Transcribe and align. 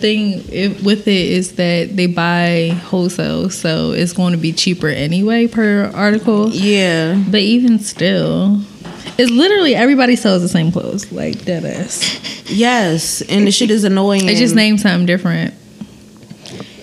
thing 0.00 0.38
with 0.84 1.06
it 1.06 1.08
is 1.08 1.52
that 1.52 1.96
they 1.96 2.06
buy 2.06 2.68
wholesale, 2.84 3.50
so 3.50 3.92
it's 3.92 4.12
going 4.12 4.32
to 4.32 4.38
be 4.38 4.52
cheaper 4.52 4.88
anyway 4.88 5.46
per 5.46 5.90
article. 5.94 6.50
Yeah. 6.50 7.22
But 7.30 7.40
even 7.40 7.78
still, 7.78 8.60
it's 9.18 9.30
literally 9.30 9.74
everybody 9.74 10.16
sells 10.16 10.42
the 10.42 10.48
same 10.48 10.72
clothes, 10.72 11.10
like 11.12 11.44
dead 11.44 11.64
ass. 11.64 12.48
Yes, 12.50 13.20
and 13.22 13.46
the 13.46 13.50
shit 13.50 13.70
is 13.70 13.84
annoying. 13.84 14.26
They 14.26 14.34
just 14.34 14.54
name 14.54 14.78
something 14.78 15.06
different. 15.06 15.54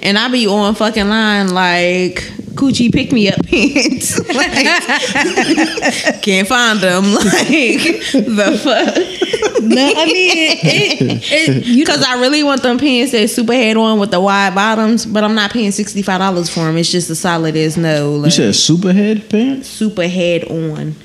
and 0.03 0.17
I 0.17 0.27
be 0.29 0.45
on 0.47 0.75
fucking 0.75 1.09
line 1.09 1.49
like 1.53 2.23
coochie 2.55 2.91
pick 2.91 3.11
me 3.11 3.29
up 3.29 3.43
pants. 3.45 4.17
like, 4.33 6.21
can't 6.21 6.47
find 6.47 6.79
them. 6.79 7.03
Like 7.15 8.11
the 8.11 8.59
fuck. 8.63 9.61
No, 9.63 9.81
I 9.97 10.05
mean, 10.05 10.57
it, 10.61 11.23
it, 11.31 11.65
you 11.65 11.83
Because 11.85 12.03
I 12.03 12.19
really 12.21 12.43
want 12.43 12.61
them 12.63 12.77
pants 12.77 13.11
that 13.13 13.29
super 13.29 13.53
head 13.53 13.77
on 13.77 13.99
with 13.99 14.11
the 14.11 14.19
wide 14.21 14.53
bottoms, 14.55 15.05
but 15.05 15.23
I'm 15.23 15.33
not 15.35 15.51
paying 15.51 15.71
sixty 15.71 16.01
five 16.01 16.19
dollars 16.19 16.49
for 16.49 16.61
them. 16.61 16.77
It's 16.77 16.91
just 16.91 17.09
a 17.09 17.15
solid 17.15 17.55
as 17.55 17.77
no. 17.77 18.11
You 18.15 18.17
Like, 18.19 18.31
said 18.31 18.53
superhead 18.53 19.29
pants? 19.29 19.67
super 19.67 20.07
head 20.07 20.43
on. 20.45 20.95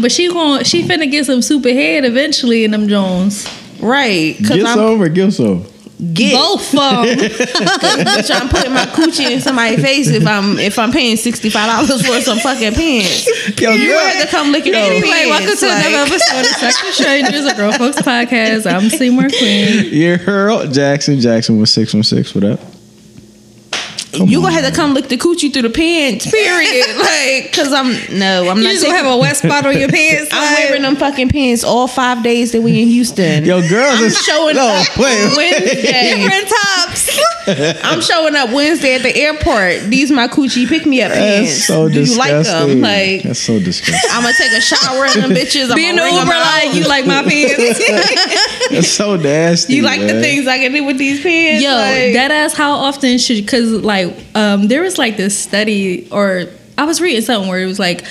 but 0.00 0.12
she 0.12 0.28
going 0.28 0.64
she 0.64 0.82
finna 0.82 1.10
get 1.10 1.26
some 1.26 1.42
super 1.42 1.70
head 1.70 2.04
eventually 2.04 2.64
in 2.64 2.70
them 2.70 2.88
Jones. 2.88 3.46
Right. 3.80 4.36
Because 4.38 4.56
Get 4.56 4.66
I'm 4.66 4.76
some 4.76 5.00
or 5.02 5.08
give 5.08 5.34
some? 5.34 5.66
Get 6.12 6.34
Both 6.34 6.74
of 6.74 7.06
them. 7.06 7.06
bitch, 7.06 8.30
I'm 8.30 8.48
putting 8.50 8.72
my 8.74 8.84
coochie 8.86 9.30
in 9.30 9.40
somebody's 9.40 9.80
face 9.80 10.08
if 10.08 10.26
I'm 10.26 10.58
if 10.58 10.78
I'm 10.78 10.92
paying 10.92 11.16
sixty 11.16 11.48
five 11.48 11.68
dollars 11.88 12.06
for 12.06 12.20
some 12.20 12.38
fucking 12.38 12.74
pants. 12.74 13.26
Yo, 13.58 13.70
You 13.72 13.88
girl, 13.92 13.98
had 14.00 14.22
to 14.24 14.30
come 14.30 14.52
lick 14.52 14.66
your 14.66 14.76
anyway, 14.76 15.08
pants. 15.08 15.30
welcome 15.30 15.56
to 15.56 15.66
like- 15.68 15.86
another 15.86 16.12
episode 16.14 16.40
of 16.40 16.46
Sex 16.46 16.82
with 16.84 16.94
Strangers, 16.94 17.44
a 17.46 17.54
Grown 17.54 17.72
Folks 17.72 17.96
podcast. 18.02 18.70
I'm 18.70 18.90
Seymour 18.90 19.28
Queen. 19.30 19.86
You're 19.94 20.18
Earl 20.26 20.66
Jackson. 20.68 21.18
Jackson 21.18 21.58
was 21.58 21.72
616. 21.72 22.42
What 22.42 22.52
up? 22.52 22.75
Come 24.18 24.28
you 24.28 24.38
on, 24.38 24.44
gonna 24.44 24.54
have 24.54 24.64
to 24.70 24.74
come 24.76 24.94
lick 24.94 25.08
the 25.08 25.16
coochie 25.16 25.52
through 25.52 25.62
the 25.62 25.70
pants, 25.70 26.30
period. 26.30 26.96
like, 26.98 27.52
cause 27.52 27.72
I'm 27.72 27.92
no, 28.18 28.48
I'm 28.48 28.58
You 28.58 28.64
not. 28.64 28.70
just 28.72 28.84
gonna 28.84 28.96
have 28.96 29.06
a 29.06 29.16
wet 29.18 29.36
spot 29.36 29.66
on 29.66 29.78
your 29.78 29.88
pants. 29.88 30.30
I'm 30.32 30.54
like- 30.54 30.64
wearing 30.68 30.82
them 30.82 30.96
fucking 30.96 31.28
pants 31.28 31.64
all 31.64 31.86
five 31.88 32.22
days 32.22 32.52
that 32.52 32.62
we 32.62 32.80
in 32.82 32.88
Houston. 32.88 33.44
Yo, 33.44 33.60
girls 33.68 33.98
I'm 33.98 34.04
is 34.04 34.18
showing 34.22 34.56
no, 34.56 34.66
up 34.66 34.96
wait, 34.98 35.36
wait. 35.36 35.52
Wednesday. 35.52 36.14
different 36.16 36.48
tops. 36.48 37.18
I'm 37.84 38.00
showing 38.00 38.34
up 38.34 38.50
Wednesday 38.50 38.94
at 38.96 39.02
the 39.02 39.14
airport. 39.16 39.90
These 39.90 40.10
my 40.10 40.26
coochie 40.28 40.66
pick 40.68 40.84
me 40.86 41.02
up 41.02 41.12
pants. 41.12 41.50
That's 41.52 41.66
so 41.66 41.88
Do 41.88 42.02
you 42.02 42.18
like 42.18 42.44
them? 42.44 42.80
Like, 42.80 43.22
That's 43.22 43.38
so 43.40 43.58
disgusting. 43.60 44.10
I'm 44.12 44.22
gonna 44.22 44.34
take 44.36 44.52
a 44.52 44.60
shower 44.60 45.06
in 45.06 45.20
them 45.20 45.30
bitches. 45.30 45.70
I'm 45.70 45.76
Being 45.76 45.94
the 45.96 46.02
gonna 46.02 46.12
Uber, 46.12 46.30
ring 46.30 46.32
'em 46.32 46.32
out. 46.32 46.64
like 46.64 46.74
you 46.74 46.84
like 46.88 47.06
my 47.06 47.22
pants. 47.22 48.70
That's 48.70 48.88
so 48.88 49.16
nasty. 49.16 49.74
You 49.74 49.82
like 49.82 50.00
the 50.00 50.20
things 50.20 50.46
I 50.46 50.58
can 50.58 50.72
do 50.72 50.84
with 50.84 50.98
these 50.98 51.22
pants? 51.22 51.62
Yo, 51.62 51.70
Like- 51.70 52.12
that 52.14 52.30
ass. 52.30 52.54
How 52.54 52.72
often 52.72 53.18
should? 53.18 53.36
Because 53.36 53.70
like, 53.72 54.05
um, 54.34 54.68
there 54.68 54.82
was 54.82 54.98
like 54.98 55.16
this 55.16 55.38
study, 55.38 56.08
or 56.10 56.44
I 56.78 56.84
was 56.84 57.00
reading 57.00 57.22
something 57.22 57.48
where 57.48 57.60
it 57.60 57.66
was 57.66 57.78
like. 57.78 58.04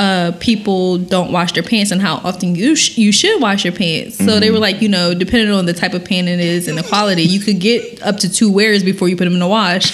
Uh, 0.00 0.30
people 0.38 0.96
don't 0.96 1.32
wash 1.32 1.50
their 1.54 1.62
pants 1.64 1.90
and 1.90 2.00
how 2.00 2.18
often 2.18 2.54
you 2.54 2.76
sh- 2.76 2.96
you 2.96 3.10
should 3.10 3.42
wash 3.42 3.64
your 3.64 3.74
pants. 3.74 4.16
So 4.16 4.38
they 4.38 4.52
were 4.52 4.60
like, 4.60 4.80
you 4.80 4.88
know, 4.88 5.12
depending 5.12 5.50
on 5.50 5.66
the 5.66 5.72
type 5.72 5.92
of 5.92 6.04
pant 6.04 6.28
it 6.28 6.38
is 6.38 6.68
and 6.68 6.78
the 6.78 6.84
quality, 6.84 7.22
you 7.24 7.40
could 7.40 7.58
get 7.58 8.00
up 8.02 8.18
to 8.18 8.32
two 8.32 8.48
wears 8.48 8.84
before 8.84 9.08
you 9.08 9.16
put 9.16 9.24
them 9.24 9.32
in 9.32 9.40
the 9.40 9.48
wash. 9.48 9.90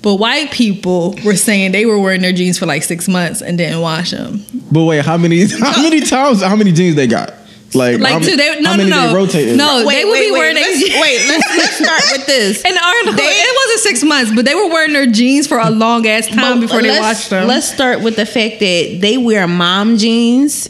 But 0.00 0.16
white 0.16 0.52
people 0.52 1.16
were 1.24 1.34
saying 1.34 1.72
they 1.72 1.86
were 1.86 1.98
wearing 1.98 2.22
their 2.22 2.32
jeans 2.32 2.56
for 2.56 2.66
like 2.66 2.84
six 2.84 3.08
months 3.08 3.42
and 3.42 3.58
didn't 3.58 3.80
wash 3.80 4.12
them. 4.12 4.44
But 4.70 4.84
wait, 4.84 5.04
how 5.04 5.16
many 5.16 5.44
how 5.60 5.82
many 5.82 6.00
times 6.06 6.40
how 6.40 6.54
many 6.54 6.70
jeans 6.70 6.94
they 6.94 7.08
got? 7.08 7.34
Like, 7.74 8.00
Like 8.00 8.12
how, 8.12 8.18
two, 8.20 8.36
they, 8.36 8.60
no, 8.60 8.70
how 8.70 8.76
many 8.76 8.90
no, 8.90 9.12
no, 9.12 9.26
they 9.26 9.56
no. 9.56 9.86
wait, 9.86 9.94
they 9.96 10.04
would 10.04 10.12
wait, 10.12 10.20
be 10.26 10.32
wait, 10.32 10.38
wearing 10.38 10.54
let's, 10.56 10.82
wait, 10.82 11.28
let's, 11.28 11.56
let's 11.56 11.76
start 11.76 12.02
with 12.12 12.26
this. 12.26 12.62
In 12.64 12.74
the 12.74 13.12
They- 13.16 13.22
it 13.24 13.56
wasn't 13.66 13.80
six 13.80 14.04
months, 14.04 14.32
but 14.34 14.44
they 14.44 14.54
were 14.54 14.68
wearing 14.68 14.92
their 14.92 15.06
jeans 15.06 15.46
for 15.46 15.58
a 15.58 15.70
long 15.70 16.06
ass 16.06 16.26
time 16.26 16.60
before 16.60 16.82
they 16.82 16.88
let's- 16.90 17.00
washed 17.00 17.30
them. 17.30 17.48
Let's 17.48 17.72
start 17.72 18.02
with 18.02 18.16
the 18.16 18.26
fact 18.26 18.60
that 18.60 18.98
they 19.00 19.16
wear 19.18 19.46
mom 19.48 19.96
jeans 19.96 20.68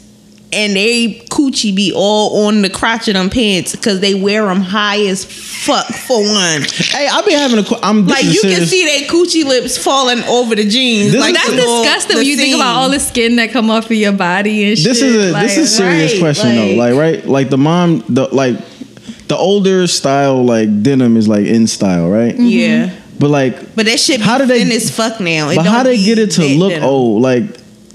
and 0.53 0.75
they 0.75 1.21
coochie 1.29 1.75
be 1.75 1.91
all 1.95 2.45
on 2.47 2.61
the 2.61 2.69
crotch 2.69 3.07
of 3.07 3.15
them 3.15 3.29
pants 3.29 3.73
because 3.75 3.99
they 3.99 4.13
wear 4.13 4.45
them 4.45 4.61
high 4.61 4.99
as 5.07 5.25
fuck 5.25 5.85
for 5.87 6.19
one. 6.21 6.61
Hey, 6.69 7.07
I've 7.11 7.25
been 7.25 7.37
having 7.37 7.59
a. 7.59 7.63
qu- 7.63 7.79
I'm 7.81 8.05
Like 8.07 8.23
is 8.25 8.35
you 8.35 8.41
can 8.41 8.65
see 8.65 8.85
their 8.85 9.07
coochie 9.09 9.43
lips 9.45 9.77
falling 9.77 10.23
over 10.23 10.55
the 10.55 10.67
jeans. 10.67 11.11
This 11.13 11.21
like 11.21 11.35
is- 11.35 11.41
That's 11.41 11.55
disgusting 11.55 12.17
when 12.17 12.25
you 12.25 12.35
think 12.37 12.55
about 12.55 12.75
all 12.75 12.89
the 12.89 12.99
skin 12.99 13.35
that 13.37 13.51
come 13.51 13.69
off 13.69 13.85
of 13.85 13.91
your 13.91 14.11
body 14.13 14.63
and 14.69 14.77
shit. 14.77 14.85
This 14.85 15.01
is 15.01 15.15
a 15.29 15.31
like, 15.33 15.43
this 15.43 15.57
is 15.57 15.73
a 15.73 15.75
serious 15.75 16.13
right, 16.13 16.19
question 16.19 16.55
though. 16.55 16.67
like- 16.75 16.93
Like 16.93 16.95
right, 16.99 17.25
like 17.27 17.49
the 17.49 17.57
mom, 17.57 18.03
the 18.09 18.27
like 18.33 18.55
the 19.27 19.37
older 19.37 19.87
style 19.87 20.43
like 20.43 20.83
denim 20.83 21.17
is 21.17 21.27
like 21.27 21.45
in 21.45 21.65
style, 21.67 22.09
right? 22.09 22.33
Mm-hmm. 22.33 22.45
Yeah, 22.47 22.89
But 23.19 23.29
like, 23.29 23.75
but 23.75 23.85
that 23.85 23.99
shit 23.99 24.19
How 24.21 24.37
do 24.37 24.45
they- 24.45 24.59
thin 24.63 24.71
as 24.71 24.89
fuck 24.95 25.19
now. 25.19 25.49
It 25.49 25.55
but 25.55 25.65
how 25.65 25.83
don't 25.83 25.85
they 25.95 26.03
get 26.03 26.19
it 26.19 26.31
to 26.31 26.41
look 26.57 26.73
thin. 26.73 26.83
old? 26.83 27.21
Like, 27.21 27.43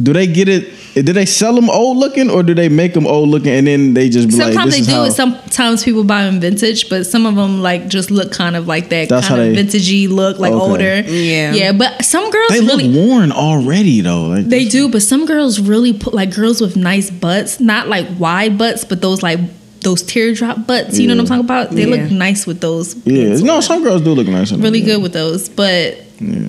do 0.02 0.12
they 0.12 0.26
get 0.26 0.48
it? 0.48 0.72
Do 0.94 1.12
they 1.12 1.26
sell 1.26 1.54
them 1.54 1.71
old 1.71 1.97
looking, 1.99 2.28
or 2.28 2.43
do 2.43 2.54
they 2.54 2.69
make 2.69 2.93
them 2.94 3.06
old 3.06 3.28
looking 3.28 3.53
and 3.53 3.66
then 3.66 3.94
they 3.94 4.09
just 4.09 4.28
be 4.28 4.34
like, 4.37 4.53
Sometimes 4.53 4.75
this 4.75 4.75
they 4.75 4.81
is 4.81 4.87
do 4.87 4.93
how- 4.94 5.04
it. 5.04 5.12
Sometimes 5.12 5.84
people 5.84 6.03
buy 6.04 6.25
them 6.25 6.41
vintage, 6.41 6.88
but 6.88 7.06
some 7.06 7.25
of 7.26 7.37
them 7.37 7.60
like 7.62 7.88
just 7.88 8.10
look 8.10 8.32
kind 8.32 8.56
of 8.56 8.66
like 8.66 8.88
that 8.88 9.09
That's 9.09 9.28
kind 9.28 9.41
how 9.41 9.47
of 9.47 9.54
they- 9.54 9.62
vintagey 9.78 10.09
look, 10.09 10.38
like 10.38 10.53
Okay. 10.53 10.60
older. 10.60 11.00
Yeah. 11.09 11.53
yeah. 11.54 11.72
But 11.72 12.04
some 12.04 12.28
girls 12.31 12.49
They 12.50 12.60
look 12.60 12.78
really 12.81 12.94
worn 13.09 13.31
already 13.32 14.00
though. 14.00 14.28
Like 14.28 14.47
they 14.49 14.65
do, 14.65 14.88
but 14.88 15.03
some 15.03 15.25
girls 15.26 15.60
really 15.60 15.93
put 15.93 16.15
like 16.15 16.34
girls 16.34 16.60
with 16.60 16.76
nice 16.76 17.10
butts, 17.10 17.60
not 17.60 17.88
like 17.88 18.06
wide 18.19 18.59
butts, 18.59 18.84
but 18.84 19.00
those 19.00 19.22
like 19.22 19.38
those 19.82 20.03
teardrop 20.03 20.66
butts. 20.66 20.99
You 20.99 21.06
know 21.06 21.15
what 21.15 21.20
I'm 21.20 21.26
talking 21.26 21.44
about? 21.44 21.70
They 21.70 21.84
Yeah. 21.88 22.03
look 22.03 22.10
nice 22.10 22.47
with 22.47 22.60
those. 22.60 22.97
Yeah, 23.05 23.37
no, 23.38 23.60
some 23.60 23.84
girls 23.84 24.03
do 24.03 24.10
look 24.10 24.26
nice. 24.26 24.50
really 24.50 24.81
them, 24.81 24.87
good 24.97 25.03
with 25.03 25.12
those, 25.12 25.49
but 25.49 25.97
Yeah. 26.20 26.49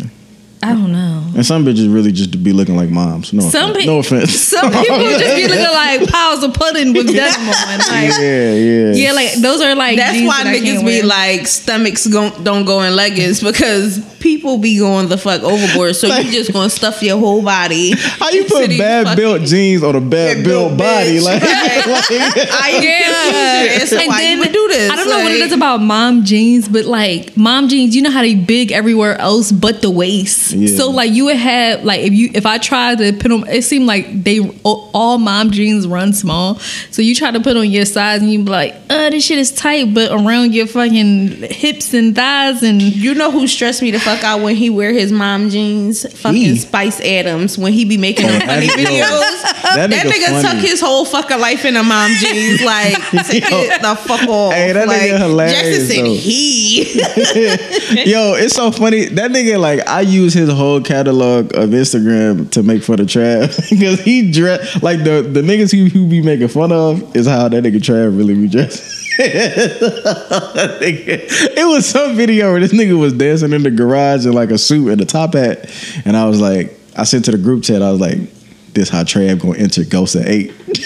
I 0.62 0.74
don't 0.74 0.92
know. 0.92 1.24
And 1.36 1.46
some 1.46 1.64
bitches 1.66 1.94
really 1.94 2.12
just 2.12 2.44
be 2.44 2.52
looking 2.52 2.76
like 2.76 2.90
moms. 2.90 3.32
No, 3.32 3.44
Some 3.50 3.72
offense. 3.72 3.78
pe- 3.78 3.86
no 3.86 4.00
offense. 4.00 4.32
Some 4.36 4.72
people 4.72 4.98
just 4.98 5.36
be 5.36 5.48
looking 5.48 5.74
like 5.74 6.10
piles 6.10 6.44
of 6.44 6.54
pudding 6.54 6.94
with 6.94 7.08
denim 7.08 7.40
on. 7.48 7.80
Like, 7.80 8.12
yeah, 8.20 8.54
yeah, 8.56 8.92
yeah, 8.94 9.12
like 9.14 9.34
those 9.36 9.62
are 9.62 9.74
like 9.76 9.96
That's 9.98 10.18
why 10.22 10.44
that 10.44 10.56
niggas 10.62 10.86
be 10.86 11.02
like 11.02 11.48
stomachs 11.48 12.08
go, 12.08 12.30
don't 12.44 12.66
go 12.66 12.82
in 12.82 12.94
leggings 12.96 13.42
because 13.42 14.00
people 14.20 14.58
be 14.58 14.78
going 14.80 15.08
the 15.08 15.18
fuck 15.18 15.42
overboard. 15.44 15.96
So 15.96 16.08
you 16.08 16.32
just 16.32 16.54
gonna 16.54 16.70
stuff 16.70 17.02
your 17.02 17.18
whole 17.18 17.42
body. 17.44 17.94
How 17.98 18.30
you 18.30 18.46
put 18.46 18.70
bad 18.70 19.16
built 19.16 19.42
jeans 19.44 19.84
on 19.84 19.96
a 19.96 20.02
bad 20.02 20.44
built 20.44 20.70
built 20.70 20.78
body? 20.80 21.18
bitch, 21.18 21.24
Like, 21.24 21.42
right. 21.42 21.88
like- 21.88 22.50
I 22.52 22.70
Yeah, 22.84 23.64
yeah. 23.80 23.86
So 23.86 23.98
why 24.08 24.22
you 24.22 24.44
do 24.46 24.68
this? 24.70 24.92
I 24.92 24.96
don't 24.96 25.10
know 25.10 25.20
what 25.24 25.32
it 25.32 25.42
is 25.42 25.52
about 25.52 25.82
mom 25.82 26.24
jeans, 26.24 26.68
but 26.68 26.86
like 26.86 27.36
mom 27.38 27.68
jeans, 27.68 27.96
you 27.96 28.02
know 28.02 28.12
how 28.12 28.22
they 28.22 28.36
big 28.36 28.72
everywhere 28.72 29.16
else 29.18 29.52
but 29.52 29.82
the 29.82 29.90
waist. 29.90 30.52
Yeah. 30.52 30.76
So 30.76 30.90
like 30.90 31.12
you 31.12 31.26
would 31.26 31.38
have 31.38 31.84
like 31.84 32.02
if 32.02 32.14
you 32.14 32.30
if 32.34 32.46
I 32.46 32.58
tried 32.58 33.00
to 33.00 33.14
put 33.14 33.32
on, 33.32 33.48
it 33.48 33.64
seemed 33.64 33.86
like 33.86 34.24
they 34.24 34.40
all 34.64 35.18
mom 35.18 35.52
jeans 35.52 35.88
run 35.88 36.14
small. 36.14 36.60
So 36.92 37.02
you 37.02 37.16
try 37.16 37.32
to 37.32 37.40
put 37.40 37.58
on 37.58 37.70
your 37.70 37.86
size 37.86 38.22
and 38.22 38.32
you 38.32 38.44
be 38.44 38.52
like, 38.52 38.76
uh, 38.90 39.10
this 39.10 39.26
shit 39.26 39.40
is 39.40 39.52
tight, 39.52 39.94
but 39.94 40.12
around 40.12 40.54
your 40.54 40.68
fucking 40.68 41.44
hips 41.44 41.94
and 41.94 42.16
thighs 42.16 42.64
and 42.64 42.82
You 42.82 43.14
know 43.16 43.32
who 43.32 43.48
stressed 43.48 43.82
me 43.82 43.92
the 43.92 44.00
fuck 44.16 44.24
out 44.24 44.42
when 44.42 44.56
he 44.56 44.70
wear 44.70 44.92
his 44.94 45.12
mom 45.12 45.50
jeans? 45.50 46.02
Fucking 46.22 46.36
He. 46.36 46.58
Spice 46.58 47.00
Adams 47.02 47.58
when 47.58 47.74
he 47.74 47.86
be 47.86 47.98
making 47.98 48.26
oh, 48.26 48.30
them 48.30 48.42
funny 48.48 48.68
nigga- 48.68 48.86
videos. 48.86 49.42
that 49.64 49.90
That, 49.90 49.90
nigga 49.90 50.12
nigga, 50.12 50.42
funny. 50.42 50.60
took 50.62 50.70
his 50.70 50.82
whole 50.82 51.06
fucking 51.06 51.40
life 51.40 51.66
in 51.66 51.76
a 51.76 51.84
mom 51.84 52.12
jeans. 52.20 52.62
Like, 52.62 52.96
take 53.28 53.44
Yo. 53.50 53.58
it 53.62 53.82
the 53.82 53.96
fuck 53.96 54.28
off. 54.28 54.54
Hey, 54.54 54.74
that 54.74 54.88
like, 54.88 55.02
nigga 55.02 55.18
hilarious, 55.20 55.88
Jackson 55.88 56.06
though. 56.06 56.14
he. 56.14 56.84
Yo, 58.12 58.34
it's 58.36 58.56
so 58.56 58.72
funny. 58.72 59.06
That 59.06 59.32
nigga, 59.32 59.60
like, 59.60 59.88
I 59.88 60.02
use 60.02 60.34
his 60.34 60.50
whole 60.52 60.82
catalog 60.82 61.54
of 61.56 61.70
Instagram 61.70 62.50
to 62.52 62.64
make 62.64 62.84
fun 62.84 63.00
of 63.00 63.08
Trav 63.08 63.70
because 63.70 64.00
he 64.02 64.32
dress 64.32 64.82
like 64.82 65.00
the 65.04 65.22
the 65.22 65.42
niggas 65.42 65.72
who 65.72 65.86
who 65.90 66.08
be 66.10 66.22
making 66.22 66.48
fun 66.48 66.72
of 66.72 67.16
is 67.16 67.28
how 67.28 67.48
that 67.48 67.64
nigga 67.64 67.78
Trav 67.78 68.18
really 68.18 68.36
be 68.36 68.48
dressed. 68.48 68.99
It 70.82 71.68
was 71.68 71.86
some 71.88 72.16
video 72.16 72.52
where 72.52 72.62
this 72.62 72.72
nigga 72.74 72.98
was 72.98 73.14
dancing 73.14 73.54
in 73.54 73.64
the 73.64 73.72
garage 73.72 74.26
in 74.26 74.34
like 74.34 74.52
a 74.52 74.58
suit 74.58 74.92
and 74.92 75.02
a 75.02 75.06
top 75.06 75.34
hat, 75.34 75.70
and 76.06 76.16
I 76.18 76.26
was 76.26 76.40
like, 76.40 76.78
I 76.98 77.04
sent 77.04 77.26
to 77.26 77.32
the 77.32 77.38
group 77.38 77.64
chat, 77.64 77.82
I 77.82 77.92
was 77.92 78.00
like. 78.00 78.20
This 78.72 78.88
how 78.88 79.02
Trav 79.04 79.40
gonna 79.42 79.58
enter 79.58 79.84
Ghost 79.84 80.16
at 80.16 80.28
eight. 80.28 80.54
this 80.68 80.78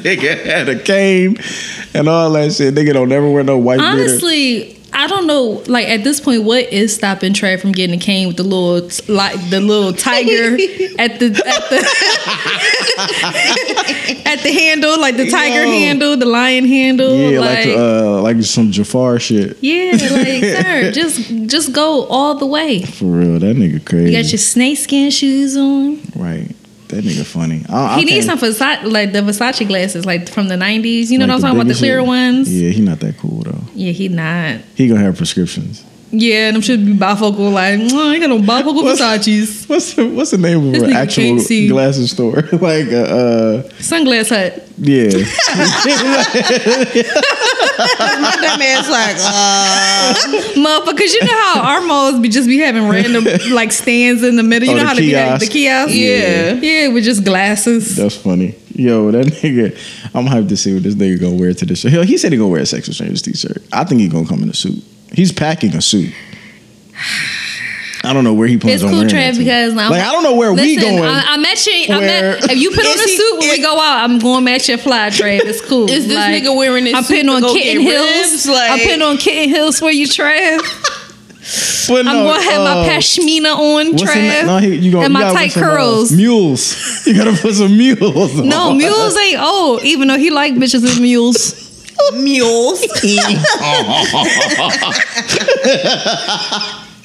nigga 0.00 0.42
had 0.42 0.70
a 0.70 0.78
cane 0.82 1.36
and 1.92 2.08
all 2.08 2.32
that 2.32 2.54
shit. 2.54 2.74
Nigga 2.74 2.94
don't 2.94 3.10
never 3.10 3.28
wear 3.30 3.44
no 3.44 3.58
white 3.58 3.78
beater. 3.96 4.18
I 4.98 5.06
don't 5.08 5.26
know. 5.26 5.62
Like 5.66 5.88
at 5.88 6.04
this 6.04 6.20
point, 6.20 6.42
what 6.44 6.72
is 6.72 6.94
stopping 6.94 7.34
Trey 7.34 7.58
from 7.58 7.72
getting 7.72 7.94
a 7.94 7.98
cane 8.02 8.28
with 8.28 8.38
the 8.38 8.44
little 8.44 8.88
like 9.14 9.38
the 9.50 9.60
little 9.60 9.92
tiger 9.92 10.54
at 10.98 11.20
the 11.20 11.26
at 11.46 11.68
the 11.68 11.86
at 14.26 14.42
the 14.42 14.50
handle, 14.52 14.98
like 14.98 15.18
the 15.18 15.30
tiger 15.30 15.64
Yo. 15.66 15.70
handle, 15.70 16.16
the 16.16 16.24
lion 16.24 16.64
handle, 16.66 17.14
Yeah, 17.14 17.40
like 17.40 17.66
like. 17.66 17.76
uh, 17.76 18.22
like 18.22 18.42
some 18.42 18.72
Jafar 18.72 19.18
shit. 19.18 19.58
yeah, 19.60 19.92
like 19.92 20.00
sir, 20.64 20.90
just 20.92 21.28
just 21.46 21.72
go 21.74 22.06
all 22.06 22.36
the 22.36 22.46
way. 22.46 22.80
For 22.82 23.04
real, 23.04 23.38
that 23.38 23.54
nigga 23.56 23.84
crazy. 23.84 24.12
You 24.12 24.22
got 24.22 24.30
your 24.32 24.38
snake 24.38 24.78
skin 24.78 25.10
shoes 25.10 25.58
on. 25.58 26.00
right. 26.16 26.55
That 26.88 27.04
nigga 27.04 27.24
funny. 27.26 27.64
I, 27.68 27.96
I 27.96 27.98
He 27.98 28.04
needs 28.04 28.26
some 28.26 28.38
Versace, 28.38 28.90
like 28.90 29.12
the 29.12 29.18
Versace 29.20 29.66
glasses, 29.66 30.06
like 30.06 30.28
from 30.28 30.48
the 30.48 30.54
'90s. 30.54 31.10
You 31.10 31.18
know 31.18 31.24
like 31.26 31.30
what 31.30 31.34
I'm 31.36 31.40
talking 31.42 31.60
about, 31.60 31.68
the 31.68 31.74
clear 31.78 31.98
shit. 32.00 32.06
ones. 32.06 32.54
Yeah, 32.54 32.70
he 32.70 32.80
not 32.80 33.00
that 33.00 33.18
cool 33.18 33.42
though. 33.42 33.60
Yeah, 33.74 33.92
he 33.92 34.08
not. 34.08 34.60
He 34.74 34.88
gonna 34.88 35.00
have 35.00 35.16
prescriptions. 35.16 35.84
Yeah, 36.12 36.48
and 36.48 36.56
I'm 36.56 36.62
sure 36.62 36.76
be 36.76 36.94
bifocal. 36.94 37.52
Like, 37.52 37.80
I 37.80 38.14
ain't 38.14 38.20
got 38.22 38.28
no 38.30 38.38
bifocal 38.38 38.84
What's- 38.84 39.00
Versace's. 39.00 39.64
What's 39.68 39.94
the, 39.94 40.06
what's 40.08 40.30
the 40.30 40.38
name 40.38 40.74
of 40.74 40.82
an 40.82 40.92
actual 40.92 41.36
glasses 41.68 42.12
store? 42.12 42.42
like 42.52 42.86
uh, 42.92 43.02
uh 43.02 43.62
Sunglass 43.80 44.28
Hut. 44.30 44.62
yeah. 44.78 45.10
that 47.76 48.56
man's 48.58 48.88
like, 48.88 49.16
uh, 49.20 50.14
Motherfuckers, 50.60 51.12
you 51.14 51.20
know 51.24 51.36
how 51.54 51.60
our 51.62 51.80
malls 51.86 52.20
be 52.20 52.28
just 52.28 52.48
be 52.48 52.58
having 52.58 52.88
random 52.88 53.24
like 53.52 53.72
stands 53.72 54.22
in 54.22 54.36
the 54.36 54.42
middle. 54.42 54.68
You 54.68 54.74
Oh, 54.74 54.76
know 54.78 54.82
the 54.82 54.88
how 54.88 54.94
they 54.94 55.00
be 55.02 55.14
like, 55.14 55.40
the 55.40 55.46
kiosk? 55.46 55.94
Yeah. 55.94 56.52
Yeah, 56.54 56.88
with 56.88 57.04
just 57.04 57.24
glasses. 57.24 57.96
That's 57.96 58.16
funny. 58.16 58.54
Yo, 58.74 59.10
that 59.10 59.26
nigga, 59.26 59.74
I'm 60.14 60.26
hyped 60.26 60.48
to 60.50 60.56
see 60.56 60.74
what 60.74 60.82
this 60.82 60.94
nigga 60.94 61.20
gonna 61.20 61.36
wear 61.36 61.52
to 61.54 61.64
the 61.66 61.74
show. 61.76 61.88
Hell, 61.88 62.02
he 62.02 62.18
said 62.18 62.32
he 62.32 62.38
gonna 62.38 62.50
wear 62.50 62.60
a 62.60 62.66
Sex 62.66 62.86
with 62.88 62.94
Strangers 62.96 63.22
t-shirt. 63.22 63.62
I 63.72 63.84
think 63.84 64.00
he 64.00 64.08
gonna 64.08 64.26
come 64.28 64.42
in 64.42 64.50
a 64.50 64.54
suit. 64.54 64.82
He's 65.12 65.32
packing 65.32 65.74
a 65.74 65.80
suit. 65.82 66.12
I 68.06 68.12
don't 68.12 68.24
know 68.24 68.34
where 68.34 68.46
he 68.48 68.56
plans 68.56 68.76
It's 68.76 68.84
on 68.84 68.90
cool, 68.90 68.98
wearing 69.00 69.12
Trav, 69.14 69.32
that 69.32 69.32
to. 69.34 69.38
because 69.38 69.74
now 69.74 69.90
like 69.90 70.02
I 70.02 70.12
don't 70.12 70.22
know 70.22 70.34
where 70.36 70.52
we 70.54 70.76
Listen, 70.76 70.96
going. 70.96 71.04
I, 71.04 71.22
I 71.34 71.36
met 71.38 71.66
you. 71.66 71.72
I 71.94 71.98
where- 71.98 72.00
met, 72.40 72.50
if 72.52 72.58
you 72.58 72.70
put 72.70 72.86
on 72.86 72.94
a 72.94 73.08
suit 73.08 73.38
when 73.38 73.48
we 73.50 73.60
go 73.60 73.74
out, 73.78 74.04
I'm 74.08 74.18
going 74.18 74.38
to 74.38 74.44
match 74.44 74.68
your 74.68 74.78
fly, 74.78 75.08
Trav. 75.10 75.40
It's 75.44 75.60
cool. 75.66 75.90
Is 75.90 76.06
this 76.06 76.16
Like, 76.16 76.42
nigga 76.42 76.56
wearing 76.56 76.84
this 76.84 76.94
I'm 76.94 77.02
suit 77.04 77.26
putting 77.26 77.28
on 77.30 77.42
kitten 77.42 77.82
get 77.82 77.92
heels. 77.92 78.30
ribs? 78.32 78.48
Like- 78.48 78.70
I'm 78.70 78.78
putting 78.78 79.02
on 79.02 79.16
kitten 79.18 79.48
heels 79.54 79.78
for 79.78 79.90
you, 79.90 80.06
Trav. 80.06 81.02
But 81.88 82.04
I'm 82.08 82.24
going 82.24 82.40
to 82.40 82.50
have 82.50 82.60
my 82.62 82.80
uh, 82.80 82.88
pashmina 82.88 83.54
on, 83.54 83.92
what's 83.92 84.16
in 84.16 84.46
No, 84.46 84.58
he, 84.58 84.74
you 84.74 84.90
gonna, 84.90 85.04
and 85.04 85.12
you 85.12 85.14
my 85.14 85.20
gotta 85.20 85.32
put 85.34 85.38
tight 85.38 85.52
some, 85.52 85.62
uh, 85.62 85.66
curls. 85.76 86.10
mules. 86.12 87.02
You 87.06 87.14
gotta 87.14 87.36
put 87.40 87.54
some 87.54 87.76
mules. 87.78 88.40
on. 88.40 88.48
no, 88.48 88.72
mules 88.74 89.16
ain't 89.16 89.40
old, 89.40 89.84
even 89.84 90.08
though 90.08 90.18
he 90.18 90.30
like 90.30 90.54
bitches 90.54 90.82
with 90.82 91.00
mules. 91.00 91.54
mules. 92.14 92.82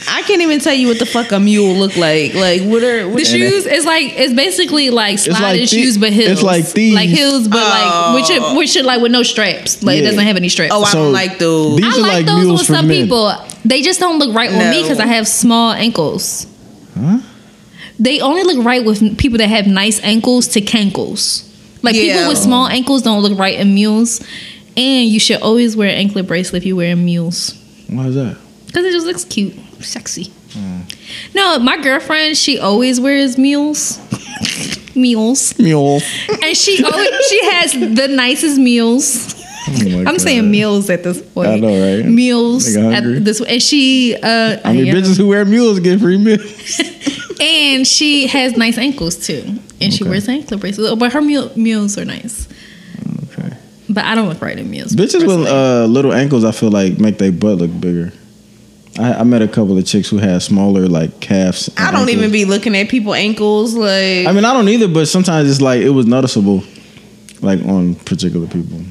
I 0.07 0.23
can't 0.23 0.41
even 0.41 0.59
tell 0.59 0.73
you 0.73 0.87
what 0.87 0.99
the 0.99 1.05
fuck 1.05 1.31
a 1.31 1.39
mule 1.39 1.73
look 1.75 1.95
like. 1.95 2.33
Like, 2.33 2.61
what 2.63 2.83
are 2.83 3.07
what 3.07 3.19
The 3.19 3.25
shoes 3.25 3.65
It's 3.65 3.85
like 3.85 4.13
it's 4.17 4.33
basically 4.33 4.89
like 4.89 5.19
sliding 5.19 5.61
like 5.61 5.69
shoes, 5.69 5.97
but 5.97 6.11
heels. 6.11 6.29
it's 6.29 6.41
like 6.43 6.71
these. 6.71 6.93
like 6.95 7.09
heels, 7.09 7.47
but 7.47 7.59
Oh. 7.61 8.13
like 8.13 8.15
which 8.21 8.29
it, 8.35 8.57
which 8.57 8.75
it 8.75 8.85
like 8.85 9.01
with 9.01 9.11
no 9.11 9.23
straps. 9.23 9.83
Like 9.83 9.97
Yeah. 9.97 10.03
it 10.03 10.05
doesn't 10.05 10.25
have 10.25 10.37
any 10.37 10.49
straps. 10.49 10.73
Oh, 10.73 10.83
I 10.83 10.91
So, 10.91 11.03
don't 11.03 11.13
like 11.13 11.37
those. 11.39 11.77
these- 11.77 11.85
I 11.85 11.97
are 11.97 12.01
like, 12.01 12.11
like 12.13 12.25
those 12.25 12.43
mules 12.45 12.59
with 12.61 12.67
for 12.67 12.73
some 12.75 12.87
men. 12.87 13.03
people. 13.03 13.33
They 13.63 13.81
just 13.81 13.99
don't 13.99 14.17
look 14.19 14.33
right 14.35 14.51
on 14.51 14.69
me 14.71 14.81
because 14.81 14.99
I 14.99 15.05
have 15.07 15.27
small 15.27 15.71
ankles. 15.71 16.47
Huh? 16.99 17.19
They 17.99 18.19
only 18.21 18.43
look 18.43 18.65
right 18.65 18.83
with 18.83 19.17
people 19.17 19.37
that 19.37 19.47
have 19.49 19.67
nice 19.67 19.99
ankles 20.03 20.47
to 20.49 20.61
cankles. 20.61 21.43
Like 21.83 21.95
Yeah. 21.95 22.13
people 22.13 22.29
with 22.29 22.37
small 22.39 22.67
ankles 22.67 23.03
don't 23.03 23.21
look 23.21 23.37
right 23.37 23.57
in 23.59 23.75
mules. 23.75 24.19
And 24.75 25.07
you 25.09 25.19
should 25.19 25.41
always 25.41 25.75
wear 25.75 25.89
an 25.89 25.95
anklet 25.95 26.25
bracelet 26.27 26.63
if 26.63 26.65
you're 26.65 26.77
wearing 26.77 27.05
mules. 27.05 27.53
Why 27.87 28.07
is 28.07 28.15
that? 28.15 28.37
Because 28.67 28.85
it 28.85 28.91
just 28.93 29.05
looks 29.05 29.25
cute, 29.25 29.53
sexy. 29.85 30.31
Hmm. 30.53 30.81
No, 31.33 31.59
my 31.59 31.81
girlfriend, 31.81 32.37
she 32.37 32.59
always 32.59 32.99
wears 32.99 33.37
mules. 33.37 33.99
mules. 34.95 35.57
Mules. 35.59 36.03
And 36.43 36.55
she 36.57 36.83
always, 36.83 37.27
she 37.27 37.45
has 37.51 37.73
the 37.73 38.07
nicest 38.09 38.59
mules. 38.59 39.35
Oh 39.67 39.99
I'm 39.99 40.05
God. 40.05 40.21
saying 40.21 40.49
meals 40.49 40.89
at 40.89 41.03
this 41.03 41.21
point. 41.21 41.49
I 41.49 41.57
know, 41.57 41.67
right? 41.67 42.05
Meals 42.05 42.75
at 42.75 43.03
this 43.23 43.41
and 43.41 43.61
she 43.61 44.15
uh 44.15 44.57
I 44.65 44.73
mean, 44.73 44.87
bitches 44.93 45.17
who 45.17 45.27
wear 45.27 45.45
mules 45.45 45.79
get 45.79 45.99
free 45.99 46.17
meals. 46.17 46.81
and 47.41 47.87
she 47.87 48.27
has 48.27 48.57
nice 48.57 48.77
ankles 48.77 49.15
too. 49.15 49.59
And 49.79 49.93
she 49.93 50.03
wears 50.03 50.27
ankle 50.27 50.57
bracelets. 50.57 50.95
But 50.95 51.13
her 51.13 51.21
mule, 51.21 51.51
mules 51.55 51.97
are 51.97 52.05
nice. 52.05 52.47
okay. 53.37 53.55
But 53.89 54.05
I 54.05 54.15
don't 54.15 54.29
look 54.29 54.41
right 54.41 54.57
in 54.57 54.69
mules. 54.69 54.95
Bitches 54.95 55.25
with 55.25 55.47
uh, 55.47 55.85
little 55.85 56.13
ankles, 56.13 56.43
I 56.43 56.51
feel 56.51 56.71
like 56.71 56.99
make 56.99 57.17
their 57.17 57.31
butt 57.31 57.57
look 57.57 57.71
bigger. 57.79 58.11
I, 58.99 59.13
I 59.13 59.23
met 59.23 59.41
a 59.41 59.47
couple 59.47 59.77
of 59.77 59.85
chicks 59.85 60.09
who 60.09 60.17
had 60.17 60.41
smaller 60.41 60.87
like 60.87 61.19
calves. 61.21 61.69
I 61.77 61.91
don't 61.91 62.01
ankles. 62.01 62.17
even 62.17 62.31
be 62.31 62.45
looking 62.45 62.75
at 62.75 62.89
people 62.89 63.13
ankles. 63.13 63.73
Like, 63.73 64.27
I 64.27 64.31
mean, 64.33 64.43
I 64.45 64.53
don't 64.53 64.67
either, 64.67 64.87
but 64.87 65.05
sometimes 65.07 65.49
it's 65.49 65.61
like 65.61 65.81
it 65.81 65.89
was 65.91 66.05
noticeable, 66.07 66.63
like 67.41 67.61
on 67.65 67.95
particular 67.95 68.47
people. 68.47 68.81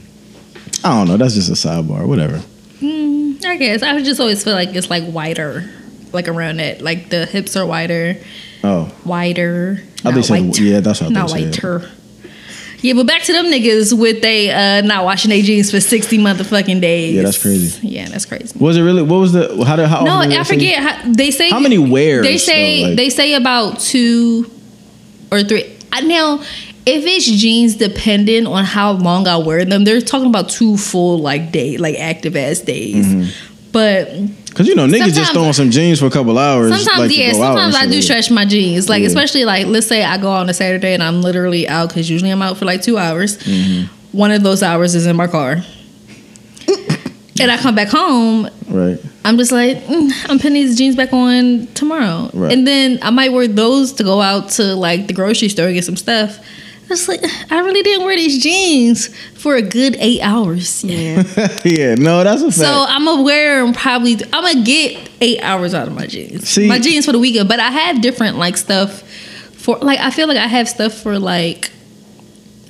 I 0.82 0.96
don't 0.98 1.08
know. 1.08 1.16
That's 1.18 1.34
just 1.34 1.50
a 1.50 1.52
sidebar. 1.52 2.06
Whatever. 2.06 2.38
Mm, 2.80 3.44
I 3.44 3.56
guess 3.56 3.82
I 3.82 4.00
just 4.02 4.20
always 4.20 4.42
feel 4.42 4.54
like 4.54 4.74
it's 4.74 4.88
like 4.88 5.04
wider, 5.06 5.68
like 6.12 6.28
around 6.28 6.60
it. 6.60 6.80
Like 6.80 7.10
the 7.10 7.26
hips 7.26 7.54
are 7.56 7.66
wider, 7.66 8.16
Oh, 8.64 8.90
wider. 9.04 9.82
I 10.04 10.12
not 10.12 10.24
think 10.24 10.58
yeah, 10.58 10.80
that's 10.80 11.02
what 11.02 11.10
I 11.10 11.12
not 11.12 11.28
thought 11.30 11.40
you 11.40 11.52
said. 11.52 11.62
whiter. 11.62 11.90
Yeah, 12.82 12.94
but 12.94 13.06
back 13.06 13.22
to 13.24 13.32
them 13.32 13.46
niggas 13.46 13.96
with 13.98 14.22
they 14.22 14.50
uh 14.50 14.80
not 14.82 15.04
washing 15.04 15.28
their 15.30 15.42
jeans 15.42 15.70
for 15.70 15.80
sixty 15.80 16.18
motherfucking 16.18 16.80
days. 16.80 17.14
Yeah, 17.14 17.22
that's 17.22 17.40
crazy. 17.40 17.86
Yeah, 17.86 18.08
that's 18.08 18.24
crazy. 18.26 18.58
was 18.58 18.76
it 18.76 18.82
really? 18.82 19.02
What 19.02 19.18
was 19.18 19.32
the? 19.32 19.64
How 19.64 19.76
did? 19.76 19.86
How 19.86 20.02
No, 20.02 20.12
often 20.12 20.32
I 20.32 20.36
they 20.38 20.44
say- 20.44 20.54
forget. 20.54 20.82
How, 20.82 21.12
they 21.12 21.30
say 21.30 21.50
How 21.50 21.60
many 21.60 21.78
wears, 21.78 22.24
They 22.24 22.38
say 22.38 22.82
though, 22.82 22.88
like- 22.88 22.96
they 22.96 23.10
say 23.10 23.34
about 23.34 23.80
two 23.80 24.50
or 25.30 25.42
three. 25.42 25.76
I, 25.92 26.00
now, 26.02 26.40
if 26.86 27.04
it's 27.04 27.26
jeans 27.26 27.76
dependent 27.76 28.46
on 28.46 28.64
how 28.64 28.92
long 28.92 29.26
I 29.28 29.36
wear 29.36 29.64
them, 29.64 29.84
they're 29.84 30.00
talking 30.00 30.28
about 30.28 30.48
two 30.48 30.76
full 30.76 31.18
like 31.18 31.52
day, 31.52 31.76
like 31.76 31.96
active 31.98 32.36
ass 32.36 32.60
days. 32.60 33.06
Mm-hmm. 33.06 33.46
But 33.72 34.39
Cause 34.54 34.66
you 34.66 34.74
know 34.74 34.86
niggas 34.86 34.98
just 35.06 35.14
Sometimes- 35.14 35.30
throw 35.30 35.42
on 35.44 35.54
some 35.54 35.70
jeans 35.70 36.00
for 36.00 36.06
a 36.06 36.10
couple 36.10 36.36
hours. 36.38 36.70
sometimes, 36.74 36.98
like, 37.10 37.16
yeah, 37.16 37.32
sometimes 37.32 37.74
I 37.76 37.86
do 37.86 38.02
stretch 38.02 38.30
my 38.30 38.44
jeans. 38.44 38.88
Like 38.88 39.00
Yeah. 39.02 39.06
especially 39.08 39.44
like 39.44 39.66
let's 39.66 39.86
say 39.86 40.02
I 40.04 40.18
go 40.18 40.30
on 40.30 40.48
a 40.50 40.54
Saturday 40.54 40.92
and 40.92 41.02
I'm 41.02 41.22
literally 41.22 41.68
out 41.68 41.88
because 41.88 42.10
usually 42.10 42.30
I'm 42.30 42.42
out 42.42 42.56
for 42.58 42.64
like 42.64 42.82
two 42.82 42.98
hours. 42.98 43.38
Mm-hmm. 43.38 43.86
One 44.16 44.30
of 44.32 44.42
those 44.42 44.62
hours 44.62 44.94
is 44.94 45.06
in 45.06 45.16
my 45.16 45.28
car. 45.28 45.58
And 47.40 47.50
I 47.50 47.56
come 47.56 47.74
back 47.74 47.88
home 47.88 48.50
Right. 48.68 48.98
I'm 49.24 49.38
just 49.38 49.50
like, 49.50 49.78
mm, 49.84 50.10
I'm 50.28 50.36
putting 50.38 50.52
these 50.54 50.76
jeans 50.76 50.94
back 50.94 51.12
on 51.12 51.66
tomorrow. 51.74 52.30
Right. 52.34 52.52
And 52.52 52.66
then 52.66 52.98
I 53.02 53.08
might 53.10 53.32
wear 53.32 53.48
those 53.48 53.92
to 53.94 54.04
go 54.04 54.20
out 54.20 54.50
to 54.50 54.74
like 54.74 55.06
the 55.06 55.12
grocery 55.14 55.48
store 55.48 55.66
and 55.66 55.74
get 55.74 55.84
some 55.84 55.96
stuff. 55.96 56.38
It's 56.90 57.08
like, 57.08 57.20
I 57.50 57.60
really 57.60 57.82
didn't 57.82 58.04
wear 58.04 58.16
these 58.16 58.42
jeans 58.42 59.08
for 59.34 59.54
a 59.54 59.62
good 59.62 59.96
eight 60.00 60.20
hours. 60.22 60.82
yeah. 60.84 61.22
yeah. 61.64 61.94
No, 61.94 62.24
that's 62.24 62.42
a 62.42 62.46
fact. 62.46 62.54
So 62.56 62.84
I'm 62.88 63.04
gonna 63.04 63.22
wear 63.22 63.64
them 63.64 63.72
probably, 63.74 64.14
I'm 64.32 64.42
gonna 64.54 64.62
get 64.64 65.08
eight 65.20 65.40
hours 65.40 65.72
out 65.74 65.86
of 65.88 65.94
my 65.94 66.06
jeans. 66.06 66.48
See- 66.48 66.68
my 66.68 66.78
jeans 66.78 67.06
for 67.06 67.12
the 67.12 67.18
weekend. 67.18 67.48
But 67.48 67.60
I 67.60 67.70
have 67.70 68.02
different 68.02 68.36
like 68.38 68.56
stuff 68.56 69.02
for, 69.52 69.78
like, 69.78 69.98
I 70.00 70.10
feel 70.10 70.26
like 70.28 70.38
I 70.38 70.46
have 70.46 70.68
stuff 70.68 70.94
for 70.94 71.18
like, 71.18 71.70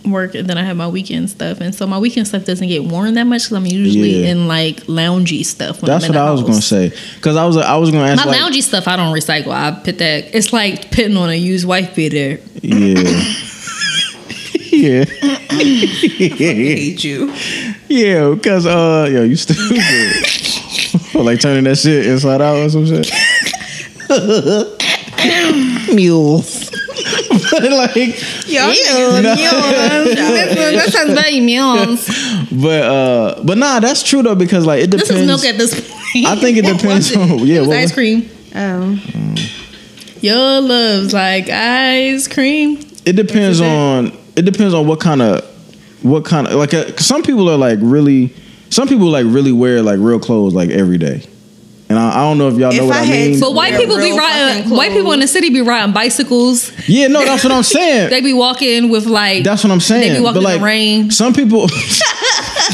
work 0.07 0.35
and 0.35 0.49
then 0.49 0.57
I 0.57 0.63
have 0.65 0.79
my 0.79 0.89
weekend 0.89 1.29
stuff 1.29 1.61
and 1.61 1.75
so 1.75 1.87
my 1.87 1.99
weekend 1.99 2.27
stuff 2.27 2.47
doesn't 2.47 2.67
get 2.67 2.83
worn 2.85 3.13
that 3.15 3.25
much 3.25 3.43
because 3.45 3.57
I'm 3.59 3.67
usually 3.67 4.23
Yeah. 4.23 4.31
in 4.31 4.49
like 4.49 4.77
loungy 4.87 5.45
stuff. 5.45 5.83
When 5.83 5.91
that's 5.91 6.09
what 6.09 6.17
I 6.17 6.31
was 6.31 6.41
gonna 6.43 6.63
say. 6.63 6.91
Cause 7.21 7.37
I 7.37 7.45
was 7.45 7.59
I 7.59 7.77
was 7.77 7.91
gonna 7.91 8.07
ask 8.11 8.25
My 8.25 8.33
like, 8.33 8.41
loungy 8.41 8.63
stuff 8.63 8.89
I 8.89 8.97
don't 8.97 9.15
recycle. 9.15 9.49
I 9.53 9.73
put 9.73 9.99
that. 9.99 10.35
It's 10.35 10.55
like 10.55 10.91
putting 10.91 11.19
on 11.19 11.29
a 11.29 11.35
used 11.35 11.67
wife 11.67 11.95
beater. 11.95 12.41
yeah. 12.63 13.23
yeah. 14.81 15.05
yeah. 15.21 16.53
hate 16.77 17.05
you. 17.05 17.33
Yeah, 17.89 18.31
because 18.35 18.67
uh 18.67 19.09
yo, 19.11 19.23
you 19.23 19.37
stupid. 19.37 19.79
Like 21.15 21.41
turning 21.41 21.65
that 21.65 21.77
shit 21.77 22.07
inside 22.07 22.41
out 22.41 22.57
or 22.57 22.69
some 22.71 22.87
shit. 22.87 23.11
Mules. 25.95 26.71
but 27.51 27.63
like 27.73 27.97
Y'all 28.47 28.69
No. 29.23 29.33
that 29.33 30.89
sounds 30.91 31.13
very 31.21 31.41
meals. 31.41 32.07
but 32.51 32.83
uh 32.83 33.43
but 33.45 33.59
nah, 33.59 33.81
that's 33.81 34.03
true 34.03 34.23
though, 34.23 34.35
because 34.35 34.65
like 34.67 34.83
it 34.85 34.91
This 34.91 35.03
depends. 35.09 35.23
is 35.23 35.27
milk 35.27 35.45
at 35.45 35.59
this 35.59 35.75
point. 35.75 36.27
I 36.27 36.37
think 36.37 36.59
it 36.59 36.65
depends 36.65 37.15
was 37.17 37.31
on 37.31 37.39
yeah, 37.47 37.57
It 37.57 37.61
was 37.61 37.69
what 37.69 37.77
ice 37.79 37.93
cream. 37.93 38.29
Oh. 38.55 38.99
Your 40.21 40.61
loves 40.61 41.13
like 41.13 41.49
ice 41.49 42.29
cream. 42.29 42.79
it 43.05 43.15
depends 43.15 43.61
on 43.61 44.13
it 44.41 44.45
depends 44.45 44.75
on 44.75 44.87
what 44.87 45.01
kind 45.01 45.21
of 45.23 45.45
what 46.03 46.25
kind 46.25 46.47
of 46.49 46.55
like 46.55 46.73
uh, 46.75 46.85
'cause 46.93 47.07
some 47.07 47.23
people 47.23 47.49
are 47.51 47.59
like 47.59 47.79
really 47.83 48.33
some 48.71 48.89
people 48.89 49.09
like 49.09 49.27
really 49.29 49.53
wear 49.53 49.83
like 49.83 49.99
real 50.01 50.19
clothes 50.19 50.55
like 50.55 50.71
every 50.71 50.99
day. 50.99 51.23
And 51.91 51.99
I, 51.99 52.11
I 52.11 52.23
don't 52.23 52.39
know 52.39 52.47
if 52.47 52.55
y'all 52.57 52.71
know 52.73 52.83
If 52.85 52.89
what 52.89 52.97
I 52.99 53.01
I, 53.01 53.05
had 53.05 53.31
mean. 53.31 53.35
to- 53.35 53.41
But 53.41 53.55
white 53.55 53.75
people 53.77 53.97
be 53.97 54.17
riding. 54.17 54.71
White 54.71 54.93
people 54.93 55.11
in 55.11 55.19
the 55.19 55.27
city 55.27 55.51
be 55.51 55.61
riding 55.61 55.93
bicycles. 55.93 56.71
yeah, 56.89 57.09
no, 57.09 57.25
that's 57.25 57.43
what 57.43 57.53
I'm 57.53 57.65
saying. 57.79 58.11
They 58.11 58.21
be 58.21 58.33
walking 58.33 58.91
with 58.91 59.07
like. 59.07 59.43
That's 59.43 59.65
what 59.65 59.73
I'm 59.73 59.81
saying. 59.81 60.13
They 60.13 60.19
be 60.21 60.23
walking 60.23 60.43
but 60.43 60.45
like 60.45 60.55
in 60.55 60.61
the 60.61 60.67
rain. 60.67 61.11
some 61.11 61.33
people 61.35 61.67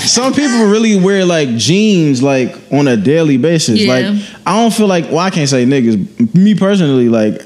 some 0.05 0.33
people 0.35 0.67
really 0.67 1.01
wear 1.01 1.25
like 1.25 1.49
jeans 1.57 2.23
like 2.23 2.55
on 2.71 2.89
a 2.89 2.97
daily 2.97 3.39
basis. 3.39 3.81
Yeah. 3.81 3.95
Like 4.11 4.23
I 4.45 4.61
don't 4.61 4.73
feel 4.73 4.87
like 4.87 5.07
well, 5.07 5.19
I 5.21 5.31
can't 5.31 5.49
say 5.49 5.65
niggas. 5.65 6.35
Me 6.35 6.55
personally, 6.55 7.09
like 7.09 7.43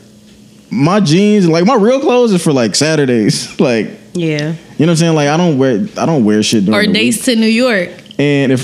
my 0.71 1.01
jeans, 1.01 1.49
like 1.49 1.65
my 1.67 1.75
real 1.75 2.01
clothes 2.01 2.33
is 2.33 2.43
for 2.43 2.53
like 2.53 2.75
Saturdays. 2.77 3.59
Like 3.61 3.91
Yeah. 4.15 4.39
you 4.39 4.45
know 4.49 4.55
what 4.79 4.89
I'm 4.91 4.97
saying? 4.97 5.15
Like 5.15 5.29
I 5.29 5.37
don't 5.37 5.59
wear 5.59 5.87
I 5.97 6.07
don't 6.07 6.25
wear 6.25 6.43
shit 6.43 6.65
during 6.67 6.79
Or 6.81 6.87
the 6.87 6.93
days 6.93 7.17
week. 7.19 7.25
to 7.27 7.37
New 7.37 7.47
York. 7.47 7.91
And 8.19 8.53
if 8.53 8.63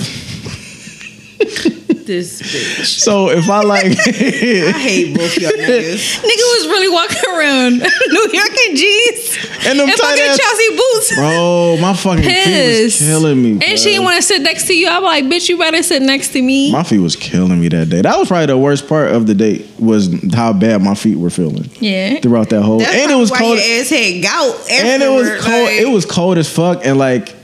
This 2.07 2.41
bitch. 2.41 3.01
So 3.01 3.31
if 3.31 3.51
I 3.51 3.63
like, 3.63 3.87
I 4.07 4.79
hate 4.79 5.17
both 5.17 5.37
y'all 5.39 5.51
niggas. 5.53 6.19
Nigga 6.21 6.47
was 6.55 6.67
really 6.69 6.89
walking 6.89 7.23
around 7.29 7.79
New 8.09 8.31
York 8.33 8.51
in 8.69 8.77
jeans 8.77 9.39
and 9.67 9.79
them 9.81 9.89
and 9.89 9.99
tight 9.99 10.17
fucking 10.17 10.25
ass, 10.25 10.39
Chelsea 10.39 10.77
boots. 10.77 11.15
bro, 11.17 11.77
my 11.81 11.95
fucking 11.95 12.23
feet 12.23 12.37
was 12.37 12.45
Pissed. 12.47 13.01
killing 13.03 13.43
me. 13.43 13.51
And 13.53 13.63
bruh. 13.63 13.69
she 13.77 13.91
didn't 13.91 14.05
want 14.05 14.17
to 14.17 14.23
sit 14.23 14.41
next 14.43 14.67
to 14.69 14.75
you. 14.77 14.87
I'm 14.89 15.03
like, 15.03 15.25
bitch, 15.25 15.49
you 15.49 15.59
better 15.59 15.83
sit 15.83 16.01
next 16.03 16.29
to 16.35 16.43
me. 16.43 16.71
My 16.71 16.85
feet 16.85 17.01
was 17.01 17.17
killing 17.17 17.61
me 17.61 17.69
that 17.69 17.89
day. 17.89 18.03
That 18.03 18.17
was 18.17 18.29
probably 18.29 18.47
the 18.47 18.59
worst 18.59 18.89
part 18.89 19.11
of 19.11 19.27
the 19.27 19.35
date 19.35 19.67
was 19.81 20.09
how 20.33 20.53
bad 20.53 20.83
my 20.83 20.95
feet 20.95 21.19
were 21.19 21.31
feeling 21.31 21.69
yeah. 21.81 22.21
throughout 22.21 22.51
that 22.51 22.63
whole. 22.63 22.79
That's 22.79 22.95
and 22.95 23.11
it 23.11 23.17
was 23.17 23.33
why 23.33 23.39
cold. 23.39 23.59
Your 23.59 23.81
ass 23.81 23.91
had 23.91 24.23
gout. 24.23 24.71
And 24.71 25.03
it 25.03 25.09
was 25.09 25.29
afterward, 25.29 25.41
cold. 25.41 25.65
like- 25.65 25.81
it 25.81 25.89
was 25.89 26.07
cold 26.07 26.39
as 26.39 26.49
fuck. 26.53 26.87
And 26.87 26.99
like, 26.99 27.35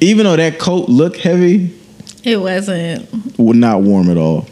even 0.00 0.24
though 0.26 0.36
that 0.36 0.58
coat 0.60 0.88
looked 0.88 1.16
heavy, 1.18 1.78
It 2.24 2.36
wasn't. 2.40 3.08
was 3.38 3.56
not 3.56 3.82
warm 3.82 4.08
at 4.10 4.16
all. 4.16 4.46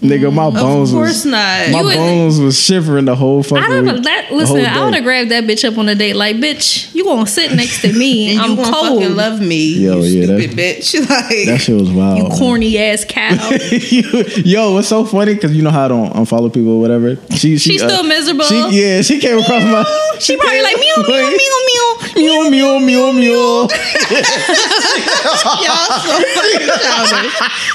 Nigga, 0.00 0.32
my 0.32 0.44
Of 0.46 0.54
bones 0.54 0.92
course 0.92 1.08
was 1.08 1.26
not. 1.26 1.70
my 1.72 1.78
You 1.80 1.84
would- 1.84 1.94
bones 1.94 2.40
was 2.40 2.58
shivering 2.58 3.04
the 3.04 3.14
whole 3.14 3.42
fucking. 3.42 3.62
I 3.62 3.68
don't 3.68 3.84
know. 3.84 3.94
week- 3.94 4.04
That 4.04 4.32
listen, 4.32 4.64
I 4.64 4.82
would 4.84 4.90
day. 4.92 4.96
have 4.96 5.04
grabbed 5.04 5.30
that 5.30 5.44
bitch 5.44 5.62
up 5.70 5.76
on 5.76 5.88
a 5.90 5.94
date. 5.94 6.16
Like, 6.16 6.36
bitch, 6.36 6.94
you 6.94 7.04
gonna 7.04 7.26
sit 7.26 7.52
next 7.52 7.82
to 7.82 7.92
me? 7.92 8.30
and 8.32 8.40
I'm 8.40 8.50
you 8.52 8.56
gonna 8.56 8.72
cold. 8.72 9.00
fucking 9.02 9.14
love 9.16 9.40
me, 9.42 9.74
Yo, 9.74 9.98
you 10.02 10.20
yeah, 10.22 10.26
that- 10.26 10.50
bitch. 10.52 10.94
Like 11.10 11.46
That 11.46 11.58
shit 11.60 11.78
was 11.78 11.90
wild. 11.90 12.16
you 12.18 12.28
man. 12.28 12.38
corny 12.38 12.78
ass 12.78 13.04
cow. 13.06 13.36
Yo, 14.44 14.72
what's 14.72 14.88
so 14.88 15.04
funny? 15.04 15.34
Because 15.34 15.54
you 15.54 15.62
know 15.62 15.70
how 15.70 15.84
I 15.84 15.88
don't 15.88 16.12
unfollow 16.14 16.52
people 16.52 16.72
or 16.72 16.80
whatever. 16.80 17.16
She, 17.36 17.58
she 17.58 17.70
She's 17.72 17.82
uh, 17.82 17.88
still 17.88 18.02
miserable. 18.04 18.44
She, 18.44 18.80
yeah, 18.80 19.02
she 19.02 19.18
came 19.20 19.38
across 19.38 19.62
my. 19.64 19.84
she 20.18 20.36
probably 20.36 20.62
like 20.62 20.76
meow 20.76 21.04
meow 21.06 21.30
meow 21.30 21.58
meow. 21.68 22.48
meow 22.48 22.48
meow 22.48 22.78
meow 22.78 23.12
meow. 23.12 23.68
y'all 25.60 26.00
so 26.00 26.22
fucking 26.34 26.68
childish. 26.68 27.32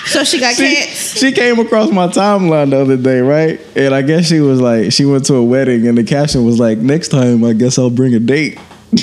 So 0.07 0.23
she 0.23 0.39
got 0.39 0.55
she, 0.55 0.75
cats. 0.75 1.19
she 1.19 1.31
came 1.31 1.59
across 1.59 1.91
my 1.91 2.07
timeline 2.15 2.69
the 2.71 2.77
other 2.81 2.97
day, 2.97 3.19
right? 3.19 3.59
And 3.75 3.93
I 3.93 4.01
guess 4.01 4.27
she 4.27 4.39
was 4.39 4.59
like, 4.61 4.91
she 4.91 5.05
went 5.05 5.25
to 5.25 5.35
a 5.35 5.43
wedding, 5.43 5.87
and 5.87 5.97
the 5.97 6.03
caption 6.03 6.45
was 6.45 6.59
like, 6.59 6.77
"Next 6.79 7.09
time, 7.09 7.43
I 7.43 7.53
guess 7.53 7.77
I'll 7.77 7.89
bring 7.89 8.13
a 8.13 8.19
date." 8.19 8.57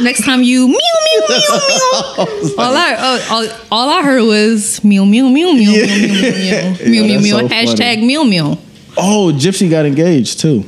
Next 0.00 0.24
time 0.24 0.42
you 0.42 0.66
meow 0.66 0.74
meow 0.76 1.26
meow 1.28 1.38
meow. 1.38 2.54
All 2.58 2.74
I 2.76 2.96
oh, 2.98 3.26
all, 3.30 3.48
all 3.70 3.88
I 3.90 4.02
heard 4.02 4.22
was 4.24 4.82
meow 4.82 5.04
meow 5.04 5.28
meow 5.28 5.52
meow 5.52 5.70
meow 5.70 5.86
meow 5.86 5.96
meow 5.96 6.36
Yeah, 6.36 6.76
meow 6.88 7.04
meow 7.06 7.08
that's 7.08 7.22
meow. 7.22 7.38
so 7.38 7.48
Hashtag 7.48 7.94
funny. 7.94 8.06
meow 8.06 8.24
meow. 8.24 8.58
Oh, 8.96 9.32
Gypsy 9.34 9.70
got 9.70 9.86
engaged 9.86 10.40
too. 10.40 10.64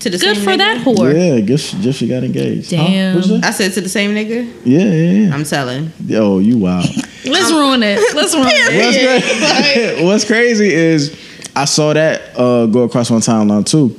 To 0.00 0.10
the 0.10 0.16
Good 0.18 0.36
same 0.36 0.44
for 0.44 0.50
nigga? 0.52 0.58
that 0.58 0.78
whore. 0.84 1.12
Yeah, 1.12 1.40
Gypsy, 1.46 1.74
Gypsy 1.80 2.08
got 2.08 2.24
engaged. 2.24 2.70
Huh? 2.74 2.76
Damn. 2.86 3.14
What'd 3.16 3.30
you 3.30 3.40
say? 3.42 3.48
I 3.48 3.50
said 3.50 3.72
to 3.74 3.80
the 3.82 3.88
same 3.88 4.14
nigga. 4.14 4.50
Yeah, 4.64 4.78
yeah, 4.80 5.26
yeah. 5.28 5.34
I'm 5.34 5.44
telling. 5.44 5.92
Yo, 6.06 6.38
you 6.38 6.56
wild. 6.58 6.86
Let's 7.26 7.50
ruin 7.52 7.82
it. 7.82 8.00
Let's 8.14 8.34
ruin 8.34 8.48
it. 8.50 8.76
What's, 8.78 9.96
cra- 9.98 10.04
What's 10.06 10.24
crazy 10.24 10.72
is 10.72 11.18
I 11.54 11.66
saw 11.66 11.92
that 11.92 12.22
uh, 12.38 12.64
go 12.66 12.84
across 12.84 13.10
my 13.10 13.18
timeline 13.18 13.66
too, 13.66 13.94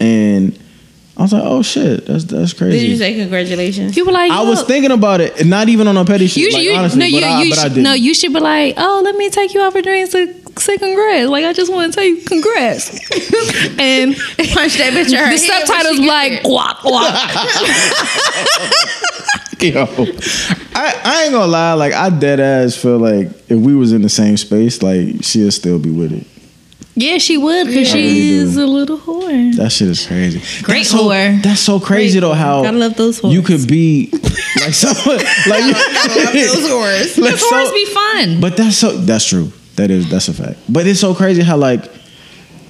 and 0.00 0.58
I 1.16 1.22
was 1.22 1.32
like, 1.32 1.42
"Oh 1.44 1.62
shit, 1.62 2.04
that's 2.04 2.24
that's 2.24 2.52
crazy." 2.52 2.78
Did 2.80 2.90
you 2.90 2.96
say 2.96 3.14
congratulations? 3.14 3.96
You 3.96 4.04
were 4.04 4.12
like, 4.12 4.30
I 4.30 4.42
was 4.42 4.64
thinking 4.64 4.90
about 4.90 5.22
it, 5.22 5.46
not 5.46 5.70
even 5.70 5.88
on 5.88 5.96
a 5.96 6.04
petty 6.04 6.26
shit. 6.26 6.42
You 6.42 6.50
like, 6.50 6.62
should, 6.62 6.64
you, 6.64 6.74
honestly, 6.74 6.98
no, 7.00 7.06
you, 7.06 7.24
I, 7.24 7.42
you 7.42 7.50
but 7.50 7.58
I 7.58 7.62
should, 7.62 7.68
didn't. 7.70 7.84
no, 7.84 7.92
you 7.94 8.12
should 8.14 8.32
be 8.34 8.40
like, 8.40 8.74
oh, 8.76 9.00
let 9.02 9.16
me 9.16 9.30
take 9.30 9.54
you 9.54 9.62
out 9.62 9.72
for 9.72 9.80
drinks 9.80 10.12
to 10.12 10.34
say 10.58 10.78
congrats. 10.78 11.28
Like, 11.28 11.44
I 11.44 11.52
just 11.52 11.72
want 11.72 11.92
to 11.92 11.96
tell 11.96 12.04
you 12.06 12.22
congrats. 12.22 12.90
and 13.78 14.14
Punch 14.16 14.76
that 14.78 14.92
bitch 14.94 15.10
in 15.12 15.18
her 15.18 15.30
the 15.30 15.38
subtitles 15.38 15.96
she 15.96 16.00
be 16.02 16.06
get 16.06 16.08
like, 16.08 16.42
there. 16.42 16.50
guac, 16.50 16.76
guac. 16.84 18.72
Yo, 19.62 19.84
I, 20.74 21.00
I 21.02 21.22
ain't 21.24 21.32
gonna 21.32 21.46
lie. 21.46 21.72
Like 21.72 21.94
I 21.94 22.10
dead 22.10 22.40
ass 22.40 22.76
feel 22.76 22.98
like 22.98 23.28
if 23.48 23.58
we 23.58 23.74
was 23.74 23.92
in 23.94 24.02
the 24.02 24.08
same 24.08 24.36
space, 24.36 24.82
like 24.82 25.22
she'll 25.24 25.50
still 25.50 25.78
be 25.78 25.90
with 25.90 26.12
it. 26.12 26.26
yeah, 26.94 27.16
she 27.18 27.38
would 27.38 27.66
because 27.66 27.90
I 27.92 27.96
really 27.96 28.08
she 28.14 28.28
do. 28.30 28.42
is 28.42 28.56
a 28.58 28.66
little 28.66 28.98
whore. 28.98 29.56
That 29.56 29.72
shit 29.72 29.88
is 29.88 30.06
crazy. 30.06 30.40
Great 30.62 30.80
that's 30.80 30.90
so, 30.90 30.98
whore. 31.08 31.42
That's 31.42 31.60
so 31.60 31.80
crazy 31.80 32.20
Great 32.20 32.28
though. 32.28 32.34
How 32.34 32.62
Gotta 32.64 32.76
love 32.76 32.96
those 32.96 33.18
whores. 33.20 33.32
you 33.32 33.40
could 33.42 33.66
be 33.66 34.10
like 34.60 34.74
someone 34.74 35.24
like 35.48 35.64
you. 35.64 36.46
Those 36.46 36.68
whores. 36.70 37.18
like, 37.18 37.32
Because 37.32 37.42
whores 37.50 37.66
so- 37.66 37.72
be 37.72 37.86
fun. 37.86 38.40
But 38.42 38.56
that's 38.58 38.76
so 38.76 38.92
that's 38.98 39.24
true. 39.24 39.50
That 39.76 39.90
is 39.90 40.08
that's 40.10 40.28
a 40.28 40.32
fact. 40.34 40.58
But 40.68 40.86
it's 40.86 41.00
so 41.00 41.14
crazy 41.14 41.42
how 41.42 41.56
like 41.56 41.84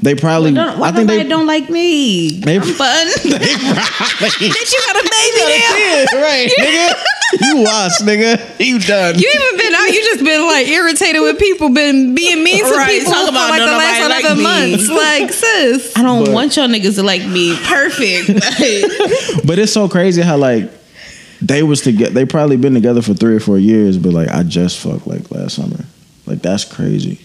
they 0.03 0.15
probably. 0.15 0.53
Don't, 0.53 0.79
why 0.79 0.89
I 0.89 0.93
think 0.93 1.09
they 1.09 1.25
don't 1.27 1.47
like 1.47 1.71
me? 1.71 2.41
They- 2.41 2.57
I'm 2.57 2.63
fun. 2.65 3.07
They 3.25 3.31
probably. 3.31 3.41
Bitch, 4.51 4.73
you 4.73 4.83
got 4.87 4.97
a 4.97 5.09
baby 5.09 5.41
now. 5.41 5.77
Yeah, 5.77 6.23
right, 6.23 6.51
nigga. 6.59 7.03
You 7.41 7.65
lost, 7.65 8.05
nigga. 8.05 8.61
You 8.61 8.79
done. 8.79 9.19
You 9.19 9.33
even 9.35 9.59
been 9.59 9.75
out. 9.75 9.87
You 9.89 10.01
just 10.05 10.23
been 10.25 10.47
like 10.47 10.69
irritated 10.69 11.23
with 11.23 11.39
people, 11.39 11.71
been 11.71 12.15
being 12.15 12.43
mean 12.45 12.65
to 12.65 12.71
Right, 12.71 12.99
people 12.99 13.13
talk 13.13 13.25
for 13.25 13.31
about 13.31 13.51
like 13.51 13.61
the 13.61 13.67
last 13.67 14.01
nobody 14.01 14.15
like 14.15 14.25
eleven 14.25 14.39
me. 14.39 14.43
months. 14.77 14.89
Like, 14.91 15.33
sis. 15.33 15.97
I 15.97 16.03
don't 16.03 16.25
But- 16.27 16.35
want 16.35 16.57
y'all 16.57 16.69
niggas 16.69 16.97
to 16.97 17.03
like 17.03 17.25
me. 17.27 17.57
Perfect. 17.65 19.47
But 19.47 19.59
it's 19.59 19.73
so 19.73 19.89
crazy 19.89 20.23
how 20.23 20.37
like 20.37 20.71
they 21.41 21.63
was 21.63 21.81
together. 21.83 22.11
They 22.13 22.27
probably 22.27 22.57
been 22.57 22.75
together 22.75 23.03
for 23.03 23.15
three 23.15 23.35
or 23.37 23.41
four 23.41 23.59
years, 23.59 23.97
but 23.99 24.13
like 24.13 24.29
I 24.29 24.43
just 24.43 24.79
fucked 24.79 25.07
like 25.07 25.31
last 25.31 25.55
summer. 25.57 25.85
Like 26.27 26.43
that's 26.43 26.65
crazy. 26.65 27.21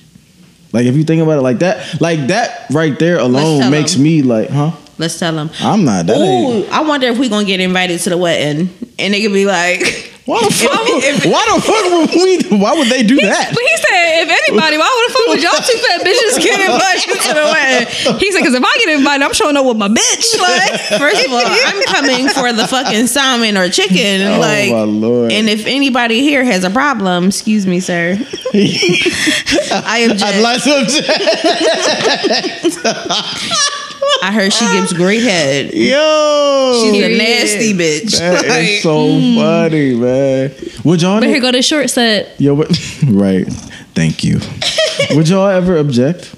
Like 0.73 0.85
if 0.85 0.95
you 0.95 1.03
think 1.03 1.21
about 1.21 1.37
it 1.37 1.41
like 1.41 1.59
that, 1.59 1.99
like 2.01 2.27
that 2.27 2.67
right 2.71 2.97
there 2.97 3.17
alone 3.19 3.69
makes 3.71 3.93
them. 3.93 4.03
me 4.03 4.21
like, 4.21 4.49
huh? 4.49 4.71
Let's 4.97 5.17
tell 5.17 5.33
them. 5.33 5.49
I'm 5.59 5.83
not. 5.83 6.05
That 6.05 6.17
ain't. 6.17 6.67
Ooh, 6.67 6.71
I 6.71 6.81
wonder 6.81 7.07
if 7.07 7.17
we 7.17 7.27
gonna 7.27 7.45
get 7.45 7.59
invited 7.59 7.99
to 8.01 8.11
the 8.11 8.17
wedding, 8.17 8.69
and 8.99 9.13
they 9.13 9.21
could 9.21 9.33
be 9.33 9.45
like, 9.45 9.81
Why 10.25 10.37
the 10.45 10.51
fuck? 10.53 10.79
if- 11.01 11.25
why 11.25 11.41
the 11.49 11.61
fuck 11.61 11.83
would 11.91 12.09
we? 12.13 12.37
Why 12.61 12.73
would 12.77 12.87
they 12.89 13.01
do 13.01 13.15
that? 13.17 13.49
But 13.49 13.59
he 13.59 13.75
said, 13.77 14.21
if 14.21 14.29
anybody, 14.29 14.77
why 14.77 14.85
would 14.85 15.05
the 15.09 15.13
fuck 15.17 15.27
would 15.33 15.41
y'all 15.41 15.57
two 15.65 15.77
fat 15.81 16.01
bitches 16.05 16.37
get 16.41 16.59
invited 16.61 17.17
to 17.25 17.33
the 17.33 17.45
wedding? 17.49 17.87
He 18.19 18.31
said, 18.31 18.39
because 18.39 18.53
if 18.53 18.63
I 18.63 18.77
get 18.85 18.89
invited, 18.99 19.23
I'm 19.25 19.33
showing 19.33 19.57
up 19.57 19.65
with 19.65 19.77
my 19.77 19.87
bitch. 19.89 20.37
Like, 20.41 20.79
First 20.99 21.25
of 21.25 21.31
all, 21.33 21.41
I'm 21.43 21.81
coming 21.85 22.27
for 22.29 22.53
the 22.53 22.67
fucking 22.67 23.07
salmon 23.07 23.57
or 23.57 23.67
chicken. 23.69 24.21
Oh, 24.27 24.39
like, 24.39 24.71
my 24.71 24.83
Lord. 24.83 25.31
And 25.31 25.49
if 25.49 25.65
anybody 25.65 26.21
here 26.21 26.43
has 26.43 26.63
a 26.63 26.69
problem, 26.69 27.25
excuse 27.27 27.65
me, 27.65 27.79
sir. 27.79 28.17
I 28.53 30.07
object. 30.09 30.23
I'd 30.23 30.41
like 30.41 30.61
to 30.63 30.81
object. 30.81 32.77
I 34.23 34.31
heard 34.31 34.53
she 34.53 34.65
gives 34.65 34.93
great 34.93 35.23
head. 35.23 35.73
Yo, 35.73 36.79
She's 36.83 36.93
a 36.93 37.07
Period. 37.07 37.17
nasty 37.17 37.73
bitch. 37.73 38.17
that 38.19 38.47
Like, 38.47 38.63
is 38.69 38.83
so 38.83 39.07
mm. 39.07 39.35
funny, 39.35 39.95
man. 39.95 40.51
Would 40.83 41.01
y'all? 41.01 41.19
but 41.19 41.27
here 41.29 41.39
go 41.41 41.51
the 41.51 41.61
short 41.61 41.89
set. 41.89 42.39
Yo, 42.39 42.55
but, 42.55 42.69
right. 43.07 43.47
Thank 43.93 44.23
you. 44.23 44.39
Would 45.15 45.27
y'all 45.29 45.47
ever 45.49 45.77
object? 45.77 46.35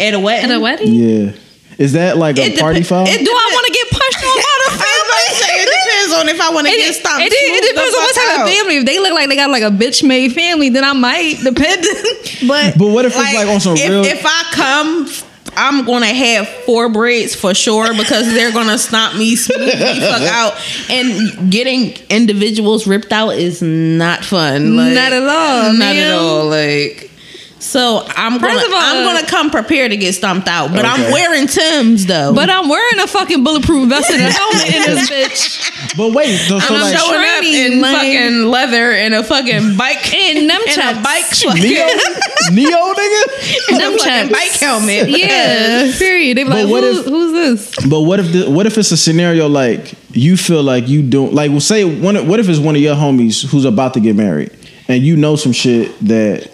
at 0.00 0.12
a 0.12 0.18
wedding. 0.20 0.50
At 0.50 0.56
a 0.56 0.60
wedding? 0.60 0.92
Yeah. 0.92 1.32
Is 1.78 1.92
that 1.94 2.16
like 2.18 2.36
a 2.38 2.42
It 2.54 2.58
party 2.60 2.80
depe- 2.80 2.86
foul? 2.86 3.06
it 3.06 3.18
Do 3.24 3.30
I 3.30 3.50
want 3.52 3.66
to 3.66 3.72
get 3.72 3.90
punched 3.90 4.22
on 4.22 4.36
by 4.36 4.54
the 4.62 4.70
I 4.74 4.74
was 4.74 5.06
about 5.06 5.24
to 5.26 5.34
say, 5.42 5.54
it 5.62 5.68
depends 5.70 6.14
on 6.14 6.28
if 6.28 6.40
I 6.40 6.50
want 6.54 6.66
to 6.66 6.72
get 6.72 6.94
stopped. 6.94 7.22
it, 7.22 7.32
it 7.32 7.74
depends 7.74 7.94
on 7.94 8.00
what 8.02 8.14
type 8.14 8.40
of 8.46 8.54
family. 8.54 8.76
If 8.78 8.86
they 8.86 8.98
look 9.00 9.12
like 9.14 9.28
they 9.28 9.36
got 9.36 9.50
like 9.50 9.62
a 9.62 9.70
bitch 9.70 10.06
made 10.06 10.32
family, 10.34 10.68
then 10.68 10.84
I 10.84 10.92
might 10.92 11.38
depend. 11.42 11.86
But 12.46 12.76
But 12.78 12.88
what 12.90 13.04
if 13.06 13.12
it's, 13.16 13.34
like, 13.34 13.48
on 13.48 13.58
some 13.60 13.76
if, 13.76 13.88
real- 13.88 14.04
If 14.04 14.22
I 14.26 14.42
come, 14.52 15.06
I'm 15.56 15.84
gonna 15.84 16.06
have 16.06 16.48
four 16.48 16.88
braids 16.88 17.34
for 17.34 17.54
sure 17.54 17.94
because 17.94 18.32
they're 18.32 18.52
gonna 18.52 18.78
stop 18.78 19.14
me 19.16 19.36
smoothly 19.36 19.70
fuck 20.00 20.22
out. 20.22 20.54
And 20.90 21.50
getting 21.52 21.96
individuals 22.10 22.86
ripped 22.86 23.12
out 23.12 23.30
is 23.30 23.62
not 23.62 24.24
fun. 24.24 24.76
Like, 24.76 24.94
Not 24.94 25.12
at 25.12 25.22
all, 25.22 25.72
Not 25.74 25.96
at 25.96 26.12
all. 26.14 26.46
Like. 26.46 27.10
So 27.64 28.04
I'm 28.14 28.36
gonna 28.38 28.52
all- 28.52 28.74
I'm 28.74 29.04
gonna 29.04 29.26
come 29.26 29.50
prepared 29.50 29.90
to 29.92 29.96
get 29.96 30.14
stomped 30.14 30.48
out, 30.48 30.70
but 30.72 30.84
I'm 30.84 31.10
wearing 31.10 31.46
Tim's 31.46 32.04
though. 32.04 32.34
but 32.34 32.50
I'm 32.50 32.68
wearing 32.68 33.00
a 33.00 33.06
fucking 33.06 33.42
bulletproof 33.42 33.88
vest 33.88 34.10
and 34.10 34.20
a 34.22 34.30
helmet 34.30 34.66
in 34.74 34.82
this 34.94 35.10
bitch. 35.10 35.96
but 35.96 36.12
wait, 36.12 36.36
so, 36.36 36.58
so 36.58 36.74
I'm 36.74 36.80
like 36.82 36.96
showing 36.98 37.20
up 37.20 37.42
in 37.44 37.80
like- 37.80 37.96
fucking 37.96 38.42
leather 38.44 38.92
and 38.92 39.14
a 39.14 39.24
fucking 39.24 39.76
bike 39.78 40.12
And 40.14 40.48
them 40.50 40.60
and 40.68 40.98
a 40.98 41.02
bike 41.02 41.24
Neo, 41.54 41.86
Neo 42.52 42.92
nigga. 42.92 43.68
and 43.70 43.76
a 43.76 43.80
Them 43.80 43.98
fucking 43.98 44.32
bike 44.32 44.50
helmet. 44.52 45.08
Yeah, 45.08 45.90
period. 45.98 46.36
They 46.36 46.44
be 46.44 46.50
But 46.50 46.64
like, 46.64 46.70
what 46.70 46.84
Who, 46.84 47.00
if- 47.00 47.06
who's 47.06 47.32
this? 47.32 47.88
But 47.88 48.02
what 48.02 48.20
if 48.20 48.30
the, 48.32 48.50
what 48.50 48.66
if 48.66 48.76
it's 48.78 48.92
a 48.92 48.96
scenario 48.96 49.48
like 49.48 49.94
you 50.12 50.36
feel 50.36 50.62
like 50.62 50.86
you 50.88 51.02
don't 51.02 51.32
like? 51.32 51.50
Well, 51.50 51.60
say 51.60 51.84
one. 51.84 52.28
What 52.28 52.40
if 52.40 52.48
it's 52.48 52.58
one 52.58 52.76
of 52.76 52.82
your 52.82 52.94
homies 52.94 53.44
who's 53.44 53.64
about 53.64 53.94
to 53.94 54.00
get 54.00 54.14
married, 54.16 54.52
and 54.86 55.02
you 55.02 55.16
know 55.16 55.36
some 55.36 55.52
shit 55.52 55.98
that 56.06 56.50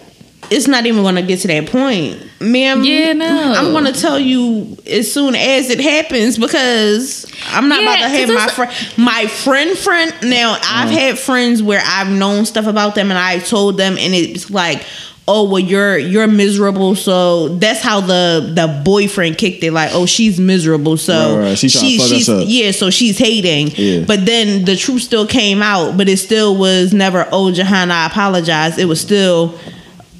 it's 0.51 0.67
not 0.67 0.85
even 0.85 1.01
gonna 1.01 1.21
get 1.21 1.39
to 1.39 1.47
that 1.47 1.67
point, 1.67 2.21
ma'am. 2.41 2.83
Yeah, 2.83 3.13
no. 3.13 3.53
I'm 3.55 3.71
gonna 3.71 3.93
tell 3.93 4.19
you 4.19 4.77
as 4.85 5.11
soon 5.11 5.33
as 5.33 5.69
it 5.69 5.79
happens 5.79 6.37
because 6.37 7.25
I'm 7.47 7.69
not 7.69 7.81
Yeah, 7.81 7.93
about 7.93 8.03
to 8.03 8.09
have 8.09 8.29
my 8.29 8.47
friend, 8.47 8.71
my 8.97 9.27
friend, 9.27 9.77
friend. 9.77 10.13
Now 10.29 10.57
I've 10.61 10.89
mm. 10.89 10.99
had 10.99 11.17
friends 11.17 11.63
where 11.63 11.81
I've 11.83 12.11
known 12.11 12.45
stuff 12.45 12.67
about 12.67 12.95
them 12.95 13.11
and 13.11 13.17
I 13.17 13.39
told 13.39 13.77
them, 13.77 13.97
and 13.97 14.13
it's 14.13 14.51
like. 14.51 14.83
Oh 15.27 15.47
well, 15.47 15.59
you're 15.59 15.99
you're 15.99 16.27
miserable, 16.27 16.95
so 16.95 17.49
that's 17.49 17.79
how 17.79 18.01
the 18.01 18.51
the 18.53 18.81
boyfriend 18.83 19.37
kicked 19.37 19.63
it. 19.63 19.71
Like, 19.71 19.91
oh, 19.93 20.07
she's 20.07 20.39
miserable, 20.39 20.97
so 20.97 21.37
Right, 21.37 21.43
right. 21.49 21.57
She 21.57 21.67
tryna 21.67 22.09
she's 22.09 22.27
yeah, 22.27 22.71
so 22.71 22.89
she's 22.89 23.19
hating. 23.19 23.67
Yeah. 23.75 24.03
But 24.05 24.25
then 24.25 24.65
the 24.65 24.75
truth 24.75 25.03
still 25.03 25.27
came 25.27 25.61
out, 25.61 25.95
but 25.95 26.09
it 26.09 26.17
still 26.17 26.57
was 26.57 26.91
never. 26.91 27.29
Oh, 27.31 27.51
Johanna, 27.51 27.93
I 27.93 28.07
apologize. 28.07 28.79
It 28.79 28.85
was 28.85 28.99
still 28.99 29.57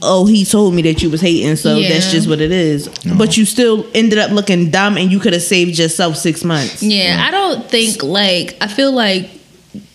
oh, 0.01 0.25
he 0.25 0.43
told 0.46 0.74
me 0.74 0.81
that 0.84 1.01
you 1.01 1.10
was 1.10 1.22
hating, 1.22 1.55
so 1.55 1.77
Yeah. 1.77 1.89
that's 1.89 2.12
just 2.12 2.27
what 2.27 2.41
it 2.41 2.51
is. 2.51 2.88
But 3.17 3.38
you 3.38 3.46
still 3.46 3.86
ended 3.93 4.20
up 4.20 4.31
looking 4.31 4.70
dumb, 4.72 4.98
and 4.98 5.12
you 5.12 5.20
could 5.20 5.34
have 5.34 5.43
saved 5.43 5.77
yourself 5.77 6.17
six 6.17 6.43
months. 6.43 6.81
Yeah, 6.84 7.24
I 7.27 7.31
don't 7.31 7.70
think 7.70 8.01
like 8.03 8.58
I 8.62 8.67
feel 8.67 8.91
like 8.91 9.29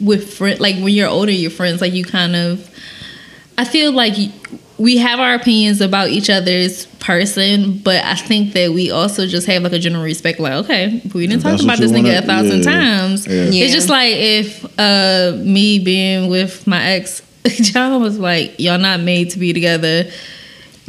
with 0.01 0.33
friend 0.35 0.59
like 0.61 0.77
when 0.77 0.89
you're 0.95 1.09
older, 1.09 1.33
your 1.33 1.51
friends 1.51 1.81
like 1.81 1.93
you 1.93 2.05
kind 2.05 2.37
of. 2.37 2.71
I 3.59 3.65
feel 3.65 3.91
like 3.93 4.15
we 4.79 4.99
have 4.99 5.19
our 5.19 5.35
opinions 5.35 5.81
about 5.81 6.11
each 6.11 6.29
other's 6.29 6.85
person, 7.01 7.79
but 7.79 8.05
I 8.05 8.15
think 8.15 8.53
that 8.53 8.73
we 8.73 8.91
also 8.91 9.27
just 9.27 9.47
have 9.47 9.63
like 9.63 9.73
a 9.73 9.79
general 9.79 10.05
respect. 10.05 10.39
Like, 10.39 10.53
okay, 10.65 11.01
we 11.15 11.27
didn't 11.27 11.43
talk 11.43 11.63
about 11.63 11.79
this 11.79 11.91
you 11.91 11.97
nigga 11.97 12.05
wanna- 12.05 12.19
a 12.19 12.23
thousand 12.23 12.65
yeah. 12.65 12.71
times. 12.71 13.27
Yeah. 13.27 13.33
Yeah. 13.45 13.65
It's 13.65 13.73
just 13.73 13.89
like 13.89 14.15
if 14.15 14.65
uh 14.79 15.33
me 15.43 15.79
being 15.79 16.29
with 16.29 16.67
my 16.67 16.83
ex, 16.85 17.23
John 17.63 18.01
was 18.03 18.19
like, 18.19 18.59
y'all 18.59 18.79
not 18.79 19.01
made 19.01 19.31
to 19.31 19.39
be 19.39 19.53
together. 19.53 20.11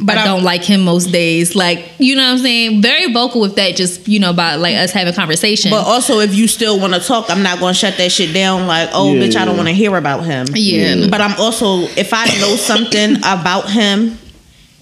But 0.00 0.16
I 0.16 0.20
I'm- 0.20 0.28
don't 0.28 0.44
like 0.44 0.62
him 0.62 0.82
most 0.82 1.06
days. 1.10 1.56
Like, 1.56 1.90
you 1.98 2.14
know 2.14 2.22
what 2.22 2.34
I'm 2.34 2.38
saying? 2.38 2.82
Very 2.82 3.12
vocal 3.12 3.40
with 3.40 3.56
that, 3.56 3.74
just, 3.74 4.06
you 4.06 4.20
know, 4.20 4.30
about 4.30 4.60
like 4.60 4.76
us 4.76 4.92
having 4.92 5.12
conversation. 5.12 5.70
But 5.72 5.84
also, 5.86 6.20
if 6.20 6.34
you 6.36 6.46
still 6.46 6.78
want 6.78 6.94
to 6.94 7.00
talk, 7.00 7.28
I'm 7.30 7.42
not 7.42 7.58
going 7.58 7.74
to 7.74 7.78
shut 7.78 7.96
that 7.96 8.12
shit 8.12 8.32
down. 8.32 8.68
Like, 8.68 8.90
oh, 8.92 9.12
Yeah, 9.12 9.22
bitch, 9.24 9.34
I 9.34 9.44
don't 9.44 9.56
want 9.56 9.68
to 9.68 9.74
hear 9.74 9.96
about 9.96 10.24
him. 10.24 10.46
Yeah. 10.54 11.08
But 11.10 11.20
I'm 11.20 11.34
also, 11.40 11.80
if 11.98 12.12
I 12.14 12.26
know 12.38 12.54
something 12.54 13.16
about 13.18 13.68
him 13.70 14.16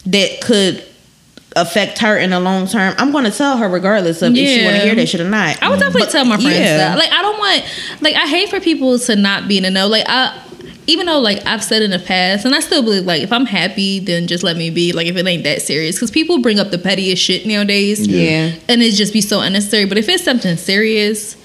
that 0.05 0.43
could 0.43 0.85
affect 1.57 1.99
her 2.01 2.19
in 2.19 2.29
the 2.29 2.39
long 2.39 2.67
term, 2.67 2.95
I'm 2.99 3.11
going 3.11 3.25
to 3.25 3.31
tell 3.31 3.57
her 3.57 3.71
regardless 3.71 4.21
of 4.21 4.35
if 4.37 4.47
she 4.47 4.65
want 4.67 4.77
to 4.77 4.83
hear 4.83 4.95
that 4.97 5.09
shit 5.09 5.23
or 5.23 5.31
not. 5.31 5.63
I 5.63 5.71
would 5.71 5.79
definitely 5.79 6.03
But, 6.03 6.11
tell 6.11 6.27
my 6.27 6.37
friends 6.37 6.59
yeah. 6.59 6.77
that. 6.77 6.99
Like 6.99 7.11
I 7.11 7.23
don't 7.23 7.39
want 7.39 7.65
like 8.03 8.15
I 8.15 8.27
hate 8.29 8.51
for 8.51 8.61
people 8.61 8.99
to 8.99 9.17
not 9.17 9.49
be 9.49 9.57
in 9.57 9.63
the 9.63 9.71
know. 9.71 9.87
Like 9.89 10.05
I 10.07 10.39
even 10.87 11.07
though 11.07 11.19
like 11.19 11.45
I've 11.47 11.63
said 11.63 11.83
in 11.83 11.91
the 11.91 11.99
past 11.99 12.45
and 12.45 12.55
I 12.55 12.61
still 12.61 12.83
believe 12.83 13.05
like 13.05 13.23
if 13.23 13.33
I'm 13.33 13.47
happy 13.47 13.99
then 13.99 14.27
just 14.27 14.45
let 14.45 14.57
me 14.57 14.71
be 14.71 14.93
like 14.93 15.07
if 15.07 15.17
it 15.17 15.27
ain't 15.27 15.45
that 15.45 15.63
serious 15.63 15.99
cuz 15.99 16.11
people 16.11 16.39
bring 16.39 16.59
up 16.59 16.71
the 16.71 16.79
pettiest 16.79 17.23
shit 17.23 17.47
nowadays. 17.47 18.07
Yeah. 18.07 18.53
And 18.69 18.83
it 18.83 18.93
just 18.93 19.13
be 19.13 19.21
so 19.21 19.41
unnecessary, 19.41 19.85
but 19.85 19.99
if 19.99 20.09
it's 20.09 20.25
something 20.25 20.57
serious, 20.57 21.37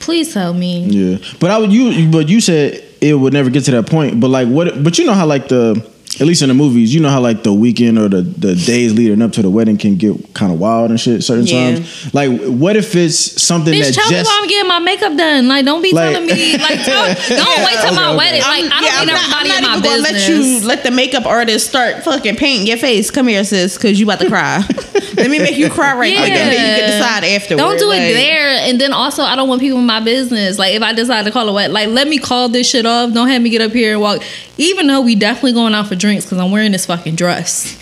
please 0.00 0.32
tell 0.32 0.52
me. 0.52 0.86
Yeah, 0.86 1.18
but 1.38 1.50
I 1.50 1.58
would 1.58 1.72
you, 1.72 2.08
but 2.10 2.28
you 2.28 2.40
said 2.40 2.82
it 3.00 3.14
would 3.14 3.32
never 3.32 3.50
get 3.50 3.64
to 3.64 3.70
that 3.72 3.88
point. 3.88 4.20
But 4.20 4.28
like 4.28 4.48
what? 4.48 4.82
But 4.82 4.98
you 4.98 5.06
know 5.06 5.14
how 5.14 5.26
like 5.26 5.48
the 5.48 5.86
at 6.18 6.26
least 6.26 6.42
in 6.42 6.48
the 6.48 6.54
movies, 6.54 6.92
you 6.92 7.00
know 7.00 7.08
how 7.08 7.20
like 7.20 7.44
the 7.44 7.52
weekend 7.54 7.96
or 7.96 8.08
the 8.08 8.22
the 8.22 8.54
days 8.56 8.92
leading 8.92 9.22
up 9.22 9.30
to 9.32 9.42
the 9.42 9.48
wedding 9.48 9.78
can 9.78 9.96
get 9.96 10.34
kind 10.34 10.52
of 10.52 10.58
wild 10.58 10.90
and 10.90 10.98
shit 11.00 11.22
certain 11.22 11.46
Yeah. 11.46 11.76
times. 11.76 12.12
Like, 12.12 12.30
what 12.46 12.76
if 12.76 12.96
it's 12.96 13.40
something 13.40 13.72
Bitch, 13.72 13.84
that 13.86 13.94
tell 13.94 14.10
me 14.10 14.16
just 14.16 14.28
while 14.28 14.42
I'm 14.42 14.48
getting 14.48 14.68
my 14.68 14.78
makeup 14.80 15.16
done. 15.16 15.46
Like, 15.46 15.64
don't 15.64 15.80
be 15.82 15.92
Like- 15.92 16.12
telling 16.12 16.26
me. 16.26 16.58
Like, 16.58 16.84
tell, 16.84 17.04
don't 17.14 17.64
wait 17.64 17.78
till 17.80 17.94
my 17.94 18.02
okay, 18.02 18.08
okay. 18.08 18.16
wedding. 18.16 18.40
Like, 18.42 18.64
I 18.64 18.80
don't 18.80 18.82
yeah, 18.82 18.90
I'm 18.98 19.06
need 19.06 19.12
not, 19.12 19.22
I'm 19.30 19.46
in 19.46 19.48
my 19.50 19.56
even 19.78 19.82
gonna 19.82 20.02
business. 20.02 20.28
let 20.28 20.60
you 20.60 20.66
let 20.66 20.82
the 20.82 20.90
makeup 20.90 21.26
artist 21.26 21.68
start 21.68 22.02
fucking 22.02 22.36
painting 22.36 22.66
your 22.66 22.76
face. 22.78 23.10
Come 23.10 23.28
here, 23.28 23.44
sis, 23.44 23.76
because 23.76 24.00
you 24.00 24.06
about 24.06 24.18
to 24.18 24.28
cry. 24.28 24.64
let 25.16 25.30
me 25.30 25.38
make 25.38 25.56
you 25.56 25.70
cry 25.70 25.94
right 25.94 26.16
quick, 26.16 26.28
and 26.28 26.52
then 26.52 26.52
you 26.52 26.82
can 26.82 26.90
decide 26.90 27.24
afterwards. 27.24 27.62
Don't 27.62 27.78
do 27.78 27.92
it 27.92 28.12
there. 28.14 28.48
And 28.68 28.80
then 28.80 28.92
also, 28.92 29.22
I 29.22 29.36
don't 29.36 29.48
want 29.48 29.60
people 29.60 29.78
in 29.78 29.86
my 29.86 30.00
business. 30.00 30.58
Like, 30.58 30.74
if 30.74 30.82
I 30.82 30.92
decide 30.92 31.24
to 31.26 31.30
call 31.30 31.48
a 31.48 31.52
wet, 31.52 31.70
like, 31.70 31.88
let 31.88 32.08
me 32.08 32.18
call 32.18 32.48
this 32.48 32.68
shit 32.68 32.84
off. 32.84 33.12
Don't 33.14 33.28
have 33.28 33.40
me 33.40 33.48
get 33.50 33.60
up 33.62 33.72
here 33.72 33.92
and 33.92 34.00
walk. 34.00 34.22
Even 34.60 34.86
though 34.86 35.00
we 35.00 35.14
definitely 35.14 35.52
going 35.54 35.74
out 35.74 35.86
for 35.88 35.96
drinks 35.96 36.24
because 36.24 36.38
I'm 36.38 36.50
wearing 36.50 36.72
this 36.72 36.86
fucking 36.86 37.14
dress. 37.16 37.76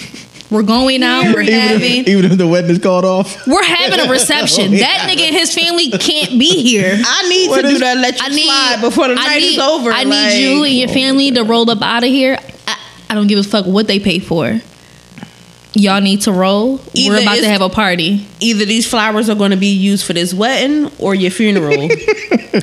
We're 0.51 0.63
going 0.63 1.03
out. 1.03 1.25
We're 1.35 1.43
even 1.43 1.55
having. 1.61 1.93
if, 2.01 2.09
even 2.09 2.25
if 2.33 2.39
the 2.39 2.47
wedding 2.49 2.71
is 2.71 2.79
called 2.79 3.05
off. 3.05 3.47
We're 3.47 3.63
having 3.63 4.01
a 4.01 4.11
reception. 4.11 4.71
That 4.79 5.07
nigga 5.11 5.27
and 5.27 5.35
his 5.37 5.55
family 5.55 5.91
can't 5.91 6.39
be 6.39 6.63
here. 6.63 6.97
I 7.05 7.29
need 7.29 7.49
What 7.51 7.63
to 7.63 7.67
is- 7.69 7.75
do 7.75 7.79
that. 7.81 7.99
Let 7.99 8.19
you 8.19 8.25
I 8.25 8.29
need 8.31 8.45
slide 8.45 8.81
before 8.81 9.09
the 9.09 9.15
I 9.15 9.27
night 9.27 9.41
need, 9.41 9.53
is 9.55 9.59
over. 9.59 9.91
I 9.91 10.05
like- 10.05 10.07
need 10.09 10.41
you 10.43 10.65
and 10.65 10.73
your 10.75 10.89
family 10.89 11.31
to 11.33 11.43
roll 11.45 11.69
up 11.71 11.83
out 11.83 12.03
of 12.05 12.09
here. 12.09 12.39
I, 12.67 12.79
I 13.11 13.15
don't 13.15 13.27
give 13.27 13.39
a 13.39 13.43
fuck 13.43 13.67
what 13.67 13.87
they 13.89 13.99
pay 14.01 14.21
for. 14.21 14.59
Y'all 15.75 16.01
need 16.01 16.23
to 16.23 16.33
roll. 16.33 16.81
Either 16.95 17.17
We're 17.17 17.23
about 17.23 17.37
to 17.37 17.49
have 17.49 17.61
a 17.61 17.69
party. 17.69 18.27
Either 18.41 18.65
these 18.65 18.89
flowers 18.89 19.29
are 19.29 19.35
going 19.35 19.51
to 19.51 19.57
be 19.57 19.69
used 19.69 20.05
for 20.07 20.13
this 20.15 20.33
wedding 20.33 20.91
or 20.99 21.15
your 21.15 21.31
funeral. 21.31 21.89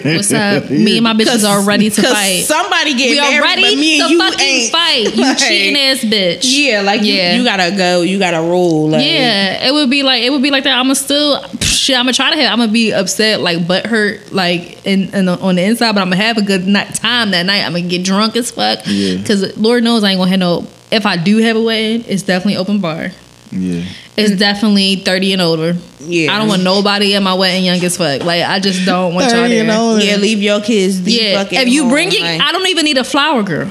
What's 0.03 0.33
up? 0.33 0.69
Me 0.69 0.97
and 0.97 1.03
my 1.03 1.13
bitches 1.13 1.47
are 1.47 1.63
ready 1.65 1.89
to 1.91 2.01
fight. 2.01 2.43
Somebody 2.45 2.95
get 2.95 3.12
we 3.12 3.19
are 3.19 3.29
married, 3.29 3.41
ready 3.43 3.62
but 3.62 3.75
me 3.79 4.00
and 4.01 4.07
to 4.09 4.13
you 4.13 4.19
fucking 4.19 4.39
ain't. 4.45 4.71
fight. 4.71 5.15
You 5.15 5.21
Like, 5.25 5.38
cheating 5.38 5.77
ass 5.81 6.00
bitch. 6.00 6.41
Yeah, 6.45 6.81
like 6.81 7.01
Yeah. 7.03 7.33
You, 7.33 7.39
you 7.39 7.43
gotta 7.45 7.75
go. 7.77 8.01
You 8.01 8.17
gotta 8.19 8.41
roll. 8.41 8.89
Like, 8.89 9.05
Yeah, 9.05 9.67
it 9.67 9.71
would 9.71 9.89
be 9.89 10.01
like 10.03 10.24
it 10.24 10.31
would 10.31 10.41
be 10.41 10.51
like 10.51 10.63
that. 10.63 10.77
I'm 10.77 10.85
gonna 10.85 10.95
still 10.95 11.41
shit. 11.62 11.95
I'm 11.95 12.06
gonna 12.06 12.13
try 12.13 12.32
to 12.32 12.38
have. 12.41 12.51
I'm 12.53 12.60
gonna 12.60 12.71
be 12.71 12.91
upset, 12.91 13.39
like 13.39 13.67
butt 13.67 13.86
hurt, 13.86 14.32
like 14.34 14.86
in, 14.86 15.13
in 15.13 15.25
the, 15.25 15.38
on 15.39 15.56
the 15.56 15.63
inside. 15.63 15.93
But 15.93 16.01
I'm 16.01 16.10
gonna 16.10 16.21
have 16.23 16.38
a 16.38 16.41
good 16.41 16.67
night 16.67 16.95
time 16.95 17.32
that 17.32 17.45
night. 17.45 17.63
I'm 17.63 17.73
gonna 17.73 17.88
get 17.88 18.03
drunk 18.03 18.36
as 18.36 18.51
fuck. 18.51 18.80
Yeah. 18.86 19.17
Because 19.17 19.56
Lord 19.58 19.84
knows 19.84 20.03
I 20.03 20.10
ain't 20.12 20.19
gonna 20.19 20.32
have 20.32 20.39
no. 20.39 20.67
If 20.91 21.06
I 21.06 21.17
do 21.17 21.38
have 21.38 21.56
a 21.56 21.62
wedding, 21.62 22.06
it's 22.08 22.24
definitely 22.24 22.58
open 22.58 22.80
bar. 22.80 23.12
Yeah, 23.52 23.84
It's 24.17 24.36
definitely 24.38 24.98
30 24.98 25.34
and 25.34 25.41
older. 25.41 25.78
Yeah. 26.02 26.34
I 26.34 26.39
don't 26.39 26.48
want 26.48 26.63
nobody 26.63 27.15
at 27.15 27.21
my 27.24 27.34
wedding 27.36 27.63
young 27.63 27.82
as 27.84 27.95
fuck. 27.98 28.24
Like 28.24 28.43
I 28.43 28.60
just 28.60 28.86
don't 28.86 29.13
want 29.13 29.26
y'all 29.32 29.41
30 29.43 29.54
there. 29.54 29.62
and 29.63 29.71
older. 29.71 30.04
Yeah, 30.04 30.15
leave 30.17 30.41
your 30.41 30.62
kids. 30.62 31.04
The 31.04 31.12
Yeah, 31.12 31.43
fucking 31.43 31.60
if 31.60 31.67
you 31.69 31.88
bring 31.89 32.10
it, 32.12 32.21
like- 32.21 32.41
I 32.41 32.52
don't 32.52 32.67
even 32.67 32.86
need 32.86 32.98
a 32.98 33.04
flower 33.04 33.43
girl. 33.43 33.69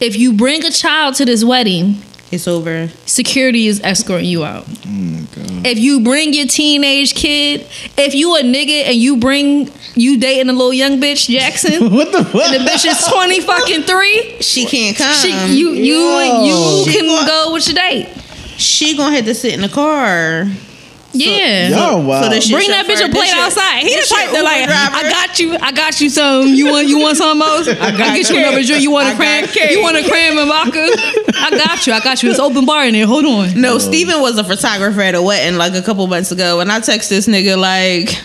If 0.00 0.16
you 0.16 0.32
bring 0.34 0.64
a 0.64 0.70
child 0.70 1.14
to 1.16 1.24
this 1.24 1.42
wedding, 1.44 2.02
it's 2.30 2.46
over. 2.48 2.88
security 3.06 3.66
is 3.66 3.80
escorting 3.82 4.28
you 4.28 4.44
out. 4.44 4.64
Oh 4.68 5.26
If 5.64 5.78
you 5.78 6.00
bring 6.00 6.32
your 6.34 6.46
teenage 6.46 7.14
kid, 7.14 7.66
if 7.96 8.14
you 8.14 8.36
a 8.36 8.42
nigga 8.42 8.84
and 8.86 8.96
you 8.96 9.16
bring 9.16 9.70
you 9.94 10.18
dating 10.18 10.48
a 10.48 10.52
little 10.52 10.72
young 10.72 11.00
bitch 11.00 11.28
Jackson, 11.28 11.90
what 11.92 12.12
the 12.12 12.24
fuck? 12.24 12.42
and 12.42 12.54
the 12.64 12.70
bitch 12.70 12.84
is 12.86 13.06
twenty 13.08 13.40
fucking 13.40 13.82
three, 13.82 14.36
She 14.42 14.66
can't 14.66 14.96
come. 14.96 15.14
she 15.14 15.30
you 15.56 15.70
you 15.70 15.94
Yo. 15.98 16.84
you 16.84 16.92
can 16.92 17.06
going- 17.06 17.26
go 17.26 17.52
with 17.52 17.66
your 17.66 17.74
date. 17.74 18.08
she 18.56 18.96
gonna 18.96 19.16
have 19.16 19.24
to 19.24 19.34
sit 19.34 19.54
in 19.54 19.60
the 19.62 19.68
car. 19.68 20.46
Yeah. 21.18 21.68
Y'all 21.70 22.02
wow. 22.02 22.22
So 22.22 22.28
this 22.30 22.50
Bring 22.50 22.68
that 22.68 22.86
bitch 22.86 22.94
a 22.94 23.08
chauffeur- 23.08 23.12
plate 23.12 23.34
this 23.34 23.56
outside. 23.56 23.82
He 23.82 23.90
the 23.90 23.96
this 23.96 24.08
type 24.08 24.30
that 24.32 24.44
like, 24.44 24.66
driver. 24.66 24.96
I 24.96 25.02
got 25.10 25.38
you, 25.40 25.56
I 25.60 25.72
got 25.72 26.00
you 26.00 26.08
some. 26.10 26.46
You 26.54 26.66
want 26.70 26.88
you 26.88 26.98
want 26.98 27.16
some 27.16 27.40
else? 27.42 27.68
I 27.68 27.90
got 27.96 28.14
get 28.16 28.30
you 28.30 28.38
another 28.38 28.62
drink. 28.62 28.82
You 28.82 28.90
want 28.90 29.08
a 29.08 29.10
got 29.12 29.16
cram? 29.16 29.46
cake. 29.48 29.70
You 29.70 29.82
want 29.82 29.96
a 29.96 30.08
cram 30.08 30.38
and 30.38 30.48
vodka? 30.48 30.78
I 31.38 31.50
got 31.50 31.86
you. 31.86 31.92
I 31.92 32.00
got 32.00 32.22
you. 32.22 32.30
It's 32.30 32.38
open 32.38 32.64
bar 32.66 32.86
in 32.86 32.94
there. 32.94 33.06
Hold 33.06 33.24
on. 33.24 33.60
No, 33.60 33.78
Steven 33.78 34.20
was 34.20 34.38
a 34.38 34.44
photographer 34.44 35.00
at 35.00 35.14
a 35.14 35.22
wedding 35.22 35.58
like 35.58 35.74
a 35.74 35.82
couple 35.82 36.06
months 36.06 36.30
ago, 36.32 36.60
and 36.60 36.70
I 36.70 36.80
text 36.80 37.10
this 37.10 37.26
nigga 37.26 37.58
like, 37.58 38.20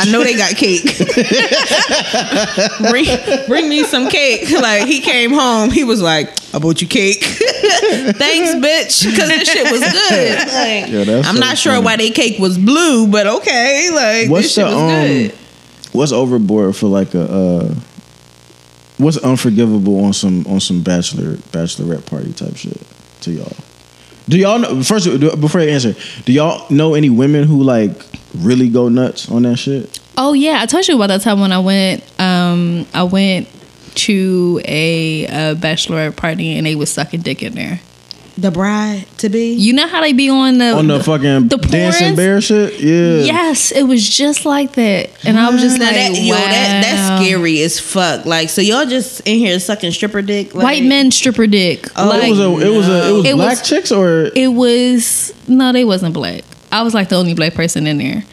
I 0.00 0.10
know 0.10 0.24
they 0.24 0.36
got 0.36 0.56
cake. 0.56 0.84
bring, 2.90 3.46
bring 3.46 3.68
me 3.68 3.84
some 3.84 4.08
cake. 4.08 4.46
Like 4.58 4.86
he 4.86 5.00
came 5.00 5.32
home, 5.32 5.70
he 5.70 5.84
was 5.84 6.02
like, 6.02 6.30
I 6.54 6.58
bought 6.58 6.82
you 6.82 6.88
cake. 6.88 7.22
Thanks, 7.24 8.66
bitch, 8.66 9.08
because 9.08 9.28
this 9.28 9.48
shit 9.48 9.70
was 9.70 9.80
good. 9.80 10.38
Like, 10.38 10.90
Yeah, 11.08 11.22
I'm 11.24 11.36
so 11.36 11.40
not 11.40 11.56
sure 11.56 11.72
funny. 11.74 11.84
why 11.84 11.96
they 11.96 12.10
cake 12.10 12.38
was 12.40 12.58
blue, 12.58 13.06
but 13.06 13.26
okay. 13.26 13.90
Like 13.92 14.28
What's 14.30 14.46
this 14.46 14.54
shit 14.54 14.66
the 14.66 14.74
was 14.74 14.82
um? 14.82 14.88
good. 14.88 15.32
What's 15.92 16.12
overboard 16.12 16.76
for 16.76 16.88
like 16.88 17.14
a 17.14 17.22
uh? 17.22 17.74
What's 18.98 19.16
unforgivable 19.18 20.04
on 20.04 20.12
some 20.12 20.46
on 20.46 20.60
some 20.60 20.82
bachelor 20.82 21.34
bachelorette 21.52 22.04
party 22.06 22.32
type 22.32 22.56
shit 22.56 22.80
to 23.22 23.30
y'all? 23.30 23.52
Do 24.28 24.38
y'all 24.38 24.58
know 24.58 24.82
first 24.82 25.04
do- 25.06 25.36
before 25.36 25.60
I 25.60 25.68
answer? 25.68 25.94
Do 26.24 26.32
y'all 26.32 26.66
know 26.70 26.94
any 26.94 27.08
women 27.10 27.44
who 27.44 27.62
like 27.62 28.07
really 28.36 28.68
go 28.68 28.88
nuts 28.88 29.30
on 29.30 29.42
that 29.42 29.56
shit? 29.56 29.98
Oh 30.16 30.32
yeah, 30.32 30.58
I 30.60 30.66
told 30.66 30.86
you 30.88 30.96
about 30.96 31.08
that 31.08 31.20
time 31.22 31.40
when 31.40 31.52
I 31.52 31.58
went. 31.60 32.02
Um, 32.20 32.86
I 32.92 33.04
went 33.04 33.48
to 33.96 34.60
a, 34.64 35.24
a 35.26 35.54
bachelorette 35.56 36.16
party 36.16 36.56
and 36.56 36.66
they 36.66 36.74
was 36.76 36.90
sucking 36.90 37.20
dick 37.22 37.42
in 37.42 37.54
there. 37.54 37.80
The 38.36 38.52
bride 38.52 39.06
to 39.18 39.28
be. 39.28 39.54
You 39.54 39.72
know 39.72 39.88
how 39.88 40.00
they 40.00 40.12
be 40.12 40.30
on 40.30 40.58
the 40.58 40.66
On 40.76 40.86
the 40.86 41.02
fucking 41.02 41.48
the 41.48 41.56
dancing 41.56 42.14
bear 42.14 42.40
shit? 42.40 42.78
Yeah. 42.78 43.16
Yes, 43.24 43.72
it 43.72 43.82
was 43.82 44.08
just 44.08 44.44
like 44.44 44.74
that, 44.74 45.10
and 45.26 45.36
I 45.36 45.50
was 45.50 45.60
just 45.60 45.76
Now 45.80 45.86
like, 45.86 45.94
that, 45.96 46.12
yo, 46.14 46.34
that 46.36 46.82
that's 46.84 47.20
scary 47.24 47.60
as 47.62 47.80
fuck. 47.80 48.26
Like, 48.26 48.48
so 48.48 48.60
y'all 48.60 48.86
just 48.86 49.22
in 49.26 49.38
here 49.40 49.58
sucking 49.58 49.90
stripper 49.90 50.22
dick? 50.22 50.54
Like, 50.54 50.62
White 50.62 50.84
men 50.84 51.10
stripper 51.10 51.48
dick. 51.48 51.88
Oh, 51.96 52.08
like, 52.10 52.28
it 52.28 52.30
was 52.30 52.38
a 52.38 52.44
it 52.44 52.76
was 52.76 52.88
a 52.88 53.08
it 53.08 53.12
was 53.12 53.24
It 53.26 53.34
black 53.34 53.58
was- 53.58 53.68
chicks 53.68 53.90
or 53.90 54.30
It 54.36 54.48
was 54.48 55.34
no, 55.48 55.72
they 55.72 55.84
wasn't 55.84 56.14
black. 56.14 56.44
I 56.72 56.82
was 56.82 56.94
like 56.94 57.08
the 57.08 57.16
only 57.16 57.34
black 57.34 57.54
person 57.54 57.86
in 57.86 57.98
there, 57.98 58.24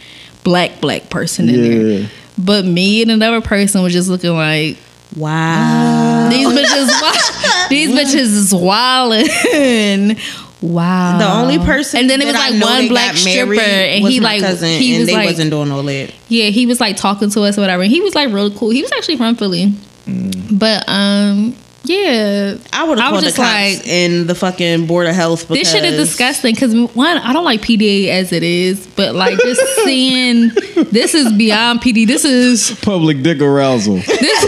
black 0.44 0.82
black 0.82 1.10
person 1.10 1.50
in 1.50 1.56
Yeah. 1.64 1.84
there. 2.00 2.10
But 2.38 2.66
me 2.66 3.02
and 3.02 3.12
another 3.12 3.40
person 3.42 3.82
was 3.82 3.94
just 3.94 4.10
looking 4.10 4.34
like 4.36 4.78
Wow. 5.16 6.28
these 6.30 6.48
bitches. 6.48 6.88
wa- 7.02 7.68
these 7.70 7.90
bitches 7.92 8.16
is 8.16 8.54
wildin'. 8.54 10.20
Wow. 10.62 11.18
The 11.20 11.32
only 11.32 11.60
person 11.60 12.00
and 12.02 12.10
then 12.10 12.22
it 12.22 12.26
was 12.26 12.34
like 12.34 12.62
one 12.62 12.88
black 12.88 13.16
stripper, 13.16 13.54
and 13.60 14.08
he 14.08 14.20
like 14.20 14.42
cousin, 14.42 14.68
he 14.70 14.94
and 14.96 15.02
was 15.02 15.08
they 15.10 15.14
like 15.16 15.28
wasn't 15.28 15.52
doing 15.52 15.72
all 15.72 15.84
that. 15.84 16.12
yeah, 16.28 16.46
he 16.50 16.66
was 16.66 16.80
like 16.80 16.98
talking 16.98 17.30
to 17.30 17.42
us 17.42 17.58
or 17.58 17.62
whatever. 17.62 17.84
And 17.84 17.92
he 17.92 18.02
was 18.02 18.16
like 18.16 18.32
real 18.34 18.50
cool. 18.52 18.70
He 18.72 18.82
was 18.82 18.92
actually 18.94 19.18
from 19.18 19.36
Philly. 19.36 19.74
Mm. 20.08 20.58
But 20.58 20.84
um 20.88 21.56
Yeah, 21.88 22.56
I 22.74 22.84
would 22.84 22.98
have 23.00 23.12
was 23.14 23.22
called 23.22 23.22
the 23.22 23.26
just 23.28 23.36
cops 23.38 23.48
like, 23.80 23.88
in 23.88 24.28
the 24.28 24.36
fucking 24.36 24.88
board 24.88 25.08
of 25.08 25.16
health. 25.16 25.48
this 25.48 25.72
shit 25.72 25.84
is 25.84 25.92
because- 25.92 26.08
disgusting. 26.10 26.54
Because 26.56 26.74
one, 26.96 27.18
I 27.18 27.32
don't 27.34 27.44
like 27.46 27.62
PDA 27.62 28.08
as 28.08 28.32
it 28.32 28.44
is, 28.44 28.88
but 28.88 29.16
like 29.16 29.38
just 29.40 29.62
seeing 29.84 30.50
this 30.92 31.14
is 31.14 31.32
beyond 31.34 31.82
PD. 31.82 32.08
This 32.08 32.26
is 32.26 32.78
Public 32.82 33.22
dick 33.22 33.42
arousal. 33.42 33.96
this, 34.08 34.42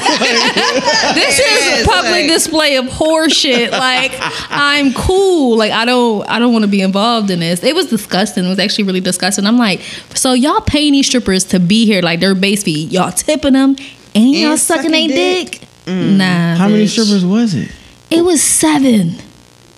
this 1.13 1.39
is 1.39 1.79
is, 1.79 1.85
a 1.85 1.89
public 1.89 2.11
like- 2.11 2.27
display 2.27 2.75
of 2.77 2.85
horse 2.87 3.33
shit. 3.33 3.71
Like 3.71 4.11
I'm 4.49 4.93
cool. 4.93 5.57
Like 5.57 5.71
I 5.71 5.85
don't 5.85 6.27
I 6.29 6.39
don't 6.39 6.53
want 6.53 6.63
to 6.65 6.71
be 6.71 6.81
involved 6.81 7.29
in 7.29 7.39
this. 7.39 7.63
It 7.63 7.75
was 7.75 7.87
disgusting. 7.87 8.45
It 8.45 8.49
was 8.49 8.59
actually 8.59 8.85
really 8.85 9.01
disgusting. 9.01 9.45
I'm 9.45 9.57
like, 9.57 9.81
so 10.15 10.33
y'all 10.33 10.61
paying 10.61 10.93
these 10.93 11.07
strippers 11.07 11.43
to 11.45 11.59
be 11.59 11.85
here 11.85 12.01
like 12.01 12.19
their 12.19 12.35
base 12.35 12.63
fee. 12.63 12.85
Y'all 12.85 13.11
tipping 13.11 13.53
them 13.53 13.75
and 14.15 14.31
y'all 14.31 14.57
sucking 14.57 14.91
sucking 14.91 14.91
their 14.91 15.07
dick. 15.07 15.51
dick. 15.59 15.67
Nah. 15.87 16.55
How 16.55 16.67
many 16.67 16.85
bitch. 16.85 16.89
strippers 16.89 17.25
was 17.25 17.53
it? 17.53 17.71
It 18.09 18.21
was 18.23 18.41
seven. 18.41 19.15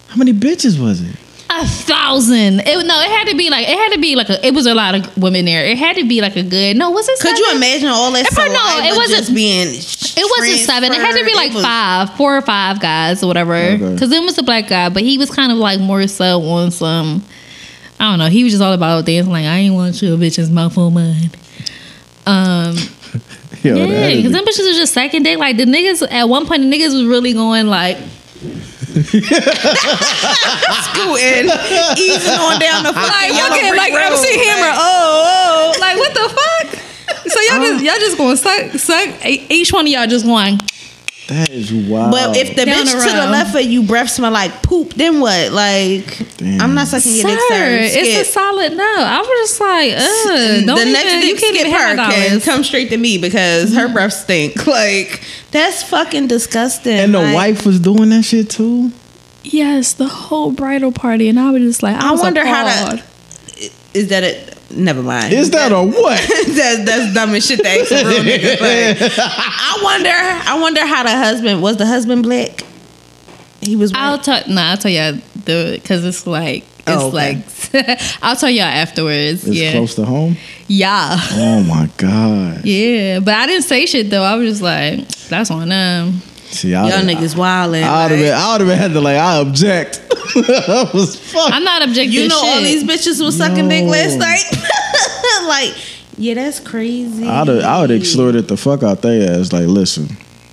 How 0.08 0.16
many 0.18 0.34
bitches 0.34 0.80
was 0.82 1.02
it? 1.02 1.16
A 1.52 1.66
thousand. 1.66 2.60
It, 2.62 2.86
no, 2.86 3.02
it 3.02 3.10
had 3.10 3.28
to 3.30 3.36
be 3.36 3.50
like 3.50 3.68
it 3.68 3.76
had 3.78 3.94
to 3.94 4.00
be 4.00 4.16
like 4.16 4.30
a. 4.30 4.46
It 4.46 4.54
was 4.54 4.68
a 4.68 4.76
lot 4.76 4.94
of 4.96 5.18
women 5.18 5.46
there. 5.46 5.66
It 5.66 5.78
had 5.80 5.96
to 5.98 6.08
be 6.08 6.22
like 6.22 6.36
a 6.36 6.44
good. 6.44 6.78
No, 6.78 6.92
was 6.92 7.10
it? 7.10 7.20
Could 7.20 7.38
you 7.40 7.52
imagine 7.56 7.88
all 7.90 8.12
that? 8.12 8.26
If 8.32 8.38
I 8.38 8.48
know, 8.48 8.54
saliva 8.54 8.88
it 8.88 8.96
wasn't- 8.96 9.18
just 9.20 9.34
being. 9.34 9.68
It 9.68 10.40
wasn't 10.40 10.60
seven. 10.60 10.92
It 10.92 11.00
had 11.02 11.18
to 11.18 11.26
be 11.26 11.34
like 11.34 11.54
was- 11.54 11.64
five, 11.64 12.14
four 12.16 12.38
or 12.38 12.42
five 12.42 12.80
guys 12.80 13.24
or 13.24 13.28
whatever. 13.28 13.56
Okay. 13.56 13.94
Because 13.94 14.10
then 14.10 14.26
was 14.26 14.38
a 14.38 14.44
black 14.44 14.68
guy, 14.68 14.90
but 14.90 15.02
he 15.02 15.18
was 15.18 15.32
kind 15.32 15.52
of 15.52 15.58
like 15.58 15.80
more 15.80 16.06
so 16.08 16.42
on 16.44 16.72
some. 16.72 17.24
I 18.00 18.12
don't 18.12 18.20
know. 18.20 18.28
He 18.28 18.44
was 18.44 18.54
just 18.54 18.62
all 18.64 18.74
about 18.74 19.06
dancing. 19.06 19.32
Like 19.32 19.46
I 19.46 19.58
ain't 19.58 19.74
want 19.74 20.00
your 20.02 20.18
bitch's 20.18 20.50
mouth 20.52 20.78
on 20.78 20.94
mine. 20.94 21.32
Um, 22.28 22.76
Yo, 23.64 23.76
yeah, 23.76 24.16
because 24.16 24.32
them 24.32 24.46
bitches 24.46 24.66
was 24.68 24.78
just 24.78 24.94
second 24.94 25.24
dick. 25.24 25.38
Like 25.38 25.58
the 25.58 25.66
niggas 25.66 26.08
at 26.10 26.30
one 26.30 26.46
point, 26.46 26.62
the 26.62 26.70
niggas 26.70 26.94
was 26.94 27.06
really 27.06 27.34
going 27.34 27.68
like, 27.68 27.98
scooting, 28.90 29.26
easing 31.98 32.40
on 32.40 32.60
down 32.60 32.84
the 32.84 32.92
like 32.92 33.32
fucking 33.32 33.36
fucking 33.36 33.66
yellow 33.66 33.78
like 33.78 33.94
brick 33.94 34.06
MC 34.06 34.36
road. 34.36 34.46
Hammer. 34.46 34.72
Oh, 34.76 35.74
oh, 35.76 35.80
like 35.80 35.98
what 35.98 36.14
the 36.14 36.30
fuck? 36.30 36.80
So 37.28 37.40
y'all 37.42 37.62
just 37.62 37.80
um, 37.80 37.86
y'all 37.86 38.00
just 38.00 38.18
going 38.18 38.38
suck 38.38 38.72
suck. 38.80 39.26
Each 39.26 39.74
one 39.74 39.86
of 39.86 39.92
y'all 39.92 40.08
just 40.08 40.26
going. 40.26 40.60
That 41.30 41.50
is 41.50 41.72
wild. 41.74 42.12
But 42.12 42.36
if 42.38 42.56
the 42.56 42.66
Down 42.66 42.86
bitch 42.86 42.92
the 42.94 43.10
to 43.10 43.16
the 43.16 43.26
left 43.32 43.56
of 43.56 43.62
you 43.62 43.84
breath 43.84 44.10
smell 44.12 44.32
like 44.32 44.62
poop, 44.62 44.94
then 44.94 45.20
what? 45.22 45.52
Like 45.52 46.06
Damn. 46.38 46.62
I'm 46.62 46.74
not 46.76 46.88
sucking 46.88 47.14
your 47.14 47.30
Sir, 47.30 47.38
dick, 47.38 47.92
sir. 47.94 48.00
it's 48.02 48.30
a 48.30 48.32
solid 48.32 48.74
no. 48.76 48.84
I 48.84 49.20
was 49.20 49.50
just 49.50 49.60
like, 49.62 49.94
ugh. 49.98 50.66
Don't 50.66 50.76
the 50.76 50.82
even, 50.82 50.94
next 50.94 51.14
you 51.14 51.22
dick 51.36 51.40
can't 51.40 51.56
skip 51.58 51.72
her 51.74 51.96
can 51.96 52.42
come 52.42 52.64
straight 52.64 52.90
to 52.90 52.98
me 52.98 53.18
because 53.18 53.74
her 53.76 53.88
breath 53.92 54.14
stink. 54.14 54.56
Like 54.68 55.22
that's 55.52 55.82
fucking 55.84 56.28
disgusting. 56.28 56.94
and 56.94 57.14
the 57.14 57.20
Like, 57.20 57.34
wife 57.36 57.66
was 57.66 57.80
doing 57.80 58.10
that 58.10 58.24
shit 58.24 58.50
too. 58.50 58.92
Yes, 59.44 59.94
the 59.94 60.08
whole 60.08 60.52
bridal 60.52 60.92
party, 60.92 61.28
and 61.30 61.40
I 61.40 61.50
was 61.52 61.62
just 61.64 61.82
like, 61.82 61.96
I, 61.96 62.10
I 62.10 62.12
was 62.12 62.22
wonder 62.22 62.46
how 62.46 62.68
appalled. 62.68 63.00
to. 63.00 63.70
Is 63.94 64.10
that 64.10 64.24
it? 64.24 64.49
Never 64.72 65.02
mind. 65.02 65.34
Is 65.34 65.50
that 65.52 65.72
a 65.72 65.82
what? 65.82 66.20
that's 66.56 66.86
that's 66.86 67.14
dumb 67.14 67.34
as 67.34 67.46
shit 67.46 67.60
to 67.60 67.68
ask 67.68 67.92
a 67.92 68.08
real 68.08 68.24
nigga. 68.24 68.60
Like, 68.62 69.12
I 69.18 69.80
wonder. 69.84 70.10
I 70.12 70.60
wonder 70.62 70.86
how 70.86 71.04
the 71.04 71.10
husband 71.10 71.62
was. 71.62 71.78
The 71.78 71.86
husband 71.88 72.24
black. 72.24 72.64
He 73.62 73.76
was. 73.76 73.92
I'll 73.96 74.20
tell. 74.20 74.42
Nah, 74.48 74.72
I'll 74.72 74.78
tell 74.78 74.92
y'all 74.92 75.14
the 75.46 75.72
because 75.82 76.06
it's 76.06 76.28
like 76.28 76.64
oh, 76.88 76.94
it's 76.94 77.04
Oh, 77.04 77.08
okay. 77.08 77.44
like 77.74 78.00
I'll 78.22 78.36
tell 78.36 78.50
y'all 78.50 78.64
afterwards. 78.66 79.48
It's 79.48 79.58
yeah, 79.58 79.72
close 79.72 79.96
to 79.96 80.06
home. 80.06 80.38
yeah, 80.68 81.18
Oh 81.32 81.64
my 81.64 81.90
god. 81.98 82.64
yeah. 82.66 83.20
But 83.20 83.34
I 83.34 83.48
didn't 83.48 83.64
say 83.64 83.86
shit 83.88 84.10
though. 84.10 84.24
I 84.24 84.36
was 84.36 84.48
just 84.50 84.62
like, 84.62 85.08
that's 85.30 85.50
on 85.52 85.70
them. 85.70 86.22
See, 86.52 86.74
I 86.74 86.90
Y'all 86.90 87.06
niggas 87.06 87.36
wildin'. 87.36 87.84
I 87.84 88.04
would 88.04 88.12
have 88.12 88.20
like, 88.20 88.20
been. 88.20 88.34
I 88.34 88.52
would 88.58 88.68
have 88.68 88.80
had 88.80 88.94
to 88.94 89.02
like. 89.02 89.18
I 89.18 89.38
object. 89.38 90.02
I 90.12 90.90
was 90.94 91.20
fuck. 91.20 91.52
I'm 91.52 91.64
not 91.64 91.84
objecting. 91.84 92.12
you 92.12 92.28
know, 92.28 92.40
shit. 92.42 92.50
all 92.50 92.62
these 92.62 92.84
bitches 92.84 93.24
was 93.24 93.38
sucking 93.38 93.70
dick 93.70 93.86
last 93.86 94.18
night. 94.18 94.44
like, 95.48 95.76
yeah, 96.18 96.34
that's 96.34 96.60
crazy. 96.60 97.26
I'd 97.28 97.48
have, 97.48 97.64
I 97.64 97.82
would 97.82 97.90
have 97.92 98.00
extorted 98.02 98.48
the 98.48 98.58
fuck 98.58 98.84
out 98.84 99.02
their 99.02 99.40
ass. 99.40 99.54
Like, 99.54 99.68
listen, 99.68 100.08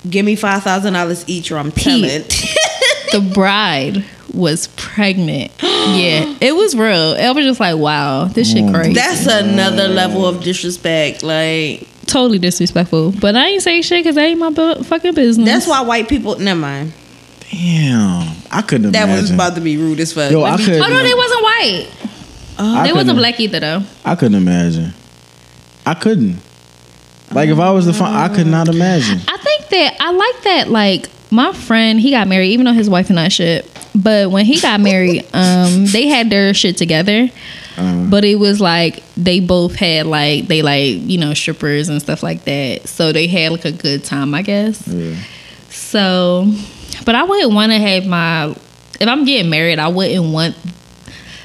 Give 0.08 0.24
me 0.24 0.36
five 0.36 0.62
thousand 0.62 0.92
dollars 0.92 1.24
each, 1.28 1.50
or 1.50 1.58
I'm 1.58 1.72
telling. 1.72 2.02
the 3.12 3.30
bride 3.34 4.04
was 4.32 4.68
pregnant. 4.76 5.52
yeah, 5.62 6.36
it 6.40 6.54
was 6.54 6.76
real. 6.76 7.16
I 7.18 7.32
was 7.32 7.44
just 7.44 7.60
like, 7.60 7.76
wow, 7.76 8.26
this 8.26 8.52
shit 8.52 8.64
Oh, 8.64 8.72
crazy. 8.72 8.92
that's 8.92 9.26
another 9.26 9.88
level 9.88 10.26
of 10.26 10.42
disrespect. 10.42 11.22
Like, 11.22 11.88
totally 12.06 12.38
disrespectful. 12.38 13.12
But 13.12 13.36
I 13.36 13.48
ain't 13.48 13.62
say 13.62 13.82
shit 13.82 14.00
because 14.00 14.14
that 14.16 14.24
ain't 14.24 14.38
my 14.40 14.50
bu- 14.50 14.82
fucking 14.84 15.14
business. 15.14 15.46
that's 15.46 15.66
why 15.66 15.82
white 15.82 16.08
people. 16.08 16.38
Never 16.38 16.60
mind. 16.60 16.92
damn, 17.50 18.36
I 18.50 18.62
couldn't 18.62 18.92
That 18.92 19.04
imagine. 19.04 19.22
was 19.22 19.30
about 19.30 19.54
to 19.56 19.60
be 19.60 19.76
rude 19.76 20.00
as 20.00 20.12
fuck. 20.12 20.30
Yo, 20.30 20.42
I 20.42 20.56
me- 20.56 20.64
could. 20.64 20.80
Oh 20.80 20.88
no, 20.88 21.02
they 21.02 21.14
wasn't 21.14 21.42
white. 21.42 21.88
I 22.58 22.86
they 22.86 22.92
wasn't 22.92 23.18
black 23.18 23.38
either 23.40 23.60
though. 23.60 23.82
I 24.04 24.14
couldn't 24.16 24.36
imagine. 24.36 24.92
I 25.84 25.94
couldn't. 25.94 26.38
Like 27.32 27.48
if 27.50 27.58
I 27.58 27.70
was 27.72 27.86
the 27.86 27.92
fun, 27.92 28.14
I 28.14 28.34
could 28.34 28.46
not 28.46 28.68
imagine. 28.68 29.20
I 29.28 29.36
think 29.36 29.68
that 29.70 29.96
I 30.00 30.10
like 30.12 30.42
that. 30.44 30.70
Like 30.70 31.08
my 31.30 31.52
friend, 31.52 32.00
he 32.00 32.10
got 32.12 32.28
married, 32.28 32.52
even 32.52 32.64
though 32.66 32.72
his 32.72 32.88
wife 32.88 33.10
and 33.10 33.18
I 33.20 33.28
shit. 33.28 33.68
But 33.94 34.30
when 34.30 34.44
he 34.46 34.60
got 34.60 34.80
married, 34.80 35.26
um, 35.32 35.86
they 35.86 36.06
had 36.06 36.30
their 36.30 36.54
shit 36.54 36.76
together. 36.76 37.28
Uh, 37.76 38.04
But 38.08 38.24
it 38.24 38.36
was 38.36 38.60
like 38.60 39.02
they 39.16 39.40
both 39.40 39.74
had 39.74 40.06
like 40.06 40.46
they 40.48 40.62
like 40.62 40.96
you 41.08 41.18
know 41.18 41.34
strippers 41.34 41.88
and 41.88 42.00
stuff 42.00 42.22
like 42.22 42.44
that. 42.44 42.88
So 42.88 43.12
they 43.12 43.26
had 43.26 43.52
like 43.52 43.64
a 43.64 43.72
good 43.72 44.04
time, 44.04 44.34
I 44.34 44.42
guess. 44.42 44.86
yeah. 44.88 45.14
So, 45.70 46.50
but 47.04 47.14
I 47.14 47.24
wouldn't 47.24 47.52
want 47.52 47.72
to 47.72 47.78
have 47.78 48.06
my. 48.06 48.54
If 48.98 49.06
I'm 49.08 49.24
getting 49.24 49.50
married, 49.50 49.78
I 49.78 49.88
wouldn't 49.88 50.32
want. 50.32 50.56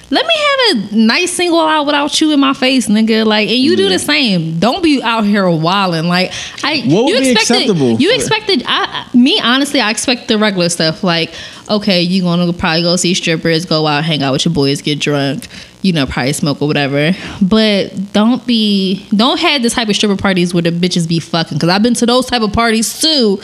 Let 0.09 0.25
me 0.25 0.33
have 0.35 0.91
a 0.91 0.95
nice 0.97 1.31
single 1.31 1.61
out 1.61 1.85
without 1.85 2.19
you 2.19 2.31
in 2.33 2.39
my 2.41 2.53
face, 2.53 2.89
nigga. 2.89 3.25
Like, 3.25 3.47
and 3.47 3.57
you 3.57 3.77
do 3.77 3.87
the 3.87 3.97
same. 3.99 4.59
Don't 4.59 4.83
be 4.83 5.01
out 5.01 5.23
here 5.25 5.49
wilding. 5.49 6.09
Like, 6.09 6.33
I 6.65 6.81
What 6.81 7.05
would 7.05 7.13
you 7.13 7.19
be 7.21 7.31
expected. 7.31 7.69
acceptable? 7.69 7.91
You 8.01 8.13
expected. 8.13 8.63
I 8.65 9.07
me 9.13 9.39
honestly, 9.41 9.79
I 9.79 9.89
expect 9.89 10.27
the 10.27 10.37
regular 10.37 10.67
stuff. 10.69 11.01
Like, 11.03 11.33
okay, 11.69 12.01
you 12.01 12.23
gonna 12.23 12.51
probably 12.51 12.81
go 12.83 12.95
see 12.97 13.13
strippers, 13.13 13.65
go 13.65 13.87
out, 13.87 14.03
hang 14.03 14.21
out 14.21 14.33
with 14.33 14.43
your 14.45 14.53
boys, 14.53 14.81
get 14.81 14.99
drunk. 14.99 15.47
You 15.81 15.93
know, 15.93 16.05
probably 16.05 16.33
smoke 16.33 16.61
or 16.61 16.67
whatever. 16.67 17.13
But 17.41 18.13
don't 18.13 18.45
be. 18.45 19.07
Don't 19.15 19.39
have 19.39 19.61
this 19.63 19.73
type 19.73 19.89
of 19.89 19.95
stripper 19.95 20.15
parties 20.17 20.53
where 20.53 20.61
the 20.63 20.71
bitches 20.71 21.07
be 21.07 21.19
fucking. 21.19 21.57
Because 21.57 21.69
I've 21.69 21.81
been 21.83 21.95
to 21.95 22.05
those 22.05 22.25
type 22.27 22.41
of 22.43 22.53
parties 22.53 22.99
too. 23.01 23.39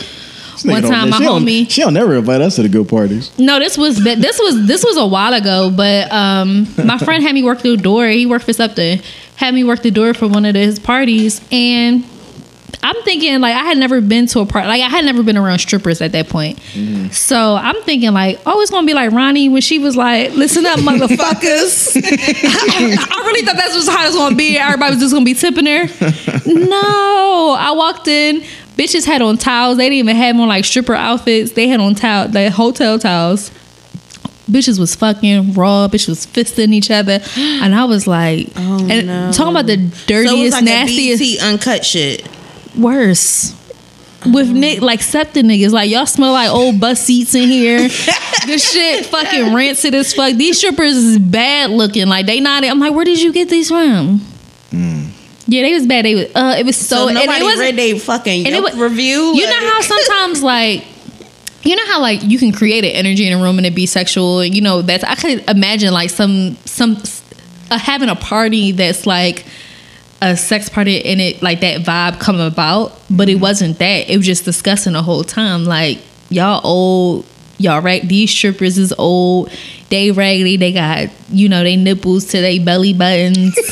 One 0.63 0.82
don't- 0.82 0.91
time, 0.91 1.10
my 1.12 1.17
she 1.17 1.23
don't- 1.23 1.43
homie. 1.45 1.69
she 1.69 1.82
don't 1.82 1.93
never 1.93 2.15
invite 2.15 2.41
us 2.41 2.56
to 2.56 2.63
the 2.63 2.69
good 2.69 2.89
parties. 2.89 3.32
No, 3.38 3.60
this 3.60 3.78
was 3.78 4.04
this 4.04 4.39
was 4.39 4.65
this 4.67 4.84
was 4.84 4.97
a 4.97 5.06
while 5.06 5.34
ago, 5.34 5.71
but 5.76 6.12
um, 6.12 6.67
my 6.84 6.97
friend 6.97 7.21
had 7.23 7.34
me 7.34 7.43
work 7.43 7.62
the 7.62 7.78
door. 7.78 8.08
He 8.08 8.26
worked 8.26 8.45
for 8.45 8.54
something. 8.54 9.00
Had 9.36 9.54
me 9.54 9.63
work 9.63 9.84
the 9.84 9.91
door 9.91 10.15
for 10.15 10.28
one 10.28 10.45
of 10.45 10.56
his 10.56 10.80
parties, 10.80 11.41
and 11.52 12.04
I'm 12.84 12.96
thinking 13.04 13.40
like 13.42 13.56
I 13.56 13.64
had 13.64 13.78
never 13.78 14.02
been 14.02 14.28
to 14.28 14.40
a 14.42 14.46
party. 14.46 14.68
Like 14.68 14.82
I 14.82 14.88
had 14.90 15.04
never 15.06 15.24
been 15.24 15.38
around 15.38 15.60
strippers 15.60 16.02
at 16.02 16.12
that 16.14 16.30
point. 16.30 16.60
So 17.14 17.56
I'm 17.56 17.82
thinking 17.84 18.12
like, 18.14 18.40
oh, 18.46 18.60
it's 18.62 18.72
gonna 18.72 18.86
be 18.88 18.94
like 18.94 19.12
Ronnie 19.12 19.50
when 19.50 19.62
she 19.62 19.80
was 19.80 19.96
like, 19.96 20.32
"Listen 20.34 20.66
up, 20.66 20.80
motherfuckers." 20.80 21.96
I 22.04 23.24
really 23.26 23.46
thought 23.46 23.56
that's 23.56 23.76
was 23.76 23.88
how 23.88 24.04
it 24.04 24.08
was 24.08 24.16
gonna 24.16 24.36
be. 24.36 24.58
Everybody 24.58 24.92
was 24.96 25.02
just 25.02 25.14
gonna 25.14 25.26
be 25.26 25.34
tipping 25.34 25.66
her. 25.66 25.86
No, 26.46 27.56
I 27.58 27.72
walked 27.76 28.08
in. 28.08 28.42
Bitches 28.76 29.06
had 29.06 29.22
on 29.22 29.38
towels. 29.38 29.78
They 29.78 29.86
didn't 29.90 30.00
even 30.00 30.16
have 30.16 30.36
on 30.40 30.48
like 30.48 30.66
stripper 30.66 30.94
outfits. 30.94 31.54
They 31.54 31.68
had 31.68 31.80
on 31.80 31.96
towel, 31.96 32.28
the 32.28 32.52
hotel 32.52 33.00
towels. 33.00 33.50
Bitches 34.50 34.80
was 34.80 34.96
fucking 34.96 35.54
raw. 35.56 35.88
Bitches 35.88 36.08
was 36.10 36.26
fisting 36.26 36.74
each 36.74 36.90
other, 36.92 37.20
and 37.36 37.76
I 37.76 37.84
was 37.86 38.08
like, 38.08 38.48
Oh, 38.56 38.88
and 38.90 39.08
no. 39.08 39.32
talking 39.34 39.52
about 39.54 39.66
the 39.66 39.78
So 39.90 40.06
dirtiest, 40.08 40.42
was 40.42 40.54
like 40.54 40.64
nastiest, 40.64 41.44
uncut 41.44 41.84
shit. 41.86 42.26
Worse. 42.78 43.54
With 44.26 44.50
Nick, 44.50 44.82
like 44.82 45.02
septic 45.02 45.46
niggas, 45.46 45.72
like 45.72 45.90
y'all 45.92 46.06
smell 46.08 46.34
like 46.34 46.50
old 46.50 46.80
bus 46.80 47.00
seats 47.02 47.36
in 47.36 47.48
here. 47.48 47.80
this 48.46 48.72
shit 48.74 49.06
fucking 49.06 49.54
rancid 49.54 49.94
as 49.94 50.13
fuck. 50.13 50.34
These 50.36 50.58
strippers 50.58 50.96
is 50.98 51.20
bad 51.20 51.70
looking. 51.70 52.08
Like 52.08 52.26
they 52.26 52.40
not. 52.40 52.63
I'm 52.66 52.80
like, 52.80 52.94
where 52.94 53.06
did 53.06 53.22
you 53.22 53.32
get 53.32 53.50
these 53.50 53.70
from? 53.70 54.22
Yeah, 55.50 55.62
they 55.63 55.74
was 55.74 55.86
bad. 55.88 56.04
They 56.04 56.16
was. 56.16 56.26
Uh, 56.36 56.56
it 56.60 56.66
was 56.66 56.76
so. 56.76 56.96
So, 56.96 57.08
and 57.10 57.18
it 57.18 57.26
nobody 57.26 57.44
wasn't- 57.44 57.62
read 57.62 57.76
they 57.78 58.00
fucking 58.00 58.46
and 58.48 58.56
it 58.56 58.62
Yelp 58.63 58.76
wa- 58.76 58.84
review. 58.84 59.34
You 59.36 59.46
know 59.46 59.70
how 59.72 59.82
sometimes 59.82 60.44
like 60.44 60.84
you 61.63 61.76
know 61.76 61.86
how 61.88 62.02
like 62.02 62.22
you 62.24 62.38
can 62.38 62.52
create 62.52 62.84
an 62.84 62.92
energy 62.92 63.26
in 63.28 63.38
a 63.38 63.42
room 63.42 63.58
and 63.58 63.66
it 63.66 63.76
be 63.76 63.86
sexual. 63.86 64.44
You 64.44 64.62
know 64.62 64.82
that's 64.82 65.04
I 65.06 65.16
could 65.16 65.48
imagine 65.50 65.94
like 65.94 66.10
some 66.10 66.58
some 66.66 66.98
uh, 67.72 67.78
having 67.78 68.10
a 68.10 68.16
party 68.16 68.74
that's 68.74 69.06
like 69.08 69.46
a 70.22 70.36
sex 70.36 70.70
party 70.70 71.04
and 71.06 71.22
it 71.22 71.42
like 71.42 71.62
that 71.62 71.82
vibe 71.82 72.20
come 72.20 72.40
about, 72.40 73.00
but 73.10 73.30
it 73.30 73.34
mm-hmm. 73.34 73.42
wasn't 73.42 73.80
that. 73.80 74.10
It 74.10 74.18
was 74.18 74.26
just 74.26 74.46
discussing 74.46 74.94
the 74.94 75.04
whole 75.04 75.24
time. 75.24 75.66
Like 75.66 76.00
y'all 76.30 76.62
old, 76.64 77.26
y'all 77.58 77.82
right? 77.82 78.02
These 78.02 78.32
strippers 78.32 78.78
is 78.78 78.94
old. 78.98 79.52
They 79.90 80.12
raggedy. 80.12 80.58
They 80.58 80.74
got 80.74 81.10
you 81.30 81.50
know 81.50 81.64
they 81.64 81.76
nipples 81.76 82.26
to 82.28 82.42
their 82.42 82.64
belly 82.64 82.94
buttons. 82.94 83.56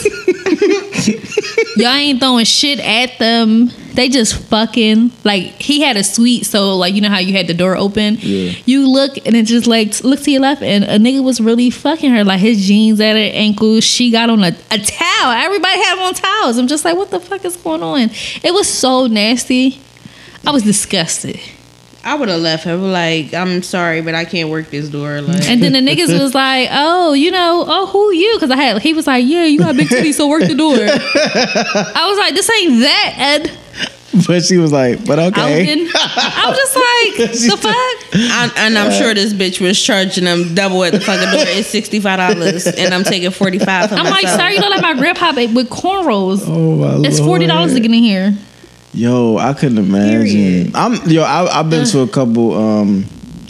y'all 1.78 1.88
ain't 1.94 2.20
throwing 2.20 2.46
shit 2.46 2.80
at 2.80 3.18
them. 3.20 3.72
They 3.94 4.10
just 4.10 4.36
fucking 4.36 5.12
like 5.24 5.62
he 5.62 5.82
had 5.82 5.96
a 5.98 6.04
suite, 6.04 6.46
so 6.46 6.76
like 6.76 6.94
you 6.94 7.02
know 7.02 7.10
how 7.10 7.20
you 7.20 7.34
had 7.34 7.48
the 7.48 7.54
door 7.54 7.78
open. 7.78 8.18
Yeah. 8.20 8.52
You 8.66 8.90
look 8.90 9.18
and 9.26 9.36
it 9.36 9.46
just 9.46 9.68
like 9.68 10.04
look 10.04 10.22
to 10.22 10.32
your 10.32 10.42
left, 10.42 10.62
and 10.62 10.84
a 10.84 10.98
nigga 10.98 11.24
was 11.24 11.40
really 11.40 11.70
fucking 11.70 12.12
her. 12.12 12.24
Like 12.24 12.40
his 12.40 12.66
jeans 12.66 13.00
at 13.00 13.14
her 13.14 13.32
ankles, 13.34 13.84
she 13.84 14.12
got 14.12 14.30
on 14.30 14.44
a, 14.44 14.56
a 14.72 14.78
towel. 14.78 15.32
Everybody 15.32 15.82
had 15.82 16.00
on 16.00 16.14
towels. 16.14 16.58
I'm 16.58 16.68
just 16.68 16.84
like, 16.84 16.98
what 16.98 17.12
the 17.12 17.20
fuck 17.20 17.46
is 17.46 17.56
going 17.56 17.84
on? 17.84 18.10
It 18.44 18.54
was 18.54 18.68
so 18.68 19.08
nasty. 19.08 19.80
I 20.46 20.52
was 20.52 20.64
disgusted. 20.64 21.40
I 22.06 22.14
would 22.14 22.30
have 22.30 22.40
left 22.40 22.66
her 22.66 22.76
like, 22.76 23.34
I'm 23.34 23.64
sorry, 23.64 24.02
but 24.02 24.14
I 24.14 24.26
can't 24.26 24.50
work 24.50 24.70
this 24.70 24.90
door. 24.90 25.22
Like, 25.22 25.50
And 25.50 25.62
then 25.62 25.74
the 25.74 25.80
niggas 25.80 26.18
was 26.20 26.36
like, 26.46 26.70
"Oh, 26.72 27.14
you 27.14 27.32
know, 27.32 27.66
oh, 27.68 27.88
who 27.88 28.12
you?" 28.14 28.36
Because 28.36 28.52
I 28.52 28.58
had, 28.58 28.80
he 28.82 28.94
was 28.94 29.08
like, 29.08 29.26
"Yeah, 29.26 29.46
you 29.46 29.58
got 29.58 29.76
big 29.76 29.88
titties, 29.88 30.14
so 30.14 30.28
work 30.28 30.44
the 30.44 30.54
door." 30.54 30.76
I 30.80 32.06
was 32.08 32.18
like, 32.20 32.36
"This 32.36 32.50
ain't 32.52 32.80
that, 32.82 33.16
Ed." 33.18 33.58
But 34.28 34.44
she 34.46 34.58
was 34.58 34.72
like, 34.72 35.06
but 35.06 35.20
I 35.20 35.26
okay. 35.28 35.88
I 35.94 36.46
was 36.48 36.58
just 36.58 36.76
like, 36.76 37.32
"The 37.52 37.58
fuck." 37.58 37.74
I, 38.14 38.52
and 38.58 38.78
I'm 38.78 38.92
sure 38.92 39.14
this 39.14 39.34
bitch 39.34 39.60
was 39.60 39.82
charging 39.82 40.24
them 40.26 40.54
double 40.56 40.84
at 40.86 40.94
the 40.94 41.02
fucking 41.02 41.32
door. 41.32 41.44
It's 41.48 41.68
sixty 41.68 42.00
five 42.00 42.20
dollars, 42.20 42.66
and 42.68 42.94
I'm 42.94 43.04
taking 43.04 43.32
forty 43.32 43.60
five. 43.60 43.92
I'm 43.92 44.06
like, 44.06 44.28
"Sir, 44.28 44.50
you 44.50 44.62
know, 44.62 44.70
like 44.70 44.82
my 44.82 44.94
grandpa 44.94 45.32
with 45.34 45.70
cornrows. 45.70 46.44
Oh 46.48 46.76
my 47.02 47.08
It's 47.08 47.20
forty 47.20 47.48
dollars 47.48 47.72
to 47.72 47.80
Lord. 47.80 47.82
get 47.84 47.92
in 47.98 48.04
here." 48.04 48.34
Yo, 48.96 49.38
I 49.38 49.54
couldn't 49.54 49.78
imagine. 49.78 50.26
Period. 50.26 50.76
I'm 50.76 50.96
yo. 51.10 51.22
I, 51.22 51.60
I've 51.60 51.70
been 51.70 51.86
to 51.88 52.00
a 52.00 52.08
couple. 52.18 52.54
Um, 52.54 53.06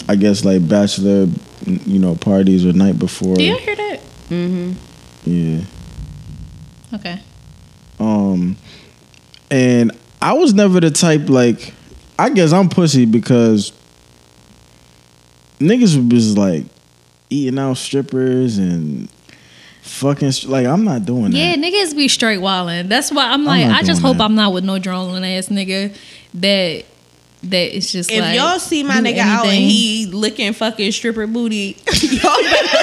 I 0.09 0.15
guess 0.15 0.43
like 0.43 0.67
bachelor, 0.67 1.27
you 1.65 1.99
know, 1.99 2.15
parties 2.15 2.65
or 2.65 2.73
night 2.73 2.97
before. 2.97 3.35
Do 3.35 3.43
you 3.43 3.55
hear 3.57 3.75
that? 3.75 3.99
Mm-hmm. 4.29 4.73
Yeah. 5.29 5.61
Okay. 6.93 7.19
Um, 7.99 8.57
and 9.51 9.91
I 10.19 10.33
was 10.33 10.53
never 10.53 10.79
the 10.79 10.89
type 10.91 11.29
like. 11.29 11.73
I 12.17 12.29
guess 12.29 12.51
I'm 12.51 12.69
pussy 12.69 13.05
because 13.05 13.71
niggas 15.59 16.11
was 16.11 16.37
like 16.37 16.65
eating 17.29 17.59
out 17.59 17.77
strippers 17.77 18.57
and 18.57 19.09
fucking 19.85 20.31
like 20.45 20.65
I'm 20.65 20.83
not 20.83 21.05
doing 21.05 21.31
that. 21.31 21.37
Yeah, 21.37 21.55
niggas 21.55 21.95
be 21.95 22.07
straight 22.07 22.39
wildin'. 22.39 22.89
That's 22.89 23.11
why 23.11 23.31
I'm 23.31 23.45
like, 23.45 23.67
not 23.67 23.81
I 23.81 23.83
just 23.83 24.01
hope 24.01 24.17
that. 24.17 24.23
I'm 24.23 24.35
not 24.35 24.51
with 24.53 24.65
no 24.65 24.79
drone 24.79 25.23
ass 25.23 25.49
nigga 25.49 25.95
that 26.35 26.85
that 27.49 27.75
it's 27.75 27.91
just 27.91 28.11
If 28.11 28.21
like 28.21 28.35
y'all 28.35 28.59
see 28.59 28.83
my 28.83 28.97
do 28.97 29.03
nigga 29.03 29.19
out 29.19 29.45
and 29.45 29.55
he 29.55 30.07
licking 30.07 30.53
fucking 30.53 30.91
stripper 30.91 31.27
booty, 31.27 31.77
y'all 32.01 32.41
better 32.41 32.77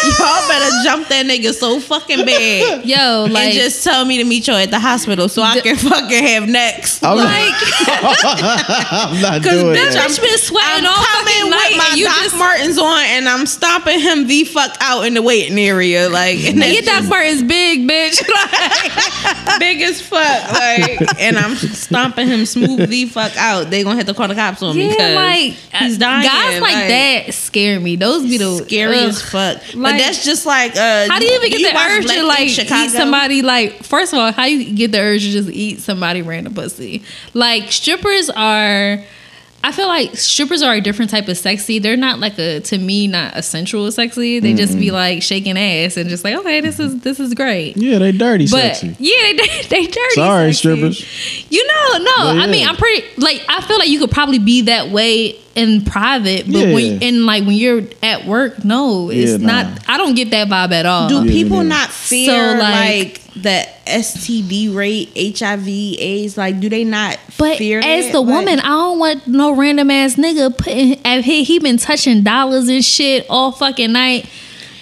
y'all 0.18 0.48
better 0.48 0.70
jump 0.84 1.08
that 1.08 1.26
nigga 1.26 1.52
so 1.52 1.80
fucking 1.80 2.24
bad. 2.24 2.84
yo 2.84 3.26
like 3.30 3.44
and 3.44 3.54
just 3.54 3.84
tell 3.84 4.04
me 4.04 4.18
to 4.18 4.24
meet 4.24 4.46
you 4.48 4.54
at 4.54 4.70
the 4.70 4.78
hospital 4.78 5.28
so 5.28 5.42
I 5.42 5.60
can 5.60 5.76
fucking 5.76 6.24
have 6.24 6.48
next. 6.48 7.02
I'm, 7.02 7.16
like 7.16 7.28
I'm 7.88 9.20
not 9.20 9.42
Cause 9.42 9.60
doing 9.60 9.76
bitch, 9.76 9.92
that. 9.92 10.10
I'm 10.10 10.22
been 10.22 10.38
sweating 10.38 10.86
I'm 10.86 10.86
all 10.86 11.04
coming 11.04 11.26
fucking 11.26 11.44
with 11.44 11.50
night, 11.50 11.74
my 11.76 11.88
and 11.90 11.98
you 11.98 12.06
Doc 12.06 12.16
just 12.22 12.36
Martens 12.36 12.78
on, 12.78 13.04
and 13.04 13.28
I'm 13.28 13.46
stomping 13.46 14.00
him 14.00 14.26
the 14.26 14.44
fuck 14.44 14.76
out 14.80 15.06
in 15.06 15.14
the 15.14 15.22
waiting 15.22 15.58
area, 15.58 16.08
like 16.08 16.38
and 16.44 16.58
Nigga, 16.58 16.72
your 16.74 16.82
that's 16.82 17.06
Doc 17.06 17.10
Martens 17.10 17.42
big, 17.42 17.88
bitch. 17.88 18.18
just 18.20 19.58
big 19.58 19.80
as 19.82 20.00
fuck, 20.00 20.52
like, 20.52 21.20
and 21.20 21.38
I'm 21.38 21.56
stomping 21.56 22.28
him 22.28 22.46
smooth 22.46 22.88
the 22.88 23.06
fuck 23.06 23.36
out. 23.36 23.70
They 23.70 23.84
gonna 23.84 23.96
have 24.00 24.06
to 24.06 24.14
call 24.14 24.28
the 24.28 24.34
cops 24.34 24.62
on 24.62 24.76
me 24.76 24.86
yeah, 24.86 24.90
because 24.90 25.14
like 25.14 25.82
he's 25.82 25.98
dying. 25.98 26.24
Guys 26.24 26.60
like, 26.60 26.74
that 26.88 27.34
scare 27.34 27.78
me. 27.80 27.96
Those 27.96 28.22
be 28.22 28.38
the 28.38 28.64
scary 28.64 28.98
ugh. 28.98 29.08
as 29.08 29.22
fuck. 29.22 29.62
but 29.74 29.92
that's 29.92 30.24
just 30.24 30.46
like, 30.46 30.76
uh, 30.76 31.08
How 31.08 31.18
do 31.18 31.26
you 31.26 31.36
even 31.36 31.50
get 31.50 31.72
the 31.72 31.78
urge 31.78 32.04
Black 32.04 32.18
to 32.18 32.24
like 32.24 32.48
eat 32.48 32.90
somebody? 32.90 33.42
Like, 33.42 33.84
first 33.84 34.12
of 34.12 34.18
all, 34.18 34.32
how 34.32 34.44
you 34.44 34.74
get 34.74 34.92
the 34.92 35.00
urge 35.00 35.22
to 35.22 35.30
just 35.30 35.50
eat 35.50 35.80
somebody 35.80 36.22
random 36.22 36.54
pussy? 36.54 37.02
Like, 37.34 37.70
strippers 37.70 38.30
are. 38.30 39.02
I 39.62 39.72
feel 39.72 39.88
like 39.88 40.16
strippers 40.16 40.62
are 40.62 40.74
a 40.74 40.80
different 40.80 41.10
type 41.10 41.28
of 41.28 41.36
sexy. 41.36 41.78
They're 41.78 41.96
not 41.96 42.18
like 42.18 42.38
a 42.38 42.60
to 42.60 42.78
me 42.78 43.06
not 43.06 43.36
a 43.36 43.42
sensual 43.42 43.90
sexy. 43.92 44.40
They 44.40 44.54
just 44.54 44.78
be 44.78 44.90
like 44.90 45.22
shaking 45.22 45.58
ass 45.58 45.96
and 45.98 46.08
just 46.08 46.24
like 46.24 46.34
okay, 46.36 46.60
this 46.62 46.80
is 46.80 47.00
this 47.00 47.20
is 47.20 47.34
great. 47.34 47.76
yeah, 47.76 47.98
they 47.98 48.12
dirty 48.12 48.46
But 48.46 48.76
sexy. 48.76 48.96
yeah, 48.98 49.32
they 49.36 49.62
they 49.68 49.86
dirty. 49.86 50.14
Sorry, 50.14 50.52
sexy. 50.52 50.58
strippers. 50.58 51.50
You 51.52 51.66
know, 51.66 51.98
no. 51.98 52.12
Well, 52.18 52.40
I 52.40 52.46
mean. 52.46 52.66
I'm 52.66 52.76
pretty 52.76 53.06
like 53.20 53.44
I 53.48 53.60
feel 53.62 53.78
like 53.78 53.88
you 53.88 53.98
could 53.98 54.10
probably 54.10 54.38
be 54.38 54.62
that 54.62 54.88
way 54.90 55.38
in 55.56 55.82
private, 55.84 56.46
but 56.50 56.66
Yeah. 56.68 56.74
when 56.74 57.02
in 57.02 57.26
like 57.26 57.44
when 57.44 57.56
you're 57.56 57.82
at 58.02 58.26
work, 58.26 58.64
no, 58.64 59.10
it's 59.10 59.32
Yeah, 59.32 59.36
nah. 59.46 59.62
not. 59.62 59.78
I 59.88 59.96
don't 59.98 60.14
get 60.14 60.30
that 60.30 60.48
vibe 60.48 60.72
at 60.72 60.86
all. 60.86 61.08
Do 61.08 61.24
Yeah, 61.24 61.30
people 61.32 61.56
yeah. 61.58 61.62
not 61.68 61.90
fear 61.90 62.52
So, 62.52 62.58
like, 62.58 62.62
like- 62.62 63.20
the 63.42 63.66
STD 63.86 64.68
rate, 64.74 65.10
HIV, 65.16 65.96
AIDS? 65.98 66.36
Like, 66.36 66.60
do 66.60 66.68
they 66.68 66.84
not 66.84 67.18
But 67.38 67.58
fear 67.58 67.78
as 67.80 68.06
that? 68.06 68.12
the 68.12 68.20
Like- 68.20 68.34
woman, 68.34 68.60
I 68.60 68.68
don't 68.68 68.98
want 68.98 69.26
no 69.26 69.52
random 69.52 69.90
ass 69.90 70.14
nigga 70.16 70.56
putting. 70.56 70.98
and 71.04 71.24
He 71.24 71.44
he 71.44 71.58
been 71.58 71.76
touching 71.78 72.22
dollars 72.22 72.68
and 72.68 72.84
shit 72.84 73.26
all 73.30 73.52
fucking 73.52 73.92
night. 73.92 74.26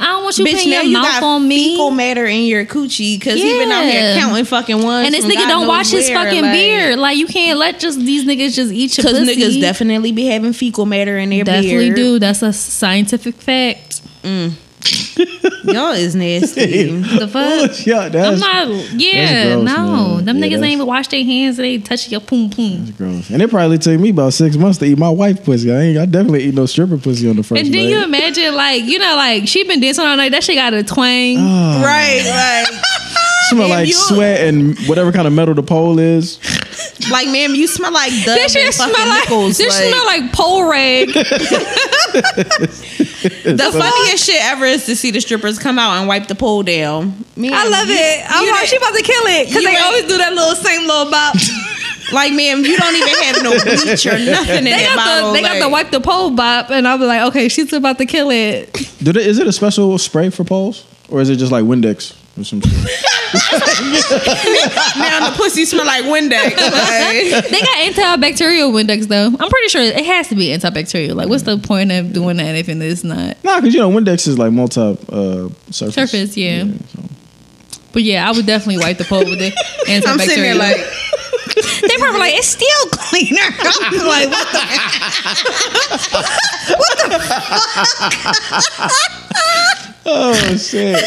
I 0.01 0.05
don't 0.07 0.23
want 0.25 0.39
you 0.39 0.45
Bitch, 0.45 0.53
putting 0.53 0.73
your 0.73 0.83
you 0.83 0.93
mouth 0.93 1.23
on 1.23 1.49
me. 1.49 1.73
fecal 1.73 1.91
matter 1.91 2.25
in 2.25 2.45
your 2.45 2.65
coochie 2.65 3.19
because 3.19 3.35
he 3.35 3.59
been 3.59 3.71
out 3.73 3.85
here 3.85 4.15
counting 4.17 4.45
fucking 4.45 4.83
ones. 4.83 5.07
and 5.07 5.15
this 5.15 5.25
nigga 5.25 5.35
God 5.35 5.49
don't 5.49 5.67
wash 5.67 5.91
his 5.91 6.09
fucking 6.09 6.43
like- 6.43 6.53
beard. 6.53 6.99
Like 6.99 7.17
you 7.17 7.27
can't 7.27 7.59
let 7.59 7.81
just 7.81 7.99
these 7.99 8.25
niggas 8.25 8.55
just 8.55 8.73
eat 8.73 8.97
your 8.97 9.05
Because 9.05 9.29
niggas 9.29 9.61
definitely 9.61 10.13
be 10.13 10.27
having 10.27 10.53
fecal 10.53 10.87
matter 10.87 11.19
in 11.19 11.31
their 11.31 11.45
definitely 11.45 11.87
beard. 11.91 11.97
do. 11.97 12.19
That's 12.19 12.43
a 12.43 12.53
scientific 12.53 13.35
fact. 13.37 14.01
Mm. 14.23 14.53
Y'all 15.65 15.93
is 15.93 16.15
nasty. 16.15 16.89
The 17.19 17.29
fuck. 17.29 17.87
yeah, 17.87 18.05
I'm 18.05 18.13
that's, 18.13 18.41
not. 18.41 18.69
Yeah, 18.93 19.55
gross, 19.55 19.65
no. 19.65 20.15
man. 20.17 20.25
Them 20.25 20.37
Yeah, 20.39 20.45
niggas 20.47 20.55
ain't 20.63 20.73
even 20.75 20.87
wash 20.87 21.09
their 21.09 21.25
hands. 21.25 21.59
And 21.59 21.67
they 21.67 21.79
touch 21.79 22.09
your 22.09 22.21
poom 22.21 22.51
poom. 22.51 22.85
that's 22.85 22.97
gross. 22.97 23.31
And 23.31 23.43
it 23.43 23.51
probably 23.51 23.79
took 23.79 23.99
me 24.01 24.11
about 24.11 24.33
six 24.35 24.57
months 24.57 24.79
to 24.79 24.85
eat 24.87 24.99
my 24.99 25.09
wife 25.11 25.45
pussy. 25.45 25.73
I 25.73 25.81
ain't. 25.81 25.99
I 25.99 26.07
definitely 26.07 26.45
eat 26.45 26.55
no 26.55 26.67
stripper 26.67 26.99
pussy 26.99 27.29
on 27.29 27.37
the 27.37 27.43
first. 27.43 27.61
And 27.63 27.75
then 27.75 27.83
leg. 27.85 27.91
you 27.91 28.05
imagine, 28.05 28.55
like, 28.55 28.85
you 28.85 28.99
know, 28.99 29.17
like 29.17 29.49
she 29.49 29.65
been 29.65 29.81
dancing 29.81 30.05
all 30.05 30.17
night. 30.17 30.31
That 30.33 30.45
shit 30.45 30.55
got 30.57 30.73
a 30.75 30.83
twang. 30.85 31.37
Ah, 31.39 31.83
right, 31.85 32.69
like, 32.71 32.83
smell 33.49 33.69
Damn, 33.69 33.77
like 33.79 33.89
you- 33.89 33.95
sweat 33.95 34.41
and 34.43 34.79
whatever 34.89 35.13
kind 35.13 35.27
of 35.27 35.33
metal 35.33 35.55
the 35.55 35.63
pole 35.63 35.99
is. 35.99 36.39
like, 37.11 37.27
ma'am, 37.29 37.55
you 37.55 37.67
smell 37.67 37.93
like 37.93 38.11
dove 38.25 38.37
This 38.37 38.53
shit 38.53 38.65
and 38.67 38.75
smell 38.75 38.91
like 38.91 39.21
nickels. 39.29 39.59
this 39.59 39.75
like, 39.79 39.89
smell 39.93 40.07
like 40.07 40.33
pole 40.33 40.69
rag. 40.71 41.09
the 42.29 43.71
funniest 43.73 44.25
shit 44.27 44.43
ever 44.45 44.65
is 44.65 44.87
to 44.87 44.97
see 44.97 45.11
the 45.11 45.21
strippers 45.21 45.59
come 45.59 45.79
out 45.79 45.99
and 45.99 46.09
wipe 46.09 46.27
the 46.29 46.35
pole 46.35 46.63
down. 46.63 47.25
Man, 47.37 47.53
I 47.55 47.69
love 47.69 47.89
you- 47.89 47.95
it. 47.97 48.25
I'm 48.29 48.49
like, 48.51 48.67
she 48.69 48.77
about 48.77 48.95
to 48.95 49.03
kill 49.03 49.23
it 49.27 49.49
because 49.49 49.65
they 49.65 49.77
always 49.77 50.05
do 50.05 50.19
that 50.19 50.33
little 50.35 50.55
same 50.55 50.87
little 50.87 51.11
bop. 51.11 51.35
Like, 52.13 52.33
ma'am, 52.33 52.65
you 52.65 52.77
don't 52.79 52.95
even 52.95 53.15
have 53.25 53.43
no 53.43 53.51
bleach 53.63 54.07
or 54.07 54.19
nothing 54.19 54.59
in 54.59 54.65
they 54.65 54.71
that 54.71 54.95
got 54.95 55.07
bottle. 55.07 55.29
the 55.33 55.35
they 55.35 55.43
got 55.43 55.53
like- 55.53 55.61
the 55.63 55.69
wipe 55.69 55.91
the 55.91 56.01
pole 56.01 56.31
bop, 56.31 56.71
and 56.71 56.89
I'll 56.89 56.97
be 56.99 57.05
like, 57.05 57.21
okay, 57.29 57.49
she's 57.49 57.73
about 57.73 57.99
to 57.99 58.07
kill 58.07 58.31
it. 58.31 58.73
Do 59.03 59.13
they, 59.13 59.25
is 59.27 59.39
it 59.39 59.47
a 59.47 59.53
special 59.53 59.99
spray 59.99 60.31
for 60.31 60.43
poles, 60.45 60.87
or 61.11 61.21
is 61.21 61.29
it 61.29 61.37
just 61.37 61.53
like 61.53 61.65
Windex 61.65 62.15
or 62.41 62.45
some 62.45 62.61
shit? 62.61 62.73
now 64.97 65.31
the 65.31 65.35
pussy 65.37 65.65
smell 65.65 65.85
like 65.87 66.05
Windex. 66.05 66.57
Like, 66.79 67.49
They 67.51 67.61
got 67.61 68.19
antibacterial 68.21 68.73
Windex 68.73 69.07
though. 69.09 69.27
I'm 69.27 69.51
pretty 69.51 69.69
sure 69.69 69.83
it 69.83 70.05
has 70.07 70.29
to 70.29 70.35
be 70.35 70.49
antibacterial. 70.49 71.15
Like, 71.15 71.29
what's 71.29 71.43
the 71.43 71.59
point 71.59 71.93
of 71.93 72.13
doing 72.13 72.37
that 72.39 72.55
if 72.55 72.69
it's 72.69 73.05
not? 73.05 73.37
nah, 73.45 73.61
because 73.61 73.75
you 73.75 73.81
know 73.81 73.91
Windex 73.91 74.27
is 74.29 74.39
like 74.39 74.53
multi 74.53 74.81
uh, 74.81 75.49
surface. 75.71 75.95
Surface, 75.95 76.37
yeah. 76.37 76.65
so. 76.89 77.03
But 77.93 78.03
yeah, 78.03 78.29
I 78.29 78.33
would 78.33 78.47
definitely 78.47 78.79
wipe 78.79 78.99
the 78.99 79.05
pole 79.05 79.25
with 79.25 79.39
the 79.39 79.51
antibacterial. 79.87 80.07
I'm 80.07 80.19
sitting 80.21 80.43
there 80.43 80.55
like, 80.55 80.77
they 80.77 81.97
probably 81.99 82.21
like 82.21 82.35
it's 82.35 82.49
still 82.49 82.87
cleaner. 82.93 83.41
I'm 83.43 84.07
like, 84.07 84.31
what 86.79 86.99
the? 86.99 87.19
Oh 90.11 90.57
shit! 90.57 91.05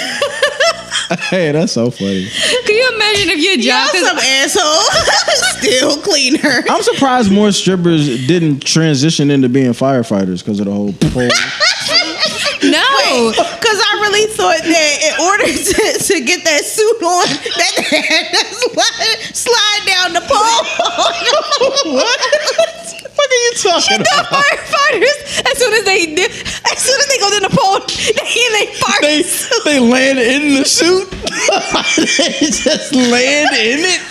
hey, 1.30 1.52
that's 1.52 1.74
so 1.74 1.90
funny. 1.90 2.28
Can 2.28 2.76
you 2.76 2.92
imagine 2.96 3.30
if 3.30 3.40
your 3.40 3.54
y'all 3.54 3.86
job 3.88 3.96
is 3.96 4.08
some 4.08 4.18
asshole. 4.18 5.62
Still 5.62 6.02
cleaner. 6.02 6.64
I'm 6.70 6.84
surprised 6.84 7.32
more 7.32 7.52
strippers 7.52 8.28
didn't 8.28 8.64
transition 8.64 9.32
into 9.32 9.50
being 9.50 9.72
firefighters 9.72 10.40
because 10.40 10.60
of 10.60 10.66
the 10.66 10.72
whole 10.72 10.94
pole. 10.94 11.24
no? 12.70 13.32
Because 13.32 13.80
I 13.80 14.00
really 14.02 14.28
thought 14.34 14.60
that 14.60 14.94
in 15.04 15.14
order 15.22 15.48
to, 15.48 16.04
to 16.04 16.22
get 16.26 16.44
that 16.44 16.66
suit 16.66 17.04
on, 17.04 17.28
that 17.28 17.74
they 17.90 18.02
had 18.02 18.32
to 18.32 18.46
slide, 18.56 19.36
slide 19.36 19.84
down 19.88 20.14
the 20.14 20.22
pole. 20.22 21.94
what? 21.94 22.81
What 23.16 23.30
are 23.30 23.42
you 23.46 23.52
talking 23.62 24.00
The 24.00 24.06
about? 24.20 24.42
firefighters, 24.42 25.20
as 25.52 25.58
soon 25.58 25.74
as 25.74 25.84
they 25.86 26.06
did, 26.16 26.32
as 26.32 26.78
soon 26.80 27.00
as 27.00 27.08
they 27.08 27.18
go 27.20 27.30
to 27.30 27.40
the 27.42 27.50
pole, 27.52 27.80
they 27.80 28.50
they 28.56 28.66
fart. 28.80 29.02
They 29.02 29.24
they 29.66 29.80
land 29.80 30.20
in 30.20 30.56
the 30.56 30.66
suit. 30.66 31.10
they 31.12 32.50
just 32.50 32.94
land 32.96 33.54
in 33.56 33.80
it. 33.84 34.02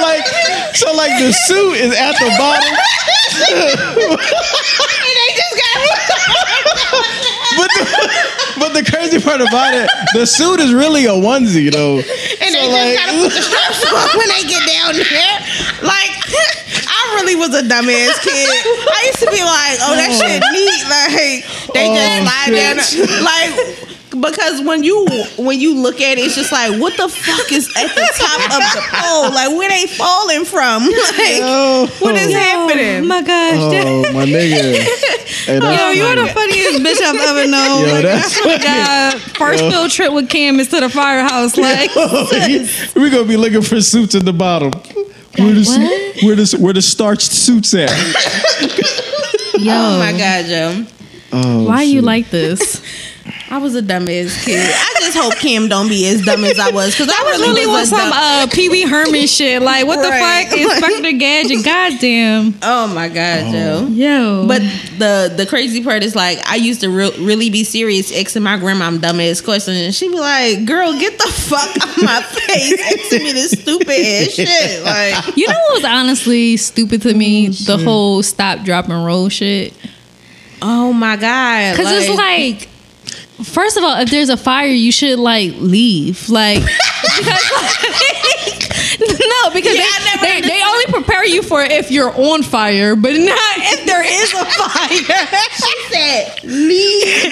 like 0.00 0.26
so, 0.74 0.92
like 0.94 1.12
the 1.20 1.32
suit 1.46 1.74
is 1.76 1.92
at 1.96 2.12
the 2.18 2.30
bottom, 2.38 2.72
and 3.52 3.68
they 5.18 5.30
just 5.36 5.54
got. 5.60 5.76
but 7.56 7.70
the, 7.76 7.84
but 8.58 8.70
the 8.74 8.82
crazy 8.90 9.20
part 9.20 9.40
about 9.40 9.74
it, 9.74 9.88
the 10.14 10.26
suit 10.26 10.60
is 10.60 10.72
really 10.72 11.04
a 11.06 11.10
onesie 11.12 11.70
though. 11.70 11.98
And 11.98 12.54
so 12.54 12.60
they 12.60 12.72
like- 12.72 12.96
just 12.96 13.06
gotta 13.06 13.18
put 13.22 13.32
the 13.34 13.42
straps 13.42 13.84
on 13.92 14.08
when 14.18 14.28
they 14.28 14.42
get 14.48 14.66
down 14.66 14.94
there. 14.96 15.38
Like, 15.82 16.12
I 16.88 17.18
really 17.20 17.34
was 17.36 17.54
a 17.54 17.62
dumbass 17.62 18.14
kid. 18.22 18.48
I 18.48 19.02
used 19.06 19.18
to 19.20 19.30
be 19.30 19.42
like, 19.42 19.76
oh, 19.82 19.94
that 19.98 20.10
shit 20.14 20.42
neat. 20.54 20.84
Like, 20.88 21.42
they 21.74 21.86
just 21.94 22.12
Oh, 22.12 22.24
slide 22.24 22.82
shit. 22.86 23.08
down. 23.08 23.24
Like, 23.24 23.88
because 24.12 24.60
when 24.60 24.84
you 24.84 25.06
when 25.38 25.58
you 25.58 25.74
look 25.74 25.98
at 26.02 26.18
it, 26.18 26.20
it's 26.20 26.34
just 26.36 26.52
like, 26.52 26.78
what 26.78 26.94
the 26.98 27.08
fuck 27.08 27.50
is 27.50 27.66
at 27.76 27.88
the 27.94 28.06
top 28.14 28.40
of 28.52 28.60
the 28.76 28.82
pole? 28.92 29.30
Like, 29.32 29.48
where 29.56 29.70
they 29.70 29.86
falling 29.86 30.44
from? 30.44 30.82
Like, 30.92 31.40
Oh, 31.42 31.86
what 32.00 32.14
is 32.16 32.28
Oh 32.28 32.38
happening? 32.38 33.08
my 33.08 33.22
gosh. 33.22 33.56
oh 33.58 34.12
my 34.12 34.24
nigga. 34.26 34.84
Hey, 35.42 35.58
that's 35.58 35.80
Yo, 35.80 35.90
you're 35.90 36.14
the 36.14 36.28
funniest 36.32 36.78
bitch 36.84 37.00
I've 37.02 37.16
ever 37.16 37.50
known. 37.50 37.86
Yo, 37.88 37.92
Like, 37.94 38.02
that's 38.02 38.38
oh 38.38 38.46
my 38.46 38.58
God. 38.62 39.20
First 39.20 39.64
field 39.64 39.90
trip 39.90 40.12
with 40.12 40.28
Cam 40.28 40.60
is 40.60 40.68
to 40.68 40.80
the 40.80 40.88
firehouse. 40.90 41.56
Like, 41.56 41.90
we're 42.94 43.10
gonna 43.10 43.24
be 43.24 43.36
looking 43.36 43.62
for 43.62 43.80
suits 43.80 44.14
at 44.14 44.24
the 44.24 44.32
bottom. 44.32 44.70
Where 45.38 45.54
the, 45.54 46.20
where 46.22 46.36
the 46.36 46.56
where 46.60 46.72
the 46.72 46.82
starched 46.82 47.32
suits 47.32 47.72
at? 47.74 47.88
yo, 49.58 49.72
Oh 49.72 49.98
my 49.98 50.12
god, 50.12 50.44
Joe. 50.46 50.86
Oh, 51.32 51.64
why 51.66 51.82
you 51.82 52.02
like 52.02 52.30
this? 52.30 52.82
I 53.50 53.58
was 53.58 53.74
a 53.76 53.82
dumbass 53.82 54.44
kid. 54.44 54.58
I 54.74 54.94
just 55.00 55.16
hope 55.16 55.34
Kim 55.36 55.68
don't 55.68 55.88
be 55.88 56.06
as 56.08 56.22
dumb 56.22 56.42
as 56.44 56.58
I 56.58 56.70
was 56.70 56.92
because 56.92 57.08
I 57.08 57.22
was 57.24 57.38
really 57.40 57.60
really 57.60 57.66
was 57.66 57.90
was 57.90 57.92
a 57.92 57.96
some 57.96 58.10
dumb- 58.10 58.12
uh, 58.14 58.46
Pee 58.50 58.68
Wee 58.68 58.82
Herman 58.82 59.26
shit. 59.26 59.60
Like, 59.62 59.86
what 59.86 59.98
Right. 59.98 60.48
the 60.50 60.56
fuck? 60.56 60.58
Inspector 60.82 61.12
Gadget. 61.18 61.64
Goddamn. 61.64 62.54
Oh 62.62 62.86
my 62.94 63.08
god, 63.08 63.52
Joe. 63.52 63.86
Yo. 63.90 64.46
But 64.48 64.62
the 64.98 65.32
the 65.36 65.46
crazy 65.46 65.84
part 65.84 66.02
is 66.02 66.16
like 66.16 66.38
I 66.48 66.56
used 66.56 66.80
to 66.80 66.88
re- 66.90 67.14
really 67.18 67.50
be 67.50 67.62
serious 67.64 68.10
asking 68.16 68.42
my 68.42 68.56
grandma 68.58 68.90
dumbass 68.90 69.44
questions, 69.44 69.76
and 69.78 69.94
she'd 69.94 70.10
be 70.10 70.18
like, 70.18 70.64
"Girl, 70.64 70.98
get 70.98 71.18
the 71.18 71.28
fuck 71.28 71.68
out 71.82 72.02
my 72.02 72.22
face 72.28 72.80
asking 72.80 73.22
me 73.22 73.32
this 73.32 73.52
stupid 73.52 73.88
ass 73.90 74.32
shit." 74.32 74.82
Like, 74.84 75.36
You 75.36 75.46
know 75.46 75.54
what 75.68 75.74
was 75.82 75.84
honestly 75.84 76.56
stupid 76.56 77.02
to 77.02 77.14
me? 77.14 77.48
the 77.48 77.76
whole 77.78 78.22
stop, 78.22 78.64
drop, 78.64 78.88
and 78.88 79.04
roll 79.04 79.28
shit. 79.28 79.74
oh 80.62 80.92
my 80.92 81.16
god, 81.16 81.76
Because 81.76 81.92
it's 82.08 82.16
like, 82.16 82.68
first 83.42 83.76
of 83.76 83.84
all, 83.84 84.00
if 84.00 84.10
there's 84.10 84.28
a 84.28 84.36
fire, 84.36 84.66
you 84.66 84.92
should 84.92 85.18
like 85.18 85.52
leave. 85.58 86.28
Like, 86.28 86.62
because, 87.16 87.40
no, 89.20 89.50
because 89.52 89.74
Yeah, 89.76 89.84
they, 90.20 90.40
they, 90.40 90.48
they 90.48 90.62
only 90.64 90.86
prepare 90.86 91.24
you 91.24 91.42
for 91.42 91.62
if 91.62 91.90
you're 91.90 92.10
on 92.14 92.42
fire, 92.42 92.94
but 92.96 93.12
not 93.12 93.38
if 93.56 93.84
there 93.86 94.04
is 94.04 94.32
a 94.32 94.44
fire. 94.44 95.28
she 95.56 95.74
said, 95.92 96.44
"Leave." 96.44 97.28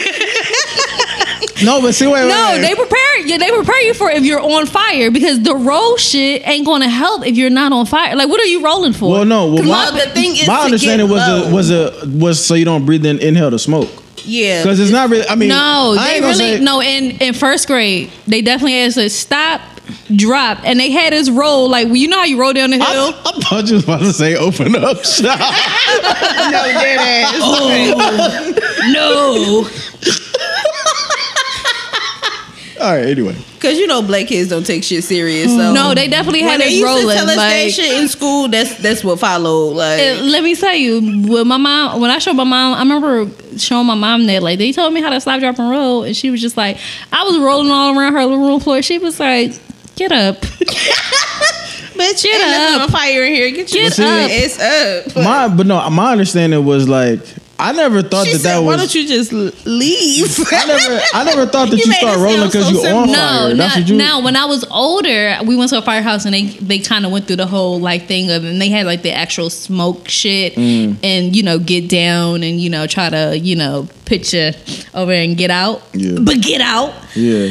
No, 1.64 1.80
but 1.82 1.94
see, 1.94 2.06
wait, 2.06 2.22
wait, 2.22 2.28
No, 2.28 2.52
wait. 2.54 2.60
they 2.62 2.74
prepare 2.74 3.18
you. 3.26 3.38
They 3.38 3.50
prepare 3.50 3.80
you 3.82 3.92
for 3.94 4.10
if 4.10 4.24
you're 4.24 4.40
on 4.40 4.64
fire 4.66 5.10
because 5.10 5.42
the 5.42 5.54
roll 5.54 5.96
shit 5.98 6.46
ain't 6.48 6.64
going 6.64 6.80
to 6.80 6.88
help 6.88 7.26
if 7.26 7.36
you're 7.36 7.50
not 7.50 7.72
on 7.72 7.84
fire. 7.86 8.16
Like, 8.16 8.28
what 8.30 8.40
are 8.40 8.46
you 8.46 8.62
rolling 8.64 8.92
for? 8.94 9.10
Well, 9.12 9.24
no. 9.26 9.46
Well, 9.48 9.58
'Cause 9.58 9.66
my, 9.66 9.90
the 10.04 10.10
thing 10.10 10.36
is 10.36 10.46
my 10.46 10.60
understanding 10.64 11.08
was 11.10 11.20
low. 11.28 11.48
a, 11.48 11.52
was 11.52 11.70
a 11.70 11.92
was 12.06 12.44
so 12.44 12.54
you 12.54 12.64
don't 12.64 12.86
breathe 12.86 13.04
in 13.04 13.18
inhale 13.18 13.50
the 13.50 13.58
smoke 13.58 13.90
Yeah, 14.24 14.62
because 14.62 14.80
it's 14.80 14.90
not 14.90 15.10
really. 15.10 15.26
I 15.28 15.34
mean, 15.34 15.48
No, 15.48 15.96
I 15.98 16.14
they 16.14 16.20
really 16.20 16.34
say- 16.34 16.60
no. 16.60 16.80
In 16.82 17.12
in 17.20 17.34
first 17.34 17.66
grade, 17.66 18.10
they 18.26 18.42
definitely 18.42 18.78
had 18.80 18.92
to 18.92 19.08
stop, 19.10 19.60
drop, 20.14 20.58
and 20.64 20.78
they 20.78 20.90
had 20.90 21.12
us 21.12 21.28
roll 21.30 21.68
like 21.68 21.86
well 21.86 21.96
you 21.96 22.08
know 22.08 22.18
how 22.18 22.24
you 22.24 22.40
roll 22.40 22.52
down 22.52 22.70
the 22.70 22.76
hill. 22.76 22.86
I, 22.86 23.22
I 23.24 23.40
thought 23.40 23.66
you 23.68 23.74
was 23.74 23.84
about 23.84 24.00
to 24.00 24.12
say 24.12 24.36
open 24.36 24.74
up 24.76 25.04
shop. 25.04 25.38
no 25.40 26.62
dead 26.64 26.98
ass. 27.00 27.34
Oh. 27.42 28.92
no, 28.92 29.68
All 32.80 32.94
right. 32.96 33.06
Anyway, 33.06 33.36
Because 33.54 33.78
you 33.78 33.86
know 33.86 34.00
black 34.02 34.26
kids 34.26 34.48
don't 34.48 34.64
take 34.64 34.82
shit 34.82 35.04
serious. 35.04 35.50
So 35.50 35.72
no, 35.72 35.94
they 35.94 36.08
definitely 36.08 36.42
when 36.42 36.52
had 36.52 36.60
they 36.62 36.78
us 36.80 36.84
rolling. 36.84 37.08
to 37.08 37.14
tell 37.14 37.28
us 37.30 37.36
that 37.36 37.62
like, 37.64 37.70
shit 37.72 38.00
in 38.02 38.08
school, 38.08 38.48
that's 38.48 38.74
that's 38.78 39.04
what 39.04 39.18
followed. 39.20 39.74
Like, 39.76 40.00
Uh, 40.00 40.22
let 40.22 40.42
me 40.42 40.54
tell 40.56 40.74
you, 40.74 41.00
when 41.30 41.46
my 41.46 41.56
mom, 41.58 42.00
when 42.00 42.10
I 42.10 42.18
showed 42.18 42.34
my 42.34 42.44
mom, 42.44 42.74
I 42.74 42.78
remember 42.80 43.30
showing 43.58 43.86
my 43.86 43.94
mom 43.94 44.26
that 44.26 44.42
like 44.42 44.58
they 44.58 44.72
told 44.72 44.94
me 44.94 45.00
how 45.02 45.10
to 45.10 45.20
stop, 45.20 45.40
drop, 45.40 45.58
and 45.58 45.68
roll, 45.70 46.04
and 46.04 46.16
she 46.16 46.30
was 46.30 46.40
just 46.40 46.56
like, 46.56 46.78
I 47.12 47.24
was 47.24 47.38
rolling 47.38 47.70
all 47.70 47.96
around 47.98 48.14
her 48.14 48.24
living 48.24 48.40
room 48.44 48.60
floor. 48.60 48.80
She 48.82 48.98
was 48.98 49.20
like, 49.20 49.52
"Get 49.96 50.12
up, 50.12 50.40
bitch, 50.40 52.22
Get 52.22 52.24
ain't 52.26 52.50
nothing 52.50 52.74
up. 52.76 52.82
on 52.82 52.88
fire 52.88 53.24
in 53.24 53.34
here. 53.34 53.50
Get 53.50 53.72
your 53.74 53.84
Get 53.84 53.92
shit. 53.94 54.06
up. 54.06 54.30
It's 54.32 55.16
up. 55.16 55.22
my 55.22 55.48
but 55.54 55.66
no, 55.66 55.88
my 55.90 56.12
understanding 56.12 56.64
was 56.64 56.88
like 56.88 57.20
I 57.60 57.72
never 57.72 58.02
thought 58.02 58.26
she 58.26 58.32
that 58.32 58.38
said, 58.40 58.54
that 58.54 58.58
was. 58.60 58.66
"Why 58.66 58.76
don't 58.76 58.94
you 58.94 59.06
just 59.06 59.32
leave?" 59.32 60.38
I 60.52 60.64
never, 60.66 61.00
I 61.14 61.24
never 61.24 61.46
thought 61.46 61.70
that 61.70 61.76
You 61.78 61.84
you, 61.86 61.92
start 61.92 62.18
rolling 62.18 62.46
because 62.46 62.64
so 62.66 62.70
you 62.70 62.78
on 62.78 62.82
simple. 63.08 63.14
fire. 63.14 63.48
No, 63.50 63.54
That's 63.56 63.76
not, 63.78 63.88
you. 63.88 63.96
now 63.96 64.22
when 64.22 64.36
I 64.36 64.44
was 64.46 64.64
older, 64.70 65.38
we 65.44 65.56
went 65.56 65.70
to 65.70 65.78
a 65.78 65.82
firehouse 65.82 66.24
and 66.24 66.34
they 66.34 66.44
they 66.44 66.78
kind 66.78 67.04
of 67.06 67.12
went 67.12 67.26
through 67.26 67.36
the 67.36 67.46
whole 67.46 67.78
like 67.80 68.06
thing 68.06 68.30
of 68.30 68.44
and 68.44 68.60
they 68.60 68.68
had 68.70 68.86
like 68.86 69.02
the 69.02 69.12
actual 69.12 69.50
smoke 69.50 70.08
shit 70.08 70.54
Mm. 70.54 70.96
and 71.02 71.36
you 71.36 71.42
know 71.42 71.58
get 71.58 71.88
down 71.88 72.42
and 72.42 72.60
you 72.60 72.70
know 72.70 72.86
try 72.86 73.08
to 73.10 73.38
you 73.38 73.56
know 73.56 73.88
pitch 74.06 74.32
you 74.34 74.50
over 74.94 75.12
and 75.12 75.36
get 75.36 75.50
out, 75.50 75.82
Yeah. 75.92 76.18
but 76.20 76.40
get 76.40 76.60
out. 76.60 76.92
yeah. 77.14 77.50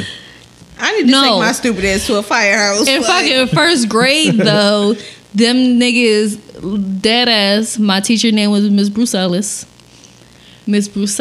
I 0.82 0.92
need 0.96 1.06
to 1.06 1.10
No. 1.10 1.22
take 1.22 1.38
my 1.40 1.52
stupid 1.52 1.84
ass 1.84 2.06
to 2.06 2.16
a 2.16 2.22
firehouse. 2.22 2.88
In 2.88 3.02
Like, 3.02 3.06
fucking 3.26 3.46
first 3.48 3.88
grade 3.88 4.34
though, 4.38 4.94
them 5.34 5.78
niggas 5.78 6.38
dead 7.02 7.28
ass. 7.28 7.78
My 7.78 8.00
teacher 8.00 8.32
name 8.32 8.50
was 8.50 8.68
Miss 8.70 8.88
Bruce 8.88 9.14
Ellis. 9.14 9.66
Miss 10.70 10.88
Bruce 10.88 11.18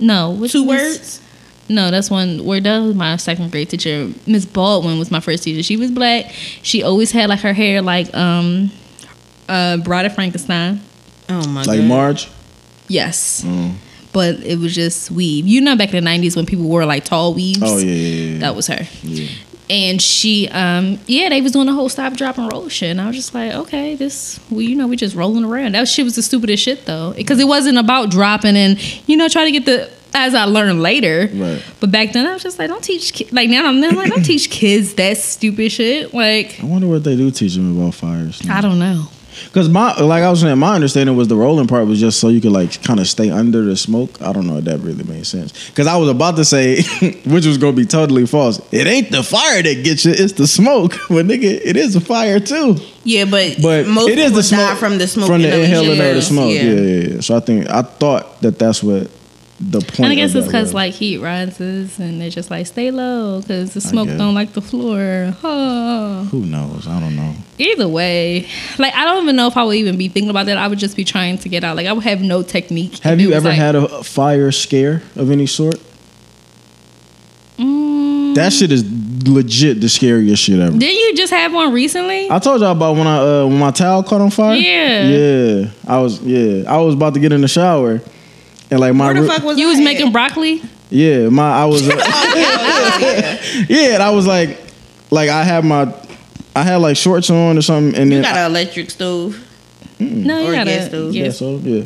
No, 0.00 0.30
which 0.30 0.52
two 0.52 0.64
Miss- 0.64 0.98
words. 0.98 1.20
No, 1.68 1.90
that's 1.90 2.10
one 2.10 2.44
where 2.44 2.60
that 2.60 2.78
was 2.80 2.94
my 2.94 3.16
second 3.16 3.50
grade 3.50 3.70
teacher. 3.70 4.10
Miss 4.26 4.44
Baldwin 4.44 4.98
was 4.98 5.10
my 5.10 5.20
first 5.20 5.44
teacher. 5.44 5.62
She 5.62 5.76
was 5.78 5.90
black. 5.90 6.30
She 6.62 6.82
always 6.82 7.10
had 7.10 7.28
like 7.30 7.40
her 7.40 7.54
hair 7.54 7.80
like 7.80 8.14
um 8.14 8.70
uh 9.48 9.78
Bride 9.78 10.04
of 10.06 10.14
Frankenstein. 10.14 10.80
Oh 11.28 11.46
my 11.48 11.60
Like 11.60 11.66
god. 11.66 11.78
Like 11.78 11.84
Marge. 11.84 12.28
Yes. 12.88 13.46
But 14.12 14.40
it 14.40 14.58
was 14.58 14.74
just 14.74 15.10
weave. 15.10 15.46
You 15.46 15.60
know 15.62 15.74
back 15.76 15.88
in 15.88 15.94
the 15.96 16.00
nineties 16.02 16.36
when 16.36 16.44
people 16.46 16.66
wore 16.66 16.84
like 16.84 17.04
tall 17.04 17.32
weaves. 17.34 17.60
Oh 17.62 17.78
yeah, 17.78 17.84
yeah, 17.86 18.32
yeah. 18.32 18.38
That 18.40 18.54
was 18.56 18.66
her. 18.66 18.86
yeah. 19.02 19.28
And 19.70 20.00
she 20.00 20.48
um 20.48 20.98
yeah, 21.06 21.28
they 21.28 21.40
was 21.40 21.52
doing 21.52 21.66
the 21.66 21.72
whole 21.72 21.88
stop, 21.88 22.14
drop, 22.14 22.38
and 22.38 22.52
roll 22.52 22.68
shit. 22.68 22.90
And 22.90 23.00
I 23.00 23.06
was 23.06 23.16
just 23.16 23.34
like, 23.34 23.52
okay, 23.52 23.94
this 23.94 24.38
well, 24.50 24.60
you 24.60 24.76
know, 24.76 24.86
we 24.86 24.96
just 24.96 25.16
rolling 25.16 25.44
around. 25.44 25.74
That 25.74 25.88
shit 25.88 26.04
was 26.04 26.16
the 26.16 26.22
stupidest 26.22 26.62
shit 26.62 26.84
though. 26.86 27.12
Because 27.16 27.40
it 27.40 27.48
wasn't 27.48 27.78
about 27.78 28.10
dropping 28.10 28.56
and, 28.56 28.78
you 29.08 29.16
know, 29.16 29.28
trying 29.28 29.52
to 29.52 29.58
get 29.58 29.64
the 29.64 29.90
as 30.14 30.34
I 30.34 30.44
learned 30.44 30.80
later. 30.80 31.28
Right. 31.32 31.62
But 31.80 31.90
back 31.90 32.12
then 32.12 32.26
I 32.26 32.32
was 32.32 32.42
just 32.42 32.58
like, 32.58 32.68
don't 32.68 32.84
teach 32.84 33.12
kids 33.12 33.32
like 33.32 33.50
now 33.50 33.66
I'm, 33.66 33.82
I'm 33.82 33.96
like, 33.96 34.10
don't 34.10 34.22
teach 34.24 34.50
kids 34.50 34.94
that 34.94 35.16
stupid 35.16 35.72
shit. 35.72 36.14
Like, 36.14 36.60
I 36.62 36.66
wonder 36.66 36.86
what 36.86 37.04
they 37.04 37.16
do 37.16 37.30
teach 37.30 37.54
them 37.54 37.76
about 37.76 37.94
fires. 37.94 38.42
I 38.48 38.60
don't 38.60 38.78
know. 38.78 39.06
Because 39.44 39.68
my, 39.68 39.94
like 40.00 40.22
I 40.22 40.30
was 40.30 40.40
saying, 40.40 40.58
my 40.58 40.74
understanding 40.74 41.16
was 41.16 41.28
the 41.28 41.36
rolling 41.36 41.66
part 41.66 41.86
was 41.86 42.00
just 42.00 42.20
so 42.20 42.28
you 42.28 42.40
could 42.40 42.52
like 42.52 42.82
kind 42.82 43.00
of 43.00 43.06
stay 43.06 43.30
under 43.30 43.62
the 43.62 43.76
smoke. 43.76 44.20
I 44.20 44.32
don't 44.32 44.46
know 44.46 44.58
if 44.58 44.64
that 44.64 44.78
really 44.78 45.04
made 45.04 45.26
sense. 45.26 45.68
Because 45.70 45.86
I 45.86 45.96
was 45.96 46.08
about 46.08 46.36
to 46.36 46.44
say, 46.44 46.82
which 47.26 47.46
was 47.46 47.58
gonna 47.58 47.76
be 47.76 47.86
totally 47.86 48.26
false. 48.26 48.60
It 48.72 48.86
ain't 48.86 49.10
the 49.10 49.22
fire 49.22 49.62
that 49.62 49.84
gets 49.84 50.04
you; 50.04 50.12
it's 50.12 50.32
the 50.34 50.46
smoke. 50.46 50.94
But 51.14 51.26
nigga, 51.26 51.44
it 51.44 51.76
is 51.76 51.94
a 51.94 52.00
fire 52.00 52.40
too. 52.40 52.76
Yeah, 53.04 53.24
but 53.24 53.56
But 53.62 53.86
most 53.86 54.08
it 54.08 54.18
is 54.18 54.32
the 54.32 54.42
smoke 54.42 54.78
from 54.78 54.98
the 54.98 55.06
smoke 55.06 55.28
from 55.28 55.42
the 55.42 55.62
inhaler 55.62 55.92
or 55.92 56.14
the 56.14 56.22
smoke. 56.22 56.52
Yeah. 56.52 56.62
yeah, 56.62 57.08
yeah. 57.14 57.20
So 57.20 57.36
I 57.36 57.40
think 57.40 57.70
I 57.70 57.82
thought 57.82 58.40
that 58.40 58.58
that's 58.58 58.82
what 58.82 59.08
the 59.60 59.80
point. 59.80 60.00
And 60.00 60.06
I 60.08 60.14
guess 60.16 60.34
it's 60.34 60.46
because 60.46 60.74
like 60.74 60.94
heat 60.94 61.18
rises 61.18 61.98
and 62.00 62.20
they're 62.20 62.30
just 62.30 62.50
like 62.50 62.66
stay 62.66 62.90
low 62.90 63.40
because 63.40 63.72
the 63.74 63.80
smoke 63.80 64.08
don't 64.08 64.34
like 64.34 64.52
the 64.52 64.60
floor. 64.60 65.34
Oh. 65.44 66.24
who 66.30 66.40
knows? 66.44 66.88
I 66.88 66.98
don't 66.98 67.14
know. 67.14 67.34
Either 67.58 67.86
way, 67.88 68.48
like 68.78 68.94
I 68.94 69.04
don't 69.04 69.22
even 69.22 69.36
know 69.36 69.46
if 69.46 69.56
I 69.56 69.62
would 69.64 69.76
even 69.76 69.96
be 69.96 70.08
thinking 70.08 70.30
about 70.30 70.46
that. 70.46 70.58
I 70.58 70.66
would 70.66 70.78
just 70.80 70.96
be 70.96 71.04
trying 71.04 71.38
to 71.38 71.48
get 71.48 71.62
out. 71.62 71.76
Like 71.76 71.86
I 71.86 71.92
would 71.92 72.04
have 72.04 72.20
no 72.20 72.42
technique. 72.42 72.98
Have 72.98 73.20
you 73.20 73.32
ever 73.32 73.50
like, 73.50 73.58
had 73.58 73.76
a 73.76 74.02
fire 74.02 74.50
scare 74.50 75.02
of 75.14 75.30
any 75.30 75.46
sort? 75.46 75.76
Mm, 77.58 78.34
That 78.34 78.52
shit 78.52 78.72
is 78.72 78.84
legit 79.28 79.80
the 79.80 79.88
scariest 79.88 80.42
shit 80.42 80.58
ever. 80.58 80.76
didn't 80.76 80.96
you 80.96 81.14
just 81.16 81.32
have 81.32 81.54
one 81.54 81.72
recently? 81.72 82.28
I 82.30 82.40
told 82.40 82.60
y'all 82.60 82.72
about 82.72 82.96
when 82.96 83.06
I 83.06 83.18
uh, 83.18 83.46
when 83.46 83.58
my 83.58 83.70
towel 83.70 84.02
caught 84.02 84.20
on 84.20 84.30
fire. 84.30 84.56
Yeah. 84.56 85.06
yeah. 85.06 85.70
I 85.86 86.00
was 86.00 86.20
yeah. 86.22 86.64
I 86.70 86.78
was 86.78 86.94
about 86.94 87.14
to 87.14 87.20
get 87.20 87.32
in 87.32 87.40
the 87.40 87.48
shower, 87.48 88.00
and 88.74 88.80
like 88.80 88.94
my 88.94 89.12
Where 89.12 89.22
the 89.22 89.28
fuck 89.28 89.42
was 89.44 89.56
you 89.58 89.68
was 89.68 89.78
at? 89.78 89.84
making 89.84 90.10
broccoli. 90.12 90.60
yeah 90.90 91.28
my 91.28 91.48
I 91.62 91.64
was 91.66 91.88
uh, 91.88 91.94
yeah, 93.68 93.94
and 93.94 94.02
I 94.02 94.10
was 94.10 94.26
like 94.26 94.60
like 95.10 95.30
I 95.30 95.42
had 95.44 95.64
my 95.64 95.92
I 96.56 96.62
had 96.62 96.76
like 96.76 96.96
shorts 96.96 97.30
on 97.30 97.56
or 97.58 97.62
something, 97.62 97.94
and 98.00 98.10
You 98.10 98.20
then 98.20 98.22
got 98.22 98.36
an 98.36 98.50
electric 98.50 98.90
stove. 98.90 99.40
No, 100.00 100.40
you 100.40 100.48
Or 100.48 100.52
gotta. 100.52 100.70
gas 100.70 100.88
stove. 100.88 101.14
yeah, 101.14 101.24
Yeah, 101.24 101.30
so 101.30 101.56
yeah, 101.58 101.84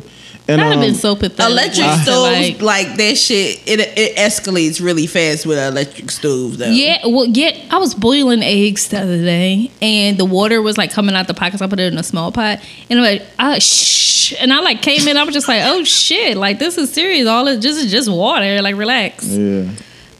and 0.49 0.59
That'd 0.59 0.73
have 0.73 0.73
um, 0.73 0.79
been 0.81 0.95
so 0.95 1.15
pathetic. 1.15 1.51
Electric 1.51 1.85
I 1.85 1.97
stoves, 2.03 2.49
like- 2.49 2.61
like, 2.61 2.97
that 2.97 3.17
shit, 3.17 3.61
it 3.67 3.79
it 3.79 4.15
escalates 4.17 4.81
really 4.83 5.05
fast 5.07 5.45
with 5.45 5.57
an 5.57 5.71
electric 5.71 6.09
stove, 6.11 6.57
though. 6.57 6.69
Yeah, 6.69 7.05
well, 7.05 7.25
yeah. 7.25 7.51
I 7.69 7.77
was 7.77 7.93
boiling 7.95 8.41
eggs 8.43 8.87
the 8.89 9.01
other 9.01 9.17
day, 9.21 9.69
and 9.81 10.17
the 10.17 10.25
water 10.25 10.61
was 10.61 10.77
like 10.77 10.91
coming 10.91 11.15
out 11.15 11.27
the 11.27 11.33
pot 11.33 11.45
because 11.47 11.61
I 11.61 11.67
put 11.67 11.79
it 11.79 11.91
in 11.93 11.99
a 11.99 12.03
small 12.03 12.31
pot, 12.31 12.59
and 12.89 12.99
I'm 12.99 13.05
like, 13.05 13.23
ah, 13.37 13.57
shh, 13.59 14.33
and 14.41 14.51
I 14.51 14.59
like 14.61 14.81
came 14.81 15.07
in. 15.07 15.17
I 15.17 15.23
was 15.23 15.33
just 15.33 15.47
like, 15.47 15.61
oh 15.65 15.83
shit, 15.83 16.35
like 16.37 16.59
this 16.59 16.77
is 16.77 16.91
serious. 16.91 17.27
All 17.27 17.47
it 17.47 17.59
just 17.59 17.79
is 17.83 17.91
just 17.91 18.09
water. 18.09 18.61
Like 18.61 18.75
relax. 18.75 19.25
yeah. 19.27 19.69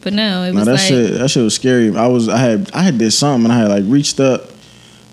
But 0.01 0.13
no, 0.13 0.43
it 0.43 0.53
No, 0.53 0.59
was 0.59 0.65
that 0.65 0.71
like 0.73 0.79
shit 0.79 1.13
that 1.17 1.29
shit 1.29 1.43
was 1.43 1.55
scary. 1.55 1.95
I 1.95 2.07
was 2.07 2.29
I 2.29 2.37
had 2.37 2.71
I 2.73 2.83
had 2.83 2.97
did 2.97 3.11
something 3.11 3.51
and 3.51 3.53
I 3.53 3.57
had 3.59 3.67
like 3.69 3.83
reached 3.91 4.19
up, 4.21 4.49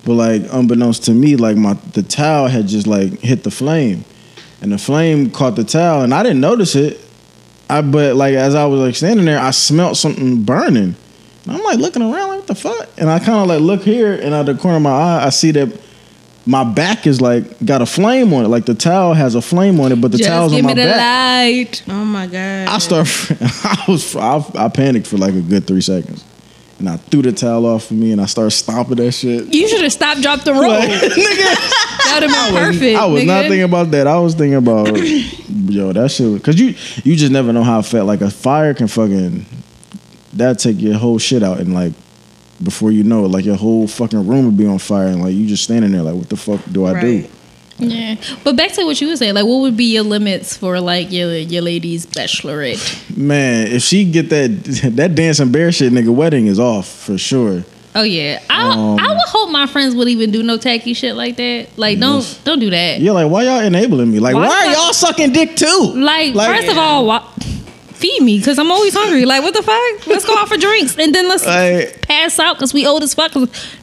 but 0.04 0.14
like 0.14 0.42
unbeknownst 0.52 1.04
to 1.06 1.12
me, 1.12 1.34
like 1.34 1.56
my 1.56 1.72
the 1.92 2.02
towel 2.04 2.46
had 2.46 2.68
just 2.68 2.86
like 2.86 3.18
hit 3.20 3.42
the 3.42 3.50
flame, 3.50 4.04
and 4.61 4.72
the 4.72 4.78
flame 4.78 5.30
caught 5.30 5.57
the 5.57 5.64
towel 5.64 6.02
and 6.02 6.12
I 6.14 6.22
didn't 6.22 6.40
notice 6.40 6.74
it. 6.74 7.00
I 7.68 7.82
but 7.82 8.16
like 8.16 8.34
as 8.34 8.54
I 8.54 8.66
was 8.66 8.80
like 8.80 8.94
standing 8.96 9.26
there, 9.26 9.40
I 9.40 9.50
smelt 9.50 9.96
something 9.96 10.42
burning. 10.44 10.94
And 11.44 11.52
I'm 11.57 11.62
like 11.62 11.78
looking 11.78 12.02
around 12.02 12.28
like 12.28 12.38
what 12.38 12.46
the 12.46 12.54
fuck, 12.54 12.88
and 12.98 13.09
I 13.11 13.18
kind 13.18 13.38
of 13.40 13.46
like 13.48 13.61
look 13.61 13.82
here 13.82 14.12
and 14.14 14.34
out 14.34 14.46
the 14.46 14.54
corner 14.54 14.76
of 14.76 14.82
my 14.82 14.90
eye, 14.90 15.26
I 15.26 15.30
see 15.30 15.50
that. 15.52 15.80
My 16.48 16.62
back 16.62 17.09
is 17.09 17.20
like 17.20 17.59
got 17.64 17.82
a 17.82 17.86
flame 17.86 18.32
on 18.32 18.44
it, 18.44 18.48
like 18.48 18.66
the 18.66 18.74
towel 18.76 19.14
has 19.14 19.34
a 19.34 19.42
flame 19.42 19.80
on 19.80 19.90
it, 19.90 20.00
but 20.00 20.12
the 20.12 20.18
just 20.18 20.30
towel's 20.30 20.52
give 20.52 20.64
on 20.64 20.68
me 20.68 20.74
my 20.76 20.80
the 20.80 20.88
back. 20.90 21.57
light. 21.57 21.82
Oh 21.88 22.04
my 22.04 22.26
god. 22.28 22.68
I 22.68 22.78
start. 22.78 23.09
I 23.64 23.84
was. 23.88 24.14
I, 24.14 24.44
I 24.54 24.68
panicked 24.68 25.09
for 25.09 25.16
like 25.18 25.34
a 25.34 25.40
good 25.40 25.66
three 25.66 25.80
seconds, 25.80 26.22
and 26.78 26.88
I 26.88 26.96
threw 26.96 27.22
the 27.22 27.32
towel 27.32 27.66
off 27.66 27.90
of 27.90 27.96
me, 27.96 28.12
and 28.12 28.20
I 28.20 28.26
started 28.26 28.50
stomping 28.50 28.96
that 28.96 29.12
shit. 29.12 29.52
You 29.52 29.68
should 29.68 29.82
have 29.82 29.92
stopped, 29.92 30.22
dropped 30.22 30.44
the 30.44 30.52
roll. 30.52 30.68
Like, 30.68 30.88
nigga, 30.90 31.12
that 31.14 32.20
would 32.20 32.30
have 32.30 32.52
been 32.52 32.64
perfect. 32.64 32.98
I 32.98 33.06
was 33.06 33.22
nigga. 33.22 33.26
not 33.26 33.42
thinking 33.42 33.62
about 33.62 33.90
that. 33.92 34.06
I 34.06 34.18
was 34.18 34.34
thinking 34.34 34.54
about 34.56 34.96
yo 35.68 35.92
that 35.92 36.10
shit 36.10 36.34
because 36.34 36.60
you 36.60 36.74
you 37.04 37.16
just 37.16 37.32
never 37.32 37.52
know 37.52 37.62
how 37.62 37.78
it 37.78 37.86
felt. 37.86 38.06
Like 38.06 38.20
a 38.20 38.30
fire 38.30 38.74
can 38.74 38.88
fucking 38.88 39.46
that 40.34 40.58
take 40.58 40.80
your 40.80 40.94
whole 40.94 41.18
shit 41.18 41.42
out 41.42 41.60
and 41.60 41.72
like 41.74 41.92
before 42.62 42.90
you 42.90 43.04
know 43.04 43.24
it, 43.24 43.28
like 43.28 43.44
your 43.44 43.56
whole 43.56 43.86
fucking 43.86 44.26
room 44.26 44.46
would 44.46 44.56
be 44.56 44.66
on 44.66 44.78
fire 44.78 45.08
and 45.08 45.22
like 45.22 45.34
you 45.34 45.46
just 45.46 45.64
standing 45.64 45.92
there 45.92 46.02
like 46.02 46.14
what 46.14 46.28
the 46.28 46.36
fuck 46.36 46.60
do 46.70 46.86
I 46.86 47.00
do? 47.00 47.28
Yeah, 47.78 48.16
but 48.42 48.56
back 48.56 48.72
to 48.72 48.84
what 48.84 48.98
you 49.00 49.08
were 49.08 49.16
saying, 49.16 49.34
like, 49.34 49.44
what 49.44 49.60
would 49.60 49.76
be 49.76 49.92
your 49.92 50.02
limits 50.02 50.56
for 50.56 50.80
like 50.80 51.12
your 51.12 51.32
your 51.36 51.60
lady's 51.62 52.06
bachelorette? 52.06 53.14
Man, 53.16 53.66
if 53.66 53.82
she 53.82 54.10
get 54.10 54.30
that 54.30 54.48
that 54.96 55.14
dancing 55.14 55.52
bear 55.52 55.70
shit, 55.72 55.92
nigga, 55.92 56.08
wedding 56.14 56.46
is 56.46 56.58
off 56.58 56.88
for 56.88 57.18
sure. 57.18 57.64
Oh 57.94 58.02
yeah, 58.02 58.42
I 58.50 58.68
Um, 58.72 58.98
I 58.98 59.08
would 59.08 59.18
hope 59.28 59.50
my 59.50 59.66
friends 59.66 59.94
would 59.94 60.08
even 60.08 60.30
do 60.30 60.42
no 60.42 60.56
tacky 60.58 60.92
shit 60.94 61.16
like 61.16 61.36
that. 61.36 61.68
Like, 61.76 61.98
don't 61.98 62.16
Yes. 62.16 62.38
don't 62.44 62.58
do 62.60 62.70
that. 62.70 63.00
Yeah, 63.00 63.12
like 63.12 63.30
why 63.30 63.44
y'all 63.44 63.60
enabling 63.60 64.10
me? 64.10 64.20
Like 64.20 64.34
Why 64.34 64.48
why, 64.48 64.66
are 64.66 64.72
y'all 64.72 64.92
sucking 64.92 65.32
dick 65.32 65.56
too? 65.56 65.92
Like, 65.96 66.34
Like- 66.34 66.56
first 66.58 66.70
of 66.70 66.78
all, 66.78 67.06
why, 67.06 67.20
feed 67.92 68.22
me 68.22 68.38
because 68.38 68.58
I'm 68.58 68.70
always 68.70 68.94
hungry. 68.94 69.24
Like, 69.26 69.42
what 69.42 69.54
the 69.54 69.62
fuck? 69.62 70.06
Let's 70.06 70.24
go 70.26 70.36
out 70.36 70.48
for 70.48 70.56
drinks 70.58 70.96
and 70.98 71.14
then 71.14 71.28
let's 71.28 71.46
Like- 71.46 72.02
pass 72.02 72.38
out 72.38 72.56
because 72.56 72.72
we 72.74 72.86
old 72.86 73.02
as 73.02 73.14
fuck. 73.14 73.32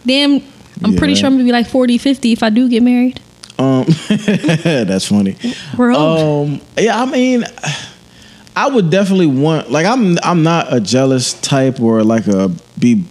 damn, 0.05 0.41
I'm 0.83 0.93
Yeah. 0.93 0.97
pretty 0.99 1.15
sure 1.15 1.27
I'm 1.27 1.33
gonna 1.33 1.43
be 1.45 1.51
like 1.51 1.67
40, 1.67 1.97
50 1.97 2.31
if 2.31 2.41
I 2.43 2.49
do 2.49 2.67
get 2.69 2.81
married. 2.83 3.19
Um, 3.59 3.85
that's 4.07 5.07
funny. 5.07 5.35
We're 5.77 5.91
old. 5.91 6.49
Um, 6.49 6.61
yeah, 6.77 7.01
I 7.01 7.05
mean, 7.05 7.45
I 8.55 8.69
would 8.69 8.89
definitely 8.89 9.27
want 9.27 9.71
like 9.71 9.85
I'm 9.85 10.17
I'm 10.23 10.43
not 10.43 10.73
a 10.73 10.79
jealous 10.79 11.33
type 11.41 11.79
or 11.79 12.03
like 12.03 12.27
a 12.27 12.51
be 12.77 13.05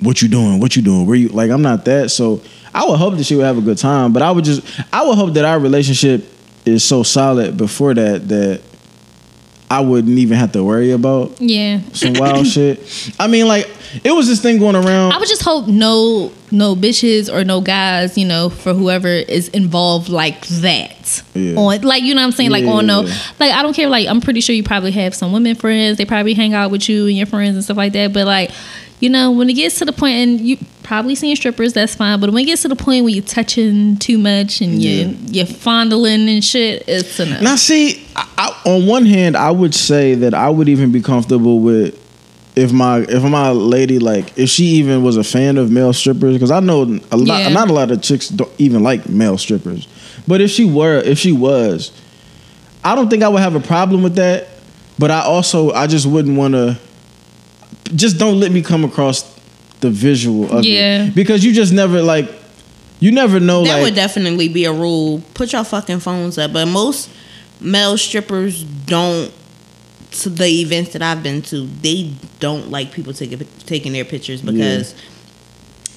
what 0.00 0.22
you 0.22 0.28
doing, 0.28 0.60
what 0.60 0.76
you 0.76 0.82
doing, 0.82 1.06
where 1.06 1.16
you 1.16 1.28
like 1.28 1.50
I'm 1.50 1.62
not 1.62 1.84
that. 1.86 2.10
So 2.10 2.40
I 2.74 2.84
would 2.86 2.96
hope 2.98 3.16
that 3.16 3.24
she 3.24 3.34
would 3.34 3.44
have 3.44 3.58
a 3.58 3.62
good 3.62 3.78
time, 3.78 4.12
but 4.12 4.22
I 4.22 4.30
would 4.30 4.44
just 4.44 4.62
I 4.92 5.06
would 5.06 5.16
hope 5.16 5.34
that 5.34 5.44
our 5.44 5.58
relationship 5.58 6.24
is 6.64 6.84
so 6.84 7.02
solid 7.02 7.56
before 7.56 7.94
that 7.94 8.28
that 8.28 8.60
I 9.70 9.80
wouldn't 9.80 10.18
even 10.18 10.38
have 10.38 10.52
to 10.52 10.64
worry 10.64 10.92
about 10.92 11.40
yeah. 11.40 11.80
some 11.92 12.12
wild 12.16 12.46
shit. 12.46 13.12
I 13.18 13.26
mean, 13.26 13.46
like 13.46 13.68
it 14.04 14.12
was 14.12 14.28
this 14.28 14.40
thing 14.40 14.58
going 14.58 14.76
around. 14.76 15.12
I 15.12 15.18
would 15.18 15.28
just 15.28 15.42
hope 15.42 15.66
no 15.66 16.32
no 16.50 16.74
bitches 16.74 17.32
or 17.32 17.44
no 17.44 17.60
guys, 17.60 18.16
you 18.16 18.26
know, 18.26 18.48
for 18.48 18.74
whoever 18.74 19.08
is 19.08 19.48
involved 19.48 20.08
like 20.08 20.46
that. 20.48 21.22
Yeah. 21.34 21.54
On 21.56 21.80
like 21.82 22.02
you 22.02 22.14
know 22.14 22.20
what 22.22 22.26
I'm 22.26 22.32
saying? 22.32 22.50
Like 22.50 22.64
on 22.64 22.86
no 22.86 23.02
Yeah. 23.02 23.14
like 23.38 23.52
I 23.52 23.62
don't 23.62 23.74
care, 23.74 23.88
like 23.88 24.06
I'm 24.08 24.20
pretty 24.20 24.40
sure 24.40 24.54
you 24.54 24.62
probably 24.64 24.92
have 24.92 25.14
some 25.14 25.32
women 25.32 25.54
friends, 25.54 25.98
they 25.98 26.04
probably 26.04 26.34
hang 26.34 26.54
out 26.54 26.70
with 26.70 26.88
you 26.88 27.06
and 27.06 27.16
your 27.16 27.26
friends 27.26 27.54
and 27.56 27.64
stuff 27.64 27.76
like 27.76 27.92
that. 27.94 28.12
But 28.12 28.26
like, 28.26 28.50
you 29.00 29.08
know, 29.08 29.30
when 29.30 29.48
it 29.48 29.54
gets 29.54 29.78
to 29.78 29.84
the 29.84 29.92
point 29.92 30.14
and 30.14 30.40
you 30.40 30.56
probably 30.82 31.14
seeing 31.14 31.36
strippers, 31.36 31.72
that's 31.72 31.94
fine. 31.94 32.18
But 32.18 32.30
when 32.30 32.42
it 32.42 32.46
gets 32.46 32.62
to 32.62 32.68
the 32.68 32.76
point 32.76 33.04
where 33.04 33.12
you're 33.12 33.22
touching 33.24 33.96
too 33.98 34.18
much 34.18 34.60
and 34.60 34.82
you 34.82 35.16
you're 35.26 35.46
fondling 35.46 36.28
and 36.28 36.42
shit, 36.44 36.84
it's 36.88 37.20
enough. 37.20 37.42
Now, 37.42 37.56
see, 37.56 38.04
I, 38.16 38.26
I, 38.64 38.70
on 38.70 38.86
one 38.86 39.06
hand, 39.06 39.36
I 39.36 39.50
would 39.50 39.74
say 39.74 40.14
that 40.16 40.34
I 40.34 40.48
would 40.50 40.68
even 40.68 40.90
be 40.92 41.00
comfortable 41.02 41.60
with 41.60 41.94
if 42.58 42.72
my 42.72 42.98
if 43.00 43.22
my 43.22 43.50
lady 43.50 43.98
like 43.98 44.36
if 44.36 44.48
she 44.48 44.64
even 44.80 45.02
was 45.02 45.16
a 45.16 45.24
fan 45.24 45.56
of 45.58 45.70
male 45.70 45.92
strippers 45.92 46.34
because 46.34 46.50
I 46.50 46.60
know 46.60 46.82
a 47.10 47.16
lot 47.16 47.40
Yeah. 47.42 47.48
not 47.50 47.70
a 47.70 47.72
lot 47.72 47.90
of 47.90 48.02
chicks 48.02 48.28
don't 48.28 48.50
even 48.58 48.82
like 48.82 49.08
male 49.08 49.38
strippers, 49.38 49.86
but 50.26 50.40
if 50.40 50.50
she 50.50 50.64
were 50.64 50.98
if 50.98 51.18
she 51.18 51.32
was, 51.32 51.92
I 52.84 52.94
don't 52.94 53.08
think 53.08 53.22
I 53.22 53.28
would 53.28 53.40
have 53.42 53.54
a 53.54 53.60
problem 53.60 54.02
with 54.02 54.16
that. 54.16 54.48
But 54.98 55.10
I 55.12 55.20
also 55.20 55.70
I 55.70 55.86
just 55.86 56.06
wouldn't 56.06 56.36
want 56.36 56.54
to. 56.54 56.76
Just 57.94 58.18
don't 58.18 58.38
let 58.40 58.50
me 58.52 58.62
come 58.62 58.84
across 58.84 59.22
the 59.80 59.90
visual 59.90 60.50
of 60.50 60.64
Yeah. 60.64 61.04
it 61.04 61.14
because 61.14 61.44
you 61.44 61.52
just 61.52 61.72
never 61.72 62.02
like 62.02 62.28
you 63.00 63.12
never 63.12 63.38
know 63.40 63.62
That 63.64 63.74
like 63.74 63.82
would 63.84 63.94
definitely 63.94 64.48
be 64.48 64.64
a 64.64 64.72
rule. 64.72 65.22
Put 65.34 65.52
your 65.52 65.62
fucking 65.64 66.00
phones 66.00 66.36
up. 66.36 66.52
But 66.52 66.66
most 66.66 67.08
male 67.60 67.96
strippers 67.96 68.64
don't. 68.64 69.32
To 70.10 70.30
the 70.30 70.46
events 70.62 70.92
that 70.94 71.02
I've 71.02 71.22
been 71.22 71.42
to, 71.42 71.66
they 71.66 72.12
don't 72.40 72.70
like 72.70 72.92
people 72.92 73.12
taking 73.12 73.38
taking 73.66 73.92
their 73.92 74.04
pictures 74.06 74.40
because, 74.40 74.94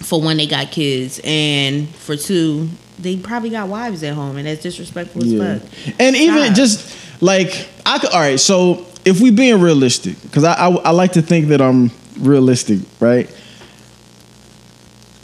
for 0.01 0.22
one, 0.22 0.36
they 0.38 0.47
got 0.47 0.70
kids, 0.72 1.22
and 1.24 1.88
for 1.95 2.18
two, 2.18 2.68
they 2.99 3.16
probably 3.18 3.49
got 3.51 3.70
wives 3.70 4.03
at 4.03 4.14
home, 4.14 4.36
and 4.38 4.45
that's 4.45 4.62
disrespectful 4.62 5.24
Yeah. 5.24 5.43
as 5.43 5.62
fuck. 5.62 5.95
And 5.99 6.16
even 6.18 6.47
God. 6.47 6.55
just 6.55 6.93
like 7.22 7.70
I 7.86 7.99
could, 7.99 8.09
all 8.12 8.20
right. 8.20 8.39
So 8.39 8.86
if 9.05 9.22
we 9.22 9.32
being 9.32 9.62
realistic, 9.62 10.22
because 10.24 10.43
I, 10.43 10.53
I 10.55 10.68
I 10.76 10.91
like 10.91 11.14
to 11.14 11.22
think 11.22 11.47
that 11.47 11.62
I'm 11.62 11.89
realistic, 12.20 12.80
right? 12.99 13.30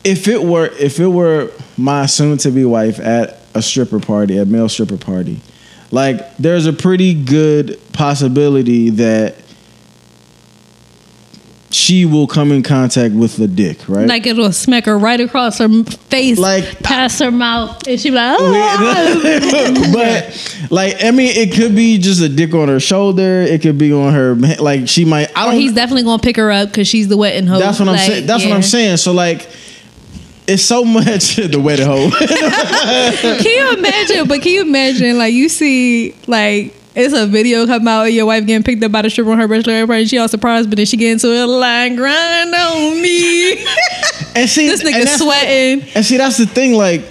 If 0.03 0.27
it 0.27 0.41
were 0.43 0.67
if 0.79 0.99
it 0.99 1.07
were 1.07 1.51
my 1.77 2.05
soon 2.05 2.38
to 2.39 2.51
be 2.51 2.63
wife 2.63 2.99
at 2.99 3.39
a 3.53 3.61
stripper 3.61 3.99
party, 3.99 4.38
a 4.38 4.45
male 4.45 4.69
stripper 4.69 4.97
party, 4.97 5.41
like 5.91 6.38
there's 6.38 6.65
a 6.65 6.73
pretty 6.73 7.13
good 7.13 7.79
possibility 7.97 8.91
that 8.91 9.35
she 11.69 12.05
will 12.05 12.27
come 12.27 12.51
in 12.51 12.63
contact 12.63 13.13
with 13.13 13.35
the 13.35 13.47
dick, 13.47 13.89
right? 13.89 14.07
Like 14.07 14.25
it'll 14.25 14.53
smack 14.53 14.85
her 14.85 14.97
right 14.97 15.19
across 15.19 15.57
her 15.57 15.67
face, 15.83 16.37
Like- 16.37 16.79
past 16.81 17.19
her 17.19 17.31
mouth, 17.31 17.85
and 17.87 17.99
she 17.99 18.09
be 18.09 18.15
like, 18.15 18.37
oh. 18.39 19.91
but 19.93 20.67
like 20.71 21.03
I 21.03 21.11
mean, 21.11 21.31
it 21.35 21.53
could 21.53 21.75
be 21.75 21.97
just 21.97 22.21
a 22.21 22.29
dick 22.29 22.53
on 22.53 22.69
her 22.69 22.79
shoulder. 22.79 23.41
It 23.41 23.61
could 23.61 23.77
be 23.77 23.91
on 23.91 24.13
her 24.13 24.35
like 24.35 24.87
she 24.87 25.03
might. 25.03 25.35
I 25.37 25.45
don't. 25.45 25.55
he's 25.55 25.73
definitely 25.73 26.03
gonna 26.03 26.21
pick 26.21 26.37
her 26.37 26.51
up 26.51 26.69
because 26.69 26.87
she's 26.87 27.09
the 27.09 27.17
wetting 27.17 27.47
hoe. 27.47 27.59
that's 27.59 27.79
what 27.79 27.89
I'm 27.89 27.97
saying. 27.97 28.27
That's 28.27 28.45
what. 28.45 28.53
I'm 28.53 28.63
saying. 28.63 28.97
So 28.97 29.11
like, 29.11 29.49
it's 30.47 30.63
so 30.63 30.85
much 30.85 31.35
the 31.35 31.59
wedding 31.59 31.85
hoe. 31.85 32.09
Can 33.21 33.43
you 33.45 33.77
imagine? 33.77 34.27
But 34.27 34.41
can 34.41 34.53
you 34.53 34.61
imagine? 34.61 35.17
Like 35.17 35.33
you 35.33 35.49
see, 35.49 36.15
like 36.27 36.73
it's 36.97 37.13
a 37.13 37.27
video 37.27 37.65
come 37.65 37.87
out 37.87 38.07
of 38.07 38.13
your 38.13 38.25
wife 38.25 38.45
getting 38.45 38.63
picked 38.63 38.83
up 38.83 38.91
by 38.91 39.03
the 39.03 39.09
stripper 39.09 39.31
on 39.31 39.37
her 39.39 39.47
bachelorette 39.47 39.87
party. 39.87 40.05
She 40.05 40.17
all 40.17 40.27
surprised, 40.27 40.69
but 40.69 40.77
then 40.77 40.85
she 40.85 40.97
get 40.97 41.11
into 41.11 41.31
it 41.31 41.45
like 41.45 41.95
grind 41.95 42.53
on 42.53 43.01
me. 43.01 43.51
and 44.35 44.49
see, 44.49 44.67
this 44.67 44.83
nigga 44.83 45.03
that's- 45.03 45.19
sweating. 45.21 45.87
And 45.95 46.05
see, 46.05 46.17
that's 46.17 46.37
the 46.37 46.47
thing. 46.47 46.73
Like, 46.73 47.03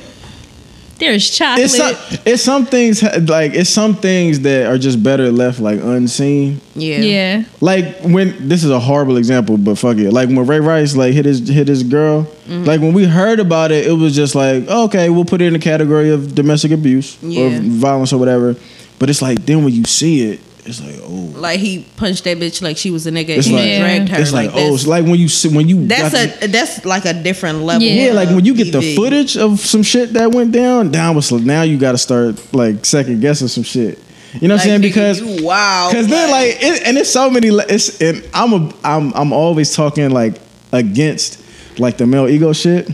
There's 0.98 1.30
chocolate. 1.30 1.66
it's 1.66 1.76
some, 1.76 2.20
it's 2.24 2.42
some 2.42 2.66
things 2.66 3.02
like 3.28 3.52
it's 3.54 3.70
some 3.70 3.94
things 3.94 4.40
that 4.40 4.66
are 4.66 4.78
just 4.78 5.02
better 5.02 5.30
left 5.30 5.60
like 5.60 5.78
unseen. 5.80 6.60
Yeah, 6.74 6.98
yeah. 6.98 7.44
Like 7.60 8.00
when 8.00 8.48
this 8.48 8.64
is 8.64 8.70
a 8.70 8.80
horrible 8.80 9.18
example, 9.18 9.56
but 9.58 9.76
fuck 9.78 9.98
it. 9.98 10.10
Like 10.10 10.28
when 10.30 10.46
Ray 10.46 10.58
Rice 10.60 10.96
like 10.96 11.12
hit 11.14 11.26
his 11.26 11.46
hit 11.48 11.68
his 11.68 11.82
girl. 11.82 12.24
Mm-hmm. 12.24 12.64
Like 12.64 12.80
when 12.80 12.92
we 12.94 13.04
heard 13.04 13.40
about 13.40 13.72
it, 13.72 13.86
it 13.86 13.92
was 13.92 14.16
just 14.16 14.34
like 14.34 14.66
okay, 14.68 15.10
we'll 15.10 15.24
put 15.26 15.40
it 15.42 15.46
in 15.46 15.52
the 15.52 15.58
category 15.58 16.10
of 16.10 16.34
domestic 16.34 16.72
abuse 16.72 17.22
or 17.22 17.50
violence 17.50 18.12
or 18.12 18.18
whatever. 18.18 18.56
But 18.98 19.10
it's 19.10 19.20
like 19.22 19.44
then 19.44 19.64
when 19.64 19.72
you 19.74 19.84
see 19.84 20.30
it, 20.30 20.40
it's 20.64 20.82
like 20.82 20.96
oh, 21.02 21.32
Like 21.38 21.60
he 21.60 21.86
punched 21.96 22.24
that 22.24 22.38
bitch 22.38 22.60
like 22.60 22.76
she 22.76 22.90
was 22.90 23.06
a 23.06 23.10
nigga 23.12 23.28
It's 23.30 23.46
and 23.46 23.56
like- 23.56 23.64
he 23.64 23.78
dragged 23.78 24.08
her. 24.08 24.20
it's 24.20 24.32
like, 24.32 24.50
oh, 24.52 24.74
it's 24.74 24.86
like 24.86 25.04
when 25.04 25.14
you 25.16 25.28
see 25.28 25.48
when 25.54 25.68
you 25.68 25.86
that's 25.86 26.12
got 26.12 26.42
a 26.42 26.48
that's 26.48 26.84
like 26.84 27.04
a 27.04 27.12
different 27.14 27.60
level. 27.62 27.82
Yeah. 27.82 28.06
yeah, 28.06 28.12
like 28.12 28.30
when 28.30 28.44
you 28.44 28.54
get 28.54 28.72
the 28.72 28.94
footage 28.96 29.36
of 29.36 29.60
some 29.60 29.82
shit 29.82 30.14
that 30.14 30.32
went 30.32 30.52
down, 30.52 30.90
down 30.90 31.14
was 31.14 31.30
now 31.32 31.62
you 31.62 31.78
got 31.78 31.92
to 31.92 31.98
start 31.98 32.52
like 32.54 32.84
second 32.84 33.20
guessing 33.20 33.48
some 33.48 33.62
shit. 33.64 33.98
You 34.40 34.48
know 34.48 34.54
what 34.56 34.62
I'm 34.62 34.66
saying? 34.66 34.80
Because 34.82 35.22
wow, 35.42 35.88
Cause 35.92 36.08
then 36.08 36.30
like 36.30 36.56
it, 36.60 36.82
and 36.84 36.98
it's 36.98 37.10
so 37.10 37.30
many 37.30 37.50
le- 37.50 37.64
it's 37.68 38.00
and 38.02 38.28
I'm 38.34 38.52
a 38.52 38.74
I'm 38.82 39.14
I'm 39.14 39.32
always 39.32 39.74
talking 39.74 40.10
like 40.10 40.40
against 40.72 41.40
like 41.78 41.96
the 41.96 42.06
male 42.06 42.28
ego 42.28 42.52
shit. 42.52 42.88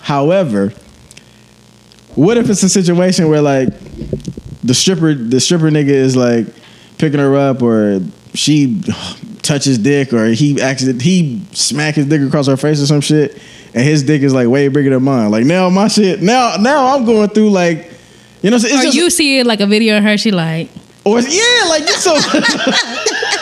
However, 0.00 0.72
what 2.14 2.36
if 2.38 2.48
it's 2.48 2.62
a 2.62 2.68
situation 2.68 3.28
where 3.28 3.42
like 3.42 3.68
the 4.64 4.74
stripper 4.74 5.14
the 5.14 5.40
stripper 5.40 5.70
nigga 5.70 5.88
is 5.88 6.16
like 6.16 6.46
picking 6.98 7.20
her 7.20 7.36
up 7.36 7.62
or 7.62 8.00
she 8.34 8.82
touches 9.42 9.78
dick 9.78 10.12
or 10.12 10.26
he 10.28 10.60
accident 10.60 11.02
he 11.02 11.40
smack 11.52 11.94
his 11.94 12.06
dick 12.06 12.20
across 12.22 12.46
her 12.46 12.56
face 12.56 12.82
or 12.82 12.86
some 12.86 13.00
shit 13.00 13.40
and 13.74 13.82
his 13.82 14.02
dick 14.04 14.22
is 14.22 14.32
like 14.32 14.48
way 14.48 14.68
bigger 14.68 14.90
than 14.90 15.02
mine. 15.02 15.30
Like 15.30 15.44
now 15.44 15.68
my 15.68 15.88
shit 15.88 16.22
now 16.22 16.56
now 16.58 16.94
I'm 16.94 17.04
going 17.04 17.28
through 17.28 17.50
like 17.50 17.92
you 18.42 18.50
know 18.50 18.56
I'm? 18.56 18.64
Or 18.64 18.82
just, 18.82 18.96
you 18.96 19.10
see 19.10 19.42
like 19.42 19.60
a 19.60 19.66
video 19.66 19.96
of 19.96 20.04
her, 20.04 20.18
she 20.18 20.30
like, 20.30 20.68
or 21.04 21.18
yeah, 21.20 21.64
like 21.68 21.88
so 21.88 22.14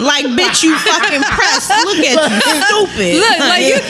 like, 0.00 0.24
bitch, 0.32 0.64
you 0.64 0.72
fucking 0.78 1.22
pressed. 1.22 1.68
Look 1.84 1.98
at 2.00 2.16
you, 2.16 2.40
stupid. 2.64 3.20
Look, 3.20 3.38
like 3.38 3.64
you, 3.64 3.76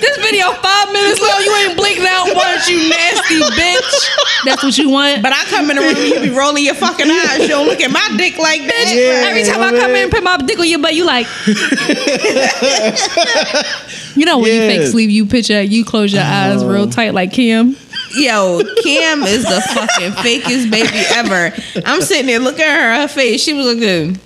this 0.00 0.16
video 0.18 0.52
five 0.64 0.92
minutes 0.92 1.20
long. 1.20 1.42
You 1.44 1.54
ain't 1.56 1.76
blinking 1.76 2.06
out 2.08 2.28
once, 2.34 2.68
you 2.68 2.88
nasty 2.88 3.40
bitch. 3.52 4.08
That's 4.44 4.62
what 4.62 4.78
you 4.78 4.90
want. 4.90 5.22
But 5.22 5.32
I 5.32 5.44
come 5.44 5.70
in 5.70 5.76
the 5.76 5.82
room, 5.82 5.96
you 5.96 6.20
be 6.20 6.30
rolling 6.36 6.64
your 6.64 6.74
fucking 6.74 7.10
eyes. 7.10 7.40
You 7.40 7.48
don't 7.48 7.66
look 7.66 7.80
at 7.80 7.90
my 7.90 8.14
dick 8.16 8.38
like 8.38 8.62
that. 8.62 8.92
Yeah. 8.94 9.28
Every 9.28 9.42
time 9.44 9.60
I 9.60 9.72
man. 9.72 9.80
come 9.80 9.90
in 9.90 10.02
and 10.04 10.12
put 10.12 10.22
my 10.22 10.36
dick 10.38 10.58
on 10.58 10.68
your 10.68 10.80
butt, 10.80 10.94
you 10.94 11.04
like. 11.04 11.26
you 14.16 14.24
know 14.26 14.38
when 14.38 14.52
you 14.52 14.60
fake 14.60 14.86
sleep, 14.88 15.10
you 15.10 15.26
picture 15.26 15.62
you 15.62 15.84
close 15.84 16.12
your 16.12 16.22
eyes 16.22 16.62
oh. 16.62 16.68
real 16.68 16.88
tight 16.88 17.14
like 17.14 17.32
Kim. 17.32 17.76
Yo, 18.14 18.60
Kim 18.82 19.22
is 19.22 19.44
the 19.44 19.60
fucking 19.74 20.10
fakest 20.12 20.70
baby 20.70 20.90
ever. 21.14 21.54
I'm 21.86 22.02
sitting 22.02 22.26
there 22.26 22.40
looking 22.40 22.64
at 22.64 22.78
her, 22.78 22.94
her 23.02 23.08
face. 23.08 23.42
She 23.42 23.54
was 23.54 23.66
looking. 23.66 24.20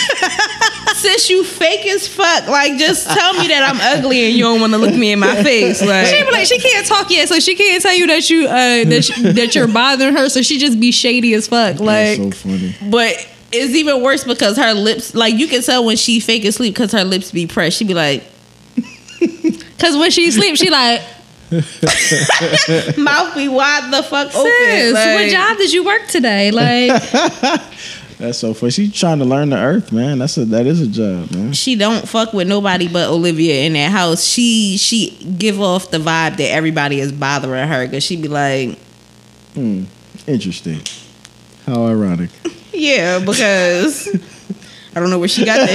Sis, 0.94 1.30
you 1.30 1.44
fake 1.44 1.86
as 1.86 2.06
fuck. 2.08 2.46
Like, 2.48 2.76
just 2.78 3.08
tell 3.08 3.32
me 3.34 3.48
that 3.48 3.62
I'm 3.62 3.80
ugly 3.98 4.26
and 4.26 4.34
you 4.36 4.44
don't 4.44 4.60
want 4.60 4.72
to 4.72 4.78
look 4.78 4.94
me 4.94 5.12
in 5.12 5.18
my 5.18 5.42
face. 5.42 5.80
Like 5.80 6.06
She 6.08 6.18
be 6.18 6.24
Like, 6.24 6.32
like 6.32 6.46
she 6.46 6.58
can't 6.58 6.86
talk 6.86 7.10
yet, 7.10 7.28
so 7.28 7.38
she 7.40 7.54
can't 7.54 7.82
tell 7.82 7.94
you 7.94 8.06
that 8.08 8.28
you 8.28 8.46
uh 8.46 8.50
that, 8.88 9.04
sh- 9.04 9.20
that 9.34 9.54
you're 9.54 9.68
bothering 9.68 10.14
her. 10.16 10.28
So 10.28 10.42
she 10.42 10.58
just 10.58 10.78
be 10.80 10.90
shady 10.92 11.32
as 11.34 11.48
fuck. 11.48 11.76
That's 11.76 11.80
Like 11.80 12.18
so 12.18 12.30
funny. 12.48 12.74
but 12.90 13.14
it's 13.52 13.74
even 13.74 14.02
worse 14.02 14.24
because 14.24 14.56
her 14.58 14.74
lips, 14.74 15.14
like, 15.14 15.34
you 15.34 15.48
can 15.48 15.62
tell 15.62 15.84
when 15.84 15.96
she 15.96 16.20
fake 16.20 16.44
asleep 16.44 16.74
because 16.74 16.92
her 16.92 17.04
lips 17.04 17.30
be 17.32 17.46
pressed. 17.46 17.78
She 17.78 17.84
be 17.84 17.94
like, 17.94 18.22
Cause 19.78 19.96
when 19.96 20.10
she 20.10 20.30
sleep, 20.30 20.56
she 20.56 20.70
like, 20.70 21.00
mouth 21.50 23.34
be 23.34 23.48
wide 23.48 23.90
the 23.92 24.02
fuck 24.04 24.28
open. 24.34 24.52
sis, 24.52 24.94
like- 24.94 25.14
what 25.14 25.30
job 25.30 25.56
did 25.56 25.72
you 25.72 25.84
work 25.84 26.06
today? 26.08 26.50
Like, 26.50 27.02
That's 28.20 28.36
so 28.38 28.52
funny. 28.52 28.70
She's 28.70 28.92
trying 28.94 29.18
to 29.20 29.24
learn 29.24 29.48
the 29.48 29.56
earth, 29.56 29.92
man. 29.92 30.18
That's 30.18 30.36
a 30.36 30.44
that 30.46 30.66
is 30.66 30.82
a 30.82 30.86
job, 30.86 31.30
man. 31.32 31.52
she 31.54 31.74
don't 31.74 32.06
fuck 32.06 32.34
with 32.34 32.46
nobody 32.46 32.86
but 32.86 33.08
Olivia 33.08 33.64
in 33.64 33.72
that 33.72 33.90
house. 33.90 34.22
She 34.24 34.76
she 34.76 35.10
give 35.38 35.58
off 35.60 35.90
the 35.90 35.96
vibe 35.98 36.36
that 36.36 36.50
everybody 36.50 37.00
is 37.00 37.12
bothering 37.12 37.66
her 37.66 37.86
because 37.86 38.04
she 38.04 38.16
be 38.16 38.28
like, 38.28 38.78
Hmm. 39.54 39.84
Interesting. 40.26 40.80
How 41.66 41.86
ironic. 41.86 42.28
yeah, 42.74 43.18
because 43.20 44.08
I 44.94 45.00
don't 45.00 45.08
know 45.10 45.18
where 45.18 45.28
she 45.28 45.44
got 45.46 45.56
that 45.66 45.68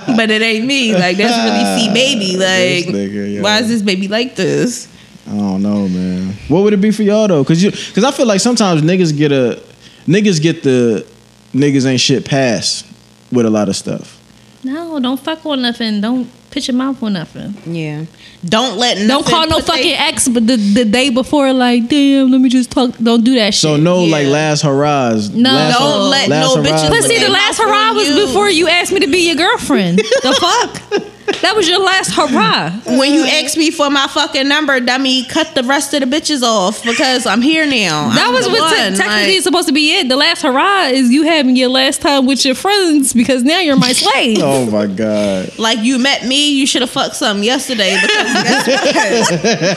shit 0.00 0.04
from, 0.06 0.16
but 0.16 0.30
it 0.30 0.42
ain't 0.42 0.64
me. 0.64 0.94
Like 0.94 1.16
that's 1.16 1.36
really 1.44 1.80
see 1.80 1.92
baby. 1.92 2.36
Like 2.38 2.94
nigga, 2.94 3.42
why 3.42 3.58
is 3.58 3.68
this 3.68 3.82
baby 3.82 4.06
like 4.06 4.36
this? 4.36 4.88
I 5.26 5.30
don't 5.30 5.62
know, 5.62 5.88
man. 5.88 6.34
What 6.48 6.62
would 6.62 6.72
it 6.72 6.80
be 6.80 6.90
for 6.92 7.02
y'all 7.02 7.26
though? 7.26 7.44
Cause 7.44 7.62
you, 7.62 7.70
cause 7.72 8.04
I 8.04 8.10
feel 8.12 8.26
like 8.26 8.40
sometimes 8.40 8.82
niggas 8.82 9.16
get 9.16 9.32
a, 9.32 9.60
niggas 10.06 10.40
get 10.40 10.62
the, 10.62 11.06
niggas 11.52 11.86
ain't 11.86 12.00
shit 12.00 12.24
pass 12.24 12.84
with 13.32 13.46
a 13.46 13.50
lot 13.50 13.68
of 13.68 13.76
stuff. 13.76 14.20
no, 14.62 14.98
don't 15.00 15.20
fuck 15.20 15.44
on 15.46 15.62
nothing. 15.62 16.00
Don't 16.00 16.28
pitch 16.54 16.68
your 16.68 16.76
mouth 16.76 17.02
on 17.02 17.12
nothing. 17.14 17.54
Yeah, 17.66 18.04
don't 18.48 18.78
let 18.78 18.98
no 18.98 19.08
Don't 19.20 19.26
call 19.26 19.46
no 19.48 19.56
put 19.56 19.66
they- 19.66 19.72
fucking 19.72 19.92
ex, 19.94 20.28
but 20.28 20.46
the, 20.46 20.56
the 20.56 20.84
day 20.84 21.10
before, 21.10 21.52
like, 21.52 21.88
damn, 21.88 22.30
let 22.30 22.40
me 22.40 22.48
just 22.48 22.70
talk. 22.70 22.96
Don't 22.98 23.24
do 23.24 23.34
that 23.34 23.52
shit. 23.54 23.60
So 23.62 23.76
no, 23.76 24.04
Yeah. 24.04 24.12
like 24.12 24.26
last 24.28 24.62
hurrahs. 24.62 25.30
No. 25.30 25.50
last 25.52 25.78
Don't 25.78 25.92
hurrah- 25.92 26.08
let 26.08 26.28
last 26.28 26.56
no 26.56 26.62
bitches 26.62 26.88
But 26.88 27.00
but- 27.00 27.02
see, 27.04 27.18
the 27.18 27.28
last 27.30 27.58
hurrah 27.60 27.92
was 27.92 28.08
you. 28.08 28.26
before 28.26 28.48
you 28.48 28.68
asked 28.68 28.92
me 28.92 29.00
to 29.00 29.08
be 29.08 29.26
your 29.26 29.36
girlfriend. 29.36 29.98
the 29.98 30.32
fuck? 30.40 31.10
That 31.40 31.56
was 31.56 31.66
your 31.66 31.80
last 31.80 32.10
hurrah. 32.14 32.70
When 32.98 33.12
you 33.14 33.24
asked 33.24 33.56
me 33.56 33.70
for 33.70 33.88
my 33.88 34.06
fucking 34.08 34.46
number, 34.46 34.78
dummy, 34.78 35.24
cut 35.24 35.54
the 35.54 35.62
rest 35.62 35.94
of 35.94 36.00
the 36.00 36.06
bitches 36.06 36.42
off 36.42 36.84
because 36.84 37.24
I'm 37.26 37.40
here 37.40 37.64
now. 37.66 38.10
That 38.10 38.28
I'm 38.28 38.34
was 38.34 38.44
the 38.44 38.50
what 38.50 38.70
te- 38.76 38.82
one, 38.90 38.94
technically 38.94 39.34
like- 39.36 39.42
supposed 39.42 39.66
to 39.68 39.72
be 39.72 39.96
it. 39.98 40.08
The 40.10 40.16
last 40.16 40.42
hurrah 40.42 40.88
is 40.88 41.10
you 41.10 41.22
having 41.24 41.56
your 41.56 41.70
last 41.70 42.02
time 42.02 42.26
with 42.26 42.44
your 42.44 42.54
friends 42.54 43.14
because 43.14 43.42
now 43.42 43.58
you're 43.60 43.76
my 43.76 43.92
slave. 44.04 44.38
Oh 44.42 44.66
my 44.70 44.86
god. 44.86 45.58
Like 45.58 45.78
you 45.78 45.98
met 45.98 46.26
me, 46.26 46.43
you 46.50 46.66
should 46.66 46.82
have 46.82 46.90
fucked 46.90 47.16
some 47.16 47.42
yesterday 47.42 47.98
because? 48.00 49.28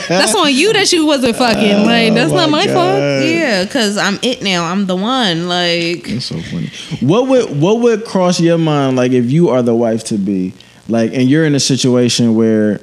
That's 0.08 0.36
on 0.36 0.54
you 0.54 0.74
that 0.74 0.92
you 0.92 1.06
wasn't 1.06 1.36
fucking. 1.36 1.86
Like 1.86 2.14
that's 2.14 2.32
Oh 2.32 2.36
not 2.36 2.50
my 2.50 2.66
my 2.66 2.74
fault. 2.74 3.00
Yeah, 3.24 3.64
because 3.64 3.98
I'm 3.98 4.20
it 4.22 4.42
now. 4.42 4.66
I'm 4.66 4.86
the 4.86 4.96
one. 4.96 5.48
Like 5.48 6.04
That's 6.08 6.26
so 6.26 6.40
funny. 6.40 6.70
What 7.02 7.28
would 7.28 7.62
what 7.62 7.80
would 7.80 8.06
cross 8.06 8.40
your 8.40 8.58
mind 8.58 8.96
like 8.96 9.12
if 9.12 9.32
you 9.32 9.50
are 9.50 9.62
the 9.62 9.76
wife 9.76 10.04
to 10.06 10.18
be 10.18 10.54
like 10.88 11.14
and 11.14 11.30
you're 11.30 11.46
in 11.46 11.56
a 11.56 11.60
situation 11.60 12.36
where 12.36 12.80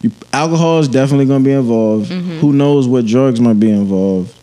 you, 0.00 0.12
alcohol 0.32 0.80
is 0.80 0.88
definitely 0.88 1.26
going 1.26 1.42
to 1.42 1.48
be 1.48 1.54
involved. 1.54 2.10
Mm-hmm. 2.10 2.38
Who 2.38 2.52
knows 2.52 2.86
what 2.86 3.06
drugs 3.06 3.40
might 3.40 3.58
be 3.58 3.70
involved? 3.70 4.34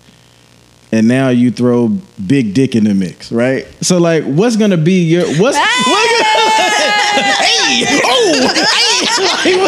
And 0.93 1.07
now 1.07 1.29
you 1.29 1.51
throw 1.51 1.87
big 2.27 2.53
dick 2.53 2.75
in 2.75 2.83
the 2.83 2.93
mix, 2.93 3.31
right? 3.31 3.65
So 3.81 3.97
like, 3.97 4.25
what's 4.25 4.57
gonna 4.57 4.77
be 4.77 5.03
your 5.03 5.25
what's 5.39 5.57
what, 5.57 5.57
hey 7.41 7.85
oh 8.03 8.33
hey 9.43 9.61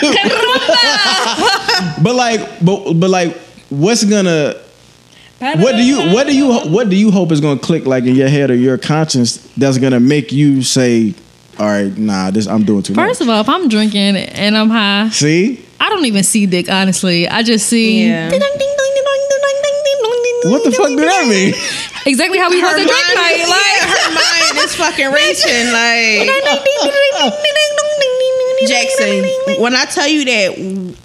like, 1.96 2.02
but 2.02 2.14
like 2.14 2.64
but 2.64 2.92
but 2.94 3.08
like 3.10 3.36
what's 3.70 4.04
gonna 4.04 4.54
what 5.40 5.76
do 5.76 5.82
you 5.82 6.12
what 6.12 6.26
do 6.26 6.36
you 6.36 6.52
what 6.70 6.90
do 6.90 6.96
you 6.96 7.10
hope 7.10 7.32
is 7.32 7.40
gonna 7.40 7.58
click 7.58 7.86
like 7.86 8.04
in 8.04 8.14
your 8.14 8.28
head 8.28 8.50
or 8.50 8.54
your 8.54 8.76
conscience 8.76 9.36
that's 9.56 9.78
gonna 9.78 10.00
make 10.00 10.32
you 10.32 10.62
say, 10.62 11.14
all 11.58 11.66
right, 11.66 11.96
nah, 11.96 12.30
this 12.30 12.46
I'm 12.46 12.64
doing 12.64 12.82
too 12.82 12.92
much. 12.92 13.08
First 13.08 13.20
much. 13.20 13.28
of 13.28 13.34
all, 13.34 13.40
if 13.40 13.48
I'm 13.48 13.68
drinking 13.68 14.16
and 14.16 14.56
I'm 14.56 14.68
high, 14.68 15.08
See, 15.08 15.64
I 15.80 15.88
don't 15.88 16.04
even 16.04 16.24
see 16.24 16.44
dick. 16.44 16.68
Honestly, 16.68 17.26
I 17.26 17.42
just 17.42 17.66
see. 17.68 18.06
Yeah. 18.06 18.28
What 20.44 20.64
the 20.64 20.72
fuck 20.72 20.88
did 20.88 20.98
that 21.08 21.26
mean? 21.28 21.54
Exactly 22.06 22.38
how 22.38 22.48
we 22.48 22.58
her 22.58 22.66
was 22.66 22.76
mind, 22.80 22.88
at 22.88 22.96
drink 22.96 23.12
night. 23.12 23.44
Like 23.44 23.80
her 23.92 24.08
mind 24.16 24.64
is 24.64 24.74
fucking 24.74 25.12
racing. 25.12 25.68
Like 25.76 26.30
Jackson, 28.66 29.24
when 29.60 29.74
I 29.74 29.84
tell 29.86 30.06
you 30.08 30.24
that 30.26 30.56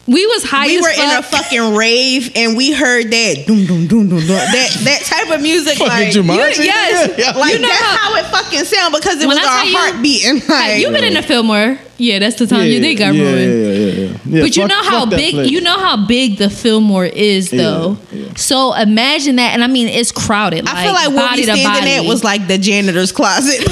we 0.08 0.26
was 0.28 0.44
high 0.44 0.68
we 0.68 0.78
as 0.78 0.84
were 0.84 0.90
in 0.92 1.18
a 1.20 1.24
fucking 1.24 1.76
rave 1.76 2.32
and 2.36 2.56
we 2.58 2.74
heard 2.74 3.12
that 3.12 3.44
doom 3.48 3.66
doom 3.66 3.88
doom 3.88 4.10
doom 4.10 4.20
doom 4.20 4.28
that 4.28 4.72
that 4.84 5.02
type 5.04 5.34
of 5.36 5.42
music 5.42 5.80
like 5.80 6.10
Jumanji, 6.10 6.66
yes. 6.66 7.08
nigga? 7.12 7.18
Yeah. 7.18 7.32
like 7.40 7.54
You 7.54 7.60
know 7.60 7.68
that's 7.70 7.82
how- 7.82 8.14
how, 8.14 8.16
it 8.20 8.26
fucking 8.26 8.66
sound 8.66 8.94
because 8.94 9.22
it 9.22 9.28
was 9.28 9.38
I 9.38 9.42
our 9.42 9.48
tell 9.48 9.66
you- 9.68 9.78
heart 9.78 10.02
beating 10.04 10.38
Hey, 10.42 10.48
like 10.48 10.82
you've 10.82 10.94
been 10.94 11.06
in 11.06 11.14
the 11.14 11.22
Fillmore? 11.24 11.78
Yeah, 11.98 12.20
that's 12.20 12.38
the 12.38 12.46
time 12.48 12.68
your 12.68 12.82
dick 12.82 12.98
got 12.98 13.14
yeah, 13.16 13.22
ruined. 13.24 13.54
Yeah, 13.54 13.68
yeah, 13.72 13.86
yeah, 13.86 13.91
yeah. 14.12 14.18
Yeah, 14.26 14.41
But 14.41 14.58
you 14.58 14.68
know 14.68 14.84
how 14.84 15.06
big 15.06 15.34
place. 15.34 15.50
you 15.52 15.62
know 15.62 15.78
how 15.80 16.06
big 16.06 16.38
the 16.38 16.50
Fillmore 16.50 17.06
is 17.06 17.50
though. 17.52 17.98
yeah. 18.12 18.34
So 18.36 18.74
imagine 18.74 19.38
that 19.38 19.54
and 19.54 19.64
I 19.64 19.68
mean 19.68 19.88
it's 19.88 20.12
crowded. 20.12 20.68
I 20.68 20.84
feel 20.84 20.93
like 20.93 21.08
what 21.10 21.30
body 21.30 21.41
we 21.41 21.43
standing 21.46 21.64
body. 21.66 21.91
at 21.91 22.04
was 22.06 22.24
like 22.24 22.48
the 22.48 22.58
janitor's 22.58 23.12
closet. 23.14 23.64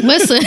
Listen, 0.00 0.38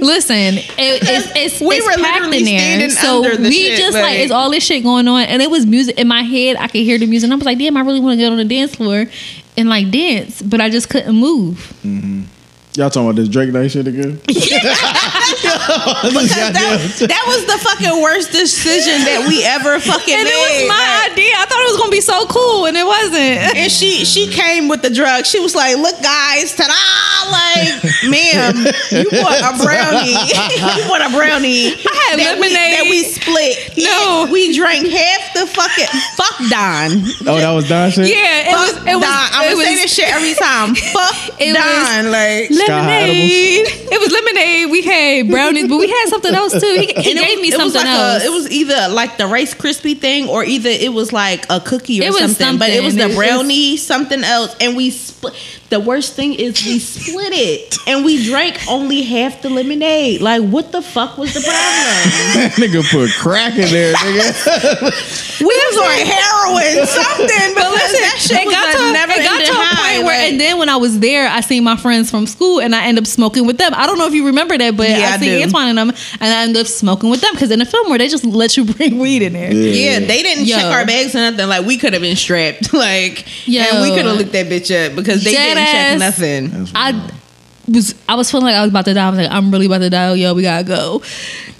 listen. 0.00 0.54
It, 0.58 1.02
it's 1.02 1.32
it's, 1.34 1.60
We 1.60 1.76
it's 1.76 1.84
were 1.86 1.92
packed 2.02 2.20
literally 2.26 2.38
in 2.38 2.44
there. 2.44 2.58
standing 2.60 2.90
So 2.90 3.24
under 3.24 3.36
the 3.36 3.48
we 3.48 3.52
shit, 3.54 3.78
just 3.78 3.94
like, 3.94 4.02
like- 4.04 4.18
it's 4.20 4.30
all 4.30 4.50
this 4.50 4.64
shit 4.64 4.84
going 4.84 5.08
on, 5.08 5.22
and 5.22 5.42
it 5.42 5.50
was 5.50 5.66
music 5.66 5.98
in 5.98 6.06
my 6.06 6.22
head. 6.22 6.56
I 6.60 6.68
could 6.68 6.82
hear 6.82 6.96
the 6.98 7.06
music. 7.06 7.26
and 7.26 7.32
I 7.32 7.36
was 7.36 7.44
like, 7.44 7.58
damn, 7.58 7.76
I 7.76 7.80
really 7.80 7.98
want 8.00 8.12
to 8.12 8.16
get 8.18 8.30
on 8.30 8.38
the 8.38 8.44
dance 8.44 8.76
floor 8.76 9.06
and 9.56 9.68
like 9.68 9.90
dance, 9.90 10.42
but 10.42 10.60
I 10.60 10.70
just 10.70 10.88
couldn't 10.90 11.16
move. 11.16 11.72
Y'all 12.76 12.90
talking 12.90 13.08
about 13.08 13.16
this 13.16 13.28
Drake 13.28 13.52
night 13.52 13.70
shit 13.70 13.86
again? 13.86 14.20
because 16.06 16.30
that, 16.36 17.08
that 17.08 17.24
was 17.26 17.44
the 17.46 17.58
fucking 17.58 18.02
worst 18.02 18.32
decision 18.32 19.04
that 19.08 19.24
we 19.28 19.44
ever 19.44 19.80
fucking 19.80 20.14
And 20.14 20.24
made. 20.24 20.32
it 20.32 20.40
was 20.66 20.68
my 20.68 20.76
Like, 20.76 21.12
idea. 21.12 21.32
I 21.36 21.44
thought 21.46 21.60
it 21.62 21.68
was 21.72 21.78
gonna 21.80 21.90
be 21.96 22.04
so 22.04 22.26
cool, 22.26 22.66
and 22.66 22.76
it 22.76 22.86
wasn't. 22.86 23.56
and 23.56 23.70
she 23.72 24.04
she 24.04 24.28
came 24.28 24.68
with 24.68 24.82
the 24.82 24.90
drug. 24.90 25.24
She 25.26 25.40
was 25.40 25.54
like, 25.54 25.76
"Look, 25.76 25.96
guys, 26.02 26.54
ta-da! 26.54 26.74
Like, 27.26 27.82
ma'am, 28.06 28.54
you 28.94 29.08
bought 29.10 29.40
a 29.42 29.52
brownie. 29.58 30.14
you 30.78 30.82
bought 30.86 31.02
a 31.02 31.10
brownie. 31.10 31.74
I 31.74 31.94
had 32.06 32.20
that 32.22 32.38
we, 32.38 32.46
lemonade. 32.46 32.72
that 32.78 32.86
we 32.88 33.02
split. 33.02 33.56
No. 33.78 34.22
And 34.24 34.32
we 34.32 34.54
drank 34.54 34.86
half 34.86 35.34
the 35.34 35.46
fucking 35.50 35.90
fuck 36.14 36.36
Don. 36.50 37.02
oh, 37.26 37.38
that 37.42 37.50
was 37.50 37.68
Don 37.68 37.90
shit. 37.90 38.08
Yeah, 38.08 38.50
it 38.50 38.54
was. 38.54 38.72
Fuck 38.78 38.86
It 38.86 38.96
was. 38.96 39.04
Don. 39.04 39.28
I'm 39.34 39.48
it 39.50 39.52
gonna 39.54 39.64
say 39.66 39.74
this 39.82 39.94
shit 39.94 40.08
every 40.12 40.34
time. 40.34 40.74
Fuck 40.94 41.40
It 41.40 41.50
was 41.50 41.58
Don. 41.58 42.10
like. 42.14 42.50
Lemonade. 42.50 43.66
It 43.90 43.98
was 44.00 44.10
lemonade. 44.12 44.70
We 44.70 44.82
had 44.82 45.28
brownies, 45.52 45.68
but 45.68 45.78
we 45.78 45.88
had 45.88 46.06
something 46.08 46.34
else 46.34 46.52
too. 46.52 46.66
He, 46.66 46.86
he 47.02 47.14
gave 47.14 47.38
was- 47.38 47.42
me 47.42 47.50
something 47.50 47.74
like 47.84 47.86
else. 47.86 48.22
A, 48.22 48.26
it 48.26 48.30
was 48.32 48.50
either 48.50 48.88
like 48.90 49.16
the 49.16 49.26
Rice 49.26 49.54
Krispie 49.54 49.98
thing, 49.98 50.28
or 50.28 50.44
either 50.44 50.70
it 50.70 50.92
was 50.92 51.12
like 51.12 51.46
a 51.50 51.60
cookie 51.60 52.00
or 52.00 52.04
It 52.04 52.12
was 52.12 52.36
something. 52.36 52.58
But 52.58 52.70
it 52.70 52.82
was 52.82 52.94
the 52.94 53.02
It 53.02 53.06
was- 53.08 53.16
brownie, 53.16 53.76
something 53.76 54.22
else, 54.24 54.54
and 54.60 54.76
we 54.76 54.90
split. 54.90 55.34
The 55.68 55.80
worst 55.80 56.14
thing 56.14 56.34
is 56.34 56.64
we 56.64 56.78
split 56.78 57.32
it, 57.32 57.76
and 57.88 58.04
we 58.04 58.24
drank 58.24 58.56
only 58.68 59.02
half 59.02 59.42
the 59.42 59.50
lemonade. 59.50 60.20
Like, 60.20 60.42
what 60.42 60.70
the 60.70 60.80
fuck 60.80 61.18
was 61.18 61.34
the 61.34 61.40
problem? 61.40 61.56
That 62.36 62.52
nigga 62.56 62.88
put 62.90 63.10
crack 63.18 63.54
in 63.54 63.68
there, 63.72 63.92
nigga. 63.94 65.40
we 65.40 65.46
was 65.46 65.76
on 65.78 66.06
heroin, 66.06 66.86
something. 66.86 67.54
But 67.54 67.62
But 67.66 67.72
listen, 67.72 68.00
that 68.00 68.16
shit 68.20 68.36
it 68.46 68.50
got 68.50 68.72
to, 68.76 68.92
never 68.92 69.12
it 69.12 69.24
got 69.24 69.38
to 69.44 69.52
a 69.52 69.54
high. 69.56 69.94
point 69.96 70.04
where 70.06 70.28
and 70.30 70.40
then 70.40 70.58
when 70.58 70.68
I 70.68 70.76
was 70.76 70.98
there, 71.00 71.28
I 71.28 71.40
seen 71.40 71.64
my 71.64 71.76
friends 71.76 72.10
from 72.10 72.26
school, 72.26 72.60
and 72.60 72.74
I 72.74 72.86
end 72.86 72.98
up 72.98 73.06
smoking 73.06 73.44
with 73.46 73.58
them. 73.58 73.72
I 73.74 73.86
don't 73.86 73.98
know 73.98 74.06
if 74.06 74.14
you 74.14 74.26
remember 74.26 74.56
that, 74.56 74.76
but 74.76 74.88
Yeah, 74.88 74.98
I 75.10 75.14
I 75.14 75.18
seen 75.18 75.25
do. 75.26 75.42
Antoine 75.42 75.68
and 75.68 75.78
them, 75.78 75.90
and 75.90 76.22
I 76.22 76.42
ended 76.42 76.62
up 76.62 76.66
smoking 76.66 77.10
with 77.10 77.20
them 77.20 77.32
because 77.32 77.50
in 77.50 77.58
the 77.58 77.66
Fillmore 77.66 77.98
they 77.98 78.08
just 78.08 78.24
let 78.24 78.56
you 78.56 78.64
bring 78.74 78.98
weed 78.98 79.22
in 79.22 79.32
there. 79.32 79.52
Yeah, 79.52 80.00
they 80.00 80.22
didn't 80.22 80.46
Yo. 80.46 80.56
check 80.56 80.64
our 80.66 80.86
bags 80.86 81.14
or 81.14 81.18
nothing. 81.18 81.48
Like 81.48 81.66
we 81.66 81.78
could 81.78 81.92
have 81.92 82.02
been 82.02 82.16
strapped. 82.16 82.72
Like, 82.76 83.48
yeah, 83.48 83.74
and 83.74 83.82
we 83.82 83.96
could 83.96 84.04
have 84.04 84.18
looked 84.18 84.32
that 84.32 84.46
bitch 84.46 84.70
up 84.70 84.94
because 84.94 85.24
they 85.24 85.32
Dead 85.32 85.54
didn't 85.54 85.66
check 85.66 85.98
nothing. 85.98 86.68
I 86.74 87.10
was 87.68 87.94
I 88.08 88.14
was 88.14 88.30
feeling 88.30 88.46
like 88.46 88.54
I 88.54 88.60
was 88.62 88.70
about 88.70 88.84
to 88.84 88.94
die. 88.94 89.06
I 89.06 89.10
was 89.10 89.18
like, 89.18 89.30
I'm 89.30 89.50
really 89.50 89.66
about 89.66 89.78
to 89.78 89.90
die. 89.90 90.14
Yo, 90.14 90.34
we 90.34 90.42
gotta 90.42 90.64
go. 90.64 91.02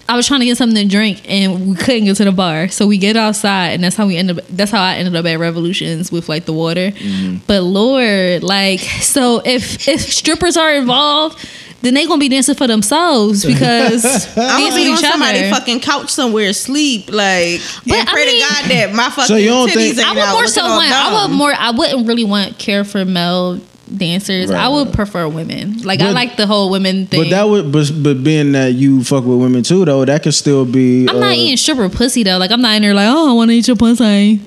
I 0.09 0.17
was 0.17 0.27
trying 0.27 0.41
to 0.41 0.47
get 0.47 0.57
something 0.57 0.77
to 0.77 0.89
drink 0.89 1.29
and 1.29 1.71
we 1.71 1.75
couldn't 1.75 2.05
get 2.05 2.17
to 2.19 2.25
the 2.25 2.33
bar. 2.33 2.69
So 2.69 2.87
we 2.87 2.97
get 2.97 3.17
outside 3.17 3.71
and 3.71 3.83
that's 3.83 3.97
how 3.97 4.07
we 4.07 4.17
ended 4.17 4.39
up 4.39 4.47
that's 4.49 4.71
how 4.71 4.81
I 4.81 4.97
ended 4.97 5.17
up 5.17 5.25
at 5.27 5.39
Revolutions 5.39 6.13
with 6.13 6.29
like 6.29 6.45
the 6.45 6.53
water. 6.53 6.91
Mm-hmm. 6.93 7.39
But 7.47 7.63
Lord, 7.63 8.43
like 8.43 8.81
so 8.81 9.43
if 9.45 9.89
if 9.89 10.01
strippers 10.01 10.57
are 10.57 10.75
involved, 10.75 11.39
then 11.87 11.95
they 11.95 12.07
gonna 12.07 12.19
be 12.19 12.29
dancing 12.29 12.55
for 12.55 12.67
themselves 12.67 13.45
because 13.47 14.05
I'm 14.37 14.61
dancing 14.61 14.69
gonna 14.71 14.75
be 14.77 14.89
on 14.91 14.99
each 14.99 15.01
somebody's 15.01 15.43
other. 15.43 15.51
fucking 15.51 15.81
couch 15.81 16.11
somewhere 16.11 16.51
asleep. 16.51 17.11
Like, 17.11 17.61
But 17.87 17.95
and 17.97 18.09
I 18.09 18.13
pray 18.13 18.25
mean- 18.27 18.43
to 18.43 18.49
God 18.49 18.71
that 18.71 18.95
my 18.95 19.09
fucking 19.11 19.25
So 19.25 19.37
you 19.37 19.49
don't 19.49 19.69
titties 19.71 19.95
think- 19.95 19.99
ain't 19.99 20.07
I 20.07 20.13
would 20.13 20.19
out 20.21 20.33
more 20.35 20.47
so 20.49 20.63
all 20.63 20.77
want 20.77 20.93
I 20.93 21.27
would 21.27 21.35
more. 21.35 21.53
I 21.57 21.71
wouldn't 21.71 22.07
really 22.07 22.25
want 22.25 22.59
care 22.59 22.85
for 22.85 23.05
male 23.05 23.61
dancers. 23.97 24.51
Right, 24.51 24.59
I 24.61 24.69
would 24.69 24.93
prefer 24.93 25.29
women. 25.29 25.83
Like 25.83 26.01
I 26.01 26.11
like 26.11 26.37
the 26.37 26.47
whole 26.47 26.71
women 26.71 27.07
thing. 27.07 27.23
But 27.23 27.31
that 27.31 27.45
would, 27.45 27.71
but, 27.71 27.91
but 28.03 28.25
being 28.25 28.53
that 28.53 28.73
you 28.73 29.05
fuck 29.05 29.25
with 29.25 29.39
women 29.41 29.63
too, 29.63 29.85
though, 29.85 30.05
that 30.05 30.23
could 30.25 30.35
still 30.35 30.65
be. 30.65 31.07
I'm 31.09 31.17
uh, 31.17 31.21
not 31.21 31.35
eating 31.35 31.57
stripper 31.57 31.89
pussy 31.89 32.25
though. 32.25 32.39
Like 32.39 32.51
I'm 32.51 32.61
not 32.61 32.75
in 32.75 32.83
there 32.83 32.95
like, 32.95 33.09
oh, 33.09 33.31
I 33.31 33.33
want 33.33 33.51
to 33.51 33.55
eat 33.55 33.69
your 33.69 33.77
pussy. 33.77 34.41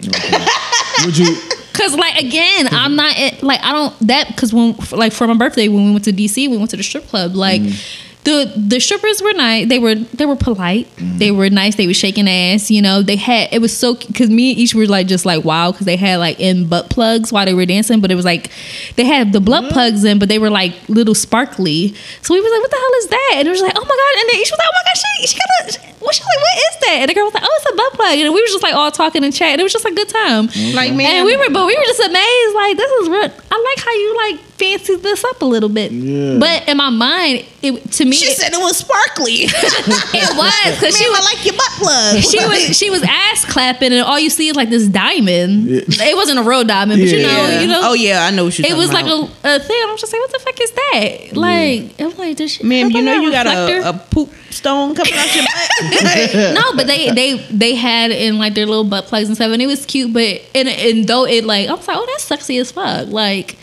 Would 1.06 1.18
you? 1.18 1.38
Cause 1.80 1.96
like 1.96 2.18
again, 2.18 2.66
mm-hmm. 2.66 2.76
I'm 2.76 2.96
not 2.96 3.16
like 3.42 3.62
I 3.64 3.72
don't 3.72 3.98
that 4.08 4.28
because 4.28 4.54
when 4.54 4.76
like 4.92 5.14
for 5.14 5.28
my 5.28 5.34
birthday 5.34 5.70
when 5.70 5.86
we 5.86 5.92
went 5.92 6.04
to 6.06 6.12
DC, 6.12 6.50
we 6.50 6.58
went 6.58 6.70
to 6.72 6.78
the 6.78 6.84
strip 6.84 7.08
club. 7.08 7.36
Like 7.36 7.62
mm-hmm. 7.62 8.09
The 8.24 8.52
the 8.56 8.80
strippers 8.80 9.22
were 9.22 9.34
nice. 9.34 9.70
They 9.70 9.80
were 9.80 9.96
they 9.96 10.26
were 10.26 10.36
polite. 10.36 10.88
Mm-hmm. 10.98 11.18
They 11.18 11.32
were 11.32 11.50
nice. 11.50 11.76
They 11.76 11.88
were 11.88 11.94
shaking 11.94 12.28
ass. 12.28 12.70
You 12.70 12.82
know, 12.82 13.02
they 13.02 13.16
had 13.16 13.54
it 13.54 13.60
was 13.60 13.76
so 13.76 13.96
because 13.96 14.30
me 14.30 14.52
and 14.52 14.60
each 14.60 14.76
were 14.76 14.86
like 14.86 15.08
just 15.08 15.26
like 15.26 15.46
wow 15.46 15.72
because 15.72 15.86
they 15.86 15.96
had 15.96 16.18
like 16.18 16.40
in 16.40 16.68
butt 16.68 16.90
plugs 16.90 17.32
while 17.32 17.46
they 17.46 17.54
were 17.54 17.66
dancing, 17.66 18.02
but 18.02 18.12
it 18.12 18.16
was 18.16 18.26
like 18.26 18.52
they 18.96 19.06
had 19.06 19.32
the 19.32 19.40
butt 19.40 19.72
plugs 19.72 20.04
in, 20.04 20.20
but 20.20 20.28
they 20.28 20.40
were 20.40 20.50
like 20.50 20.74
little 20.90 21.16
sparkly. 21.16 21.96
So 22.22 22.34
we 22.34 22.42
was 22.42 22.52
like, 22.52 22.62
what 22.62 22.72
the 22.72 22.78
hell 22.78 22.94
is 22.98 23.08
that? 23.08 23.34
And 23.38 23.48
it 23.48 23.52
was 23.52 23.62
like, 23.62 23.74
oh 23.76 23.82
my 23.82 23.88
god! 23.88 24.22
And 24.22 24.30
then 24.30 24.42
each 24.42 24.52
was 24.52 24.60
like, 24.60 24.68
oh 24.68 24.76
my 24.76 24.84
god, 24.86 24.98
she 24.98 25.28
she 25.28 25.38
got 25.38 25.86
a. 25.86 25.90
What 26.00 26.16
she 26.16 26.22
was 26.22 26.28
like? 26.28 26.44
What 26.44 26.58
is 26.58 26.76
that? 26.88 26.98
And 27.02 27.10
the 27.10 27.14
girl 27.14 27.26
was 27.26 27.34
like, 27.34 27.44
"Oh, 27.44 27.60
it's 27.60 27.72
a 27.72 27.76
butt 27.76 27.94
plug." 27.94 28.18
And 28.20 28.34
we 28.34 28.40
were 28.42 28.48
just 28.48 28.64
like 28.64 28.74
all 28.74 28.90
talking 28.90 29.24
and 29.24 29.36
chatting. 29.36 29.60
It 29.60 29.64
was 29.64 29.74
just 29.74 29.84
a 29.86 29.92
good 29.92 30.08
time. 30.08 30.48
Mm-hmm. 30.48 30.76
Like, 30.76 30.94
man, 30.96 31.12
And 31.18 31.26
we 31.26 31.36
were, 31.36 31.52
but 31.52 31.68
we 31.68 31.76
were 31.76 31.84
just 31.84 32.00
amazed. 32.00 32.56
Like, 32.56 32.78
this 32.78 32.92
is 33.04 33.10
real. 33.10 33.28
I 33.52 33.58
like 33.60 33.84
how 33.84 33.92
you 33.92 34.10
like 34.16 34.49
fancy 34.60 34.96
this 34.98 35.24
up 35.24 35.42
a 35.42 35.46
little 35.46 35.70
bit. 35.70 35.92
Yeah. 35.92 36.38
But 36.40 36.68
in 36.68 36.78
my 36.78 36.90
mind, 36.90 37.46
it 37.64 37.92
to 37.94 38.06
me, 38.06 38.12
She 38.16 38.26
it, 38.26 38.38
said 38.38 38.52
it 38.54 38.60
was 38.60 38.78
sparkly. 38.78 39.34
it 39.48 39.52
was 40.38 40.54
because 40.76 40.98
she 40.98 41.06
Ma'am, 41.06 41.16
I 41.16 41.20
was. 41.20 41.26
like 41.34 41.46
your 41.46 41.56
butt 41.56 41.72
plug. 41.80 42.24
She 42.30 42.38
was 42.46 42.78
she 42.78 42.90
was 42.90 43.02
ass 43.04 43.46
clapping 43.46 43.94
and 43.94 44.02
all 44.02 44.20
you 44.20 44.30
see 44.30 44.48
is 44.50 44.56
like 44.56 44.70
this 44.70 44.88
diamond. 44.88 45.66
Yeah. 45.68 45.82
It 46.12 46.16
wasn't 46.16 46.40
a 46.40 46.44
real 46.44 46.64
diamond, 46.64 47.00
but 47.02 47.08
you 47.10 47.24
know, 47.24 47.60
you 47.62 47.68
know. 47.68 47.82
Oh 47.84 47.94
yeah, 47.94 48.26
I 48.26 48.32
know 48.32 48.46
what 48.46 48.60
you're 48.60 48.66
It 48.68 48.70
talking 48.70 48.82
was 48.82 48.94
like 48.94 49.06
a, 49.06 49.56
a 49.56 49.60
thing. 49.60 49.82
I'm 49.88 49.98
just 49.98 50.12
like, 50.14 50.22
what 50.22 50.32
the 50.32 50.40
fuck 50.40 50.60
is 50.62 50.72
that? 50.72 51.36
Like, 51.36 52.00
I'm 52.00 52.16
like, 52.18 52.38
does 52.38 52.52
she? 52.52 52.64
Ma'am, 52.64 52.92
you 52.92 53.02
know 53.02 53.14
like 53.14 53.22
you 53.24 53.32
got 53.32 53.48
a, 53.48 53.90
a 53.90 53.94
poop 53.94 54.30
stone 54.52 54.96
coming 54.96 55.14
out 55.14 55.36
your 55.36 55.46
butt. 55.46 56.54
no, 56.56 56.76
but 56.76 56.88
they 56.88 57.12
they 57.12 57.38
they 57.52 57.76
had 57.76 58.12
in 58.12 58.38
like 58.38 58.54
their 58.54 58.66
little 58.66 58.84
butt 58.84 59.06
plugs 59.06 59.28
and 59.28 59.36
stuff, 59.36 59.52
and 59.52 59.62
it 59.62 59.68
was 59.68 59.86
cute. 59.86 60.12
But 60.14 60.42
and 60.54 60.68
and 60.68 61.08
though 61.08 61.26
it 61.26 61.46
like 61.46 61.70
I 61.70 61.74
was 61.74 61.88
like, 61.88 61.98
oh, 61.98 62.06
that's 62.08 62.24
sexy 62.24 62.58
as 62.58 62.72
fuck. 62.72 63.08
Like 63.08 63.58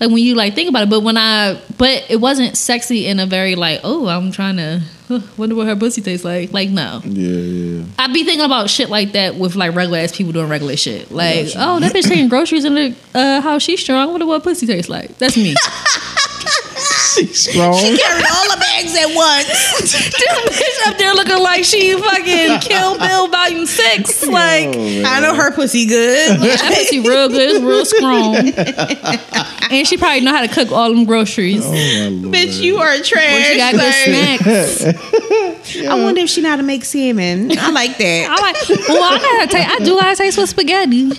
like 0.00 0.08
when 0.10 0.18
you 0.18 0.34
like 0.34 0.54
think 0.54 0.68
about 0.68 0.82
it. 0.82 0.90
But 0.90 1.00
when 1.00 1.16
I 1.16 1.60
but 1.76 2.06
it 2.08 2.16
wasn't 2.16 2.56
sexy 2.56 3.06
in 3.06 3.20
a 3.20 3.26
very 3.26 3.54
like 3.54 3.80
oh 3.84 4.06
I'm 4.08 4.32
trying 4.32 4.56
to 4.56 4.82
huh, 5.08 5.20
wonder 5.36 5.54
what 5.54 5.66
her 5.66 5.76
pussy 5.76 6.00
tastes 6.00 6.24
like. 6.24 6.52
Like 6.52 6.70
no, 6.70 7.00
Yeah, 7.04 7.28
yeah. 7.28 7.84
I'd 7.98 8.12
be 8.12 8.24
thinking 8.24 8.44
about 8.44 8.70
shit 8.70 8.88
like 8.88 9.12
that 9.12 9.36
with 9.36 9.54
like 9.56 9.74
regular 9.74 9.98
ass 9.98 10.16
people 10.16 10.32
doing 10.32 10.48
regular 10.48 10.76
shit. 10.76 11.10
Like 11.12 11.46
Gotcha. 11.46 11.58
oh 11.60 11.80
that 11.80 11.92
bitch 11.92 12.08
taking 12.08 12.28
groceries 12.28 12.64
in 12.64 12.74
the 12.74 12.96
uh, 13.14 13.40
house. 13.42 13.62
She's 13.62 13.80
strong. 13.80 14.08
I 14.08 14.10
wonder 14.10 14.26
what 14.26 14.42
pussy 14.42 14.66
tastes 14.66 14.88
like. 14.88 15.18
That's 15.18 15.36
me. 15.36 15.54
Strong. 17.10 17.74
She 17.78 17.96
carried 17.98 18.24
all 18.30 18.48
the 18.50 18.56
bags 18.60 18.94
at 18.96 19.14
once. 19.14 19.46
this 19.80 20.06
bitch 20.06 20.88
up 20.90 20.98
there 20.98 21.12
looking 21.14 21.38
like 21.42 21.64
she 21.64 21.92
fucking 22.00 22.60
Kill 22.60 22.98
Bill 22.98 23.28
Volume 23.28 23.66
Six. 23.66 24.24
Oh, 24.30 24.32
like. 24.32 24.68
Oh, 24.76 25.02
I 25.06 25.20
know 25.20 25.34
her 25.34 25.50
pussy 25.52 25.86
good. 25.86 26.38
Yeah, 26.40 26.56
that 26.56 26.74
pussy 26.76 27.00
real 27.00 27.28
good, 27.28 27.50
it's 27.56 27.60
real 27.60 27.84
strong. 27.84 28.36
and 29.72 29.86
she 29.86 29.96
probably 29.96 30.20
know 30.20 30.32
how 30.32 30.42
to 30.42 30.48
cook 30.48 30.70
all 30.72 30.88
them 30.90 31.04
groceries. 31.04 31.62
Oh, 31.64 31.70
my 31.72 32.08
Lord. 32.08 32.34
Bitch, 32.34 32.60
you 32.60 32.78
are 32.78 32.96
trash. 32.98 33.46
she 33.46 33.56
got 33.56 33.72
good 33.72 33.80
Like, 33.80 34.40
snacks. 34.40 35.86
I 35.88 35.94
wonder 36.02 36.20
if 36.22 36.30
she 36.30 36.40
know 36.42 36.50
how 36.50 36.56
to 36.56 36.62
make 36.62 36.84
salmon. 36.84 37.50
I 37.58 37.70
like 37.70 37.96
that. 37.98 38.26
I 38.30 38.40
like. 38.40 38.88
Well, 38.88 39.02
I 39.02 39.18
gotta 39.18 39.52
taste. 39.52 39.68
I 39.68 39.78
do 39.84 39.96
like 39.96 40.16
to 40.16 40.22
taste 40.22 40.38
with 40.38 40.48
spaghetti. 40.48 41.10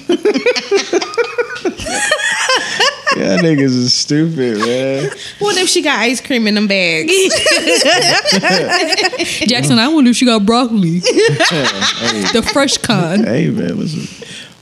Yeah, 3.22 3.38
niggas 3.38 3.76
is 3.76 3.93
stupid, 3.93 4.57
man. 4.57 5.11
What 5.38 5.55
if 5.57 5.69
she 5.69 5.84
got 5.84 5.99
ice 5.99 6.19
cream 6.19 6.47
in 6.47 6.55
them 6.55 6.67
bags. 6.67 7.11
Jackson, 9.47 9.78
I 9.78 9.88
wonder 9.89 10.09
if 10.09 10.15
she 10.15 10.26
got 10.26 10.43
broccoli, 10.43 10.99
hey, 10.99 12.26
the 12.34 12.49
fresh 12.51 12.80
kind. 12.80 13.24
hey, 13.24 13.49
man, 13.49 13.78
listen. 13.78 14.07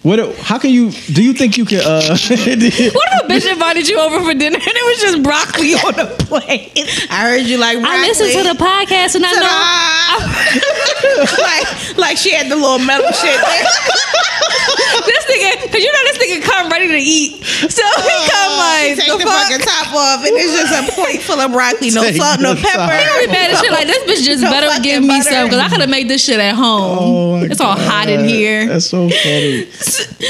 What? 0.01 0.33
How 0.37 0.57
can 0.57 0.71
you? 0.71 0.91
Do 1.11 1.21
you 1.21 1.33
think 1.33 1.57
you 1.57 1.65
can? 1.65 1.81
uh 1.81 1.99
What 2.15 2.21
if 2.31 2.93
a 2.95 3.27
bitch 3.27 3.51
invited 3.51 3.87
you 3.89 3.99
over 3.99 4.23
for 4.23 4.33
dinner 4.33 4.55
and 4.55 4.63
it 4.65 4.85
was 4.87 5.01
just 5.01 5.23
broccoli 5.23 5.73
on 5.75 5.91
the 5.99 6.07
plate? 6.23 6.71
I 7.11 7.27
heard 7.27 7.43
you 7.43 7.57
like 7.57 7.77
I 7.83 8.07
listened 8.07 8.31
to 8.31 8.43
the 8.47 8.55
podcast 8.55 9.15
and 9.15 9.25
I 9.27 9.31
know. 9.35 9.43
Ta-da! 9.43 11.35
like, 11.43 11.97
like 11.97 12.17
she 12.17 12.31
had 12.31 12.47
the 12.49 12.55
little 12.55 12.79
metal 12.79 13.11
shit 13.11 13.35
there. 13.43 13.67
this 15.05 15.23
nigga, 15.27 15.67
cause 15.71 15.83
you 15.83 15.91
know 15.91 16.03
this 16.07 16.17
nigga 16.17 16.43
come 16.47 16.69
ready 16.71 16.87
to 16.87 16.97
eat, 16.97 17.43
so 17.43 17.83
he 17.83 18.15
come 18.31 18.51
like 18.55 18.95
take 18.97 19.11
the 19.11 19.17
the, 19.19 19.25
fuck. 19.27 19.47
fucking 19.51 19.59
top 19.67 19.93
off, 19.93 20.23
and 20.25 20.31
it's 20.35 20.53
just 20.55 20.71
a 20.73 20.83
plate 20.95 21.21
full 21.21 21.39
of 21.39 21.51
broccoli, 21.51 21.91
no 21.91 22.03
Take 22.03 22.15
salt, 22.15 22.39
no 22.39 22.53
the 22.53 22.61
pepper. 22.61 22.87
top. 22.87 23.19
He 23.19 23.27
be 23.27 23.31
mad 23.31 23.51
as 23.51 23.59
shit 23.59 23.71
like 23.71 23.87
this 23.87 24.03
bitch 24.07 24.23
just 24.25 24.43
No 24.43 24.49
better 24.51 24.71
give 24.81 25.01
me 25.03 25.19
butter. 25.19 25.23
some 25.29 25.45
because 25.47 25.59
I 25.59 25.67
could 25.69 25.81
have 25.81 25.89
made 25.89 26.07
this 26.09 26.23
shit 26.23 26.39
at 26.39 26.55
home. 26.55 26.97
Oh 26.99 27.37
my 27.39 27.45
it's 27.51 27.59
all 27.61 27.75
hot 27.77 28.07
in 28.09 28.23
here. 28.25 28.67
That's 28.67 28.85
so 28.87 29.09
funny. 29.09 29.65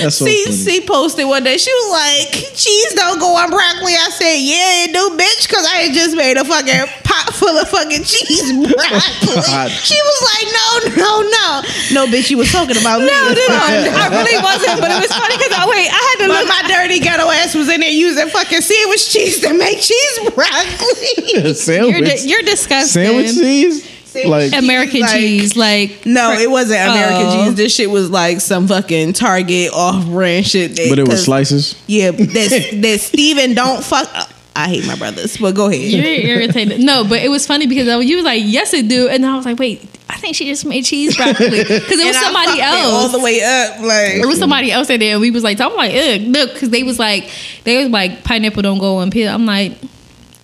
That's 0.01 0.15
so 0.17 0.25
C, 0.25 0.43
funny. 0.45 0.55
C 0.55 0.81
posted 0.85 1.27
one 1.27 1.43
day. 1.43 1.57
She 1.57 1.71
was 1.71 1.87
like, 1.91 2.31
"Cheese 2.55 2.93
don't 2.95 3.19
go 3.19 3.35
on 3.35 3.49
broccoli." 3.49 3.93
I 3.93 4.09
said, 4.11 4.35
"Yeah, 4.37 4.85
it 4.87 4.93
do, 4.93 5.15
bitch," 5.17 5.47
because 5.47 5.65
I 5.65 5.87
had 5.87 5.93
just 5.93 6.15
made 6.15 6.37
a 6.37 6.45
fucking 6.45 6.85
pot 7.03 7.33
full 7.33 7.57
of 7.57 7.67
fucking 7.69 8.03
cheese 8.03 8.51
broccoli. 8.53 9.41
She 9.83 9.97
was 9.97 10.19
like, 10.31 10.47
"No, 10.51 10.67
no, 11.03 11.11
no, 11.29 11.47
no, 11.93 12.01
bitch, 12.11 12.29
you 12.29 12.37
was 12.37 12.51
talking 12.51 12.77
about 12.77 12.99
me." 13.01 13.07
No, 13.07 13.19
no, 13.29 13.45
no. 13.47 13.59
I 13.99 14.07
really 14.11 14.37
wasn't, 14.43 14.79
but 14.81 14.91
it 14.91 14.99
was 15.01 15.11
funny 15.11 15.35
because 15.37 15.53
I 15.53 15.65
wait, 15.67 15.89
I 15.89 15.99
had 15.99 16.15
to 16.23 16.27
But 16.27 16.45
look. 16.45 16.49
my 16.49 16.61
dirty 16.67 16.99
ghetto 16.99 17.29
ass 17.29 17.55
was 17.55 17.69
in 17.69 17.81
there 17.81 17.89
using 17.91 18.27
fucking 18.29 18.61
sandwich 18.61 19.09
cheese 19.11 19.39
to 19.41 19.53
make 19.53 19.79
cheese 19.81 20.19
broccoli. 20.33 21.53
sandwich. 21.53 21.91
You're, 21.95 22.01
di- 22.05 22.27
you're 22.27 22.43
disgusting. 22.43 23.03
sandwich 23.03 23.33
cheese. 23.35 23.85
Sandwich 24.23 24.51
Like 24.53 24.61
American 24.63 25.01
Like- 25.01 25.11
cheese, 25.11 25.55
like 25.55 26.05
No, 26.05 26.31
it 26.33 26.49
wasn't 26.49 26.81
American 26.81 27.25
Oh. 27.27 27.45
cheese. 27.45 27.55
This 27.55 27.75
shit 27.75 27.89
was 27.89 28.09
like 28.09 28.41
some 28.41 28.67
fucking 28.67 29.13
Target 29.13 29.71
off-brand 29.73 30.47
shit. 30.47 30.75
that- 30.75 30.89
but 30.89 30.99
it 30.99 31.07
was 31.07 31.23
slices. 31.25 31.75
Yeah, 31.87 32.11
that 32.11 32.69
that 32.81 32.99
Steven 33.01 33.53
don't 33.53 33.83
fuck. 33.83 34.09
Up. 34.15 34.29
I 34.55 34.67
hate 34.67 34.85
my 34.85 34.95
brothers, 34.95 35.37
but 35.37 35.55
go 35.55 35.67
ahead. 35.67 35.79
you're 35.79 36.03
irritated. 36.05 36.81
No, 36.81 37.05
but 37.05 37.21
it 37.21 37.29
was 37.29 37.47
funny 37.47 37.65
because 37.65 37.87
I, 37.87 37.97
you 37.99 38.17
was 38.17 38.25
like, 38.25 38.41
yes, 38.45 38.73
it 38.73 38.89
do, 38.89 39.07
and 39.07 39.25
I 39.25 39.37
was 39.37 39.45
like, 39.45 39.57
wait, 39.57 39.79
I 40.09 40.17
think 40.17 40.35
she 40.35 40.47
just 40.49 40.65
made 40.65 40.83
cheese 40.83 41.15
broccoli 41.15 41.49
because 41.63 41.69
it 41.79 41.89
was 41.89 41.99
And 42.01 42.17
I 42.17 42.21
somebody 42.23 42.59
it 42.59 42.63
else. 42.63 42.93
all 42.93 43.07
the 43.09 43.19
way 43.19 43.41
up. 43.41 43.79
Like 43.79 44.15
It 44.15 44.25
was 44.25 44.37
somebody 44.37 44.69
else 44.71 44.89
in 44.89 44.99
there, 44.99 45.13
and 45.13 45.21
we 45.21 45.31
was 45.31 45.43
like, 45.43 45.59
so 45.59 45.69
I'm 45.69 45.75
like, 45.77 45.93
ugh, 45.95 46.21
look, 46.27 46.53
because 46.53 46.71
they 46.71 46.83
was 46.83 46.99
like, 46.99 47.29
they 47.63 47.81
was 47.81 47.89
like, 47.93 48.25
pineapple 48.25 48.61
don't 48.63 48.79
go 48.79 48.97
on 48.97 49.11
pizza. 49.11 49.31
I'm 49.31 49.45
like, 49.45 49.73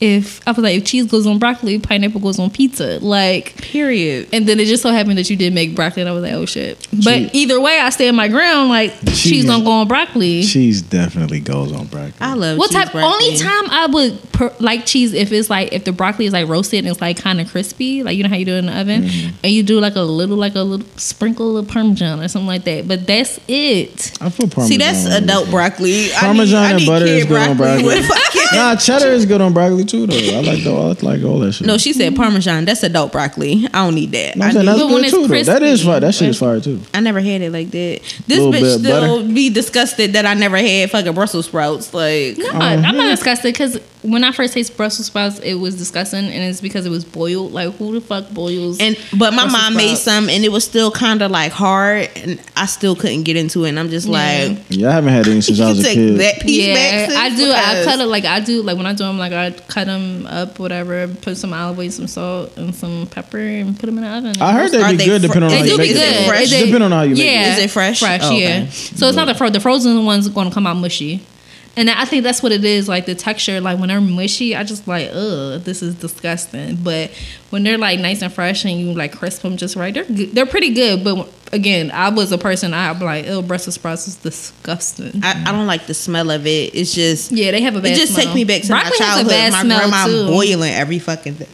if 0.02 0.46
I 0.48 0.52
was 0.52 0.60
like, 0.60 0.76
if 0.78 0.86
cheese 0.86 1.06
goes 1.06 1.26
on 1.26 1.40
broccoli, 1.40 1.80
pineapple 1.80 2.20
goes 2.22 2.38
on 2.38 2.50
pizza, 2.50 3.00
like. 3.02 3.56
period. 3.62 4.28
And 4.34 4.46
then 4.46 4.60
it 4.60 4.66
just 4.66 4.84
so 4.84 4.92
happened 4.92 5.18
that 5.18 5.30
you 5.30 5.36
did 5.38 5.54
make 5.54 5.74
broccoli, 5.76 6.02
and 6.02 6.10
I 6.10 6.14
was 6.14 6.24
like, 6.24 6.34
oh 6.34 6.46
shit. 6.46 6.86
But 6.92 7.04
Cheese. 7.16 7.30
either 7.34 7.62
way, 7.62 7.80
I 7.80 7.90
stay 7.90 8.06
stand 8.06 8.18
my 8.18 8.28
ground. 8.28 8.70
Like 8.70 8.92
cheese, 9.06 9.22
Cheese. 9.24 9.46
don't 9.46 9.64
go 9.64 9.72
on 9.72 9.88
broccoli. 9.88 10.44
Cheese 10.44 10.82
definitely 10.82 11.40
goes 11.40 11.72
on 11.72 11.88
broccoli. 11.88 12.14
I 12.20 12.34
love 12.34 12.58
What 12.58 12.72
cheese 12.72 12.84
type? 12.84 12.92
broccoli. 12.92 13.26
Only 13.28 13.38
time 13.38 13.70
I 13.70 13.88
would 13.88 14.32
per, 14.34 14.54
like 14.60 14.86
cheese 14.86 15.14
if 15.14 15.32
it's 15.32 15.50
like 15.50 15.72
if 15.72 15.86
the 15.86 15.92
broccoli 15.94 16.26
is 16.26 16.34
like 16.34 16.48
roasted 16.50 16.80
and 16.80 16.88
it's 16.90 17.00
like 17.02 17.18
kind 17.18 17.40
of 17.40 17.50
crispy, 17.50 18.04
like 18.04 18.18
you 18.18 18.24
know 18.24 18.30
how 18.30 18.36
you 18.36 18.46
do 18.46 18.56
it 18.56 18.60
in 18.60 18.66
the 18.66 18.78
oven, 18.80 19.04
Mm-hmm. 19.04 19.36
and 19.44 19.52
you 19.54 19.64
do 19.64 19.80
like 19.80 19.96
a 19.96 20.02
little 20.02 20.36
like 20.38 20.56
a 20.56 20.62
little 20.62 20.86
sprinkle 20.98 21.58
of 21.58 21.68
parmesan 21.70 22.20
or 22.22 22.28
something 22.28 22.48
like 22.48 22.64
that. 22.66 22.88
But 22.88 23.08
that's 23.08 23.40
it. 23.48 24.12
I 24.22 24.30
put 24.30 24.52
parmesan. 24.52 24.68
See, 24.68 24.78
that's 24.78 25.06
on 25.06 25.24
adult 25.24 25.50
broccoli. 25.50 26.10
Parmesan 26.14 26.64
I 26.64 26.68
need, 26.68 26.68
I 26.68 26.70
and 26.72 26.78
need 26.80 26.88
butter 26.88 27.06
kid 27.06 27.18
is 27.18 27.26
good 27.26 27.50
on 27.50 27.58
broccoli. 27.58 28.02
Nah, 28.54 28.76
cheddar 28.76 29.08
is 29.08 29.26
good 29.26 29.42
on 29.42 29.54
broccoli. 29.54 29.85
Too 29.86 30.08
though. 30.08 30.16
I 30.16 30.42
like 30.42 30.64
the 30.64 30.72
I 30.72 31.06
like 31.06 31.24
all 31.24 31.40
that 31.40 31.54
shit. 31.54 31.68
No, 31.68 31.78
she 31.78 31.94
said 31.94 32.16
Parmesan. 32.16 32.66
That's 32.66 32.84
adult 32.84 33.12
broccoli. 33.12 33.66
I 33.74 33.86
don't 33.86 33.96
need 33.96 34.12
that. 34.12 34.36
No, 34.36 34.46
I, 34.46 34.48
I'm 34.50 34.54
saying 34.54 34.66
need- 34.66 34.72
that's 34.72 34.80
But 34.82 34.88
when 34.88 34.96
good 34.98 35.06
it's 35.06 35.14
too. 35.14 35.28
Though. 35.28 35.44
That 35.44 35.64
is 35.64 35.84
fire. 35.84 36.00
That 36.00 36.14
shit 36.16 36.30
is 36.30 36.42
like- 36.42 36.50
fire 36.50 36.60
too. 36.62 36.82
I 36.94 37.00
never 37.00 37.20
had 37.22 37.42
it 37.42 37.52
like 37.52 37.72
that. 37.72 38.00
This 38.28 38.40
bitch 38.40 38.80
still 38.80 39.22
butter. 39.24 39.34
be 39.34 39.50
disgusted 39.50 40.14
that 40.14 40.26
I 40.26 40.34
never 40.34 40.58
had 40.58 40.92
fucking 40.92 41.14
Brussels 41.14 41.46
sprouts. 41.48 41.94
Like, 41.94 42.38
No, 42.38 42.50
Uh-huh. 42.50 42.60
I'm 42.62 42.96
not 42.98 43.10
disgusted 43.10 43.54
because 43.54 43.80
when 44.02 44.24
I 44.24 44.32
first 44.32 44.54
tasted 44.54 44.78
Brussels 44.78 45.08
sprouts, 45.08 45.40
it 45.40 45.56
was 45.56 45.76
disgusting, 45.76 46.26
and 46.26 46.44
it's 46.44 46.62
because 46.62 46.86
it 46.86 46.92
was 46.92 47.04
boiled. 47.04 47.54
Like, 47.54 47.74
who 47.78 47.94
the 47.94 48.02
fuck 48.02 48.30
boils? 48.32 48.80
and 48.80 48.96
but 49.18 49.34
my 49.34 49.44
Brussels 49.46 49.52
mom 49.54 49.76
made 49.76 49.98
some, 49.98 50.30
and 50.30 50.46
it 50.46 50.52
was 50.52 50.64
still 50.64 50.92
kind 50.92 51.24
of 51.24 51.32
like 51.32 51.52
hard, 51.52 52.10
and 52.16 52.40
I 52.56 52.68
still 52.68 52.96
couldn't 52.96 53.24
get 53.24 53.36
into 53.36 53.64
it. 53.66 53.70
And 53.70 53.80
I'm 53.80 53.90
just 53.90 54.06
Yeah. 54.08 54.48
like, 54.50 54.58
Yeah, 54.70 54.90
I 54.90 54.92
haven't 54.94 55.14
had 55.14 55.28
any 55.28 55.42
since 55.42 55.60
I 55.60 55.70
you 55.70 55.70
was 55.76 55.86
a 55.88 55.94
kid. 55.94 56.18
that 56.20 56.40
piece 56.42 56.68
yeah, 56.68 56.74
back. 56.76 57.10
sis, 57.10 57.18
I 57.18 57.36
do. 57.36 57.52
I 57.52 57.84
cut 57.84 58.00
it 58.00 58.06
like 58.06 58.26
I 58.26 58.40
do. 58.42 58.62
Like 58.62 58.78
when 58.78 58.86
I 58.86 58.92
do 58.94 59.06
them, 59.06 59.18
like 59.18 59.34
I 59.34 59.50
cut 59.76 59.88
them 59.88 60.26
up, 60.28 60.58
whatever. 60.58 61.06
Put 61.08 61.36
some 61.38 61.52
olive 61.54 61.78
oil, 61.78 61.92
some 61.92 62.08
salt, 62.08 62.56
and 62.58 62.74
some 62.74 63.08
pepper, 63.08 63.38
and 63.38 63.78
put 63.78 63.88
them 63.88 63.98
in 63.98 64.04
the 64.06 64.10
oven. 64.10 64.42
I 64.42 64.54
heard 64.54 64.74
Are 64.74 64.80
they 64.84 64.92
be 64.92 64.98
they 64.98 65.06
good 65.06 65.22
fr- 65.22 65.28
depending 65.28 65.44
on 65.44 65.50
they 65.50 65.58
how 65.58 65.64
They 65.64 65.70
you 65.72 65.76
do 65.76 65.78
make 65.78 65.90
be 65.90 65.94
Is 65.96 66.02
it. 66.02 66.06
it 66.06 66.50
good. 66.50 66.66
Depending 66.66 66.82
on 66.84 66.92
how 66.92 67.02
you 67.02 67.16
make 67.16 67.20
it. 67.20 67.26
yeah, 67.26 67.54
Is 67.58 67.64
it 67.66 67.70
fresh? 67.72 68.00
Fresh, 68.00 68.22
Oh, 68.24 68.28
okay. 68.28 68.62
yeah. 68.62 68.70
So 68.70 69.08
it's 69.08 69.18
not 69.18 69.26
the 69.26 69.36
fro- 69.36 69.50
the 69.50 69.60
frozen 69.60 70.06
one's 70.06 70.28
going 70.30 70.48
to 70.48 70.54
come 70.54 70.66
out 70.66 70.78
mushy, 70.78 71.22
and 71.78 71.90
I 71.90 72.06
think 72.06 72.24
that's 72.24 72.42
what 72.42 72.52
it 72.52 72.64
is. 72.64 72.88
Like 72.88 73.06
the 73.06 73.16
texture, 73.16 73.60
like 73.60 73.80
when 73.80 73.90
they're 73.90 74.00
mushy, 74.02 74.56
I 74.56 74.64
just 74.64 74.88
like, 74.88 75.10
ugh, 75.12 75.62
this 75.62 75.82
is 75.82 75.96
disgusting. 75.96 76.78
But 76.78 77.12
when 77.50 77.64
they're 77.64 77.78
like 77.78 78.00
nice 78.00 78.22
and 78.22 78.32
fresh 78.32 78.64
and 78.64 78.80
you 78.80 78.94
like 78.94 79.12
crisp 79.14 79.42
them 79.42 79.58
just 79.58 79.76
right, 79.76 79.94
they're 79.94 80.06
good. 80.06 80.32
they're 80.32 80.46
pretty 80.46 80.74
good. 80.74 81.04
But 81.04 81.30
again, 81.52 81.92
I 81.92 82.10
was 82.10 82.32
a 82.32 82.38
person 82.38 82.74
I'm 82.74 83.00
like, 83.00 83.26
oh, 83.28 83.42
Brussels 83.42 83.76
sprouts 83.76 84.08
is 84.08 84.16
disgusting. 84.16 85.22
I, 85.24 85.44
I 85.48 85.52
don't 85.52 85.68
like 85.68 85.86
the 85.88 85.94
smell 85.94 86.32
of 86.32 86.48
it. 86.48 86.74
It's 86.74 86.94
just 86.94 87.32
yeah, 87.32 87.52
they 87.52 87.62
have 87.62 87.76
a 87.76 87.82
bad. 87.82 87.92
it 87.92 87.96
just 87.96 88.14
smell. 88.14 88.26
take 88.26 88.36
me 88.36 88.46
back 88.46 88.62
to 88.62 88.68
Broccoli 88.70 88.92
my 89.00 89.06
has 89.06 89.18
a 89.18 89.24
childhood. 89.24 89.30
bad 89.30 89.52
My 89.52 89.62
smell, 89.64 89.80
grandma 89.80 90.06
too. 90.06 90.28
boiling 90.28 90.72
every 90.74 91.00
fucking 91.00 91.36
thing. 91.36 91.50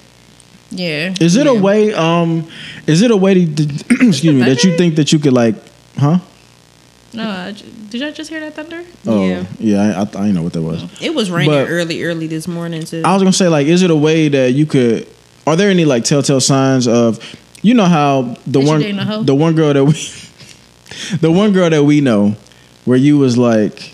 Yeah. 0.71 1.13
Is 1.19 1.35
it 1.35 1.45
yeah. 1.47 1.51
a 1.51 1.61
way? 1.61 1.93
Um, 1.93 2.47
is 2.87 3.01
it 3.01 3.11
a 3.11 3.17
way 3.17 3.45
to, 3.45 3.63
excuse 4.07 4.23
me 4.23 4.43
that 4.43 4.63
you 4.63 4.77
think 4.77 4.95
that 4.95 5.11
you 5.11 5.19
could 5.19 5.33
like, 5.33 5.55
huh? 5.97 6.19
No, 7.13 7.27
I 7.29 7.51
ju- 7.51 7.65
did 7.89 8.03
I 8.03 8.11
just 8.11 8.29
hear 8.29 8.39
that 8.39 8.53
thunder? 8.55 8.83
Oh, 9.05 9.25
Yeah. 9.27 9.45
yeah. 9.59 9.81
I, 9.81 9.99
I, 9.99 10.01
I 10.01 10.05
didn't 10.05 10.35
know 10.35 10.43
what 10.43 10.53
that 10.53 10.61
was. 10.61 10.83
It 11.01 11.13
was 11.13 11.29
raining 11.29 11.51
But- 11.51 11.67
early, 11.69 12.03
early 12.03 12.27
this 12.27 12.47
morning 12.47 12.83
too. 12.83 13.01
I 13.03 13.13
was 13.13 13.21
gonna 13.21 13.33
say 13.33 13.47
like, 13.49 13.67
is 13.67 13.81
it 13.81 13.91
a 13.91 13.95
way 13.95 14.29
that 14.29 14.53
you 14.53 14.65
could? 14.65 15.07
Are 15.45 15.55
there 15.55 15.69
any 15.69 15.85
like 15.85 16.03
telltale 16.05 16.39
signs 16.39 16.87
of? 16.87 17.19
You 17.63 17.73
know 17.75 17.85
how 17.85 18.21
the 18.47 18.51
That 18.53 18.59
you 18.61 18.67
one 18.67 18.79
dating 18.81 18.99
a 18.99 19.05
hoe? 19.05 19.23
the 19.23 19.35
one 19.35 19.55
girl 19.55 19.73
that 19.73 19.85
we 19.85 19.93
the 21.21 21.31
one 21.31 21.51
girl 21.53 21.69
that 21.69 21.83
we 21.83 22.01
know 22.01 22.35
where 22.85 22.97
you 22.97 23.17
was 23.17 23.37
like 23.37 23.93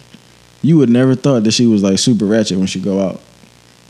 you 0.62 0.78
would 0.78 0.90
never 0.90 1.16
thought 1.16 1.44
that 1.44 1.52
she 1.52 1.68
was 1.68 1.84
like 1.84 2.00
super 2.00 2.26
ratchet 2.26 2.58
when 2.58 2.68
she 2.68 2.80
go 2.80 3.02
out 3.06 3.20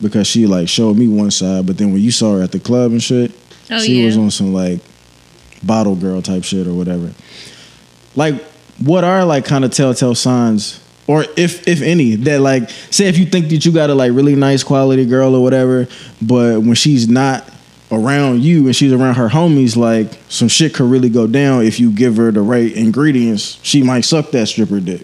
because 0.01 0.25
she 0.28 0.47
like 0.47 0.67
showed 0.67 0.97
me 0.97 1.07
one 1.07 1.30
side 1.32 1.65
but 1.67 1.78
then 1.78 1.91
when 1.93 2.01
you 2.01 2.09
saw 2.11 2.36
her 2.38 2.41
at 2.43 2.51
the 2.51 2.59
club 2.59 2.91
and 2.91 3.01
shit 3.03 3.32
Oh, 3.69 3.80
she 3.80 3.99
yeah. 3.99 4.05
was 4.07 4.17
on 4.17 4.32
some 4.32 4.51
like 4.53 4.80
bottle 5.63 5.95
girl 5.95 6.21
type 6.23 6.43
shit 6.43 6.65
or 6.67 6.73
whatever 6.73 7.11
like 8.15 8.43
what 8.80 9.03
are 9.03 9.25
like 9.25 9.45
kind 9.45 9.65
of 9.65 9.71
telltale 9.71 10.15
signs? 10.15 10.84
Or 11.07 11.25
if 11.38 11.67
if 11.67 11.82
any 11.82 12.15
that 12.15 12.41
like 12.41 12.69
say 12.69 13.07
if 13.07 13.17
you 13.17 13.25
think 13.25 13.49
that 13.49 13.65
you 13.65 13.71
got 13.71 13.89
a 13.89 13.95
like 13.95 14.11
really 14.11 14.36
nice 14.36 14.63
quality 14.63 15.05
girl 15.05 15.36
or 15.36 15.41
whatever 15.41 15.88
but 16.21 16.59
when 16.59 16.73
she's 16.73 17.07
not 17.07 17.49
around 17.91 18.43
you 18.43 18.65
and 18.65 18.75
she's 18.75 18.91
around 18.91 19.15
her 19.15 19.30
homies 19.30 19.78
like 19.78 20.19
some 20.28 20.49
shit 20.49 20.73
could 20.73 20.89
really 20.89 21.09
go 21.09 21.25
down 21.25 21.63
if 21.63 21.80
you 21.80 21.91
give 21.91 22.17
her 22.17 22.32
the 22.32 22.41
right 22.41 22.73
ingredients. 22.73 23.57
She 23.63 23.84
might 23.84 24.01
suck 24.01 24.32
that 24.32 24.47
stripper 24.47 24.82
dick. 24.82 25.03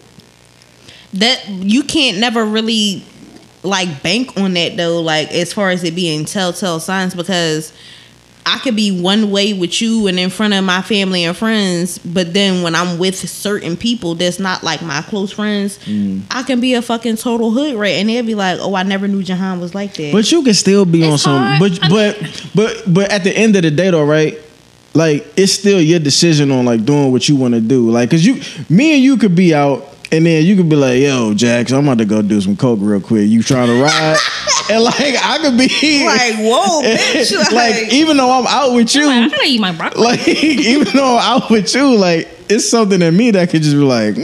That 1.14 1.48
you 1.48 1.84
can't 1.84 2.18
never 2.18 2.44
really 2.44 3.06
like 3.64 4.04
bank 4.04 4.36
on 4.36 4.56
that 4.56 4.76
though 4.76 5.02
like 5.02 5.32
as 5.32 5.54
far 5.54 5.70
as 5.70 5.86
it 5.86 5.96
being 5.96 6.26
telltale 6.26 6.82
signs 6.82 7.16
because 7.16 7.72
i 8.46 8.58
could 8.60 8.76
be 8.76 8.92
one 9.02 9.32
way 9.32 9.54
with 9.54 9.82
you 9.82 10.08
and 10.08 10.20
in 10.20 10.30
front 10.30 10.54
of 10.54 10.64
my 10.64 10.82
family 10.82 11.24
and 11.24 11.36
friends 11.38 11.98
but 12.00 12.34
then 12.34 12.62
when 12.64 12.76
i'm 12.76 12.98
with 12.98 13.16
certain 13.16 13.76
people 13.78 14.16
that's 14.16 14.40
not 14.40 14.64
like 14.64 14.82
my 14.82 15.02
close 15.04 15.32
friends 15.32 15.78
Mm. 15.86 16.22
i 16.32 16.44
can 16.44 16.60
be 16.60 16.74
a 16.74 16.82
fucking 16.82 17.16
total 17.18 17.52
hood 17.52 17.76
rat 17.76 17.92
and 17.92 18.10
they'll 18.10 18.24
be 18.26 18.36
like 18.36 18.60
oh 18.62 18.76
i 18.76 18.84
never 18.84 19.08
knew 19.08 19.24
jahan 19.24 19.60
was 19.60 19.74
like 19.74 19.94
that 19.96 20.12
But 20.12 20.32
you 20.32 20.44
can 20.44 20.54
still 20.54 20.86
be 20.86 21.04
on 21.04 21.14
It's 21.14 21.24
some. 21.24 21.60
But 21.60 21.80
but 21.90 22.48
but 22.56 22.84
but 22.94 23.12
at 23.12 23.24
the 23.24 23.36
end 23.36 23.56
of 23.56 23.62
the 23.64 23.72
day, 23.72 23.90
though, 23.92 24.06
right? 24.06 24.38
Like 24.94 25.26
it's 25.36 25.52
still 25.54 25.82
your 25.82 26.00
decision 26.00 26.52
on 26.52 26.66
like 26.66 26.86
doing 26.86 27.12
what 27.12 27.28
you 27.28 27.36
want 27.36 27.54
to 27.56 27.62
do. 27.62 27.90
Like, 27.90 28.12
cause 28.12 28.24
you, 28.26 28.42
me 28.70 28.94
and 28.96 29.04
you 29.04 29.18
could 29.18 29.36
be 29.36 29.54
out, 29.56 29.93
and 30.14 30.26
then 30.26 30.46
you 30.46 30.56
could 30.56 30.70
be 30.70 30.76
like, 30.76 31.00
"Yo, 31.00 31.34
Jax, 31.34 31.72
I'm 31.72 31.86
about 31.86 31.98
to 31.98 32.06
go 32.06 32.22
do 32.22 32.40
some 32.40 32.56
coke 32.56 32.80
real 32.82 33.02
quick. 33.02 33.28
You 33.28 33.42
trying 33.42 33.68
to 33.68 33.82
ride?" 33.82 34.18
and 34.70 34.84
like 34.84 35.16
I 35.22 35.40
could 35.42 35.58
be 35.58 36.06
like 36.06 36.36
whoa 36.36 36.82
bitch 36.84 37.36
like, 37.52 37.52
like, 37.52 37.94
even 37.94 38.18
though 38.18 38.32
I'm 38.32 38.48
out 38.48 38.76
with 38.76 38.94
you, 38.96 39.10
I'm 39.10 39.30
gonna 39.30 39.44
eat 39.44 39.60
my 39.60 39.72
broccoli. 39.72 40.04
like 40.04 40.28
even 40.28 40.88
though 40.96 41.18
I'm 41.18 41.42
out 41.42 41.50
with 41.50 41.74
you, 41.74 41.96
like 41.96 42.30
it's 42.50 42.70
something 42.70 43.02
in 43.02 43.16
me 43.18 43.32
that 43.32 43.50
could 43.50 43.62
just 43.64 43.76
be 43.76 43.82
like, 43.82 44.16
nah, 44.18 44.24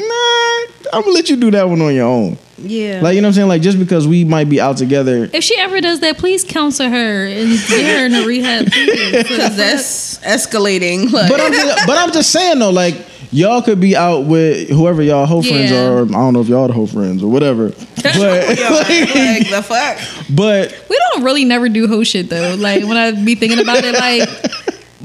I'm 0.94 1.02
gonna 1.02 1.14
let 1.14 1.30
you 1.30 1.36
do 1.38 1.52
that 1.52 1.68
one 1.68 1.82
on 1.82 1.94
your 1.96 2.08
own. 2.08 2.38
yeah 2.58 3.02
Like 3.02 3.16
you 3.16 3.22
know 3.22 3.28
what 3.28 3.30
I'm 3.30 3.34
saying? 3.34 3.48
Like 3.48 3.62
just 3.62 3.80
because 3.80 4.08
we 4.08 4.24
might 4.24 4.48
be 4.50 4.62
out 4.62 4.78
together 4.78 5.30
if 5.34 5.44
she 5.44 5.58
ever 5.58 5.82
does 5.82 6.02
that, 6.02 6.18
please 6.18 6.44
counsel 6.44 6.90
her 6.90 7.26
and 7.26 7.50
get 7.68 8.00
her 8.00 8.06
in 8.06 8.14
a 8.14 8.26
rehab. 8.26 8.66
because 8.66 9.58
that's 9.58 10.20
escalating 10.20 11.12
like 11.12 11.30
But 11.30 11.42
I'm 11.42 11.52
just, 11.52 11.88
but 11.88 11.98
I'm 11.98 12.12
just 12.12 12.32
saying 12.32 12.60
though, 12.60 12.72
like 12.72 12.96
y'all 13.32 13.62
could 13.62 13.80
be 13.80 13.96
out 13.96 14.26
with 14.26 14.70
whoever 14.70 15.02
y'all 15.02 15.26
whole 15.26 15.44
friends 15.44 15.72
Yeah. 15.72 15.86
are. 15.88 15.98
Or 16.00 16.02
I 16.04 16.12
don't 16.12 16.34
know 16.34 16.42
if 16.42 16.48
y'all 16.48 16.68
the 16.68 16.74
whole 16.74 16.88
friends 16.88 17.22
or 17.24 17.30
whatever. 17.32 17.72
But 18.02 18.48
like 18.48 19.50
the 19.50 19.62
fuck 19.66 19.98
but 20.34 20.86
we 20.90 20.98
don't 21.14 21.24
really 21.26 21.44
never 21.44 21.68
do 21.70 21.86
hoe 21.88 22.04
shit 22.06 22.30
though. 22.30 22.56
Like 22.58 22.84
when 22.86 22.96
I 22.98 23.12
be 23.12 23.36
thinking 23.36 23.60
about 23.60 23.84
it, 23.84 23.94
like 23.94 24.30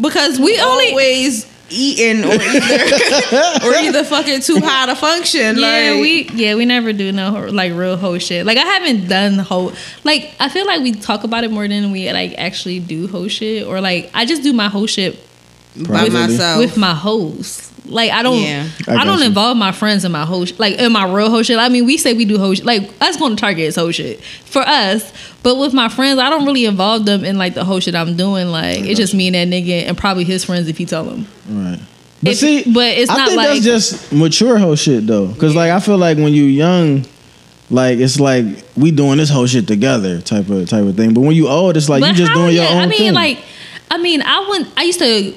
because 0.00 0.38
we 0.38 0.60
only- 0.60 0.90
always 0.90 1.52
eating 1.70 2.22
or 2.24 2.34
either 2.34 3.66
or 3.66 3.74
either 3.74 4.04
fucking 4.04 4.40
too 4.42 4.60
high 4.60 4.86
to 4.86 4.94
function. 4.94 5.56
yeah, 5.58 5.92
like, 5.92 6.00
we 6.00 6.28
yeah 6.34 6.54
we 6.54 6.64
never 6.66 6.92
do 6.92 7.10
no 7.10 7.30
ho- 7.32 7.50
like 7.50 7.72
real 7.72 7.96
hoe 7.96 8.18
shit. 8.18 8.46
Like 8.46 8.58
I 8.58 8.64
haven't 8.64 9.08
done 9.08 9.38
hoe. 9.38 9.72
Like 10.04 10.32
I 10.38 10.48
feel 10.48 10.66
like 10.66 10.80
we 10.82 10.92
talk 10.92 11.24
about 11.24 11.42
it 11.42 11.50
more 11.50 11.66
than 11.66 11.90
we 11.90 12.12
like 12.12 12.34
actually 12.38 12.78
do 12.78 13.08
hoe 13.08 13.26
shit. 13.28 13.66
Or 13.66 13.80
like 13.80 14.08
I 14.14 14.24
just 14.24 14.42
do 14.44 14.52
my 14.52 14.68
hoe 14.68 14.86
shit 14.86 15.18
by 15.76 15.84
Privately. 15.86 16.10
myself. 16.28 16.58
with 16.60 16.76
my 16.76 16.94
hoes. 16.94 17.72
Like 17.86 18.10
I 18.12 18.22
don't, 18.22 18.40
Yeah. 18.40 18.66
I 18.88 18.96
I, 18.96 19.04
don't 19.04 19.18
you. 19.20 19.26
involve 19.26 19.56
my 19.58 19.70
friends 19.70 20.04
in 20.06 20.12
my 20.12 20.24
whole, 20.24 20.46
sh- 20.46 20.58
like 20.58 20.76
in 20.78 20.90
my 20.92 21.04
real 21.12 21.28
whole 21.28 21.42
shit. 21.42 21.58
I 21.58 21.68
mean, 21.68 21.84
we 21.84 21.98
say 21.98 22.14
we 22.14 22.24
do 22.24 22.38
whole, 22.38 22.54
shit. 22.54 22.64
Like 22.64 22.90
us 23.02 23.16
going 23.18 23.36
to 23.36 23.40
Target 23.40 23.64
is 23.64 23.76
hoe 23.76 23.90
shit 23.90 24.22
for 24.24 24.62
us, 24.62 25.12
but 25.42 25.56
with 25.56 25.74
my 25.74 25.90
friends, 25.90 26.18
I 26.18 26.30
don't 26.30 26.46
really 26.46 26.64
involve 26.64 27.04
them 27.04 27.24
in 27.24 27.36
like 27.36 27.52
the 27.54 27.62
whole 27.64 27.80
shit 27.80 27.94
I'm 27.94 28.16
doing. 28.16 28.48
Like 28.48 28.80
it's 28.80 28.98
just 28.98 29.14
me 29.14 29.26
and 29.28 29.34
that 29.34 29.48
nigga, 29.54 29.86
and 29.86 29.98
probably 29.98 30.24
his 30.24 30.44
friends 30.44 30.66
if 30.68 30.78
he 30.78 30.86
tell 30.86 31.04
them. 31.04 31.26
right. 31.48 31.78
But 32.22 32.32
If- 32.32 32.38
see, 32.38 32.62
but 32.72 32.86
it's 32.96 33.10
I 33.10 33.16
not 33.18 33.28
think 33.28 33.36
like- 33.36 33.48
that's 33.50 33.64
just 33.64 34.12
mature 34.12 34.56
whole 34.56 34.76
shit 34.76 35.06
though. 35.06 35.28
Cause 35.34 35.54
like 35.54 35.70
I 35.70 35.78
feel 35.78 35.98
like 35.98 36.16
when 36.16 36.32
you 36.32 36.44
young, 36.44 37.04
like 37.70 37.98
it's 37.98 38.18
like 38.18 38.46
we 38.76 38.92
doing 38.92 39.18
this 39.18 39.28
whole 39.28 39.46
shit 39.46 39.66
together 39.66 40.22
type 40.22 40.48
of 40.48 40.66
type 40.70 40.84
of 40.86 40.96
thing. 40.96 41.12
But 41.12 41.20
when 41.20 41.36
you 41.36 41.48
old, 41.48 41.76
it's 41.76 41.90
like 41.90 42.02
you 42.02 42.14
just 42.14 42.30
how- 42.30 42.34
doing 42.36 42.54
your 42.54 42.64
yeah, 42.64 42.70
own 42.76 42.78
I 42.78 42.86
mean, 42.86 42.98
thing. 42.98 43.12
like, 43.12 43.38
I 43.90 43.98
mean, 43.98 44.22
I 44.22 44.46
went. 44.48 44.68
I 44.78 44.84
used 44.84 45.00
to 45.00 45.34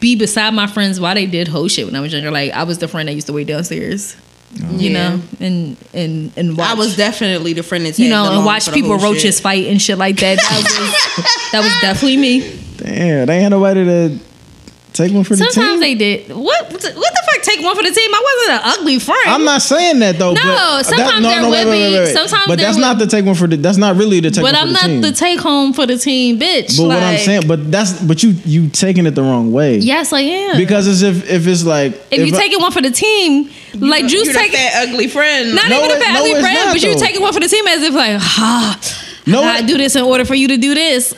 be 0.00 0.16
beside 0.16 0.54
my 0.54 0.66
friends 0.66 1.00
while 1.00 1.14
they 1.14 1.26
did 1.26 1.48
hoe 1.48 1.68
shit 1.68 1.86
when 1.86 1.94
I 1.96 2.00
was 2.00 2.12
younger. 2.12 2.30
Like 2.30 2.52
I 2.52 2.64
was 2.64 2.78
the 2.78 2.88
friend 2.88 3.08
that 3.08 3.14
used 3.14 3.26
to 3.28 3.32
wait 3.32 3.46
downstairs. 3.46 4.16
Oh. 4.62 4.70
You 4.76 4.90
Yeah. 4.90 5.08
know, 5.16 5.22
and 5.40 5.76
and 5.92 6.32
and 6.36 6.56
watch. 6.56 6.70
I 6.70 6.74
was 6.74 6.96
definitely 6.96 7.52
the 7.52 7.62
friend 7.62 7.84
that 7.84 7.98
you 7.98 8.08
know, 8.08 8.32
and 8.32 8.44
watch 8.46 8.72
people 8.72 8.96
roaches 8.98 9.22
shit. 9.36 9.42
fight 9.42 9.66
and 9.66 9.80
shit 9.80 9.98
like 9.98 10.16
that. 10.20 10.38
That 10.38 10.62
was 10.62 11.24
that 11.52 11.62
was 11.62 11.80
definitely 11.80 12.16
me. 12.16 12.58
Damn, 12.78 13.26
they 13.26 13.38
ain't 13.40 13.50
nobody 13.50 13.84
to 13.84 14.18
take 14.94 15.12
one 15.12 15.24
for 15.24 15.36
the 15.36 15.44
team. 15.44 15.52
Sometimes 15.52 15.80
they 15.80 15.94
did. 15.94 16.28
What 16.30 16.70
what 16.72 16.80
the 16.80 16.92
fuck? 17.38 17.42
Take 17.54 17.62
one 17.64 17.74
for 17.76 17.82
the 17.82 17.90
team. 17.90 18.10
I 18.14 18.22
wasn't 18.22 18.50
an 18.64 18.72
ugly 18.80 18.98
friend. 18.98 19.20
I'm 19.26 19.44
not 19.44 19.62
saying 19.62 19.98
that 20.00 20.18
though. 20.18 20.32
No, 20.34 20.42
but 20.42 20.82
sometimes 20.84 21.24
they're 21.24 21.48
with 21.48 21.68
me, 21.70 22.06
sometimes 22.12 22.46
but 22.46 22.58
that's 22.58 22.76
with- 22.76 22.80
not 22.84 22.98
the 22.98 23.06
take 23.06 23.24
one 23.24 23.34
for 23.34 23.46
the. 23.46 23.56
That's 23.56 23.78
not 23.78 23.96
really 23.96 24.20
the 24.20 24.30
take 24.30 24.42
but 24.42 24.54
one 24.54 24.56
I'm 24.56 24.68
for 24.68 24.72
not 24.74 24.82
the 24.82 24.88
team. 24.88 25.00
the 25.02 25.12
take 25.12 25.40
home 25.40 25.72
for 25.72 25.86
the 25.86 25.96
team, 25.98 26.38
bitch. 26.38 26.76
but 26.76 26.86
what 26.88 27.02
I'm 27.02 27.18
saying, 27.18 27.42
but 27.46 27.70
that's 27.70 27.92
but 28.02 28.22
you 28.22 28.34
you 28.44 28.68
taking 28.68 29.06
it 29.06 29.12
the 29.14 29.22
wrong 29.22 29.52
way. 29.52 29.78
yes, 29.78 30.12
I 30.12 30.20
am. 30.20 30.56
Because 30.56 30.86
as 30.88 31.02
if 31.02 31.28
if 31.30 31.46
it's 31.46 31.64
like 31.64 31.92
if, 32.10 32.26
you 32.26 32.34
I- 32.34 32.38
taking 32.38 32.60
one 32.60 32.72
for 32.72 32.82
the 32.82 32.90
team, 32.90 33.50
like 33.74 34.02
You 34.04 34.08
Juice 34.08 34.28
the 34.28 34.34
taking 34.34 34.52
fat 34.58 34.88
ugly 34.88 35.08
friend. 35.08 35.54
not 35.54 35.68
No, 35.68 35.78
even 35.78 35.90
a 35.90 35.94
it- 35.94 36.00
bad 36.00 36.14
no, 36.14 36.20
ugly 36.20 36.40
friend, 36.40 36.54
not, 36.54 36.72
but 36.74 36.82
you 36.82 36.94
though. 36.94 37.00
taking 37.00 37.22
one 37.22 37.32
for 37.32 37.40
the 37.40 37.48
team 37.48 37.66
as 37.66 37.82
if 37.82 37.94
like, 37.94 38.16
ah, 38.20 38.78
No, 39.26 39.42
I 39.42 39.62
do 39.62 39.76
this 39.76 39.94
in 39.96 40.02
order 40.02 40.24
for 40.24 40.34
you 40.34 40.48
to 40.48 40.56
do 40.56 40.74
this. 40.74 41.14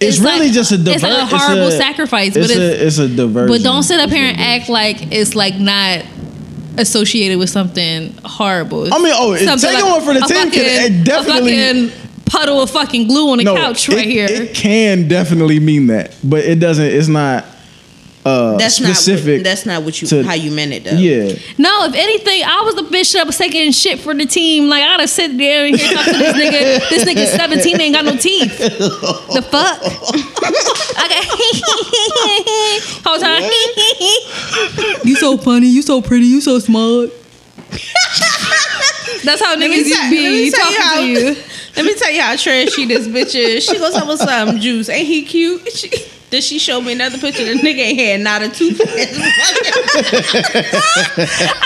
It's, 0.00 0.16
it's 0.16 0.18
really 0.20 0.46
like- 0.46 0.52
just 0.52 0.72
a 0.72 0.78
diver- 0.78 0.94
it's 0.96 1.04
a 1.04 1.08
a- 1.08 1.26
horrible 1.38 1.70
sacrifice, 1.70 2.34
but 2.34 2.44
It's, 2.44 2.54
a 2.56 2.86
it's 2.86 2.98
a 2.98 3.08
diversion. 3.08 3.48
But 3.56 3.62
don't 3.62 3.82
sit 3.82 4.00
up 4.00 4.10
here 4.10 4.24
and 4.24 4.38
act 4.40 4.68
like 4.68 5.12
it's 5.12 5.34
like 5.34 5.56
not 5.58 6.04
associated 6.76 7.38
with 7.38 7.50
something 7.50 8.14
horrible. 8.24 8.92
I 8.92 8.98
mean, 8.98 9.12
oh, 9.16 9.32
it- 9.32 9.44
Something 9.44 9.70
taking 9.70 9.86
one 9.90 10.00
for 10.02 10.14
the 10.14 10.24
a 10.24 10.28
team 10.28 10.50
can- 10.50 10.92
it 10.92 11.04
definitely- 11.04 11.58
a 11.58 11.90
puddle 12.26 12.60
of 12.60 12.70
fucking 12.70 13.08
glue 13.08 13.30
on 13.32 13.38
the 13.38 13.44
No, 13.44 13.56
couch 13.56 13.88
it- 13.88 13.94
right 13.94 14.06
here. 14.06 14.26
It 14.30 14.54
can 14.54 15.08
definitely 15.08 15.58
mean 15.60 15.86
that, 15.88 16.14
but 16.22 16.44
it 16.44 16.60
doesn't. 16.60 16.84
It's 16.84 17.08
not. 17.08 17.44
Uh 18.26 18.56
That's 18.58 18.74
specific. 18.76 19.26
not. 19.26 19.32
What, 19.38 19.44
that's 19.44 19.64
not 19.66 19.82
what 19.84 20.02
you 20.02 20.08
to- 20.08 20.24
how 20.24 20.34
you 20.34 20.50
meant 20.50 20.72
it 20.72 20.84
though. 20.84 20.96
yeah. 20.96 21.32
No, 21.56 21.84
if 21.84 21.94
anything, 21.94 22.42
I 22.44 22.62
was 22.62 22.74
the 22.74 22.82
bitch 22.82 23.12
that 23.14 23.26
was 23.26 23.36
taking 23.38 23.70
shit 23.72 24.00
for 24.00 24.12
the 24.12 24.26
team. 24.26 24.68
Like 24.68 24.82
I 24.82 24.96
gotta 24.96 25.08
sit 25.08 25.38
there 25.38 25.66
and 25.66 25.76
hear 25.76 25.94
talk 25.94 26.04
to 26.04 26.12
this 26.12 26.36
nigga. 26.36 26.88
This 26.90 27.04
nigga 27.04 27.26
seventeen 27.36 27.80
ain't 27.80 27.94
got 27.94 28.04
no 28.04 28.16
teeth. 28.16 28.58
The 28.58 29.42
fuck? 29.50 29.82
Okay. 30.98 31.22
Whole 33.04 33.18
time. 33.18 33.42
you 35.04 35.14
so 35.16 35.36
funny. 35.38 35.68
You 35.68 35.82
so 35.82 36.02
pretty. 36.02 36.26
You 36.26 36.40
so 36.40 36.58
smart. 36.58 37.10
That's 39.24 39.40
how 39.40 39.54
niggas 39.56 39.88
tell- 39.90 40.02
let 40.02 40.10
be 40.10 40.28
me 40.28 40.50
tell 40.50 40.70
you 40.72 40.80
how- 40.80 40.96
to 41.00 41.06
you. 41.06 41.36
Let 41.76 41.84
me 41.84 41.94
tell 41.94 42.10
you 42.10 42.20
how 42.20 42.34
trashy 42.36 42.86
this 42.86 43.06
bitch 43.06 43.34
is. 43.36 43.64
She 43.64 43.78
goes 43.78 43.94
up 43.94 44.08
with 44.08 44.18
some 44.18 44.58
juice. 44.58 44.88
Ain't 44.88 45.06
he 45.06 45.22
cute? 45.24 45.62
She, 45.72 45.88
then 46.30 46.42
she 46.42 46.58
showed 46.58 46.82
me 46.82 46.92
another 46.92 47.16
picture. 47.18 47.44
The 47.44 47.54
nigga 47.54 47.78
ain't 47.78 47.98
had 47.98 48.20
not 48.20 48.42
a 48.42 48.48
tooth. 48.50 48.80
I 48.84 48.84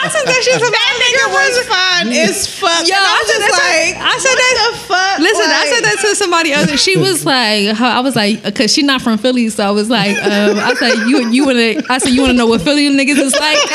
said 0.08 0.24
that 0.26 0.40
shit. 0.42 0.60
That 0.60 0.94
nigga 1.02 1.24
was 1.34 1.58
fine 1.66 2.08
as 2.12 2.46
fuck. 2.46 2.86
Yo, 2.86 2.94
I 2.94 3.18
was 3.22 3.28
just 3.28 3.50
like, 3.50 3.96
I 3.98 4.18
said 4.18 4.30
what 4.30 4.38
that- 4.38 4.70
the 4.72 4.78
fuck. 4.86 5.18
Listen, 5.18 5.50
I 5.50 5.64
said 5.66 5.82
that 5.84 5.98
to 6.02 6.14
somebody 6.16 6.52
else. 6.52 6.70
She 6.80 6.96
was 6.96 7.24
like, 7.26 7.80
I 7.80 8.00
was 8.00 8.14
like, 8.16 8.42
because 8.42 8.72
she's 8.72 8.84
not 8.84 9.02
from 9.02 9.18
Philly, 9.18 9.48
so 9.48 9.64
I 9.66 9.70
was 9.70 9.90
like, 9.90 10.16
um, 10.18 10.58
I 10.58 10.74
said, 10.74 10.94
you 11.08 11.28
you 11.30 11.44
wanna, 11.46 11.82
I 11.90 11.98
said, 11.98 12.10
you 12.10 12.20
wanna 12.22 12.34
know 12.34 12.46
what 12.46 12.60
Philly 12.62 12.88
niggas 12.90 13.18
is 13.18 13.34
like? 13.34 13.58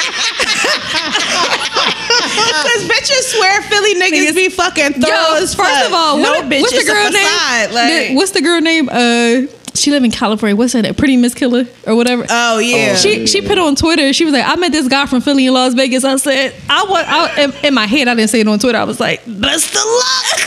Cause 2.58 2.84
bitches 2.88 3.36
swear 3.36 3.62
Philly 3.64 3.96
niggas, 3.96 4.28
Niggas- 4.30 4.36
be 4.36 4.50
fucking 4.50 4.94
thorough 4.94 5.10
Yo, 5.12 5.40
first 5.42 5.58
fuck. 5.58 5.86
of 5.88 5.94
all, 5.94 6.18
no 6.18 6.32
what, 6.32 6.46
bitch, 6.46 6.62
what's 6.62 6.78
the 6.78 6.86
girl 6.92 7.10
name? 7.12 7.74
Like, 7.74 8.16
what's 8.18 8.32
the 8.32 8.42
girl 8.42 8.62
name? 8.62 8.90
Uh, 8.90 9.48
she 9.78 9.92
live 9.92 10.04
in 10.04 10.12
California. 10.12 10.56
What's 10.56 10.74
her 10.74 10.82
name? 10.82 10.94
Pretty 10.96 11.18
Miss 11.18 11.34
Killer 11.34 11.66
or 11.86 11.96
whatever. 11.96 12.26
oh 12.30 12.60
yeah, 12.60 12.96
she 12.96 13.28
she 13.28 13.42
put 13.42 13.58
on 13.58 13.76
Twitter. 13.76 14.12
She 14.14 14.26
was 14.26 14.34
like, 14.34 14.46
I 14.46 14.56
met 14.56 14.72
this 14.72 14.88
guy 14.88 15.06
from 15.06 15.22
Philly 15.22 15.46
in 15.48 15.54
Las 15.54 15.74
Vegas. 15.74 16.04
I 16.04 16.16
said, 16.18 16.54
I 16.70 16.86
want. 16.90 17.08
I, 17.08 17.44
in, 17.44 17.54
in 17.66 17.74
my 17.74 17.86
head, 17.86 18.08
I 18.08 18.16
didn't 18.16 18.30
say 18.30 18.40
it 18.42 18.48
on 18.48 18.60
Twitter. 18.60 18.78
I 18.78 18.84
was 18.84 19.00
like, 19.00 19.24
best 19.26 19.70
of 19.76 19.84
luck. 19.84 20.38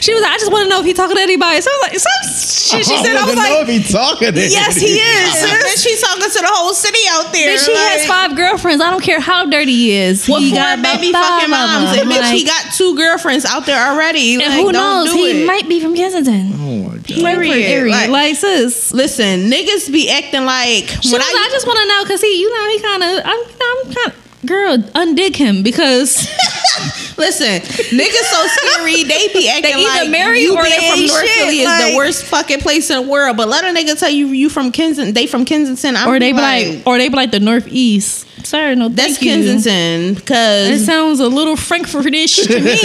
she 0.00 0.12
was 0.14 0.22
like, 0.22 0.32
I 0.32 0.38
just 0.38 0.52
want 0.52 0.64
to 0.64 0.68
know 0.68 0.80
if 0.80 0.86
he 0.86 0.94
talking 0.94 1.16
to 1.16 1.22
anybody. 1.22 1.60
So 1.60 1.70
I 1.70 1.78
was 1.82 1.90
like, 1.90 1.98
some 2.00 2.78
shit. 2.78 2.86
She 2.86 2.96
said, 3.04 3.16
I 3.16 3.24
was 3.26 3.36
wanna 3.36 3.48
know 3.48 3.58
like, 3.60 3.68
if 3.68 3.86
he 3.86 3.92
talking. 3.92 4.32
to 4.32 4.40
yes, 4.40 4.76
he 4.76 4.96
is. 4.98 5.34
And 5.54 5.62
then 5.62 5.76
she's 5.76 6.00
talking 6.00 6.22
to 6.24 6.40
the 6.40 6.46
whole 6.50 6.72
city 6.74 6.98
out 7.10 7.32
there. 7.32 7.56
She 7.58 7.70
he 7.72 7.76
has 7.78 8.06
five 8.06 8.36
girlfriends. 8.36 8.82
I 8.82 8.90
don't 8.90 9.02
care 9.02 9.20
how 9.20 9.46
dirty 9.46 9.72
he 9.72 9.92
is. 9.92 10.26
What 10.26 10.40
he 10.42 10.52
got 10.52 10.82
baby 10.82 11.12
fucking 11.12 11.50
moms? 11.50 11.98
And 11.98 12.10
bitch, 12.10 12.32
he 12.32 12.44
got 12.44 12.72
two 12.74 12.96
girlfriends 12.96 13.44
out 13.44 13.66
there 13.66 13.78
already. 13.92 14.34
and 14.34 14.42
Like, 14.42 14.52
who 14.64 14.72
knows? 14.72 15.12
He 15.12 15.42
it. 15.42 15.46
might 15.46 15.68
be 15.68 15.80
from 15.80 15.94
Kensington. 15.94 16.52
Oh 16.54 16.88
my 16.88 16.96
god. 16.96 17.04
Frankford 17.04 17.46
Period. 17.46 17.70
area. 17.70 17.92
Like- 18.10 18.34
Like, 18.34 18.36
sis. 18.36 18.92
Listen, 18.92 19.50
niggas 19.50 19.90
be 19.92 20.10
acting 20.10 20.44
like 20.44 20.88
She 21.02 21.12
when 21.12 21.20
was 21.20 21.32
like, 21.32 21.46
I, 21.46 21.48
just 21.50 21.66
want 21.66 21.78
to 21.80 21.86
know 21.88 22.02
because 22.04 22.20
he, 22.20 22.40
you 22.40 22.50
know, 22.50 22.68
he 22.68 22.80
kind 22.80 23.02
of, 23.02 23.24
I'm, 23.24 23.40
I'm 23.40 23.92
kind 23.94 24.12
of, 24.12 24.46
girl, 24.46 24.76
undig 24.94 25.36
him 25.36 25.62
because 25.62 26.26
listen, 27.18 27.60
niggas 27.96 28.12
so 28.12 28.46
scary. 28.46 29.04
They 29.04 29.28
be 29.32 29.48
acting 29.48 29.72
either 29.76 29.84
like 30.02 30.10
married 30.10 30.40
you 30.42 30.56
or 30.56 30.62
they 30.64 30.90
from 30.90 31.06
North 31.06 31.28
Philly, 31.28 31.60
is 31.60 31.66
like- 31.66 31.90
the 31.92 31.96
worst 31.96 32.24
fucking 32.24 32.60
place 32.60 32.90
in 32.90 33.02
the 33.04 33.10
world. 33.10 33.36
But 33.36 33.48
let 33.48 33.64
a 33.64 33.68
nigga 33.68 33.98
tell 33.98 34.10
you 34.10 34.28
you 34.28 34.48
from 34.48 34.72
Kensington. 34.72 35.14
They 35.14 35.26
from 35.26 35.44
Kensington. 35.44 35.96
I'm 35.96 36.08
or 36.08 36.18
they 36.18 36.32
be 36.32 36.38
like, 36.38 36.86
or 36.86 36.98
they 36.98 37.08
be 37.08 37.16
like 37.16 37.30
the 37.30 37.40
Northeast. 37.40 38.26
Sorry, 38.46 38.74
no, 38.76 38.88
that's. 38.88 39.18
Kensington 39.18 40.22
It 40.28 40.84
sounds 40.84 41.20
a 41.20 41.28
little 41.28 41.56
Frankfordish 41.56 42.46
to 42.46 42.60
me. 42.60 42.76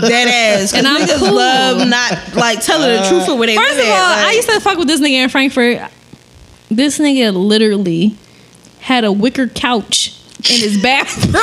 that 0.08 0.28
ass. 0.60 0.74
And 0.74 0.86
I'm 0.86 1.06
cool. 1.08 1.34
love 1.34 1.88
not 1.88 2.34
like 2.34 2.62
telling 2.62 2.90
the 2.90 3.08
truth 3.08 3.26
for 3.26 3.36
what 3.38 3.46
they 3.46 3.56
First 3.56 3.78
of 3.78 3.86
all, 3.86 3.92
at. 3.92 4.26
I 4.26 4.32
used 4.32 4.48
to 4.50 4.60
fuck 4.60 4.76
with 4.78 4.86
this 4.88 5.00
nigga 5.00 5.22
in 5.24 5.28
Frankford. 5.30 5.88
This 6.70 6.98
nigga 6.98 7.32
literally 7.34 8.16
had 8.80 9.04
a 9.04 9.12
wicker 9.12 9.46
couch 9.48 10.14
in 10.38 10.60
his 10.60 10.78
bathroom. 10.82 11.42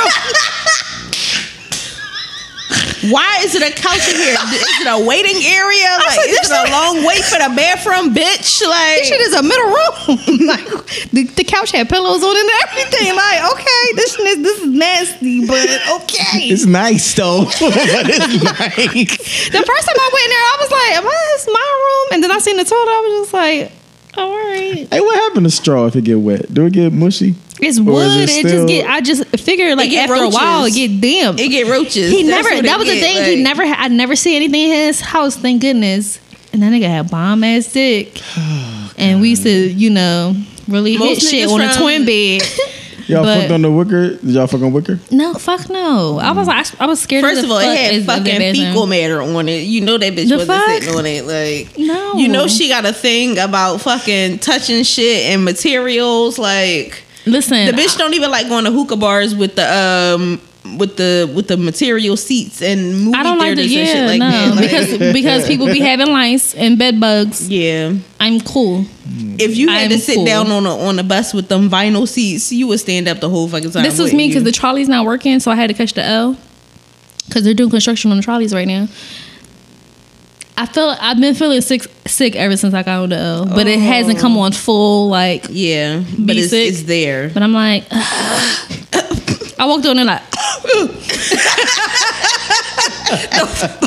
Why 3.12 3.40
is 3.44 3.54
it 3.54 3.62
a 3.62 3.72
couch 3.74 4.04
in 4.08 4.16
here? 4.16 4.34
Is 4.34 4.80
it 4.82 4.88
a 4.88 4.98
waiting 5.04 5.38
area? 5.44 5.88
Like, 5.98 6.16
said, 6.18 6.30
is 6.30 6.50
it 6.50 6.68
a 6.68 6.70
long 6.72 7.04
wait 7.04 7.22
for 7.24 7.38
the 7.38 7.52
bathroom, 7.54 8.14
bitch? 8.14 8.60
Like, 8.66 8.98
This 9.04 9.08
shit 9.08 9.20
is 9.20 9.34
a 9.34 9.42
middle 9.42 9.66
room. 9.70 10.46
like 10.46 10.66
the, 11.12 11.24
the 11.36 11.44
couch 11.44 11.72
had 11.72 11.88
pillows 11.88 12.22
on 12.22 12.34
it 12.36 12.40
and 12.40 12.52
everything. 12.68 13.14
Like, 13.16 13.40
okay, 13.52 13.84
this 13.96 14.18
is 14.18 14.42
this 14.42 14.58
is 14.62 14.68
nasty, 14.70 15.46
but 15.46 15.68
okay. 16.02 16.48
It's 16.48 16.66
nice 16.66 17.14
though. 17.14 17.44
but 17.44 17.54
it's 17.60 18.42
nice. 18.42 19.50
the 19.50 19.62
first 19.64 19.84
time 19.86 19.98
I 19.98 20.08
went 20.12 20.24
in 20.24 20.30
there, 20.30 20.46
I 20.46 20.56
was 20.60 20.70
like, 20.70 20.90
"Am 20.98 21.06
I? 21.06 21.18
This 21.36 21.46
my 21.52 21.68
room?" 21.84 22.06
And 22.14 22.24
then 22.24 22.30
I 22.32 22.38
seen 22.38 22.56
the 22.56 22.64
toilet. 22.64 22.88
I 22.88 23.00
was 23.00 23.20
just 23.22 23.34
like, 23.34 23.72
"Oh, 24.16 24.22
"All 24.22 24.36
right." 24.36 24.88
Hey, 24.90 25.00
what 25.00 25.14
happened 25.16 25.46
to 25.46 25.50
straw 25.50 25.86
if 25.86 25.96
it 25.96 26.04
get 26.04 26.20
wet? 26.20 26.52
Do 26.52 26.66
it 26.66 26.72
get 26.72 26.92
mushy? 26.92 27.34
It's 27.60 27.80
wood. 27.80 28.06
it 28.20 28.28
It, 28.30 28.42
just 28.48 28.68
get. 28.68 28.88
I 28.88 29.00
just 29.00 29.26
figure 29.38 29.74
like 29.76 29.90
get 29.90 30.10
after 30.10 30.22
a 30.22 30.28
while 30.28 30.64
it 30.66 30.74
get 30.74 31.00
damp. 31.00 31.38
it 31.38 31.48
get 31.48 31.68
roaches. 31.68 32.10
he 32.10 32.22
That's 32.22 32.44
never. 32.48 32.62
That 32.62 32.74
it 32.74 32.78
was 32.78 32.88
the 32.88 32.94
get, 33.00 33.02
thing. 33.24 33.36
he 33.38 33.42
never. 33.42 33.62
I 33.62 33.88
never 33.88 34.14
see 34.16 34.36
anything 34.36 34.60
in 34.62 34.70
his 34.72 35.00
house. 35.00 35.36
Thank 35.36 35.62
goodness. 35.62 36.18
And 36.52 36.62
that 36.62 36.72
nigga 36.72 36.88
had 36.88 37.10
bomb 37.10 37.44
ass 37.44 37.72
dick. 37.72 38.20
Oh, 38.38 38.92
and 38.98 39.20
we 39.20 39.28
used 39.30 39.42
to, 39.42 39.50
you 39.50 39.90
know, 39.90 40.34
really 40.68 40.96
Most 40.96 41.20
hit 41.20 41.30
shit 41.30 41.48
niggas 41.50 41.52
on 41.52 41.60
a 41.60 41.74
twin 41.74 42.06
bed. 42.06 42.40
Y'all 43.08 43.22
But- 43.22 43.40
fucked 43.40 43.52
on 43.52 43.60
the 43.62 43.70
wicker? 43.70 44.10
Did 44.16 44.24
y'all 44.30 44.46
fuck 44.46 44.62
on 44.62 44.72
wicker? 44.72 44.98
no, 45.12 45.34
fuck 45.34 45.68
no. 45.68 46.18
I 46.18 46.32
was 46.32 46.48
like, 46.48 46.80
I 46.80 46.86
was 46.86 46.98
scared. 47.00 47.22
First 47.22 47.38
as 47.38 47.44
of 47.44 47.48
the 47.50 47.54
all, 47.54 47.60
fuck 47.60 47.68
it 47.70 47.78
had 47.78 47.94
as- 47.94 48.00
of 48.00 48.06
that 48.06 48.24
fucking 48.26 48.54
fecal 48.54 48.86
matter 48.86 49.20
on 49.20 49.48
it. 49.50 49.64
You 49.64 49.82
know 49.82 49.98
that 49.98 50.12
bitch 50.14 50.28
The 50.30 50.36
wasn't 50.38 50.58
fuck? 50.58 50.82
sitting 50.82 50.98
on 50.98 51.04
it. 51.06 51.24
Like, 51.26 51.78
No. 51.78 52.14
you 52.14 52.26
know 52.28 52.48
she 52.48 52.68
got 52.68 52.84
a 52.86 52.92
thing 52.94 53.38
about 53.38 53.82
fucking 53.82 54.38
touching 54.38 54.82
shit 54.82 55.26
and 55.30 55.44
materials. 55.44 56.38
Like, 56.38 57.02
Listen, 57.26 57.66
the 57.66 57.72
bitch 57.72 57.98
don't 57.98 58.14
even 58.14 58.30
like 58.30 58.48
going 58.48 58.64
to 58.64 58.70
hookah 58.70 58.96
bars 58.96 59.34
with 59.34 59.56
the 59.56 59.66
um 60.14 60.40
with 60.78 60.96
the 60.96 61.30
with 61.34 61.48
the 61.48 61.56
material 61.56 62.16
seats 62.16 62.60
and 62.62 63.04
movie 63.04 63.16
I 63.16 63.22
don't 63.22 63.38
like 63.38 63.56
the 63.56 63.68
theaters 63.68 63.94
and 63.94 64.10
shit 64.10 64.20
yeah 64.20 64.24
like 64.26 64.50
no 64.50 64.54
that. 64.54 64.60
Because 64.60 65.12
because 65.12 65.46
people 65.46 65.66
be 65.66 65.80
having 65.80 66.08
lice 66.08 66.54
and 66.54 66.78
bed 66.78 67.00
bugs. 67.00 67.48
yeah. 67.48 67.94
I'm 68.18 68.40
cool. 68.40 68.84
If 69.38 69.56
you 69.56 69.68
had 69.68 69.84
I'm 69.84 69.90
to 69.90 69.98
sit 69.98 70.16
cool. 70.16 70.24
down 70.24 70.50
on 70.50 70.66
a 70.66 70.76
on 70.76 70.98
a 70.98 71.04
bus 71.04 71.32
with 71.34 71.48
them 71.48 71.68
vinyl 71.70 72.08
seats, 72.08 72.50
you 72.52 72.66
would 72.68 72.80
stand 72.80 73.06
up 73.08 73.20
the 73.20 73.28
whole 73.28 73.48
fucking 73.48 73.70
time. 73.70 73.82
This 73.82 73.98
was 73.98 74.12
me 74.12 74.28
because 74.28 74.44
the 74.44 74.52
trolley's 74.52 74.88
not 74.88 75.04
working, 75.04 75.38
so 75.40 75.50
I 75.50 75.54
had 75.54 75.68
to 75.68 75.74
catch 75.74 75.92
the 75.92 76.02
L 76.02 76.36
because 77.26 77.44
they're 77.44 77.54
doing 77.54 77.70
construction 77.70 78.10
on 78.10 78.16
the 78.16 78.22
trolleys 78.22 78.54
right 78.54 78.66
now. 78.68 78.88
I 80.58 80.64
feel 80.66 80.94
I've 80.98 81.20
been 81.20 81.34
feeling 81.34 81.60
sick 81.60 81.82
sick 82.06 82.34
ever 82.36 82.56
since 82.56 82.72
I 82.74 82.82
got 82.82 83.02
on 83.02 83.08
the 83.10 83.16
L, 83.16 83.46
but 83.46 83.66
it 83.66 83.78
hasn't 83.78 84.18
come 84.18 84.36
on 84.38 84.52
full 84.52 85.08
like. 85.08 85.46
yeah, 85.50 86.02
but 86.18 86.36
it's, 86.36 86.52
it's 86.52 86.82
there. 86.84 87.28
But 87.28 87.42
I'm 87.42 87.52
like, 87.52 87.84
I 87.90 89.64
walked 89.66 89.84
on 89.86 89.96
there 89.96 90.04
like, 90.06 90.22
They 93.08 93.16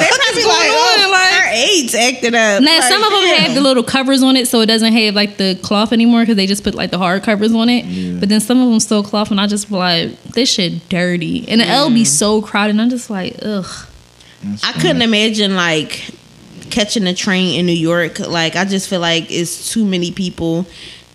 probably 0.08 0.44
going 0.44 0.58
like, 0.58 0.70
on? 0.70 1.00
oh, 1.02 1.10
Like- 1.12 1.34
our 1.34 1.48
AIDS 1.52 1.94
acted 1.96 2.34
up. 2.36 2.62
now 2.62 2.80
Like, 2.80 2.84
some 2.84 3.04
of 3.04 3.10
them 3.12 3.22
damn. 3.24 3.42
have 3.42 3.56
the 3.56 3.62
little 3.62 3.84
covers 3.84 4.24
on 4.24 4.36
it, 4.38 4.48
so 4.48 4.62
it 4.62 4.68
doesn't 4.68 4.94
have 4.94 5.16
like 5.16 5.38
the 5.38 5.56
cloth 5.62 5.92
anymore 5.92 6.22
because 6.22 6.36
they 6.36 6.48
just 6.48 6.64
put 6.64 6.76
like 6.76 6.92
the 6.92 6.98
hard 6.98 7.24
covers 7.24 7.54
on 7.54 7.68
it. 7.70 8.20
But 8.20 8.30
then 8.30 8.40
some 8.40 8.62
of 8.62 8.70
them 8.70 8.80
still 8.80 9.04
cloth, 9.04 9.32
and 9.32 9.42
I 9.42 9.48
just 9.48 9.70
like, 9.72 10.22
this 10.24 10.52
shit 10.52 10.88
dirty, 10.90 11.48
and 11.50 11.60
the 11.62 11.66
L 11.66 11.90
be 11.90 12.06
so 12.06 12.42
crowded. 12.42 12.72
And 12.72 12.82
I'm 12.82 12.90
just 12.90 13.10
like, 13.10 13.36
ugh. 13.42 13.66
I 14.64 14.72
couldn't 14.74 15.02
imagine 15.02 15.56
like 15.56 16.12
catching 16.70 17.08
a 17.08 17.14
train 17.14 17.60
in 17.60 17.66
New 17.66 17.72
York. 17.72 18.20
Like 18.20 18.56
I 18.56 18.66
just 18.66 18.90
feel 18.90 19.00
like 19.00 19.32
it's 19.32 19.72
too 19.72 19.86
many 19.86 20.12
people. 20.12 20.66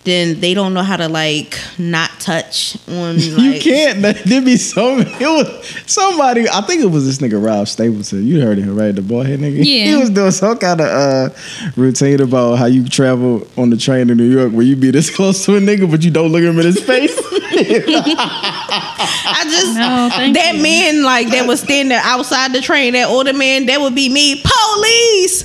Then 0.05 0.39
they 0.41 0.53
don't 0.53 0.75
know 0.75 0.83
how 0.83 0.97
to 0.99 1.09
like 1.09 1.59
not 1.79 2.11
touch 2.21 2.77
on. 2.89 3.17
Like, 3.17 3.39
you 3.39 3.59
can't. 3.61 4.01
man. 4.01 4.15
There 4.27 4.43
be 4.43 4.57
so. 4.59 4.99
It 4.99 5.21
was 5.21 5.67
somebody. 5.87 6.47
I 6.49 6.61
think 6.63 6.83
it 6.83 6.87
was 6.91 7.07
this 7.07 7.19
nigga 7.27 7.43
Rob 7.43 7.67
Stapleton. 7.69 8.27
You 8.27 8.41
heard 8.43 8.59
him, 8.59 8.77
right? 8.77 8.95
The 8.95 9.01
ballhead 9.01 9.39
nigga. 9.39 9.65
Yeah. 9.65 9.85
He 9.87 9.97
was 9.97 10.11
doing 10.11 10.31
some 10.31 10.59
kind 10.59 10.81
of 10.83 10.87
uh, 10.87 11.31
routine 11.77 12.21
about 12.21 12.57
how 12.57 12.67
you 12.67 12.87
travel 12.89 13.47
on 13.57 13.71
the 13.71 13.77
train 13.79 14.11
in 14.11 14.19
New 14.19 14.31
York, 14.31 14.53
where 14.53 14.65
you 14.67 14.77
be 14.77 14.91
this 14.91 15.09
close 15.17 15.43
to 15.47 15.57
a 15.57 15.61
nigga, 15.61 15.91
but 15.91 16.05
you 16.05 16.11
don't 16.11 16.31
look 16.33 16.43
him 16.43 16.59
in 16.59 16.67
his 16.67 16.83
face. 16.85 17.17
I 17.57 19.45
just 19.49 19.75
No, 19.77 20.09
that 20.33 20.55
you. 20.57 20.63
man 20.63 21.03
like 21.05 21.29
that 21.31 21.47
was 21.47 21.61
standing 21.61 21.97
outside 22.03 22.53
the 22.53 22.61
train. 22.61 22.93
That 22.95 23.09
older 23.09 23.33
man, 23.33 23.67
that 23.67 23.81
would 23.81 23.95
be 23.95 24.09
me. 24.09 24.43
Police, 24.45 25.45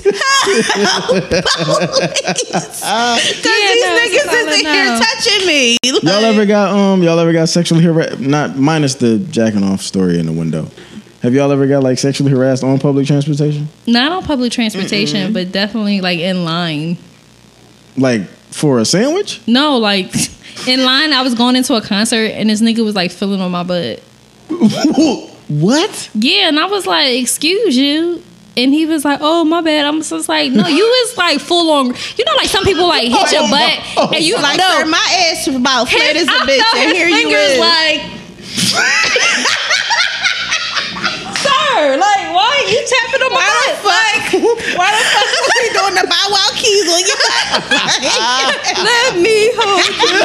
Because 2.10 2.82
Yeah, 2.82 3.16
these 3.22 3.82
no, 3.84 3.98
niggas 4.00 4.32
is 4.48 4.49
in 4.52 4.62
no. 4.64 4.72
here 4.72 4.98
touching 4.98 5.46
me. 5.46 5.76
y'all 5.82 6.24
ever 6.24 6.46
got 6.46 6.74
um? 6.74 7.02
Y'all 7.02 7.18
ever 7.18 7.32
got 7.32 7.48
sexually 7.48 7.82
harassed? 7.82 8.20
Not 8.20 8.56
minus 8.56 8.94
the 8.96 9.18
jacking 9.18 9.64
off 9.64 9.82
story 9.82 10.18
in 10.18 10.26
the 10.26 10.32
window. 10.32 10.68
Have 11.22 11.34
y'all 11.34 11.52
ever 11.52 11.66
got 11.66 11.82
like 11.82 11.98
sexually 11.98 12.30
harassed 12.30 12.64
on 12.64 12.78
public 12.78 13.06
transportation? 13.06 13.68
Not 13.86 14.10
on 14.12 14.22
public 14.24 14.52
transportation, 14.52 15.32
but 15.32 15.52
definitely 15.52 16.00
like 16.00 16.18
in 16.18 16.44
line. 16.44 16.96
Like 17.96 18.22
for 18.50 18.78
a 18.78 18.84
sandwich? 18.84 19.40
No, 19.46 19.76
like 19.76 20.14
in 20.66 20.84
line, 20.84 21.12
I 21.12 21.22
was 21.22 21.34
going 21.34 21.56
into 21.56 21.74
a 21.74 21.82
concert 21.82 22.30
and 22.32 22.48
this 22.48 22.62
nigga 22.62 22.84
was 22.84 22.94
like 22.94 23.10
filling 23.10 23.40
on 23.40 23.50
my 23.50 23.62
butt. 23.62 23.98
what? 25.48 26.10
Yeah, 26.14 26.48
and 26.48 26.58
I 26.58 26.66
was 26.66 26.86
like, 26.86 27.10
"Excuse 27.20 27.76
you." 27.76 28.22
And 28.56 28.74
he 28.74 28.84
was 28.84 29.04
like, 29.04 29.20
"Oh 29.22 29.44
my 29.44 29.60
bad." 29.60 29.84
I'm 29.84 30.02
just 30.02 30.28
like, 30.28 30.52
"No, 30.52 30.66
you 30.66 30.84
was 31.04 31.16
like 31.16 31.38
full 31.40 31.70
on. 31.70 31.86
You 31.86 32.24
know, 32.24 32.34
like 32.36 32.48
some 32.48 32.64
people 32.64 32.86
like 32.86 33.08
hit 33.08 33.32
your 33.32 33.42
oh, 33.44 33.50
butt, 33.50 34.14
and 34.14 34.24
you 34.24 34.34
Like, 34.36 34.58
no, 34.58 34.68
sir, 34.80 34.86
my 34.86 35.30
ass 35.30 35.46
about 35.46 35.88
flat 35.88 36.16
as 36.16 36.26
a 36.26 36.40
bitch, 36.46 36.74
and 36.76 36.96
here 36.96 37.08
you 37.08 37.28
is. 37.28 37.58
like, 37.58 38.00
sir, 41.80 41.96
like 41.96 42.24
why 42.36 42.44
are 42.44 42.68
you 42.68 42.80
tapping 42.84 43.22
on 43.24 43.32
my 43.32 43.40
why 43.40 43.56
the 43.64 43.72
butt? 43.80 43.88
fuck? 43.88 44.76
Why 44.76 44.88
the 44.92 45.02
fuck 45.08 45.28
was 45.48 45.56
he 45.64 45.68
doing 45.72 45.94
the 45.96 46.04
bow 46.04 46.26
wow 46.28 46.50
keys 46.60 46.86
on 46.92 47.00
your 47.08 47.18
butt? 47.24 47.64
Let 48.84 49.16
me 49.16 49.48
hold 49.56 49.80
you. 49.88 50.20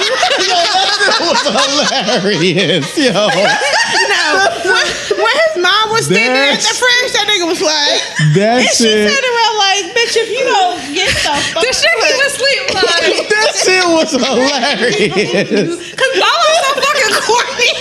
That 0.46 1.20
was 1.24 1.42
hilarious, 1.48 2.92
yo. 3.00 3.14
no, 3.16 4.24
when, 4.68 4.88
when 5.16 5.36
his 5.48 5.56
mom 5.64 5.86
was 5.96 6.06
standing 6.12 6.44
at 6.52 6.60
the 6.60 6.74
fridge, 6.76 7.12
that 7.16 7.26
nigga 7.32 7.48
was 7.48 7.62
like, 7.64 8.00
That 8.36 8.60
and 8.64 8.70
she 8.76 8.84
shit. 8.90 9.08
turned 9.08 9.28
around 9.32 9.56
like, 9.58 9.84
bitch, 9.96 10.16
if 10.20 10.28
you 10.32 10.44
don't 10.44 10.80
get 10.94 11.10
the 11.24 11.34
fuck, 11.56 11.64
The 11.64 11.72
shit 11.72 11.96
he 12.04 12.14
was 12.20 12.32
sleep 12.36 12.64
like. 12.76 13.16
That 13.32 13.52
shit 13.56 13.86
was 13.88 14.12
hilarious. 14.12 15.72
cause 15.96 16.14
Bow 16.20 16.36
Wow's 16.36 16.62
so 16.62 16.72
fucking 16.84 17.14
corny. 17.26 17.72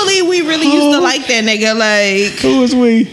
I 0.00 0.04
believe 0.04 0.26
we 0.28 0.40
really 0.40 0.66
used 0.72 0.96
to 0.96 1.00
like 1.00 1.26
that 1.26 1.44
nigga. 1.44 1.76
Like, 1.76 2.40
Who 2.40 2.60
was 2.60 2.74
we? 2.74 3.04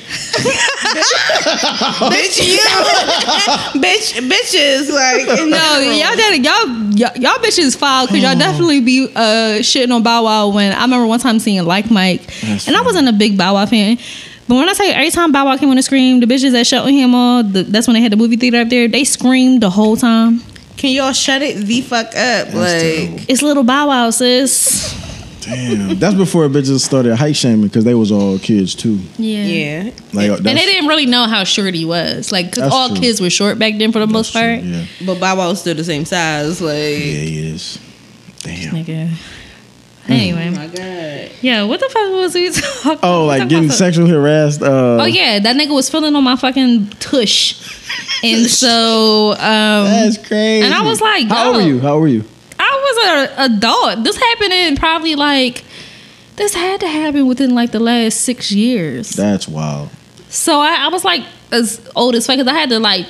bitch, 2.11 2.39
you, 2.45 2.57
bitch, 3.81 4.13
bitches. 4.29 4.89
Like, 4.93 5.27
No, 5.49 5.79
y'all 5.79 6.15
did 6.15 6.45
y'all, 6.45 6.67
y'all 6.95 7.17
y'all 7.17 7.43
bitches 7.43 7.75
foul 7.77 8.07
because 8.07 8.21
y'all 8.21 8.37
definitely 8.37 8.81
be 8.81 9.05
uh 9.15 9.59
shitting 9.59 9.93
on 9.93 10.03
Bow 10.03 10.23
Wow 10.23 10.49
when 10.49 10.71
I 10.71 10.81
remember 10.81 11.07
one 11.07 11.19
time 11.19 11.39
seeing 11.39 11.65
like 11.65 11.91
Mike 11.91 12.25
That's 12.41 12.67
and 12.67 12.77
I 12.77 12.81
wasn't 12.81 13.07
a 13.09 13.13
big 13.13 13.37
Bow 13.37 13.55
Wow 13.55 13.65
fan. 13.65 13.97
But 14.47 14.55
when 14.55 14.69
I 14.69 14.73
tell 14.73 14.85
you, 14.85 14.93
every 14.93 15.11
time 15.11 15.33
Bow 15.33 15.45
Wow 15.45 15.57
came 15.57 15.69
on 15.69 15.75
the 15.75 15.83
screen, 15.83 16.21
the 16.21 16.25
bitches 16.25 16.53
that 16.53 16.65
shut 16.65 16.89
him 16.89 17.13
all, 17.13 17.43
the, 17.43 17.63
that's 17.63 17.85
when 17.87 17.95
they 17.95 18.01
had 18.01 18.13
the 18.13 18.17
movie 18.17 18.37
theater 18.37 18.61
up 18.61 18.69
there. 18.69 18.87
They 18.87 19.03
screamed 19.03 19.61
the 19.61 19.69
whole 19.69 19.97
time. 19.97 20.41
Can 20.77 20.91
y'all 20.91 21.11
shut 21.11 21.41
it 21.41 21.57
the 21.65 21.81
fuck 21.81 22.07
up? 22.15 22.53
like, 22.53 23.29
It's 23.29 23.41
little 23.41 23.63
Bow 23.63 23.87
Wow, 23.87 24.09
sis. 24.11 25.06
Damn. 25.47 25.99
That's 25.99 26.15
before 26.15 26.47
bitches 26.49 26.79
started 26.81 27.15
height 27.15 27.35
shaming 27.35 27.63
because 27.63 27.83
they 27.85 27.93
was 27.95 28.11
all 28.11 28.37
kids 28.39 28.75
too. 28.75 28.99
Yeah. 29.17 29.43
yeah. 29.45 29.91
Like 30.13 30.31
And 30.31 30.45
they 30.45 30.55
didn't 30.55 30.87
really 30.87 31.05
know 31.05 31.25
how 31.25 31.43
short 31.43 31.73
he 31.73 31.85
was. 31.85 32.31
Like, 32.31 32.47
because 32.51 32.71
all 32.71 32.89
true. 32.89 32.97
kids 32.99 33.21
were 33.21 33.29
short 33.29 33.57
back 33.59 33.77
then 33.77 33.91
for 33.91 33.99
the 33.99 34.07
most 34.07 34.33
that's 34.33 34.45
part. 34.45 34.59
true, 34.61 34.69
Yeah. 34.69 34.85
But 35.05 35.19
Bow 35.19 35.35
Wow 35.37 35.49
was 35.49 35.61
still 35.61 35.75
the 35.75 35.83
same 35.83 36.05
size. 36.05 36.61
Like, 36.61 36.73
Yeah, 36.75 36.97
he 36.99 37.47
is. 37.47 37.79
Damn. 38.41 38.73
Nigga. 38.75 39.11
Anyway. 40.09 40.47
oh 40.47 40.51
my 40.55 40.67
god. 40.67 41.31
Yeah, 41.41 41.63
what 41.63 41.79
the 41.81 41.89
fuck 41.89 42.09
was 42.13 42.33
we 42.33 42.49
talking 42.51 42.91
about? 42.93 42.99
Oh, 43.03 43.21
we 43.23 43.27
like 43.27 43.37
talking 43.39 43.49
getting 43.49 43.65
about 43.65 43.77
sexually 43.77 44.09
harassed. 44.09 44.61
Uh, 44.61 44.97
Oh 45.01 45.05
yeah, 45.05 45.39
that 45.39 45.55
nigga 45.57 45.73
was 45.75 45.89
feeling 45.89 46.15
on 46.15 46.23
my 46.23 46.35
fucking 46.37 46.87
tush, 46.99 47.55
and 48.23 48.45
so 48.49 49.31
um, 49.31 49.37
That's 49.85 50.17
crazy. 50.25 50.65
And 50.65 50.73
I 50.73 50.81
was 50.83 51.01
like, 51.01 51.27
How 51.27 51.47
old 51.47 51.57
were 51.57 51.61
you? 51.61 51.79
How 51.81 51.93
old 51.93 52.01
were 52.03 52.07
you? 52.07 52.23
Was 52.87 53.05
an 53.37 53.51
adult. 53.51 54.03
This 54.03 54.15
happened 54.15 54.53
in 54.53 54.75
probably 54.77 55.15
like 55.15 55.63
this 56.37 56.53
had 56.53 56.79
to 56.79 56.87
happen 56.87 57.27
within 57.27 57.53
like 57.53 57.71
the 57.71 57.79
last 57.79 58.21
six 58.21 58.51
years. 58.51 59.09
That's 59.09 59.47
wild. 59.47 59.89
So 60.29 60.59
I, 60.59 60.85
I 60.85 60.87
was 60.89 61.03
like 61.03 61.23
as 61.51 61.81
old 61.95 62.15
as 62.15 62.25
fuck 62.27 62.37
because 62.37 62.51
I 62.51 62.57
had 62.57 62.69
to 62.69 62.79
like. 62.79 63.05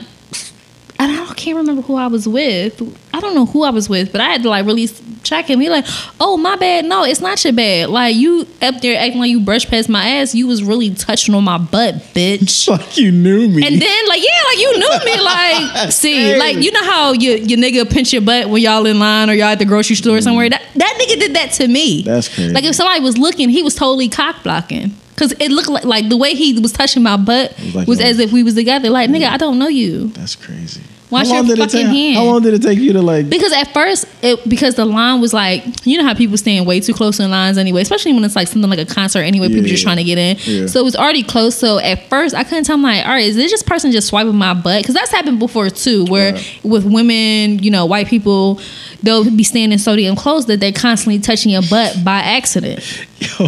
And 0.99 1.11
I 1.11 1.15
don't- 1.15 1.27
can't 1.37 1.55
remember 1.55 1.81
who 1.83 1.95
I 1.95 2.07
was 2.07 2.27
with. 2.27 2.81
I 3.13 3.19
don't 3.19 3.35
know 3.35 3.45
who 3.45 3.63
I 3.63 3.69
was 3.69 3.87
with, 3.87 4.11
but 4.11 4.19
I 4.19 4.25
had 4.25 4.43
to 4.43 4.49
like 4.49 4.65
really 4.65 4.89
check 5.23 5.49
him. 5.49 5.59
He 5.59 5.69
like, 5.69 5.85
oh 6.19 6.35
my 6.35 6.55
bad. 6.55 6.85
No, 6.85 7.03
it's 7.03 7.21
not 7.21 7.41
your 7.43 7.53
bad. 7.53 7.89
Like 7.89 8.15
you 8.15 8.47
up 8.61 8.81
there 8.81 8.99
acting 8.99 9.19
like 9.19 9.29
you 9.29 9.39
brushed 9.39 9.69
past 9.69 9.87
my 9.87 10.05
ass. 10.05 10.35
You 10.35 10.47
was 10.47 10.63
really 10.63 10.93
touching 10.93 11.33
on 11.35 11.43
my 11.43 11.57
butt, 11.57 11.95
bitch. 12.13 12.67
Like 12.77 12.97
you 12.97 13.11
knew 13.11 13.47
me. 13.47 13.65
And 13.65 13.81
then 13.81 14.07
like 14.07 14.21
yeah, 14.21 14.43
like 14.45 14.59
you 14.59 14.77
knew 14.77 14.99
me. 15.05 15.21
Like 15.21 15.91
see, 15.91 16.37
like 16.37 16.57
you 16.57 16.71
know 16.71 16.83
how 16.83 17.11
your 17.13 17.37
your 17.37 17.57
nigga 17.57 17.89
pinch 17.89 18.11
your 18.11 18.21
butt 18.21 18.49
when 18.49 18.61
y'all 18.61 18.85
in 18.85 18.99
line 18.99 19.29
or 19.29 19.33
y'all 19.33 19.47
at 19.47 19.59
the 19.59 19.65
grocery 19.65 19.95
store 19.95 20.17
or 20.17 20.19
mm. 20.19 20.23
somewhere. 20.23 20.49
That 20.49 20.61
that 20.75 20.99
nigga 20.99 21.19
did 21.19 21.35
that 21.35 21.53
to 21.53 21.67
me. 21.67 22.01
That's 22.01 22.33
crazy. 22.33 22.53
Like 22.53 22.65
if 22.65 22.75
somebody 22.75 22.99
was 22.99 23.17
looking, 23.17 23.49
he 23.49 23.63
was 23.63 23.75
totally 23.75 24.09
cock 24.09 24.43
blocking. 24.43 24.91
Cause 25.15 25.33
it 25.39 25.49
looked 25.49 25.69
like 25.69 25.85
like 25.85 26.09
the 26.09 26.17
way 26.17 26.35
he 26.35 26.59
was 26.59 26.71
touching 26.71 27.01
my 27.01 27.17
butt 27.17 27.57
was 27.57 27.75
like, 27.75 27.87
was 27.87 27.99
as 27.99 28.19
if 28.19 28.31
we 28.31 28.43
was 28.43 28.53
together. 28.53 28.89
Like 28.89 29.09
nigga, 29.09 29.27
I 29.27 29.37
don't 29.37 29.57
know 29.57 29.67
you. 29.67 30.09
That's 30.09 30.35
crazy. 30.35 30.81
Wash 31.09 31.27
How 31.27 31.35
long 31.35 31.45
your 31.47 31.55
did 31.55 31.61
it 31.63 31.71
fucking 31.71 31.85
take- 31.87 31.95
hand. 31.95 32.15
How 32.17 32.23
long 32.25 32.41
did 32.41 32.53
it 32.53 32.61
take 32.61 32.79
you 32.79 32.91
to 32.91 33.01
like? 33.01 33.29
Because 33.29 33.53
at 33.53 33.73
first, 33.73 34.05
it 34.21 34.47
because 34.49 34.75
the 34.75 34.83
line 34.85 35.21
was 35.21 35.33
like, 35.33 35.63
you 35.85 35.97
know 35.97 36.03
how 36.03 36.13
people 36.13 36.35
stand 36.37 36.67
way 36.67 36.81
too 36.81 36.93
close 36.93 37.19
in 37.21 37.31
lines 37.31 37.57
anyway, 37.57 37.81
especially 37.81 38.11
when 38.13 38.25
it's 38.25 38.35
like 38.35 38.49
something 38.49 38.69
like 38.69 38.79
a 38.79 38.85
concert 38.85 39.19
anyway, 39.21 39.47
people 39.47 39.63
Yeah, 39.63 39.69
just 39.69 39.83
trying 39.83 39.97
to 39.97 40.03
get 40.03 40.17
in. 40.17 40.35
Yeah. 40.41 40.67
So 40.67 40.81
it 40.81 40.83
was 40.83 40.97
already 40.97 41.23
close. 41.23 41.55
So 41.55 41.79
at 41.79 42.09
first, 42.09 42.35
I 42.35 42.43
couldn't 42.43 42.65
tell. 42.65 42.75
I'm 42.75 42.81
like, 42.83 43.05
all 43.05 43.11
right, 43.11 43.25
is 43.25 43.37
this 43.37 43.49
just 43.49 43.65
person 43.65 43.91
just 43.93 44.07
swiping 44.09 44.35
my 44.35 44.53
butt? 44.53 44.81
Because 44.81 44.95
that's 44.95 45.11
happened 45.11 45.39
before 45.39 45.69
too, 45.69 46.03
where 46.05 46.33
Right. 46.33 46.59
with 46.63 46.83
women, 46.85 47.59
you 47.59 47.71
know, 47.71 47.85
white 47.85 48.07
people, 48.07 48.59
they'll 49.01 49.23
be 49.31 49.43
standing 49.45 49.77
so 49.77 49.95
damn 49.95 50.15
close 50.17 50.45
that 50.47 50.59
they're 50.59 50.73
constantly 50.73 51.19
touching 51.19 51.51
your 51.53 51.61
butt 51.69 51.97
by 52.03 52.19
accident. 52.19 52.83
Yo, 53.39 53.47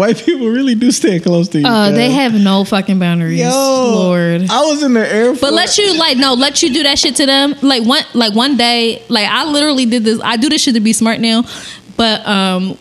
white 0.00 0.16
people 0.16 0.48
really 0.48 0.74
do 0.74 0.90
stand 0.90 1.22
close 1.22 1.48
to 1.48 1.60
you. 1.60 1.66
Uh, 1.66 1.90
they 1.90 2.10
have 2.10 2.32
no 2.32 2.64
fucking 2.64 2.98
boundaries, 2.98 3.38
Yo, 3.38 3.50
Lord. 3.50 4.50
I 4.50 4.62
was 4.62 4.82
in 4.82 4.94
the 4.94 5.06
airport. 5.06 5.40
But 5.42 5.52
let 5.52 5.76
you 5.76 5.96
like 5.98 6.16
no, 6.16 6.32
let 6.34 6.62
you 6.62 6.72
do 6.72 6.82
that 6.84 6.98
shit 6.98 7.16
to 7.16 7.26
them. 7.26 7.54
Like 7.60 7.84
one 7.84 8.02
like 8.14 8.34
one 8.34 8.56
day, 8.56 9.04
like 9.08 9.28
I 9.28 9.44
literally 9.44 9.84
did 9.84 10.04
this. 10.04 10.18
I 10.24 10.36
do 10.38 10.48
this 10.48 10.62
shit 10.62 10.74
to 10.74 10.80
be 10.80 10.94
smart 10.94 11.20
now, 11.20 11.44
but 11.96 12.26
um, 12.26 12.78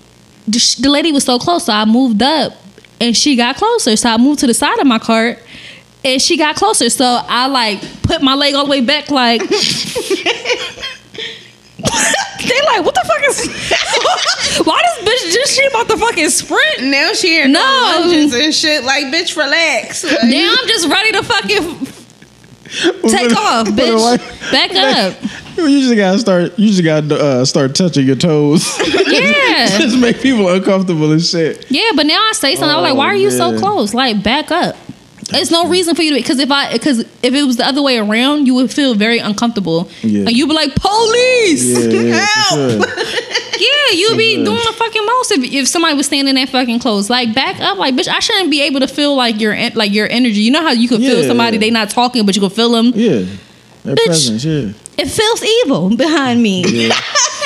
the, 0.48 0.78
the 0.82 0.90
lady 0.90 1.12
was 1.12 1.26
so 1.26 1.38
close, 1.38 1.66
so 1.66 1.74
I 1.74 1.84
moved 1.86 2.24
up, 2.24 2.54
and 3.02 3.16
she 3.16 3.36
got 3.36 3.58
closer. 3.58 3.96
So 3.98 4.10
I 4.10 4.18
moved 4.18 4.40
to 4.40 4.48
the 4.48 4.54
side 4.54 4.80
of 4.80 4.88
my 4.88 5.00
cart, 5.00 5.40
and 6.06 6.22
she 6.22 6.38
got 6.38 6.56
closer. 6.56 6.90
So 6.90 7.06
I 7.06 7.48
like 7.48 7.82
put 8.04 8.22
my 8.22 8.34
leg 8.34 8.56
all 8.56 8.64
the 8.66 8.72
way 8.72 8.82
back, 8.82 9.12
like. 9.12 9.42
they 12.48 12.62
like, 12.66 12.86
what 12.86 12.96
the 12.96 13.04
fuck 13.06 13.24
is? 13.30 13.48
Why 14.66 14.82
this 14.82 15.08
bitch 15.08 15.34
just 15.34 15.54
she 15.56 15.69
about 15.82 15.94
to 15.94 15.98
fucking 16.00 16.30
sprint? 16.30 16.84
Now 16.84 17.14
she 17.14 17.28
here 17.30 17.48
No. 17.48 17.60
no 17.60 18.02
lunges 18.08 18.34
and 18.34 18.54
shit. 18.54 18.84
Like, 18.84 19.06
bitch, 19.06 19.36
relax. 19.38 20.04
Like, 20.04 20.24
Now 20.24 20.56
I'm 20.60 20.68
just 20.68 20.88
ready 20.88 21.12
to 21.14 21.24
fucking 21.24 21.86
take 23.10 23.36
off, 23.36 23.68
bitch. 23.68 24.52
Back 24.52 24.72
up. 24.76 25.22
You 25.58 25.82
just 25.82 25.96
gotta 25.96 26.20
start. 26.20 26.58
You 26.58 26.70
just 26.70 26.84
gotta 26.84 27.16
uh, 27.16 27.46
start 27.46 27.76
touching 27.76 28.06
your 28.06 28.16
toes. 28.16 28.78
Yeah. 29.10 29.66
just 29.80 29.98
make 29.98 30.22
people 30.22 30.48
uncomfortable 30.50 31.12
and 31.12 31.22
shit. 31.22 31.66
Yeah, 31.72 31.92
but 31.96 32.06
now 32.06 32.22
I 32.22 32.32
say 32.34 32.56
something. 32.56 32.76
I'm 32.76 32.84
like, 32.84 32.94
Oh, 32.94 32.96
why 32.96 33.06
are 33.08 33.16
you 33.16 33.32
so 33.32 33.58
close? 33.58 33.94
Like, 33.94 34.22
back 34.24 34.52
up. 34.52 34.76
There's 35.32 35.52
no 35.52 35.68
reason 35.68 35.96
for 35.96 36.02
you 36.02 36.12
to 36.12 36.20
because 36.22 36.40
if 36.40 36.52
I 36.52 36.74
because 36.74 37.00
if 37.00 37.34
it 37.34 37.44
was 37.44 37.58
the 37.58 37.66
other 37.66 37.82
way 37.82 37.98
around, 37.98 38.48
you 38.48 38.56
would 38.56 38.72
feel 38.72 38.96
very 38.96 39.20
uncomfortable. 39.20 39.90
Yeah. 40.02 40.26
Like 40.26 40.36
you'd 40.36 40.48
be 40.48 40.56
like, 40.56 40.76
police. 40.76 41.86
Yeah, 41.86 42.02
yeah, 42.02 42.26
Help. 42.26 42.86
Yeah, 43.60 43.98
you'd 43.98 44.18
be 44.18 44.36
doing 44.36 44.46
the 44.46 44.74
fucking 44.78 45.06
most 45.06 45.32
if, 45.34 45.44
if 45.44 45.68
somebody 45.68 45.94
was 45.94 46.06
standing 46.06 46.36
that 46.36 46.48
fucking 46.48 46.80
close. 46.80 47.10
Like 47.10 47.36
back 47.36 47.60
up, 47.60 47.78
like 47.78 47.94
bitch, 47.94 48.08
I 48.08 48.20
shouldn't 48.20 48.50
be 48.50 48.62
able 48.62 48.80
to 48.80 48.88
feel 48.88 49.16
like 49.16 49.42
your 49.42 49.54
like 49.72 49.92
your 49.92 50.08
energy. 50.10 50.40
You 50.40 50.52
know 50.52 50.62
how 50.62 50.72
you 50.72 50.88
can 50.88 51.00
feel 51.00 51.24
somebody 51.24 51.58
they 51.58 51.70
not 51.70 51.90
talking, 51.90 52.26
but 52.26 52.36
you 52.36 52.42
can 52.42 52.52
feel 52.52 52.72
them. 52.72 52.94
Yeah, 52.96 53.26
their 53.84 53.96
Bitch. 53.96 54.06
presence. 54.06 54.46
Yeah. 54.46 54.72
It 54.98 55.08
feels 55.08 55.44
evil 55.44 55.96
behind 55.96 56.42
me. 56.42 56.64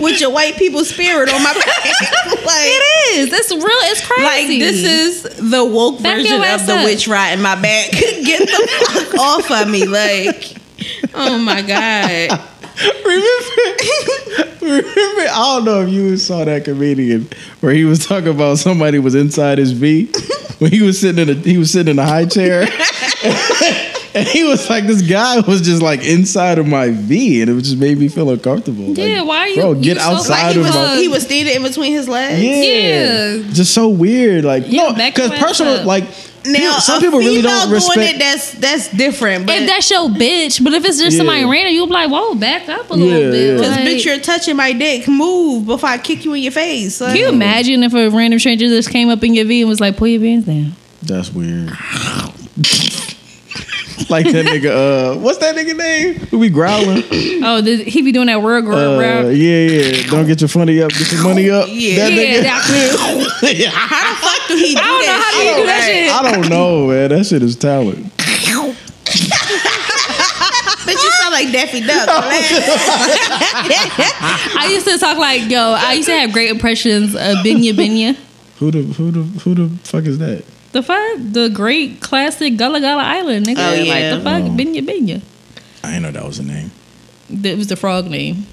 with 0.00 0.20
your 0.20 0.30
white 0.30 0.56
people 0.56 0.84
spirit 0.84 1.28
on 1.32 1.42
my 1.42 1.52
back. 1.52 1.66
like, 2.44 2.66
It 2.66 2.84
is. 3.14 3.32
It's 3.32 3.50
real. 3.52 3.62
It's 3.64 4.06
crazy. 4.06 4.22
like 4.22 4.46
this 4.46 4.82
is 4.84 5.50
the 5.50 5.64
woke 5.64 6.02
Back 6.02 6.18
version 6.18 6.42
of 6.42 6.66
the 6.66 6.74
up. 6.74 6.84
witch 6.84 7.06
in 7.08 7.42
my 7.42 7.54
back. 7.60 7.90
Get 7.92 8.40
the 8.48 8.68
fuck 8.92 9.14
off 9.20 9.50
of 9.50 9.68
me. 9.70 9.86
Like, 9.86 10.56
oh 11.14 11.38
my 11.38 11.62
God. 11.62 12.40
Remember, 13.04 14.48
remember, 14.62 15.20
I 15.30 15.56
don't 15.56 15.64
know 15.66 15.82
if 15.82 15.90
you 15.90 16.16
saw 16.16 16.44
that 16.44 16.64
comedian 16.64 17.28
where 17.60 17.74
he 17.74 17.84
was 17.84 18.06
talking 18.06 18.28
about 18.28 18.58
somebody 18.58 18.98
was 18.98 19.14
inside 19.14 19.58
his 19.58 19.72
V 19.72 20.06
when 20.58 20.70
he 20.72 20.80
was 20.80 20.98
sitting 20.98 21.28
in 21.28 21.36
a 21.36 21.40
he 21.40 21.58
was 21.58 21.70
sitting 21.70 21.92
in 21.92 21.98
a 21.98 22.06
high 22.06 22.24
chair. 22.24 22.66
And 24.14 24.28
he 24.28 24.44
was 24.44 24.68
like, 24.68 24.86
this 24.86 25.00
guy 25.02 25.40
was 25.40 25.62
just 25.62 25.80
like 25.80 26.04
inside 26.04 26.58
of 26.58 26.66
my 26.66 26.90
V, 26.90 27.40
and 27.40 27.50
it 27.50 27.62
just 27.62 27.78
made 27.78 27.96
me 27.98 28.08
feel 28.08 28.28
uncomfortable. 28.30 28.88
Like, 28.88 28.98
Yeah, 28.98 29.22
why 29.22 29.38
are 29.38 29.48
you- 29.48 29.56
Bro, 29.56 29.72
you 29.74 29.82
get 29.82 29.96
so- 29.98 30.02
outside 30.02 30.42
Like 30.48 30.52
he 30.54 30.60
of 30.60 30.66
was, 30.66 30.74
my. 30.74 30.96
he 30.96 31.08
was 31.08 31.22
standing 31.22 31.54
in 31.56 31.62
between 31.62 31.92
his 31.92 32.08
legs. 32.08 32.42
yeah. 32.42 33.36
Yeah. 33.36 33.52
just 33.52 33.72
so 33.72 33.88
weird. 33.88 34.44
Like 34.44 34.64
Yeah, 34.66 34.88
no, 34.90 34.92
because 35.06 35.30
personal, 35.38 35.76
up. 35.76 35.86
like 35.86 36.04
Now, 36.44 36.58
people- 36.58 36.80
some 36.80 36.98
a 36.98 37.00
people 37.00 37.18
really 37.20 37.36
female 37.36 37.50
don't 37.50 37.68
doing 37.68 37.74
respect. 37.74 38.14
it. 38.14 38.18
That's 38.18 38.50
that's 38.52 38.88
different. 38.90 39.46
But 39.46 39.56
if 39.62 39.66
that's 39.68 39.90
your 39.90 40.08
bitch, 40.10 40.62
but 40.62 40.74
if 40.74 40.84
it's 40.84 40.98
just 41.00 41.16
somebody 41.16 41.44
random, 41.44 41.72
you'll 41.72 41.86
be 41.86 41.92
like, 41.94 42.10
whoa, 42.10 42.34
back 42.34 42.68
up 42.68 42.90
a 42.90 42.94
little 42.94 43.08
Yeah, 43.18 43.30
bit. 43.30 43.54
yeah. 43.60 43.62
Cause 43.66 43.76
Like, 43.76 43.86
bitch, 43.86 44.04
you're 44.04 44.18
touching 44.18 44.56
my 44.56 44.72
dick. 44.72 45.08
Move 45.08 45.64
before 45.66 45.88
I 45.88 45.96
kick 45.98 46.24
you 46.26 46.34
in 46.34 46.42
your 46.42 46.52
face. 46.52 47.00
Like, 47.00 47.12
can 47.14 47.18
you 47.20 47.28
imagine 47.28 47.82
if 47.82 47.94
a 47.94 48.10
random 48.10 48.38
stranger 48.40 48.66
just 48.68 48.90
came 48.90 49.08
up 49.08 49.22
in 49.24 49.32
your 49.34 49.46
V 49.46 49.60
and 49.62 49.70
was 49.70 49.80
like, 49.80 49.96
pull 49.96 50.08
your 50.08 50.20
pants 50.20 50.46
down? 50.46 50.72
That's 51.02 51.32
weird. 51.32 51.70
like 54.12 54.26
that 54.30 54.46
nigga. 54.46 54.70
Uh, 54.70 55.18
what's 55.18 55.38
that 55.38 55.56
nigga 55.56 55.74
name? 55.76 56.14
Who 56.30 56.40
be 56.40 56.48
growling? 56.50 57.02
Oh, 57.44 57.60
did 57.60 57.80
he 57.88 58.02
be 58.02 58.12
doing 58.12 58.28
that 58.28 58.40
word 58.40 58.64
girl 58.64 58.76
Uh, 58.76 59.00
rap? 59.00 59.24
yeah, 59.24 59.32
yeah. 59.32 60.06
Don't 60.08 60.26
get 60.28 60.40
your 60.40 60.46
funny 60.48 60.80
up. 60.80 60.90
Get 60.92 61.10
your 61.10 61.24
money 61.24 61.50
up. 61.50 61.66
Yeah. 61.72 61.96
That 61.96 62.12
Yeah, 62.12 62.38
nigga. 62.38 62.42
that- 62.44 62.62
How 63.74 64.14
the 64.14 64.16
fuck 64.20 64.48
do 64.48 64.54
he 64.56 64.74
do 64.74 64.80
I 64.80 64.84
don't 64.86 65.00
know 65.00 65.06
that? 65.06 65.20
how 65.24 65.32
do 65.32 65.42
you 65.42 65.54
do 65.56 65.66
that 65.66 65.82
shit. 65.88 66.08
I 66.12 66.32
don't 66.32 66.48
know, 66.48 66.86
man. 66.86 67.08
That 67.10 67.26
shit 67.26 67.42
is 67.42 67.56
talent. 67.56 68.06
But 70.84 70.94
you 70.94 71.10
sound 71.12 71.32
like 71.32 71.52
Daffy 71.52 71.80
Duck. 71.80 72.08
I 74.58 74.68
used 74.72 74.86
to 74.88 74.98
talk 74.98 75.16
like, 75.16 75.48
yo, 75.48 75.74
I 75.78 75.92
used 75.92 76.08
to 76.08 76.14
have 76.14 76.32
great 76.32 76.50
impressions 76.50 77.14
of 77.14 77.36
Binyah 77.44 77.72
Binyah. 77.72 78.16
Who 78.58 78.70
the 78.72 78.82
who 78.82 79.10
the 79.12 79.22
who 79.40 79.54
the 79.54 79.68
fuck 79.84 80.04
is 80.04 80.18
that? 80.18 80.44
The 80.72 80.82
fuck? 80.82 81.18
The 81.18 81.50
great 81.50 82.00
classic 82.00 82.56
Gullah 82.56 82.80
Gullah 82.80 83.02
Island, 83.02 83.46
nigga. 83.46 83.58
Oh, 83.58 83.74
yeah. 83.74 83.92
Like, 83.92 84.18
the 84.18 84.24
fuck? 84.24 84.42
Oh. 84.42 84.56
Binyah 84.56 84.86
Binyah. 84.86 85.22
I 85.84 85.88
didn't 85.88 86.02
know 86.02 86.10
that 86.12 86.24
was 86.24 86.38
the 86.38 86.44
name. 86.44 86.70
It 87.30 87.56
was 87.56 87.66
the 87.66 87.76
frog 87.76 88.06
name. 88.06 88.46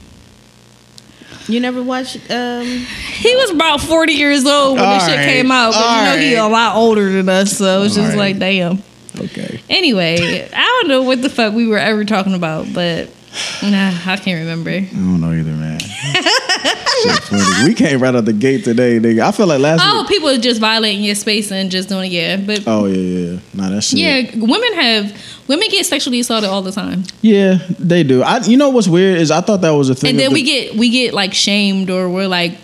you 1.47 1.59
never 1.59 1.81
watched 1.81 2.17
um 2.29 2.65
He 3.13 3.35
was 3.35 3.51
about 3.51 3.81
40 3.81 4.13
years 4.13 4.45
old 4.45 4.79
when 4.79 4.89
this 4.89 5.05
shit 5.07 5.17
right. 5.17 5.25
came 5.25 5.51
out, 5.51 5.73
but 5.73 5.97
you 5.97 6.05
know 6.05 6.17
he 6.17 6.35
a 6.35 6.47
lot 6.47 6.75
older 6.75 7.11
than 7.11 7.29
us, 7.29 7.57
so 7.57 7.83
it's 7.83 7.95
just 7.95 8.11
All 8.11 8.17
right. 8.17 8.35
like, 8.35 8.39
damn. 8.39 8.83
Okay. 9.17 9.61
Anyway, 9.69 10.49
I 10.53 10.79
don't 10.81 10.87
know 10.87 11.03
what 11.03 11.21
the 11.21 11.29
fuck 11.29 11.53
we 11.53 11.67
were 11.67 11.77
ever 11.77 12.05
talking 12.05 12.33
about, 12.33 12.67
but 12.73 13.09
nah, 13.63 13.91
I 14.05 14.17
can't 14.17 14.39
remember. 14.39 14.69
I 14.71 14.79
don't 14.91 15.21
know 15.21 15.31
either, 15.31 15.51
man. 15.51 15.79
We 17.65 17.73
came 17.73 18.01
right 18.01 18.13
out 18.13 18.25
the 18.25 18.33
gate 18.33 18.63
today, 18.65 18.99
nigga. 18.99 19.21
I 19.21 19.31
feel 19.31 19.47
like 19.47 19.59
last 19.59 19.81
Oh, 19.83 20.01
week. 20.01 20.09
people 20.09 20.37
just 20.37 20.59
violating 20.59 21.03
your 21.03 21.15
space 21.15 21.51
and 21.51 21.71
just 21.71 21.87
doing 21.87 22.11
it, 22.11 22.15
yeah. 22.15 22.37
But 22.37 22.63
Oh 22.67 22.85
yeah, 22.85 22.97
yeah. 23.33 23.39
Nah, 23.53 23.69
that 23.69 23.81
shit. 23.83 23.99
yeah, 23.99 24.31
women 24.35 24.73
have 24.73 25.15
women 25.47 25.67
get 25.69 25.85
sexually 25.85 26.19
assaulted 26.19 26.49
all 26.49 26.61
the 26.61 26.71
time, 26.71 27.03
Yeah, 27.21 27.59
they 27.79 28.03
do. 28.03 28.21
I. 28.23 28.39
You 28.45 28.57
know 28.57 28.69
what's 28.69 28.87
weird 28.87 29.17
is 29.19 29.31
I 29.31 29.41
thought 29.41 29.61
that 29.61 29.69
was 29.71 29.89
a 29.89 29.95
thing. 29.95 30.11
and 30.11 30.19
then 30.19 30.29
the- 30.29 30.33
we 30.33 30.43
get 30.43 30.75
we 30.75 30.89
get 30.89 31.13
like 31.13 31.33
shamed 31.33 31.89
or 31.89 32.09
we're 32.09 32.27
like 32.27 32.57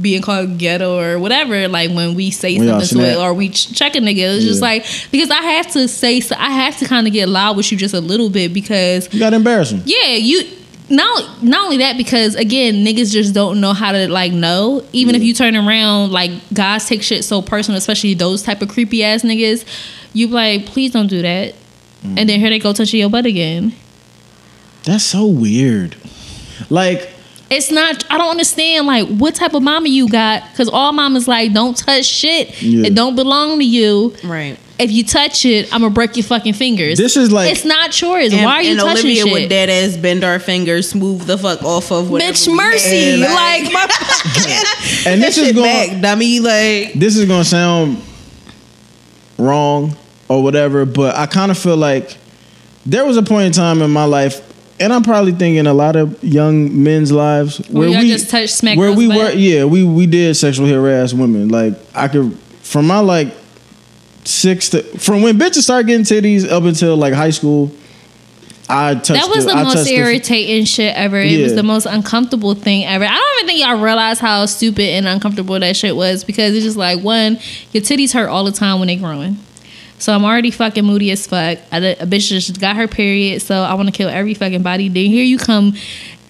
being 0.00 0.22
called 0.22 0.58
ghetto 0.58 0.98
or 0.98 1.18
whatever. 1.18 1.68
Like 1.68 1.90
when 1.90 2.14
we 2.14 2.30
say 2.30 2.50
y'all 2.50 2.80
something 2.80 2.98
to 2.98 3.12
it 3.12 3.16
or 3.18 3.34
we 3.34 3.50
ch- 3.50 3.72
check 3.74 3.94
a 3.94 3.98
nigga, 3.98 4.36
it's 4.36 4.44
just 4.44 4.62
like 4.62 4.84
because 5.10 5.30
I 5.30 5.42
have 5.42 5.70
to 5.72 5.86
say 5.88 6.20
so 6.20 6.34
I 6.38 6.50
have 6.50 6.78
to 6.78 6.86
kind 6.86 7.06
of 7.06 7.12
get 7.12 7.28
loud 7.28 7.56
with 7.56 7.70
you 7.70 7.78
just 7.78 7.94
a 7.94 8.00
little 8.00 8.30
bit 8.30 8.52
because 8.54 9.12
You 9.12 9.20
got 9.20 9.30
to 9.30 9.36
embarrass 9.36 9.70
them. 9.70 9.82
Yeah, 9.84 10.14
you 10.14 10.42
not 10.88 11.42
not 11.42 11.64
only 11.64 11.78
that 11.78 11.96
because 11.96 12.34
again, 12.36 12.84
niggas 12.84 13.12
just 13.12 13.34
don't 13.34 13.60
know 13.60 13.72
how 13.72 13.92
to 13.92 14.08
like 14.08 14.32
know. 14.32 14.84
Even 14.92 15.14
if 15.14 15.22
you 15.22 15.34
turn 15.34 15.56
around, 15.56 16.12
like 16.12 16.30
guys 16.54 16.86
take 16.86 17.02
shit 17.02 17.24
so 17.24 17.42
personal, 17.42 17.76
especially 17.78 18.14
those 18.14 18.42
type 18.42 18.62
of 18.62 18.68
creepy 18.68 19.02
ass 19.04 19.22
niggas. 19.22 19.64
You 20.12 20.28
be 20.28 20.32
like, 20.32 20.66
please 20.66 20.92
don't 20.92 21.08
do 21.08 21.20
that, 21.22 21.54
Mm. 22.04 22.18
and 22.18 22.28
then 22.28 22.40
here 22.40 22.48
they 22.50 22.58
go 22.58 22.72
touching 22.72 23.00
your 23.00 23.10
butt 23.10 23.26
again. 23.26 23.72
That's 24.84 25.04
so 25.04 25.26
weird. 25.26 25.96
Like, 26.70 27.10
It's 27.48 27.70
not. 27.70 28.04
I 28.10 28.18
don't 28.18 28.30
understand. 28.30 28.86
Like, 28.86 29.06
what 29.08 29.34
type 29.36 29.54
of 29.54 29.62
mama 29.62 29.88
you 29.88 30.08
got? 30.08 30.42
Because 30.50 30.68
all 30.68 30.92
mamas 30.92 31.28
like, 31.28 31.52
don't 31.52 31.76
touch 31.76 32.04
shit. 32.04 32.60
Yeah. 32.62 32.86
It 32.86 32.94
don't 32.94 33.14
belong 33.14 33.58
to 33.58 33.64
you. 33.64 34.14
right. 34.24 34.58
If 34.78 34.90
you 34.92 35.04
touch 35.04 35.46
it, 35.46 35.72
I'm 35.72 35.80
gonna 35.80 35.94
break 35.94 36.16
your 36.18 36.24
fucking 36.24 36.52
fingers. 36.52 36.98
This 36.98 37.16
is 37.16 37.32
like- 37.32 37.50
it's 37.50 37.64
not 37.64 37.98
yours. 37.98 38.34
And, 38.34 38.44
Why 38.44 38.56
are 38.56 38.62
you 38.62 38.72
and 38.72 38.80
touching 38.80 39.06
Olivia 39.06 39.22
shit? 39.22 39.32
would 39.32 39.48
dead 39.48 39.70
ass 39.70 39.96
bend 39.96 40.22
our 40.22 40.38
fingers, 40.38 40.90
smooth 40.90 41.22
the 41.22 41.38
fuck 41.38 41.62
off 41.62 41.90
of 41.90 42.10
whatever. 42.10 42.32
Bitch, 42.34 42.54
mercy. 42.54 43.20
had, 43.22 43.30
Like, 43.30 43.72
my 43.72 43.86
fucking 43.90 45.06
and 45.12 45.22
this 45.22 45.38
is 45.38 45.46
shit 45.46 45.54
going. 45.56 45.92
back, 45.92 46.02
dummy. 46.02 46.40
Like 46.40 46.92
This 46.92 47.16
is 47.16 47.24
gonna 47.26 47.42
sound 47.44 48.02
wrong 49.38 49.96
or 50.28 50.42
whatever, 50.42 50.84
but 50.84 51.14
I 51.16 51.24
kind 51.26 51.50
of 51.50 51.56
feel 51.58 51.76
like 51.78 52.16
there 52.84 53.04
was 53.06 53.16
a 53.16 53.22
point 53.22 53.46
in 53.46 53.52
time 53.52 53.80
in 53.82 53.90
my 53.90 54.04
life, 54.04 54.42
and 54.78 54.92
I'm 54.92 55.02
probably 55.02 55.32
thinking 55.32 55.66
a 55.66 55.74
lot 55.74 55.96
of 55.96 56.22
young 56.22 56.82
men's 56.82 57.12
lives 57.12 57.58
Where 57.70 57.88
y'all 57.88 58.02
just 58.02 58.30
touch, 58.30 58.50
smack 58.50 58.76
where 58.76 58.92
we 58.92 59.08
were, 59.08 59.30
yeah, 59.32 59.64
we 59.64 59.84
we 59.84 60.06
did 60.06 60.34
sexually 60.36 60.72
harass 60.72 61.14
women. 61.14 61.48
Like 61.48 61.74
I 61.94 62.08
could 62.08 62.36
from 62.62 62.86
my 62.86 62.98
like 63.00 63.28
six 64.24 64.70
to 64.70 64.82
from 64.98 65.22
when 65.22 65.38
bitches 65.38 65.62
start 65.62 65.86
getting 65.86 66.04
titties 66.04 66.48
up 66.48 66.64
until 66.64 66.96
like 66.96 67.14
high 67.14 67.30
school. 67.30 67.70
I 68.68 68.94
touched. 68.94 69.08
That 69.12 69.28
was 69.28 69.46
the 69.46 69.52
I 69.52 69.62
most 69.62 69.74
touched 69.74 69.90
irritating 69.90 70.64
shit 70.64 70.92
ever. 70.96 71.20
It 71.20 71.40
was 71.40 71.54
the 71.54 71.62
most 71.62 71.86
uncomfortable 71.86 72.54
thing 72.54 72.84
ever. 72.84 73.04
I 73.04 73.14
don't 73.14 73.38
even 73.38 73.46
think 73.46 73.64
y'all 73.64 73.80
realize 73.80 74.18
how 74.18 74.44
stupid 74.46 74.88
and 74.88 75.06
uncomfortable 75.06 75.58
that 75.60 75.76
shit 75.76 75.94
was 75.94 76.24
because 76.24 76.52
it's 76.52 76.64
just 76.64 76.76
like 76.76 77.00
one, 77.00 77.38
your 77.70 77.82
titties 77.84 78.12
hurt 78.12 78.28
all 78.28 78.42
the 78.42 78.50
time 78.50 78.80
when 78.80 78.88
they 78.88 78.96
growing. 78.96 79.38
So 79.98 80.12
I'm 80.12 80.24
already 80.24 80.50
fucking 80.50 80.84
moody 80.84 81.10
as 81.10 81.26
fuck. 81.26 81.58
I, 81.72 81.78
a 81.78 82.06
bitch 82.06 82.28
just 82.28 82.60
got 82.60 82.76
her 82.76 82.86
period, 82.86 83.42
so 83.42 83.62
I 83.62 83.74
want 83.74 83.88
to 83.88 83.92
kill 83.92 84.08
every 84.08 84.34
fucking 84.34 84.62
body. 84.62 84.88
Then 84.88 85.06
here 85.06 85.24
you 85.24 85.38
come, 85.38 85.74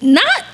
not 0.01 0.45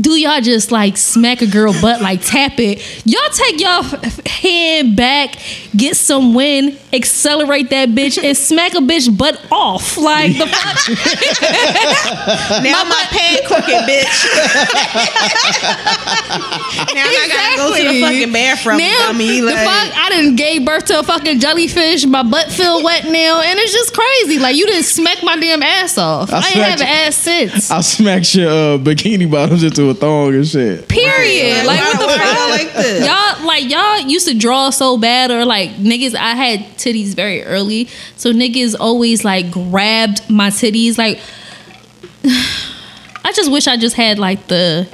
do 0.00 0.18
y'all 0.18 0.40
just 0.40 0.70
like 0.70 0.96
smack 0.96 1.42
a 1.42 1.46
girl 1.46 1.72
butt 1.80 2.00
like 2.00 2.20
tap 2.22 2.58
it? 2.58 2.80
Y'all 3.06 3.30
take 3.32 3.60
y'all 3.60 3.82
hand 4.26 4.96
back, 4.96 5.36
get 5.74 5.96
some 5.96 6.34
wind, 6.34 6.78
accelerate 6.92 7.70
that 7.70 7.88
bitch, 7.90 8.22
and 8.22 8.36
smack 8.36 8.74
a 8.74 8.78
bitch 8.78 9.16
butt 9.16 9.40
off 9.50 9.96
like 9.96 10.36
the 10.36 10.46
fuck. 10.46 10.88
now 12.62 12.84
my 12.84 13.04
pad 13.10 13.44
crooked, 13.46 13.88
bitch. 13.88 14.26
now 16.94 17.04
I 17.06 17.28
gotta 17.28 17.56
go 17.56 17.76
to 17.76 17.92
the 17.92 18.00
fucking 18.00 18.32
bathroom, 18.32 18.78
Now, 18.78 19.08
dummy. 19.12 19.40
the 19.40 19.50
fuck, 19.50 19.96
I 19.96 20.08
didn't 20.10 20.36
gave 20.36 20.64
birth 20.64 20.86
to 20.86 21.00
a 21.00 21.02
fucking 21.02 21.40
jellyfish. 21.40 22.06
My 22.06 22.22
butt 22.22 22.50
feel 22.52 22.82
wet 22.82 23.04
now, 23.04 23.40
and 23.40 23.58
it's 23.58 23.72
just 23.72 23.94
crazy. 23.94 24.38
Like 24.38 24.56
you 24.56 24.66
didn't 24.66 24.84
smack 24.84 25.22
my 25.22 25.36
damn 25.38 25.62
ass 25.62 25.98
off. 25.98 26.32
I 26.32 26.36
I, 26.36 26.38
ain't 26.38 26.46
have 26.56 26.80
an 26.80 26.86
ass 26.86 27.16
since. 27.16 27.70
I 27.70 27.80
smacked 27.80 28.34
your 28.34 28.48
uh, 28.48 28.78
bikini 28.78 29.30
bottoms 29.30 29.62
into 29.62 29.85
a 29.90 29.94
thong 29.94 30.34
and 30.34 30.46
shit. 30.46 30.88
Period. 30.88 31.64
Like, 31.66 31.78
Like 31.80 31.80
what 31.94 31.98
the 32.00 32.06
why- 32.06 32.16
why 32.16 32.24
fuck? 32.24 32.36
y'all 32.36 32.48
like 32.50 32.72
this? 32.74 33.06
Y'all 33.06 33.46
like 33.46 33.70
y'all 33.70 33.98
used 34.00 34.28
to 34.28 34.34
draw 34.38 34.70
so 34.70 34.96
bad, 34.98 35.30
or 35.30 35.44
like 35.44 35.70
niggas. 35.76 36.14
I 36.14 36.34
had 36.34 36.60
titties 36.78 37.14
very 37.14 37.42
early, 37.44 37.88
so 38.16 38.32
niggas 38.32 38.74
always 38.78 39.24
like 39.24 39.50
grabbed 39.50 40.28
my 40.30 40.50
titties. 40.50 40.98
Like 40.98 41.20
I 43.24 43.32
just 43.34 43.50
wish 43.50 43.66
I 43.66 43.76
just 43.76 43.96
had 43.96 44.18
like 44.18 44.46
the 44.48 44.88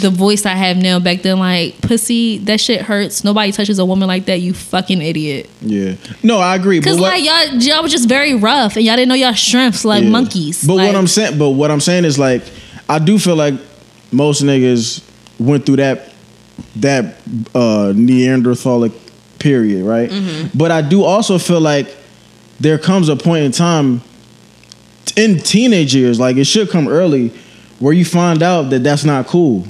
the 0.00 0.10
voice 0.10 0.46
I 0.46 0.54
have 0.54 0.76
now. 0.76 1.00
Back 1.00 1.22
then, 1.22 1.38
like 1.38 1.80
pussy, 1.80 2.38
that 2.38 2.60
shit 2.60 2.82
hurts. 2.82 3.24
Nobody 3.24 3.50
touches 3.52 3.78
a 3.78 3.84
woman 3.84 4.06
like 4.06 4.26
that. 4.26 4.40
You 4.40 4.54
fucking 4.54 5.00
idiot. 5.02 5.50
Yeah. 5.60 5.94
No, 6.22 6.38
I 6.38 6.54
agree. 6.54 6.80
Cause 6.80 6.96
but 6.96 7.02
what- 7.02 7.12
like 7.12 7.24
y'all, 7.24 7.58
y'all 7.58 7.82
was 7.82 7.90
just 7.90 8.08
very 8.08 8.34
rough, 8.34 8.76
and 8.76 8.84
y'all 8.84 8.94
didn't 8.96 9.08
know 9.08 9.14
y'all 9.16 9.32
shrimps 9.32 9.84
like 9.84 10.04
Yeah. 10.04 10.10
monkeys. 10.10 10.62
But 10.64 10.74
Like, 10.74 10.86
what 10.88 10.96
I'm 10.96 11.06
saying, 11.08 11.38
but 11.38 11.50
what 11.50 11.70
I'm 11.70 11.80
saying 11.80 12.04
is 12.04 12.18
like, 12.18 12.42
I 12.88 12.98
do 12.98 13.18
feel 13.18 13.34
like 13.36 13.54
most 14.12 14.42
niggas 14.42 15.02
went 15.38 15.66
through 15.66 15.76
that 15.76 16.12
that 16.76 17.16
uh, 17.54 17.92
Neanderthalic 17.94 18.92
period, 19.38 19.84
right? 19.84 20.10
Mm-hmm. 20.10 20.56
But 20.56 20.70
I 20.70 20.82
do 20.82 21.02
also 21.02 21.38
feel 21.38 21.60
like 21.60 21.94
there 22.60 22.78
comes 22.78 23.08
a 23.08 23.16
point 23.16 23.44
in 23.44 23.52
time 23.52 24.02
in 25.16 25.38
teenage 25.38 25.94
years, 25.94 26.20
like 26.20 26.36
it 26.36 26.44
should 26.44 26.70
come 26.70 26.88
early, 26.88 27.28
where 27.78 27.92
you 27.92 28.04
find 28.04 28.42
out 28.42 28.70
that 28.70 28.82
that's 28.82 29.04
not 29.04 29.26
cool. 29.26 29.66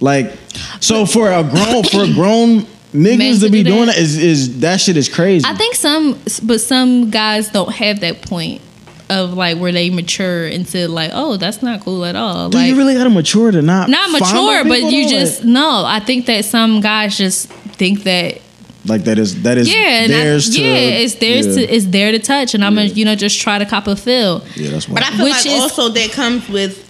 Like, 0.00 0.36
so 0.80 1.06
for 1.06 1.30
a 1.30 1.42
grown 1.42 1.82
for 1.82 2.06
grown 2.14 2.66
niggas 2.92 3.40
to 3.40 3.46
to 3.46 3.50
be 3.50 3.62
do 3.62 3.70
doing 3.70 3.86
that? 3.86 3.96
that 3.96 4.02
is 4.02 4.16
is 4.16 4.60
that 4.60 4.80
shit 4.80 4.96
is 4.96 5.08
crazy. 5.08 5.44
I 5.46 5.54
think 5.54 5.74
some, 5.74 6.18
but 6.44 6.60
some 6.60 7.10
guys 7.10 7.50
don't 7.50 7.72
have 7.72 8.00
that 8.00 8.22
point 8.22 8.62
of 9.08 9.34
like 9.34 9.58
where 9.58 9.70
they 9.72 9.88
mature 9.90 10.46
into 10.46 10.88
like, 10.88 11.10
oh, 11.14 11.36
that's 11.36 11.62
not 11.62 11.80
cool 11.80 12.04
at 12.04 12.16
all. 12.16 12.50
do 12.50 12.58
like, 12.58 12.68
you 12.68 12.76
really 12.76 12.94
gotta 12.94 13.10
mature 13.10 13.50
to 13.50 13.62
not 13.62 13.88
not 13.88 14.10
mature, 14.10 14.64
but 14.64 14.82
you 14.82 15.04
though? 15.04 15.10
just 15.10 15.40
Like- 15.40 15.48
no. 15.48 15.84
I 15.86 16.00
think 16.00 16.26
that 16.26 16.44
some 16.44 16.80
guys 16.80 17.16
just 17.16 17.48
think 17.48 18.02
that 18.04 18.40
Like 18.84 19.04
that 19.04 19.18
is 19.18 19.42
that 19.42 19.58
is 19.58 19.72
yeah, 19.72 20.02
and 20.04 20.12
I- 20.12 20.16
to 20.40 20.62
yeah, 20.62 20.74
it's 21.04 21.14
theirs 21.16 21.46
yeah. 21.46 21.52
to 21.66 21.74
it's 21.74 21.86
there 21.86 22.12
to 22.12 22.18
touch, 22.18 22.54
and 22.54 22.64
I'm 22.64 22.74
gonna 22.74 22.86
you 22.88 23.04
know 23.04 23.14
just 23.14 23.38
try 23.40 23.58
to 23.58 23.64
cop 23.66 23.86
a 23.86 23.96
feel. 23.96 24.42
yeah, 24.56 24.70
that's 24.70 24.88
why. 24.88 24.94
But 24.94 25.02
I 25.04 25.10
feel 25.16 25.24
Which 25.24 25.32
like 25.34 25.46
is- 25.46 25.60
also 25.62 25.88
that 25.90 26.10
comes 26.12 26.48
with 26.48 26.82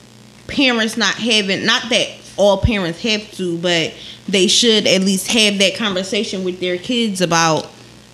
parents 0.47 0.97
not 0.97 1.15
having 1.15 1.65
not 1.67 1.83
that 1.91 2.09
all 2.37 2.59
parents 2.59 3.01
have 3.03 3.31
to, 3.33 3.59
but 3.59 3.93
they 4.29 4.47
should 4.47 4.87
at 4.87 5.01
least 5.03 5.29
have 5.33 5.59
that 5.59 5.75
conversation 5.77 6.45
with 6.45 6.61
their 6.61 6.77
kids 6.79 7.21
about 7.21 7.67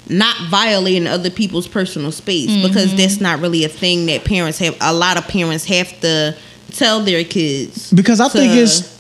not 0.09 0.37
violating 0.49 1.07
other 1.07 1.31
people's 1.31 1.69
personal 1.69 2.11
space 2.13 2.51
Mm-hmm. 2.51 2.67
because 2.69 2.95
that's 2.97 3.21
not 3.21 3.41
really 3.41 3.65
a 3.65 3.69
thing 3.69 4.07
that 4.07 4.25
parents 4.25 4.59
have 4.59 4.77
a 4.81 4.93
lot 4.93 5.17
of 5.17 5.27
parents 5.29 5.65
have 5.67 5.89
to 6.01 6.37
tell 6.73 7.01
their 7.01 7.25
kids. 7.25 7.93
because 7.93 8.21
I 8.21 8.29
think 8.29 8.53
it's 8.55 8.91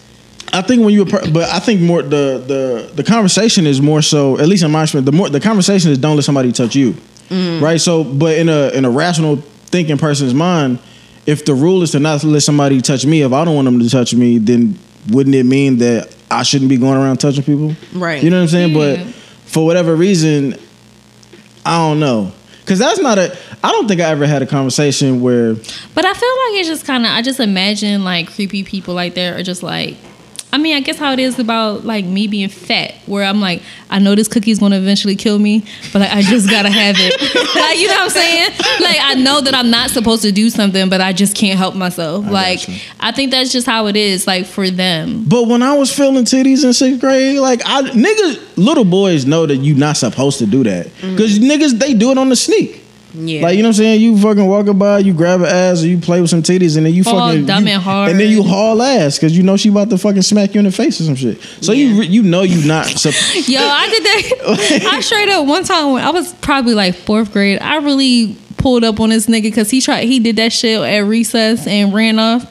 I 0.52 0.60
think 0.62 0.84
when 0.84 0.92
you 0.94 1.04
but 1.06 1.36
I 1.48 1.58
think 1.60 1.80
more 1.80 2.02
the 2.02 2.42
the 2.46 2.90
the 2.94 3.02
conversation 3.02 3.66
is 3.66 3.80
more 3.80 4.02
so 4.02 4.38
at 4.38 4.46
least 4.48 4.62
in 4.62 4.70
my 4.70 4.82
experience 4.82 5.06
the 5.06 5.12
more 5.16 5.28
the 5.30 5.40
conversation 5.40 5.90
is 5.90 5.98
don't 5.98 6.16
let 6.16 6.24
somebody 6.24 6.52
touch 6.52 6.74
you 6.76 6.94
Mm-hmm. 7.30 7.64
right 7.64 7.80
so 7.80 8.04
but 8.04 8.36
in 8.36 8.48
a 8.50 8.68
in 8.70 8.84
a 8.84 8.90
rational 8.90 9.36
thinking 9.66 9.96
person's 9.96 10.34
mind 10.34 10.78
if 11.24 11.44
the 11.46 11.54
rule 11.54 11.82
is 11.82 11.92
to 11.92 12.00
not 12.00 12.22
let 12.24 12.42
somebody 12.42 12.80
touch 12.82 13.06
me 13.06 13.22
if 13.22 13.32
I 13.32 13.44
don't 13.46 13.54
want 13.54 13.64
them 13.66 13.78
to 13.80 13.88
touch 13.88 14.12
me 14.14 14.36
then 14.38 14.76
wouldn't 15.10 15.34
it 15.34 15.44
mean 15.46 15.78
that 15.78 16.14
I 16.30 16.42
shouldn't 16.42 16.68
be 16.68 16.76
going 16.76 16.98
around 16.98 17.16
touching 17.18 17.42
people 17.42 17.74
Right. 17.94 18.22
you 18.22 18.28
know 18.28 18.36
what 18.36 18.42
I'm 18.42 18.48
saying 18.48 18.74
Yeah. 18.76 19.04
but 19.04 19.14
for 19.46 19.64
whatever 19.64 19.96
reason 19.96 20.56
I 21.64 21.78
don't 21.78 22.00
know 22.00 22.32
Cause 22.64 22.78
that's 22.78 23.00
not 23.00 23.18
a. 23.18 23.36
I 23.64 23.72
don't 23.72 23.88
think 23.88 24.00
I 24.00 24.04
ever 24.10 24.24
had 24.24 24.40
a 24.40 24.46
conversation 24.46 25.20
where 25.20 25.54
But 25.94 26.04
I 26.04 26.14
feel 26.14 26.28
like 26.30 26.60
it's 26.60 26.68
just 26.68 26.86
kind 26.86 27.04
of. 27.04 27.10
I 27.10 27.20
just 27.20 27.40
imagine 27.40 28.04
like 28.04 28.32
creepy 28.32 28.62
people 28.62 28.94
like 28.94 29.14
there 29.14 29.36
are 29.36 29.42
just 29.42 29.64
like. 29.64 29.96
I 30.52 30.58
mean, 30.58 30.76
I 30.76 30.80
guess 30.80 30.98
how 30.98 31.12
it 31.14 31.18
is 31.18 31.38
about 31.38 31.86
like 31.86 32.04
me 32.04 32.26
being 32.26 32.50
fat, 32.50 32.94
where 33.06 33.24
I'm 33.24 33.40
like, 33.40 33.62
I 33.88 33.98
know 33.98 34.14
this 34.14 34.28
cookie's 34.28 34.58
gonna 34.58 34.76
eventually 34.76 35.16
kill 35.16 35.38
me, 35.38 35.64
but 35.94 36.00
like 36.00 36.12
I 36.12 36.20
just 36.20 36.50
gotta 36.50 36.68
have 36.68 36.96
it. 36.98 37.20
like 37.56 37.78
you 37.78 37.88
know 37.88 37.94
what 37.94 38.02
I'm 38.04 38.10
saying? 38.10 38.50
Like 38.82 38.98
I 39.00 39.14
know 39.14 39.40
that 39.40 39.54
I'm 39.54 39.70
not 39.70 39.88
supposed 39.90 40.20
to 40.22 40.32
do 40.32 40.50
something, 40.50 40.90
but 40.90 41.00
I 41.00 41.14
just 41.14 41.34
can't 41.34 41.58
help 41.58 41.74
myself. 41.74 42.26
I 42.26 42.30
like. 42.30 42.60
I 43.00 43.12
think 43.12 43.30
that's 43.30 43.50
just 43.50 43.66
how 43.66 43.86
it 43.86 43.96
is. 43.96 44.26
Like 44.26 44.44
for 44.44 44.68
them, 44.68 45.24
But 45.26 45.48
when 45.48 45.62
I 45.62 45.74
was 45.76 45.90
feeling 45.90 46.24
titties 46.24 46.64
in 46.64 46.74
sixth 46.74 47.00
grade, 47.00 47.38
like 47.38 47.62
I 47.64 47.82
niggas, 47.82 48.58
little 48.58 48.84
boys 48.84 49.24
know 49.24 49.46
that 49.46 49.56
you 49.56 49.74
not 49.74 49.96
supposed 49.96 50.38
to 50.40 50.46
do 50.46 50.64
that 50.64 50.86
mm. 50.86 51.16
because 51.16 51.38
niggas 51.38 51.78
they 51.78 51.94
do 51.94 52.10
it 52.10 52.18
on 52.18 52.28
the 52.28 52.36
sneak. 52.36 52.81
Yeah. 53.14 53.42
Like 53.42 53.56
you 53.56 53.62
know 53.62 53.68
what 53.68 53.76
I'm 53.76 53.82
saying? 53.84 54.00
You 54.00 54.18
fucking 54.18 54.46
walking 54.46 54.78
by, 54.78 55.00
you 55.00 55.12
grab 55.12 55.40
her 55.40 55.46
ass, 55.46 55.82
or 55.82 55.86
you 55.88 55.98
play 55.98 56.20
with 56.20 56.30
some 56.30 56.42
titties, 56.42 56.76
and 56.76 56.86
then 56.86 56.94
you 56.94 57.02
All 57.06 57.28
fucking 57.28 57.44
dumb 57.46 57.66
you- 57.66 57.74
and 57.74 57.82
hard. 57.82 58.10
and 58.10 58.18
then 58.18 58.30
you 58.30 58.42
haul 58.42 58.80
ass 58.80 59.18
because 59.18 59.36
you 59.36 59.42
know 59.42 59.56
she 59.58 59.68
about 59.68 59.90
to 59.90 59.98
fucking 59.98 60.22
smack 60.22 60.54
you 60.54 60.60
in 60.60 60.64
the 60.64 60.72
face 60.72 61.00
or 61.00 61.04
some 61.04 61.14
shit. 61.16 61.38
So 61.60 61.72
you 61.72 61.88
Yeah. 61.88 62.00
re- 62.00 62.06
you 62.06 62.22
know 62.22 62.42
you 62.42 62.66
not. 62.66 62.86
sup- 62.86 63.12
Yo, 63.48 63.60
I 63.60 63.88
did 63.88 64.04
that. 64.04 64.88
I 64.94 65.00
straight 65.00 65.28
up 65.28 65.46
one 65.46 65.64
time 65.64 65.92
when 65.92 66.02
I 66.04 66.10
was 66.10 66.32
probably 66.34 66.74
like 66.74 66.94
fourth 66.94 67.32
grade. 67.32 67.58
I 67.60 67.76
really 67.78 68.36
pulled 68.56 68.84
up 68.84 68.98
on 69.00 69.10
this 69.10 69.26
nigga 69.26 69.42
because 69.42 69.70
he 69.70 69.80
tried. 69.80 70.04
He 70.04 70.18
did 70.18 70.36
that 70.36 70.52
shit 70.52 70.80
at 70.80 71.00
recess 71.00 71.66
and 71.66 71.92
ran 71.92 72.18
off. 72.18 72.46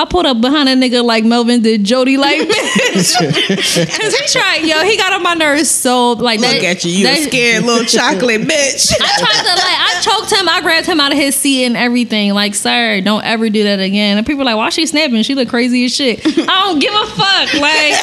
I 0.00 0.06
pulled 0.06 0.24
up 0.24 0.40
behind 0.40 0.66
a 0.68 0.72
nigga 0.74 1.04
like 1.04 1.24
Melvin 1.24 1.60
did 1.60 1.84
Jody 1.84 2.16
like 2.16 2.38
Cause 2.48 3.16
he 3.18 4.26
tried, 4.28 4.62
yo, 4.64 4.82
he 4.82 4.96
got 4.96 5.12
on 5.12 5.22
my 5.22 5.34
nerves 5.34 5.70
so 5.70 6.12
like 6.12 6.40
Look 6.40 6.50
that, 6.52 6.64
at 6.64 6.84
you, 6.84 6.90
you 6.92 7.04
that- 7.04 7.18
a 7.18 7.22
scared 7.24 7.64
little 7.64 7.84
chocolate 7.84 8.40
bitch. 8.42 8.92
I 9.00 9.18
tried 9.18 9.42
to 9.42 9.48
like 9.48 9.78
I 9.78 10.00
choked 10.00 10.32
him, 10.32 10.48
I 10.48 10.60
grabbed 10.62 10.86
him 10.86 11.00
out 11.00 11.12
of 11.12 11.18
his 11.18 11.34
seat 11.34 11.66
and 11.66 11.76
everything. 11.76 12.32
Like, 12.32 12.54
sir, 12.54 13.00
don't 13.02 13.22
ever 13.24 13.50
do 13.50 13.64
that 13.64 13.80
again. 13.80 14.16
And 14.16 14.26
people 14.26 14.38
were 14.38 14.44
like, 14.44 14.56
why 14.56 14.70
she 14.70 14.86
snapping? 14.86 15.22
She 15.22 15.34
look 15.34 15.48
crazy 15.50 15.84
as 15.84 15.94
shit. 15.94 16.20
I 16.24 16.62
don't 16.64 16.78
give 16.78 16.94
a 16.94 17.06
fuck. 17.06 17.54
Like, 17.60 17.94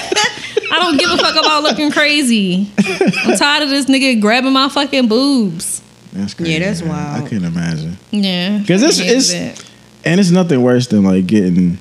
I 0.72 0.78
don't 0.80 0.98
give 0.98 1.10
a 1.10 1.18
fuck 1.18 1.36
about 1.36 1.64
looking 1.64 1.90
crazy. 1.91 2.69
I'm 2.78 3.38
tired 3.38 3.64
of 3.64 3.69
this 3.69 3.86
nigga 3.88 4.22
grabbing 4.22 4.53
my 4.53 4.69
fucking 4.69 5.07
boobs. 5.07 5.82
That's 6.14 6.34
crazy. 6.36 6.53
Yeah, 6.53 6.60
that's 6.60 6.82
man. 6.82 6.90
wild. 6.90 7.26
I 7.26 7.30
can 7.30 7.41
not 7.41 7.52
imagine. 7.53 7.98
Yeah. 8.11 8.60
Because 8.60 8.84
it's- 8.84 8.99
it's- 8.99 9.32
it. 9.34 9.64
And 10.06 10.19
it's 10.22 10.30
nothing 10.32 10.61
worse 10.61 10.88
than 10.88 11.03
like 11.03 11.28
getting 11.28 11.80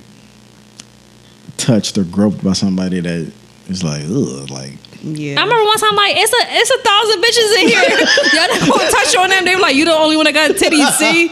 touched 1.57 1.99
or 1.99 2.05
groped 2.05 2.43
by 2.43 2.53
somebody 2.53 3.01
that 3.01 3.33
is 3.69 3.83
like, 3.83 4.05
ugh, 4.05 4.51
like 4.51 4.73
yeah. 5.03 5.41
I 5.41 5.45
remember 5.45 5.65
one 5.65 5.79
time 5.79 5.95
like 5.95 6.17
it's 6.17 6.33
a 6.33 6.43
it's 6.51 6.71
a 6.71 6.79
thousand 6.83 7.23
bitches 7.23 7.63
in 7.63 7.69
here. 7.69 7.83
Y'all 8.35 8.49
not 8.49 8.69
gonna 8.69 8.91
touch 8.91 9.17
on 9.17 9.31
them. 9.31 9.45
They 9.45 9.55
were 9.55 9.61
like, 9.61 9.77
you 9.77 9.85
the 9.85 9.93
only 9.93 10.17
one 10.17 10.25
that 10.25 10.35
got 10.35 10.51
titties. 10.53 10.91
See, 10.97 11.23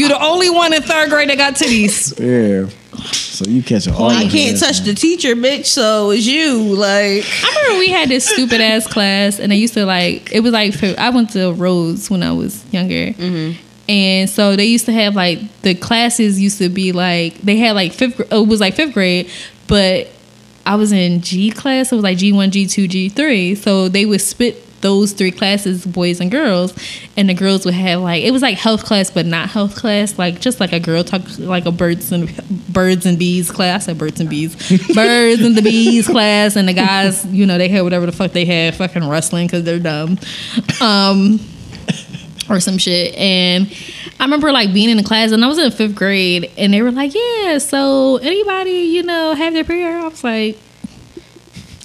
you 0.00 0.08
the 0.08 0.18
only 0.20 0.50
one 0.50 0.72
in 0.72 0.82
third 0.82 1.10
grade 1.10 1.28
that 1.28 1.36
got 1.38 1.54
titties. 1.54 2.18
yeah. 2.18 2.70
So 3.02 3.44
you 3.50 3.62
catch 3.62 3.88
all. 3.88 4.10
I 4.10 4.28
can't 4.28 4.54
ass, 4.54 4.60
touch 4.60 4.78
man. 4.86 4.94
the 4.94 4.94
teacher, 4.94 5.34
bitch. 5.34 5.66
So 5.66 6.10
it's 6.10 6.24
you. 6.24 6.62
Like, 6.76 7.24
I 7.26 7.62
remember 7.62 7.80
we 7.80 7.88
had 7.88 8.08
this 8.08 8.24
stupid 8.24 8.60
ass 8.60 8.86
class, 8.86 9.40
and 9.40 9.52
I 9.52 9.56
used 9.56 9.74
to 9.74 9.84
like 9.84 10.32
it 10.32 10.40
was 10.40 10.52
like 10.52 10.80
I 10.98 11.10
went 11.10 11.30
to 11.30 11.52
Rhodes 11.52 12.08
when 12.08 12.22
I 12.22 12.32
was 12.32 12.64
younger, 12.72 13.12
mm-hmm. 13.12 13.60
And 13.88 14.30
so 14.30 14.56
they 14.56 14.64
used 14.64 14.86
to 14.86 14.92
have 14.92 15.14
like 15.14 15.38
the 15.62 15.74
classes 15.74 16.40
used 16.40 16.58
to 16.58 16.68
be 16.68 16.92
like 16.92 17.38
they 17.38 17.56
had 17.56 17.72
like 17.72 17.92
fifth 17.92 18.20
it 18.32 18.46
was 18.46 18.60
like 18.60 18.74
fifth 18.74 18.94
grade, 18.94 19.30
but 19.66 20.08
I 20.66 20.76
was 20.76 20.92
in 20.92 21.20
G 21.20 21.50
class, 21.50 21.90
so 21.90 21.96
it 21.96 21.98
was 21.98 22.04
like 22.04 22.18
G 22.18 22.32
one, 22.32 22.50
G 22.50 22.66
two, 22.66 22.88
G 22.88 23.08
three, 23.08 23.54
so 23.54 23.88
they 23.88 24.06
would 24.06 24.20
split 24.20 24.60
those 24.80 25.12
three 25.12 25.30
classes, 25.30 25.86
boys 25.86 26.20
and 26.20 26.30
girls, 26.30 26.74
and 27.16 27.28
the 27.28 27.34
girls 27.34 27.64
would 27.64 27.72
have 27.74 28.00
like 28.00 28.22
it 28.22 28.30
was 28.30 28.42
like 28.42 28.56
health 28.56 28.84
class, 28.84 29.10
but 29.10 29.26
not 29.26 29.48
health 29.48 29.76
class, 29.76 30.18
like 30.18 30.40
just 30.40 30.60
like 30.60 30.72
a 30.72 30.80
girl 30.80 31.02
talk 31.02 31.22
like 31.38 31.66
a 31.66 31.72
birds 31.72 32.12
and 32.12 32.30
birds 32.72 33.06
and 33.06 33.18
bees 33.18 33.50
class. 33.50 33.84
I 33.84 33.86
said 33.86 33.98
birds 33.98 34.20
and 34.20 34.28
bees, 34.28 34.54
birds 34.94 35.42
and 35.42 35.56
the 35.56 35.62
bees 35.62 36.06
class, 36.06 36.56
and 36.56 36.68
the 36.68 36.74
guys, 36.74 37.24
you 37.26 37.46
know, 37.46 37.58
they 37.58 37.68
had 37.68 37.82
whatever 37.82 38.06
the 38.06 38.12
fuck 38.12 38.32
they 38.32 38.44
had, 38.44 38.74
fucking 38.74 39.08
wrestling 39.08 39.46
because 39.46 39.64
they're 39.64 39.78
dumb, 39.78 40.18
um, 40.80 41.40
or 42.48 42.60
some 42.60 42.78
shit. 42.78 43.14
And 43.14 43.72
I 44.20 44.24
remember 44.24 44.52
like 44.52 44.72
being 44.72 44.88
in 44.90 44.96
the 44.96 45.02
class, 45.02 45.32
and 45.32 45.44
I 45.44 45.48
was 45.48 45.58
in 45.58 45.70
fifth 45.70 45.94
grade, 45.94 46.50
and 46.58 46.72
they 46.72 46.82
were 46.82 46.90
like, 46.90 47.14
"Yeah, 47.14 47.58
so 47.58 48.16
anybody, 48.18 48.70
you 48.70 49.02
know, 49.02 49.34
have 49.34 49.52
their 49.52 49.64
period?" 49.64 50.00
I 50.04 50.08
was 50.08 50.24
like. 50.24 50.58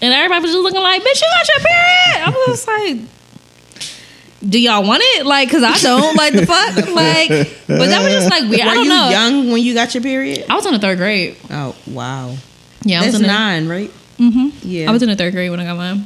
And 0.02 0.14
everybody 0.14 0.44
was 0.44 0.52
just 0.52 0.64
looking 0.64 0.82
like, 0.82 1.02
bitch, 1.02 1.22
you 1.22 1.28
got 1.28 1.48
your 1.50 1.68
period. 1.68 2.26
I 2.26 2.46
was 2.48 2.68
like, 2.68 2.98
do 4.48 4.58
y'all 4.58 4.84
want 4.88 5.02
it? 5.04 5.26
Like, 5.26 5.52
cause 5.52 5.62
I 5.62 5.78
don't. 5.78 6.16
Like 6.16 6.34
the 6.34 6.46
fuck. 6.46 6.76
Like, 6.96 7.28
but 7.68 7.88
that 7.88 8.02
was 8.04 8.14
just 8.14 8.30
like 8.30 8.50
weird. 8.50 8.62
I 8.62 8.74
don't 8.76 8.86
you 8.86 8.90
know. 8.90 9.10
young 9.10 9.52
when 9.52 9.62
you 9.62 9.74
got 9.74 9.94
your 9.94 10.02
period? 10.02 10.46
I 10.50 10.56
was 10.56 10.66
in 10.66 10.72
the 10.74 10.80
third 10.80 10.98
grade. 10.98 11.36
Oh 11.50 11.76
wow. 11.88 12.36
Yeah, 12.84 13.02
I 13.02 13.06
was 13.06 13.12
That's 13.12 13.16
in 13.16 13.22
the, 13.24 13.28
nine, 13.28 13.68
right? 13.68 13.90
hmm 14.18 14.50
Yeah. 14.62 14.90
I 14.90 14.94
was 14.94 15.04
in 15.04 15.10
the 15.10 15.18
third 15.18 15.34
grade 15.34 15.52
when 15.52 15.60
I 15.60 15.66
got 15.66 15.76
mine. 15.76 16.06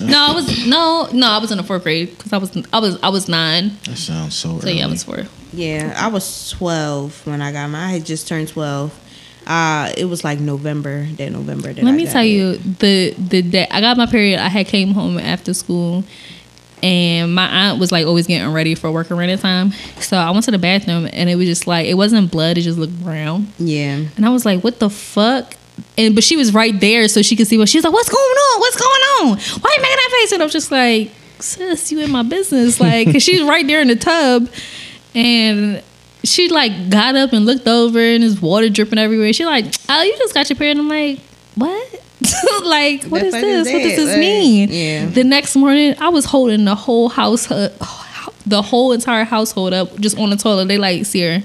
No, 0.00 0.26
I 0.30 0.32
was 0.34 0.66
no, 0.66 1.08
no, 1.12 1.28
I 1.28 1.38
was 1.38 1.50
in 1.52 1.58
the 1.58 1.64
fourth 1.64 1.82
grade 1.82 2.10
because 2.16 2.32
I 2.32 2.38
was 2.38 2.56
I 2.72 2.78
was 2.78 2.98
I 3.02 3.08
was 3.08 3.28
nine. 3.28 3.72
That 3.84 3.96
sounds 3.96 4.34
so. 4.34 4.58
So 4.60 4.68
yeah, 4.68 4.84
I 4.86 4.88
was 4.88 5.02
four. 5.04 5.24
Yeah, 5.52 5.94
I 5.96 6.08
was 6.08 6.50
twelve 6.50 7.26
when 7.26 7.42
I 7.42 7.52
got 7.52 7.68
mine. 7.70 7.88
I 7.88 7.92
had 7.92 8.06
just 8.06 8.28
turned 8.28 8.48
twelve. 8.48 8.98
Uh, 9.46 9.90
it 9.96 10.04
was 10.04 10.22
like 10.22 10.38
November, 10.38 11.06
that 11.16 11.32
November. 11.32 11.72
That 11.72 11.82
Let 11.82 11.94
I 11.94 11.96
me 11.96 12.04
got 12.04 12.12
tell 12.12 12.22
it. 12.22 12.26
you 12.28 12.56
the 12.58 13.14
the 13.18 13.42
day 13.42 13.66
I 13.70 13.80
got 13.80 13.96
my 13.96 14.06
period. 14.06 14.38
I 14.38 14.48
had 14.48 14.66
came 14.66 14.92
home 14.92 15.18
after 15.18 15.54
school, 15.54 16.04
and 16.82 17.34
my 17.34 17.46
aunt 17.46 17.80
was 17.80 17.90
like 17.90 18.06
always 18.06 18.26
getting 18.26 18.52
ready 18.52 18.74
for 18.74 18.90
work 18.92 19.10
around 19.10 19.28
that 19.28 19.40
time. 19.40 19.72
So 20.00 20.16
I 20.16 20.30
went 20.30 20.44
to 20.44 20.50
the 20.50 20.58
bathroom, 20.58 21.08
and 21.12 21.28
it 21.28 21.36
was 21.36 21.46
just 21.46 21.66
like 21.66 21.86
it 21.86 21.94
wasn't 21.94 22.30
blood; 22.30 22.58
it 22.58 22.62
just 22.62 22.78
looked 22.78 22.98
brown. 23.02 23.48
Yeah. 23.58 24.04
And 24.16 24.24
I 24.24 24.28
was 24.30 24.44
like, 24.44 24.62
"What 24.62 24.78
the 24.78 24.90
fuck?" 24.90 25.54
And 25.98 26.14
but 26.14 26.24
she 26.24 26.36
was 26.36 26.52
right 26.54 26.78
there, 26.80 27.08
so 27.08 27.22
she 27.22 27.36
could 27.36 27.46
see 27.46 27.58
what 27.58 27.68
she 27.68 27.78
was 27.78 27.84
like. 27.84 27.92
What's 27.92 28.08
going 28.08 28.22
on? 28.22 28.60
What's 28.60 28.76
going 28.76 28.90
on? 29.20 29.26
Why 29.60 29.74
you 29.76 29.82
making 29.82 29.96
that 29.96 30.16
face? 30.20 30.32
And 30.32 30.42
I 30.42 30.44
was 30.46 30.52
just 30.52 30.70
like, 30.70 31.10
"Sis, 31.38 31.90
you 31.92 32.00
in 32.00 32.10
my 32.10 32.22
business?" 32.22 32.80
Like, 32.80 33.12
cause 33.12 33.22
she's 33.22 33.42
right 33.42 33.66
there 33.66 33.80
in 33.80 33.88
the 33.88 33.96
tub, 33.96 34.48
and 35.14 35.82
she 36.24 36.48
like 36.48 36.90
got 36.90 37.16
up 37.16 37.32
and 37.32 37.46
looked 37.46 37.66
over, 37.68 37.98
and 37.98 38.22
there's 38.22 38.40
water 38.40 38.68
dripping 38.68 38.98
everywhere. 38.98 39.32
She 39.32 39.44
like, 39.46 39.66
"Oh, 39.88 40.02
you 40.02 40.16
just 40.18 40.34
got 40.34 40.48
your 40.50 40.56
period." 40.56 40.78
And 40.78 40.80
I'm 40.80 40.88
like, 40.88 41.20
"What?" 41.54 42.02
like, 42.64 43.04
what 43.04 43.22
The 43.22 43.30
this? 43.30 43.66
is 43.66 43.72
what 43.72 43.82
does 43.82 43.96
this 43.96 44.08
Like, 44.10 44.18
mean? 44.18 44.68
yeah. 44.70 45.06
The 45.06 45.24
next 45.24 45.56
morning, 45.56 45.94
I 45.98 46.10
was 46.10 46.26
holding 46.26 46.64
the 46.66 46.74
whole 46.74 47.08
house, 47.08 47.50
uh, 47.50 47.74
the 48.46 48.60
whole 48.60 48.92
entire 48.92 49.24
household 49.24 49.72
up 49.72 49.98
just 49.98 50.18
on 50.18 50.28
the 50.30 50.36
toilet. 50.36 50.68
They 50.68 50.76
like, 50.76 51.06
Sierra, 51.06 51.42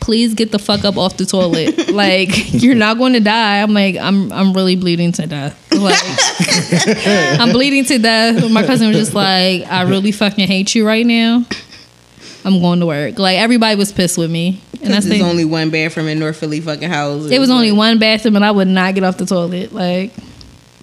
please 0.00 0.34
get 0.34 0.52
the 0.52 0.58
fuck 0.58 0.84
up 0.84 0.96
off 0.96 1.16
the 1.16 1.26
toilet. 1.26 1.90
like, 1.92 2.52
you're 2.52 2.74
not 2.74 2.98
going 2.98 3.12
to 3.14 3.20
die. 3.20 3.62
I'm 3.62 3.72
like, 3.74 3.96
I'm, 3.96 4.32
I'm 4.32 4.52
really 4.52 4.76
bleeding 4.76 5.12
to 5.12 5.26
death. 5.26 5.72
Like, 5.72 5.98
I'm 7.40 7.52
bleeding 7.52 7.84
to 7.86 7.98
death. 7.98 8.50
My 8.50 8.64
cousin 8.64 8.88
was 8.88 8.96
just 8.96 9.14
like, 9.14 9.66
I 9.66 9.82
really 9.82 10.12
fucking 10.12 10.46
hate 10.46 10.74
you 10.74 10.86
right 10.86 11.06
now. 11.06 11.44
I'm 12.44 12.60
going 12.60 12.80
to 12.80 12.86
work. 12.86 13.18
Like, 13.18 13.38
everybody 13.38 13.76
was 13.76 13.92
pissed 13.92 14.16
with 14.16 14.30
me, 14.30 14.60
and 14.82 14.92
that's 14.92 15.06
There's 15.06 15.22
only 15.22 15.44
one 15.44 15.70
bathroom 15.70 16.08
in 16.08 16.18
North 16.18 16.38
Philly 16.38 16.60
fucking 16.60 16.88
house. 16.88 17.26
It 17.30 17.38
was 17.38 17.50
only 17.50 17.72
one 17.72 17.98
bathroom, 17.98 18.36
and 18.36 18.44
I 18.44 18.50
would 18.50 18.68
not 18.68 18.94
get 18.94 19.04
off 19.04 19.18
the 19.18 19.26
toilet. 19.26 19.72
Like, 19.72 20.12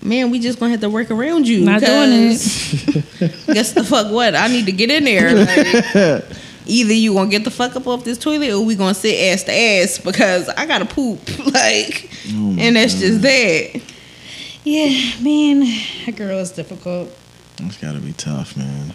Man, 0.06 0.30
we 0.30 0.38
just 0.40 0.60
gonna 0.60 0.70
have 0.70 0.82
to 0.82 0.90
work 0.90 1.10
around 1.10 1.48
you. 1.48 1.62
Not 1.66 1.82
doing 1.82 2.30
because 2.30 3.46
Guess 3.48 3.72
the 3.74 3.84
fuck 3.84 4.12
what? 4.12 4.36
I 4.36 4.48
need 4.48 4.68
to 4.68 4.72
get 4.72 4.92
in 4.92 5.04
there. 5.04 5.26
Like, 6.26 6.26
either 6.66 6.94
you 6.94 7.14
gonna 7.14 7.30
get 7.30 7.44
the 7.44 7.52
fuck 7.52 7.76
up 7.76 7.88
off 7.88 8.04
this 8.04 8.18
toilet, 8.18 8.52
or 8.52 8.62
we 8.64 8.76
gonna 8.76 8.94
sit 8.94 9.16
ass 9.32 9.44
to 9.44 9.54
ass 9.54 9.98
because 10.00 10.50
I 10.50 10.66
gotta 10.66 10.86
poop. 10.86 11.20
Like, 11.56 12.10
Oh 12.28 12.56
and 12.60 12.76
that's 12.76 12.96
just 12.96 13.22
that. 13.22 13.82
yeah, 14.64 15.22
man, 15.22 15.60
that 16.06 16.16
girl 16.16 16.40
is 16.40 16.52
difficult. 16.52 17.16
That's 17.58 17.78
gotta 17.78 18.00
be 18.00 18.12
tough, 18.14 18.58
man. 18.58 18.92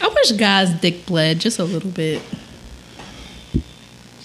I 0.00 0.08
wish 0.08 0.32
guys' 0.32 0.70
dick 0.80 1.06
bled 1.06 1.38
just 1.40 1.58
a 1.58 1.64
little 1.64 1.90
bit, 1.90 2.20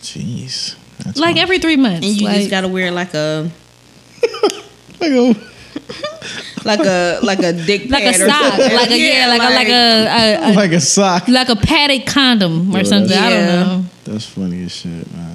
Jeez. 0.02 0.76
That's 1.04 1.18
like 1.20 1.38
every 1.38 1.60
three 1.60 1.78
months. 1.78 2.06
And 2.06 2.20
you 2.20 2.28
like, 2.28 2.38
just 2.38 2.50
gotta 2.50 2.68
wear 2.68 2.92
like 2.92 3.14
a 3.14 3.50
like 5.00 5.12
a, 5.12 5.36
like 6.66 6.80
a 6.80 7.20
like 7.24 7.40
a 7.40 7.54
dick 7.54 7.90
like 7.90 8.04
a 8.04 8.12
pad 8.12 8.22
or 8.22 8.30
sock, 8.30 8.58
like 8.58 8.92
a 8.92 8.98
yeah, 9.00 9.28
like, 9.28 9.42
a 9.42 9.56
like 9.56 9.68
a, 9.68 10.06
a, 10.08 10.52
a 10.52 10.54
like 10.54 10.72
a 10.72 10.80
sock. 10.80 11.28
like 11.28 11.50
a 11.50 11.56
padded 11.56 12.06
condom 12.06 12.74
or 12.74 12.80
Yeah, 12.80 12.84
something. 12.84 13.18
I 13.18 13.30
don't 13.30 13.46
know. 13.46 13.86
That's 14.06 14.26
funny 14.26 14.64
as 14.64 14.72
shit, 14.72 15.12
man. 15.14 15.33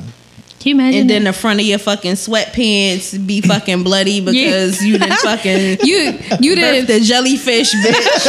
Can 0.68 0.76
you 0.76 0.82
imagine? 0.84 1.00
and 1.02 1.10
then 1.10 1.24
that? 1.24 1.32
the 1.32 1.38
front 1.38 1.60
of 1.60 1.66
your 1.66 1.78
fucking 1.78 2.12
sweatpants 2.12 3.26
be 3.26 3.40
fucking 3.40 3.82
bloody 3.84 4.20
because 4.24 4.84
you 4.84 4.98
didn't 4.98 5.18
fucking 5.20 5.78
you 5.86 6.18
you 6.40 6.54
did 6.54 6.86
the 6.86 7.00
jellyfish 7.00 7.72
bitch. 7.74 8.28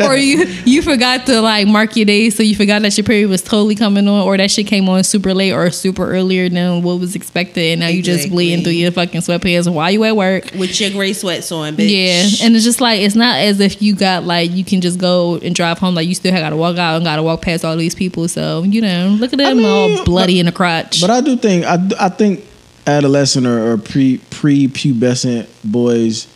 or 0.08 0.16
you 0.16 0.44
you 0.64 0.82
forgot 0.82 1.26
to 1.26 1.40
like 1.40 1.66
mark 1.66 1.96
your 1.96 2.06
days, 2.06 2.36
so 2.36 2.42
you 2.42 2.54
forgot 2.54 2.82
that 2.82 2.96
your 2.96 3.04
period 3.04 3.28
was 3.28 3.42
totally 3.42 3.74
coming 3.74 4.06
on, 4.08 4.26
or 4.26 4.36
that 4.36 4.50
shit 4.50 4.66
came 4.66 4.88
on 4.88 5.04
super 5.04 5.34
late 5.34 5.52
or 5.52 5.70
super 5.70 6.10
earlier 6.10 6.48
than 6.48 6.82
what 6.82 6.98
was 7.00 7.14
expected, 7.14 7.72
and 7.72 7.80
now 7.80 7.88
you 7.88 8.02
just 8.02 8.20
Exactly. 8.20 8.36
bleeding 8.36 8.64
through 8.64 8.72
your 8.72 8.92
fucking 8.92 9.20
sweatpants 9.20 9.72
while 9.72 9.90
you 9.90 10.04
at 10.04 10.16
work. 10.16 10.44
with 10.58 10.80
your 10.80 10.90
gray 10.90 11.12
sweats 11.12 11.50
on, 11.52 11.76
bitch. 11.76 11.90
Yeah, 11.90 12.46
and 12.46 12.54
it's 12.54 12.64
just 12.64 12.80
like 12.80 13.00
it's 13.00 13.14
not 13.14 13.36
as 13.38 13.60
if 13.60 13.80
you 13.82 13.94
got 13.94 14.24
like 14.24 14.50
you 14.50 14.64
can 14.64 14.80
just 14.80 14.98
go 14.98 15.36
and 15.36 15.54
drive 15.54 15.78
home. 15.78 15.94
Like 15.94 16.08
you 16.08 16.14
still 16.14 16.32
have 16.32 16.42
got 16.42 16.50
to 16.50 16.56
walk 16.56 16.78
out 16.78 16.96
and 16.96 17.04
got 17.04 17.16
to 17.16 17.22
walk 17.22 17.42
past 17.42 17.64
all 17.64 17.76
these 17.76 17.94
people. 17.94 18.28
So 18.28 18.62
you 18.62 18.80
know, 18.80 19.16
look 19.18 19.32
at 19.32 19.38
them 19.38 19.58
mean, 19.58 19.66
all 19.98 20.04
bloody 20.04 20.40
in 20.40 20.48
the 20.60 20.82
crotch. 20.82 21.00
But 21.00 21.10
I 21.10 21.20
do 21.20 21.36
think 21.36 21.64
I, 21.64 21.78
I 21.98 22.08
think 22.08 22.44
adolescent 22.86 23.46
or, 23.46 23.72
or 23.72 23.78
pre 23.78 24.18
pre 24.30 24.68
pubescent 24.68 25.48
boys, 25.64 26.26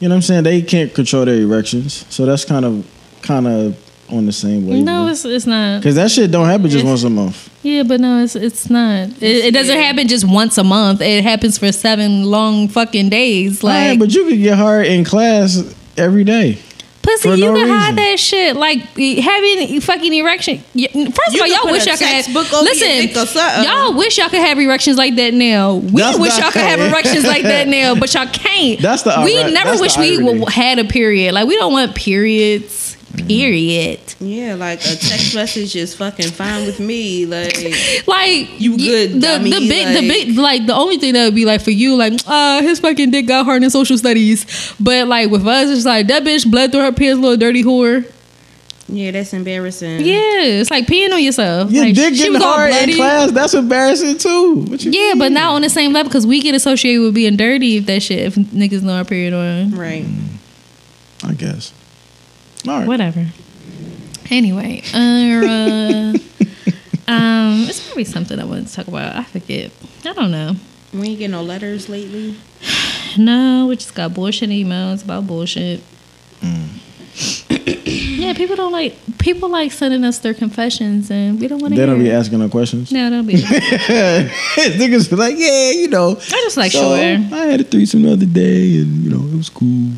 you 0.00 0.08
know 0.08 0.14
what 0.14 0.16
I'm 0.16 0.22
saying, 0.22 0.44
they 0.44 0.62
can't 0.62 0.92
control 0.94 1.24
their 1.24 1.36
erections. 1.40 2.04
So 2.08 2.26
that's 2.26 2.44
kind 2.44 2.64
of 2.64 2.86
kind 3.22 3.46
of 3.46 3.76
on 4.10 4.26
the 4.26 4.32
same 4.32 4.66
way. 4.66 4.82
no, 4.82 5.06
it's 5.08 5.24
it's 5.24 5.46
not. 5.46 5.78
because 5.80 5.94
that 5.94 6.10
shit 6.10 6.30
don't 6.32 6.46
happen 6.46 6.64
just 6.64 6.78
It's- 6.78 6.88
once 6.88 7.02
a 7.04 7.10
month. 7.10 7.48
Yeah, 7.62 7.82
but 7.82 8.00
no, 8.00 8.22
it's 8.24 8.34
it's 8.36 8.70
not. 8.70 9.08
It, 9.20 9.22
it 9.22 9.54
doesn't 9.54 9.76
Yeah. 9.76 9.82
happen 9.82 10.08
just 10.08 10.24
once 10.26 10.56
a 10.58 10.64
month. 10.64 11.00
It 11.02 11.22
happens 11.22 11.58
for 11.58 11.70
seven 11.72 12.24
long 12.24 12.68
fucking 12.68 13.10
days. 13.10 13.62
Oh, 13.62 13.66
like, 13.66 13.90
Like, 13.90 13.98
but 13.98 14.14
you 14.14 14.24
could 14.24 14.38
get 14.38 14.56
hard 14.56 14.86
in 14.86 15.04
class 15.04 15.62
every 15.98 16.24
day. 16.24 16.58
Pussy, 17.02 17.28
for 17.30 17.34
you 17.34 17.46
no 17.46 17.54
can 17.54 17.68
hide 17.68 17.96
that 17.96 18.18
shit. 18.18 18.56
Like 18.56 18.78
having 18.96 19.80
fucking 19.80 20.12
erection. 20.14 20.62
y- 20.74 20.88
First 20.92 21.34
of 21.34 21.40
all, 21.40 21.46
y'all 21.46 21.70
wish 21.72 21.86
y'all 21.86 21.96
could 21.96 22.06
have. 22.06 22.24
textbook 22.24 22.52
over 22.52 22.64
your 22.64 22.74
dick 22.74 23.16
or 23.16 23.20
Listen, 23.20 23.64
y'all 23.64 23.94
wish 23.94 24.18
y'all 24.18 24.28
could 24.28 24.40
have 24.40 24.58
erections 24.58 24.96
like 24.98 25.14
that 25.16 25.34
now. 25.34 25.74
We 25.76 26.00
That's 26.02 26.18
wish 26.18 26.38
y'all 26.38 26.50
could 26.50 26.62
have 26.62 26.80
erections 26.80 27.24
like 27.24 27.42
that 27.42 27.68
now, 27.78 27.94
but 27.94 28.12
y'all 28.14 28.26
can't. 28.26 28.80
That's 28.80 29.02
the 29.02 29.20
we 29.24 29.38
irony- 29.38 29.52
never 29.54 29.70
that's 29.70 29.80
wish 29.80 29.96
we 29.98 30.16
irony. 30.18 30.44
had 30.50 30.78
a 30.78 30.84
period. 30.84 31.34
Like 31.34 31.46
we 31.46 31.56
don't 31.56 31.72
want 31.72 31.94
periods. 31.94 32.79
Period. 33.26 34.00
Yeah, 34.20 34.54
like 34.54 34.80
a 34.80 34.94
text 34.96 35.34
message 35.34 35.74
is 35.76 35.94
fucking 35.94 36.30
fine 36.30 36.66
with 36.66 36.78
me. 36.80 37.26
Like 37.26 37.54
Like 38.06 38.60
You 38.60 38.76
good, 38.76 39.12
The, 39.14 39.20
dummy, 39.20 39.50
the 39.50 39.68
big, 39.68 40.00
the 40.00 40.08
big, 40.08 40.36
like 40.38 40.66
the 40.66 40.74
only 40.74 40.96
thing 40.98 41.14
that 41.14 41.24
would 41.24 41.34
be 41.34 41.44
like 41.44 41.60
for 41.60 41.70
you, 41.72 41.96
like, 41.96 42.12
uh, 42.26 42.62
his 42.62 42.78
fucking 42.80 43.10
dick 43.10 43.26
got 43.26 43.44
hard 43.44 43.62
in 43.62 43.70
social 43.70 43.98
studies. 43.98 44.46
But 44.78 45.08
like 45.08 45.30
with 45.30 45.46
us, 45.46 45.68
it's 45.70 45.84
like 45.86 46.06
that 46.08 46.22
bitch 46.22 46.48
bled 46.50 46.70
through 46.72 46.82
her 46.82 46.92
pants, 46.92 47.20
little 47.20 47.36
dirty 47.36 47.62
whore. 47.64 48.10
Yeah, 48.88 49.12
that's 49.12 49.32
embarrassing. 49.32 50.00
Yeah, 50.00 50.40
it's 50.42 50.70
like 50.70 50.86
peeing 50.86 51.12
on 51.12 51.22
yourself. 51.22 51.70
Your 51.70 51.84
like, 51.84 51.94
dick 51.94 52.14
getting 52.14 52.32
was 52.32 52.42
all 52.42 52.54
hard 52.54 52.72
in 52.72 52.94
class, 52.96 53.30
that's 53.30 53.54
embarrassing 53.54 54.18
too. 54.18 54.54
What 54.68 54.84
you 54.84 54.90
Yeah, 54.90 55.10
mean? 55.10 55.18
but 55.18 55.32
not 55.32 55.54
on 55.54 55.62
the 55.62 55.70
same 55.70 55.92
level 55.92 56.10
because 56.10 56.26
we 56.26 56.40
get 56.40 56.54
associated 56.56 57.02
with 57.02 57.14
being 57.14 57.36
dirty 57.36 57.76
if 57.76 57.86
that 57.86 58.02
shit 58.02 58.18
if 58.20 58.34
niggas 58.34 58.82
know 58.82 58.94
our 58.94 59.04
period 59.04 59.32
on. 59.32 59.70
Right. 59.78 60.04
I 61.24 61.34
guess. 61.34 61.72
All 62.66 62.78
right. 62.78 62.86
Whatever. 62.88 63.26
Anyway, 64.30 64.82
uh, 64.94 66.14
um, 67.08 67.66
it's 67.68 67.84
probably 67.86 68.04
something 68.04 68.38
I 68.38 68.44
wanted 68.44 68.68
to 68.68 68.74
talk 68.74 68.86
about. 68.88 69.16
I 69.16 69.24
forget. 69.24 69.72
I 70.04 70.12
don't 70.12 70.30
know. 70.30 70.54
We 70.94 71.08
ain't 71.08 71.18
getting 71.18 71.32
no 71.32 71.42
letters 71.42 71.88
lately. 71.88 72.36
No, 73.18 73.66
we 73.66 73.74
just 73.74 73.92
got 73.96 74.14
bullshit 74.14 74.50
emails 74.50 75.02
about 75.02 75.26
bullshit. 75.26 75.80
yeah, 77.50 78.34
people 78.34 78.54
don't 78.54 78.70
like 78.70 78.94
people 79.18 79.48
like 79.48 79.72
sending 79.72 80.04
us 80.04 80.18
their 80.20 80.32
confessions, 80.32 81.10
and 81.10 81.40
we 81.40 81.48
don't 81.48 81.60
want 81.60 81.74
to. 81.74 81.80
They 81.80 81.86
don't 81.86 81.98
be 81.98 82.04
hear 82.04 82.14
it. 82.14 82.18
asking 82.18 82.38
no 82.38 82.48
questions. 82.48 82.92
No, 82.92 83.10
they 83.10 83.16
don't 83.16 83.26
be. 83.26 83.34
Niggas 83.34 85.10
be 85.10 85.16
like, 85.16 85.34
yeah, 85.36 85.70
you 85.72 85.88
know. 85.88 86.10
I 86.12 86.14
just 86.44 86.56
like 86.56 86.70
so, 86.70 86.96
sure. 86.96 86.96
I 86.98 87.46
had 87.46 87.60
a 87.60 87.64
threesome 87.64 88.02
the 88.02 88.12
other 88.12 88.26
day, 88.26 88.78
and 88.78 89.02
you 89.04 89.10
know 89.10 89.26
it 89.26 89.36
was 89.36 89.48
cool. 89.48 89.90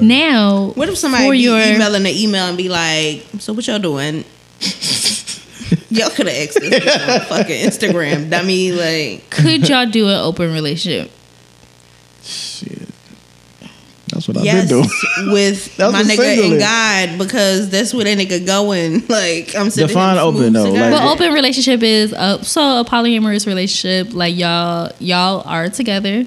Now, 0.00 0.72
What 0.74 0.88
if 0.88 0.98
somebody 0.98 1.24
for 1.26 1.32
be 1.32 1.38
your- 1.38 1.60
emailing 1.60 2.02
the 2.04 2.22
email 2.22 2.46
and 2.46 2.56
be 2.56 2.68
like, 2.68 3.24
"So 3.38 3.52
what 3.52 3.66
y'all 3.66 3.78
doing?" 3.78 4.24
y'all 5.90 6.10
could 6.10 6.26
have 6.28 6.48
asked 6.48 6.60
this 6.60 7.08
on 7.08 7.20
fucking 7.26 7.66
Instagram, 7.68 8.30
dummy. 8.30 8.72
Like, 8.72 9.30
could 9.30 9.68
y'all 9.68 9.86
do 9.86 10.08
an 10.08 10.16
open 10.16 10.52
relationship? 10.52 11.10
Shit, 12.22 12.88
that's 14.08 14.26
what 14.28 14.38
I've 14.38 14.44
yes, 14.44 14.68
been 14.68 14.80
doing. 14.80 15.32
with 15.32 15.78
my 15.78 16.02
nigga 16.02 16.50
and. 16.52 16.58
God 16.58 17.18
because 17.18 17.68
that's 17.70 17.92
where 17.92 18.04
that 18.04 18.16
nigga 18.18 18.44
going. 18.46 19.02
Like, 19.08 19.54
I'm 19.54 19.70
sitting 19.70 19.88
Define 19.88 20.18
open, 20.18 20.52
though, 20.52 20.70
like- 20.72 20.90
But 20.90 21.04
open 21.12 21.32
relationship 21.32 21.82
is 21.82 22.12
uh, 22.14 22.42
so 22.42 22.80
a 22.80 22.84
polyamorous 22.84 23.46
relationship. 23.46 24.14
Like 24.14 24.36
y'all, 24.36 24.90
y'all 25.00 25.42
are 25.46 25.68
together. 25.68 26.24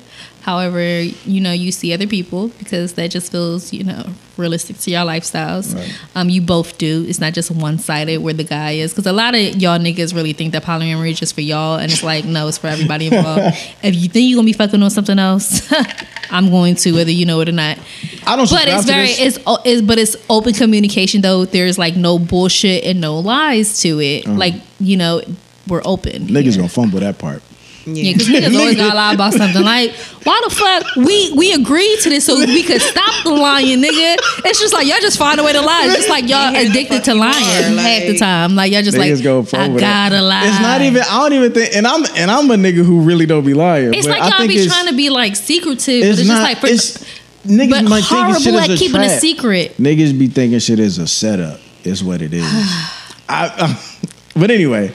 However, 0.48 1.02
you 1.02 1.41
know 1.41 1.52
you 1.52 1.74
see 1.74 1.91
other 1.94 2.07
people 2.07 2.48
because 2.57 2.94
that 2.94 3.11
just 3.11 3.34
feels 3.34 3.74
you 3.74 3.84
know 3.84 4.06
realistic 4.38 4.78
to 4.78 4.91
your 4.91 5.02
lifestyles. 5.02 5.76
Right. 5.76 5.91
Um, 6.15 6.30
you 6.30 6.41
both 6.41 6.78
do. 6.78 7.03
It's 7.06 7.19
not 7.19 7.34
just 7.34 7.52
one 7.52 7.80
sided 7.80 8.19
where 8.22 8.34
the 8.34 8.45
guy 8.45 8.72
is 8.84 8.94
because 8.94 9.07
a 9.07 9.11
lot 9.11 9.36
of 9.36 9.41
y'all 9.61 9.78
niggas 9.78 10.15
really 10.15 10.32
think 10.32 10.53
that 10.53 10.64
polyamory 10.64 11.11
is 11.11 11.19
just 11.19 11.36
for 11.36 11.41
y'all, 11.41 11.76
and 11.78 11.91
it's 11.91 12.02
like 12.02 12.24
no, 12.24 12.48
it's 12.48 12.57
for 12.57 12.68
everybody 12.68 13.07
involved. 13.11 13.57
if 13.84 13.94
you 13.95 14.07
think 14.07 14.30
you're 14.30 14.38
gonna 14.38 14.45
be 14.45 14.53
fucking 14.53 14.82
on 14.82 14.90
something 14.90 15.19
else, 15.19 15.69
I'm 16.32 16.49
going 16.49 16.76
to 16.76 16.94
whether 16.94 17.11
you 17.11 17.26
know 17.26 17.41
it 17.41 17.49
or 17.49 17.52
not 17.52 17.78
I 18.26 18.38
don't. 18.38 18.49
but 18.49 18.69
it's 18.69 18.86
very 18.86 19.10
it's, 19.10 19.38
it's 19.65 19.82
but 19.82 19.98
it's 19.98 20.15
open 20.30 20.53
communication 20.53 21.19
though 21.22 21.44
there's 21.44 21.78
like 21.78 21.98
no 21.98 22.19
bullshit 22.19 22.86
and 22.86 23.02
no 23.02 23.19
lies 23.19 23.82
to 23.82 23.99
it 23.99 24.26
like 24.28 24.53
you 24.80 24.95
know 24.98 25.22
we're 25.68 25.82
open 25.84 26.24
Uh-huh. 26.24 26.32
Niggas 26.32 26.44
here. 26.53 26.57
gonna 26.57 26.69
fumble 26.69 26.99
that 27.02 27.18
part. 27.18 27.41
Yeah 27.88 28.14
because 28.14 28.27
niggas 28.27 28.55
always 28.59 28.76
gotta 28.76 28.95
lie 28.95 29.14
about 29.14 29.34
something 29.34 29.64
like 29.64 29.91
why 30.23 30.41
the 30.47 30.53
fuck 30.53 30.95
we 30.97 31.31
we 31.34 31.53
agreed 31.53 31.99
to 31.99 32.09
this 32.09 32.26
so 32.26 32.35
we 32.38 32.64
could 32.64 32.81
stop 32.81 33.23
the 33.23 33.30
lying 33.30 33.81
nigga 33.81 34.18
it's 34.45 34.59
just 34.59 34.73
like 34.73 34.85
y'all 34.88 34.99
just 35.01 35.18
find 35.18 35.39
a 35.39 35.43
way 35.43 35.53
to 35.53 35.61
lie 35.61 35.84
it's 35.85 35.95
just 35.95 36.09
like 36.09 36.27
y'all 36.27 36.55
addicted 36.55 37.03
to 37.03 37.14
lying 37.14 37.34
are, 37.34 37.81
half 37.81 38.03
the 38.07 38.18
time 38.18 38.55
like 38.55 38.72
y'all 38.72 38.81
just 38.81 38.97
like 38.97 39.22
go 39.23 39.39
I 39.53 39.68
gotta 39.68 40.15
that. 40.15 40.22
lie 40.22 40.47
It's 40.47 40.59
not 40.59 40.81
even. 40.81 41.01
I 41.01 41.19
don't 41.19 41.34
even 41.34 41.51
think. 41.51 41.76
And 41.76 41.88
I'm 41.88 42.05
and 42.15 42.31
I'm 42.31 42.49
a 42.51 42.55
nigga 42.55 42.85
who 42.85 43.01
really 43.01 43.26
don't 43.26 43.45
be 43.45 43.53
lying. 43.53 43.93
it's 43.93 44.07
but 44.07 44.19
like 44.19 44.31
y'all 44.31 44.39
think 44.39 44.49
be 44.49 44.68
trying 44.68 44.88
to 44.88 44.95
be 44.95 45.09
like 45.09 45.35
secretive 45.35 46.03
It's 46.03 46.18
but 46.18 46.19
it's 46.19 46.27
not. 46.27 46.34
just 46.34 46.43
like 46.43 46.57
for, 46.59 46.68
it's 46.68 47.19
niggas 47.45 47.69
but 47.69 47.84
might 47.85 48.03
think 48.03 48.05
shit 48.05 48.18
horrible 48.18 48.35
is 48.35 48.47
at 48.47 48.69
a 48.69 48.77
keeping 48.77 49.01
a 49.01 49.09
secret 49.09 49.77
Niggas 49.77 50.18
be 50.18 50.27
thinking 50.27 50.59
shit 50.59 50.80
is 50.80 50.97
a 50.97 51.07
setup. 51.07 51.59
Is 51.84 52.03
what 52.03 52.22
it 52.22 52.34
is. 52.34 52.45
I, 53.30 53.80
but 54.35 54.51
anyway, 54.51 54.93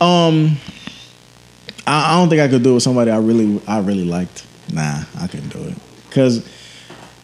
um, 0.00 0.56
I, 1.86 2.14
I 2.14 2.18
don't 2.18 2.28
think 2.28 2.40
I 2.40 2.48
could 2.48 2.62
do 2.62 2.72
it 2.72 2.74
with 2.74 2.82
somebody 2.82 3.10
I 3.10 3.18
really 3.18 3.60
I 3.66 3.80
really 3.80 4.04
liked. 4.04 4.46
Nah, 4.72 5.04
I 5.18 5.26
couldn't 5.26 5.48
do 5.50 5.62
it. 5.64 5.74
Cause, 6.10 6.48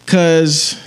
cause. 0.06 0.82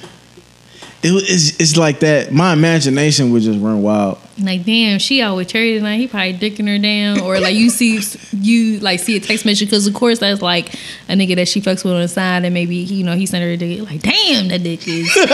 It, 1.02 1.12
it's, 1.12 1.58
it's 1.62 1.78
like 1.78 2.02
that. 2.02 2.34
My 2.34 2.52
imagination 2.52 3.32
would 3.32 3.42
just 3.42 3.58
run 3.62 3.82
wild. 3.82 4.18
Like 4.38 4.66
damn, 4.66 5.00
she 5.00 5.22
out 5.22 5.38
with 5.38 5.48
Terry 5.48 5.78
tonight. 5.78 5.96
He 5.98 6.08
probably 6.08 6.34
dicking 6.34 6.68
her 6.68 6.78
down, 6.78 7.22
or 7.22 7.40
like 7.40 7.56
you 7.56 7.70
see 7.70 8.02
you 8.34 8.80
like 8.80 9.00
see 9.00 9.16
a 9.16 9.20
text 9.22 9.46
message 9.46 9.70
because 9.70 9.88
of 9.88 9.94
course 9.94 10.20
that's 10.20 10.42
like 10.42 10.74
a 11.08 11.14
nigga 11.14 11.36
that 11.36 11.48
she 11.48 11.62
fucks 11.62 11.86
with 11.86 11.94
on 11.94 12.02
the 12.02 12.10
side, 12.10 12.44
and 12.44 12.54
maybe 12.54 12.76
you 12.76 13.06
know 13.06 13.16
he 13.16 13.26
sent 13.26 13.44
her 13.46 13.52
a 13.52 13.56
dick. 13.58 13.82
Like 13.90 14.02
damn, 14.02 14.50
that 14.50 14.64
dick 14.64 14.86
is 14.90 15.12
huge. 15.14 15.28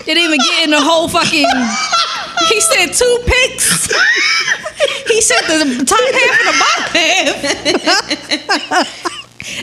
it 0.00 0.04
didn't 0.06 0.22
even 0.22 0.38
get 0.38 0.64
in 0.64 0.70
the 0.70 0.80
whole 0.80 1.08
fucking. 1.08 1.46
He 2.48 2.60
said 2.60 2.86
two 2.92 3.18
pics. 3.26 3.88
he 5.12 5.20
sent 5.20 5.46
the 5.46 5.84
top 5.84 6.00
half 6.00 6.38
and 6.40 6.48
the 6.48 6.56
bottom 6.62 6.84
half. 8.66 8.98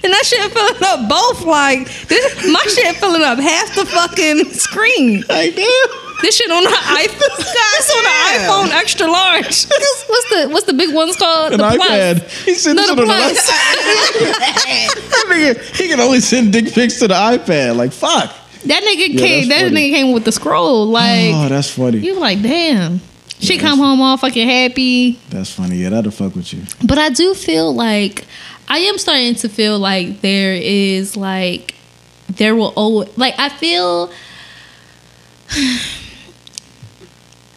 And 0.03 0.11
that 0.11 0.25
shit 0.25 0.51
filling 0.51 0.83
up 0.83 1.07
both 1.09 1.45
like 1.45 1.87
this. 2.09 2.51
My 2.51 2.59
shit 2.67 2.97
filling 2.97 3.23
up 3.23 3.39
half 3.39 3.73
the 3.75 3.85
fucking 3.85 4.51
screen. 4.51 5.23
Like 5.29 5.55
damn. 5.55 5.87
This 6.21 6.35
shit 6.35 6.51
on 6.51 6.63
the 6.65 6.69
iPhone. 6.99 7.39
It's 7.39 7.89
on 7.95 8.03
the 8.03 8.09
iPhone 8.69 8.77
extra 8.77 9.07
large. 9.07 9.45
What's 9.47 10.29
the 10.29 10.49
what's 10.51 10.65
the 10.65 10.73
big 10.73 10.93
ones 10.93 11.15
called? 11.15 11.53
An 11.53 11.59
the 11.59 11.63
iPad. 11.63 12.19
Plus. 12.19 12.43
He 12.43 12.53
sent 12.55 12.75
No, 12.75 12.87
this 12.87 12.95
the 12.95 13.01
on 13.03 13.07
the 13.07 13.13
plus. 13.13 13.47
That 15.09 15.25
nigga, 15.29 15.75
he 15.77 15.87
can 15.87 15.99
only 16.01 16.19
send 16.19 16.51
dick 16.51 16.73
pics 16.73 16.99
to 16.99 17.07
the 17.07 17.13
iPad. 17.13 17.77
Like 17.77 17.93
fuck. 17.93 18.35
That 18.65 18.83
nigga 18.83 19.13
Yeah, 19.13 19.19
came. 19.19 19.47
That 19.49 19.61
funny. 19.61 19.91
nigga 19.91 19.93
came 19.95 20.13
with 20.13 20.25
the 20.25 20.33
scroll. 20.33 20.87
Like 20.87 21.31
oh, 21.33 21.47
that's 21.47 21.69
funny. 21.71 21.99
you 21.99 22.15
were 22.15 22.19
like, 22.21 22.41
damn. 22.41 22.99
She 23.39 23.57
come 23.57 23.79
home 23.79 24.01
all 24.01 24.17
fucking 24.17 24.47
happy. 24.47 25.11
That's 25.29 25.51
funny. 25.51 25.77
Yeah, 25.77 25.89
that'll 25.89 26.11
fuck 26.11 26.35
with 26.35 26.53
you. 26.53 26.63
But 26.85 26.97
I 26.97 27.09
do 27.09 27.33
feel 27.33 27.73
like 27.73 28.25
I 28.67 28.79
am 28.79 28.97
starting 28.97 29.35
to 29.35 29.49
feel 29.49 29.79
like 29.79 30.21
there 30.21 30.53
is 30.53 31.15
like 31.15 31.75
there 32.29 32.55
will 32.55 32.73
always 32.75 33.17
like 33.17 33.35
I 33.37 33.49
feel. 33.49 34.11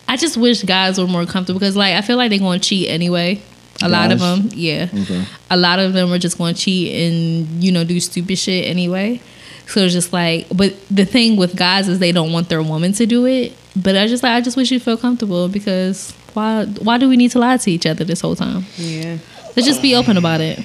I 0.09 0.17
just 0.17 0.37
wish 0.37 0.63
guys 0.63 0.99
were 0.99 1.07
more 1.07 1.25
comfortable 1.25 1.59
because 1.59 1.75
like 1.75 1.95
I 1.95 2.03
feel 2.03 2.17
like 2.19 2.31
they're 2.31 2.39
going 2.39 2.61
to 2.61 2.69
cheat 2.69 2.89
anyway. 2.89 3.41
A 3.83 3.89
lot 3.89 4.13
of 4.13 4.21
them, 4.21 4.49
yeah. 4.53 4.89
Okay. 4.93 5.25
A 5.51 5.57
lot 5.57 5.79
of 5.81 5.93
them 5.93 6.13
are 6.13 6.19
just 6.19 6.39
going 6.39 6.55
to 6.55 6.61
cheat 6.61 6.95
and 6.95 7.65
you 7.65 7.73
know 7.73 7.83
do 7.83 7.99
stupid 7.99 8.39
shit 8.39 8.67
anyway. 8.67 9.21
So 9.67 9.81
it's 9.81 9.95
just 9.95 10.13
like, 10.13 10.47
but 10.55 10.75
the 10.89 11.05
thing 11.05 11.37
with 11.37 11.57
guys 11.57 11.89
is 11.89 11.99
they 11.99 12.13
don't 12.13 12.33
want 12.33 12.49
their 12.49 12.63
woman 12.63 12.93
to 12.95 13.07
do 13.07 13.27
it. 13.27 13.55
But 13.75 13.97
I 13.97 14.07
just 14.07 14.23
like 14.23 14.33
I 14.33 14.41
just 14.41 14.57
wish 14.57 14.71
you 14.71 14.79
feel 14.81 14.97
comfortable 14.97 15.49
because 15.49 16.13
Why 16.35 16.65
why 16.65 16.99
do 16.99 17.09
we 17.09 17.17
need 17.17 17.31
to 17.33 17.39
lie 17.39 17.57
to 17.57 17.71
each 17.71 17.87
other 17.87 18.05
this 18.05 18.21
whole 18.21 18.37
time? 18.37 18.65
Yeah. 18.77 19.19
Let's 19.57 19.67
just 19.67 19.83
be 19.83 19.95
open 19.95 20.17
about 20.17 20.41
it. 20.41 20.59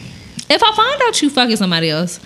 If 0.49 0.63
I 0.63 0.75
find 0.75 1.01
out 1.03 1.21
you 1.21 1.29
fucking 1.29 1.57
somebody 1.57 1.89
else, 1.89 2.19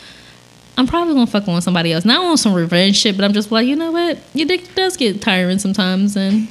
I'm 0.78 0.86
probably 0.88 1.14
gonna 1.16 1.28
fuck 1.28 1.48
on 1.48 1.62
somebody 1.62 1.92
else. 1.92 2.06
Not 2.06 2.24
on 2.24 2.38
some 2.38 2.54
revenge 2.54 2.98
shit, 2.98 3.16
but 3.16 3.26
I'm 3.26 3.34
just 3.34 3.52
like, 3.52 3.68
you 3.68 3.76
know 3.76 3.92
what? 3.92 4.20
Your 4.34 4.48
dick 4.48 4.74
does 4.76 4.96
get 4.96 5.22
tiring 5.22 5.58
sometimes, 5.60 6.16
and 6.16 6.48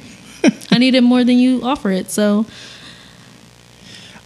I 0.71 0.77
need 0.77 0.95
it 0.95 1.01
more 1.01 1.23
than 1.23 1.37
you 1.37 1.61
offer 1.63 1.91
it. 1.91 2.11
So 2.11 2.45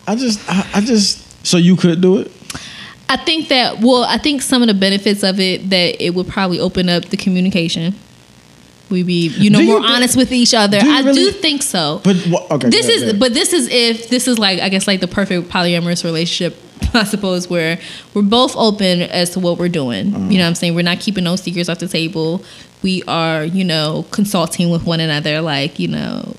I 0.07 0.15
just, 0.15 0.39
I, 0.49 0.67
I 0.75 0.81
just. 0.81 1.21
So 1.45 1.57
you 1.57 1.75
could 1.75 2.01
do 2.01 2.17
it. 2.19 2.31
I 3.07 3.17
think 3.17 3.49
that 3.49 3.79
well, 3.81 4.03
I 4.03 4.17
think 4.17 4.41
some 4.41 4.63
of 4.63 4.67
the 4.67 4.73
benefits 4.73 5.21
of 5.23 5.39
it 5.39 5.69
that 5.69 6.03
it 6.03 6.15
would 6.15 6.27
probably 6.27 6.59
open 6.59 6.89
up 6.89 7.05
the 7.05 7.17
communication. 7.17 7.93
We 8.95 9.03
be 9.03 9.27
you 9.27 9.49
know 9.49 9.59
Do 9.59 9.65
more 9.67 9.85
honest 9.85 10.15
with 10.15 10.31
each 10.31 10.53
other. 10.53 10.79
do 10.79 10.89
I 10.89 11.01
really- 11.01 11.25
do 11.25 11.31
think 11.31 11.61
so. 11.63 12.01
But 12.03 12.15
okay, 12.51 12.69
this 12.69 12.87
ahead, 12.87 13.13
is 13.15 13.19
but 13.19 13.33
this 13.33 13.51
is 13.53 13.67
if 13.69 14.07
this 14.09 14.27
is 14.27 14.39
like 14.39 14.59
I 14.61 14.69
guess 14.69 14.87
like 14.87 15.01
the 15.01 15.07
perfect 15.19 15.49
polyamorous 15.49 16.03
relationship. 16.03 16.53
I 16.93 17.03
suppose 17.05 17.49
where 17.49 17.79
we're 18.13 18.21
both 18.21 18.53
open 18.55 19.01
as 19.01 19.29
to 19.31 19.39
what 19.39 19.57
we're 19.57 19.69
doing. 19.69 20.13
Uh-huh. 20.13 20.25
You 20.29 20.37
know 20.37 20.43
what 20.45 20.49
I'm 20.49 20.55
saying? 20.55 20.75
We're 20.75 20.83
not 20.83 20.99
keeping 20.99 21.23
no 21.23 21.35
secrets 21.35 21.69
off 21.69 21.79
the 21.79 21.87
table. 21.87 22.43
We 22.83 23.01
are, 23.07 23.43
you 23.45 23.63
know, 23.63 24.05
consulting 24.11 24.69
with 24.69 24.85
one 24.85 24.99
another 24.99 25.41
like, 25.41 25.79
you 25.79 25.87
know, 25.89 26.35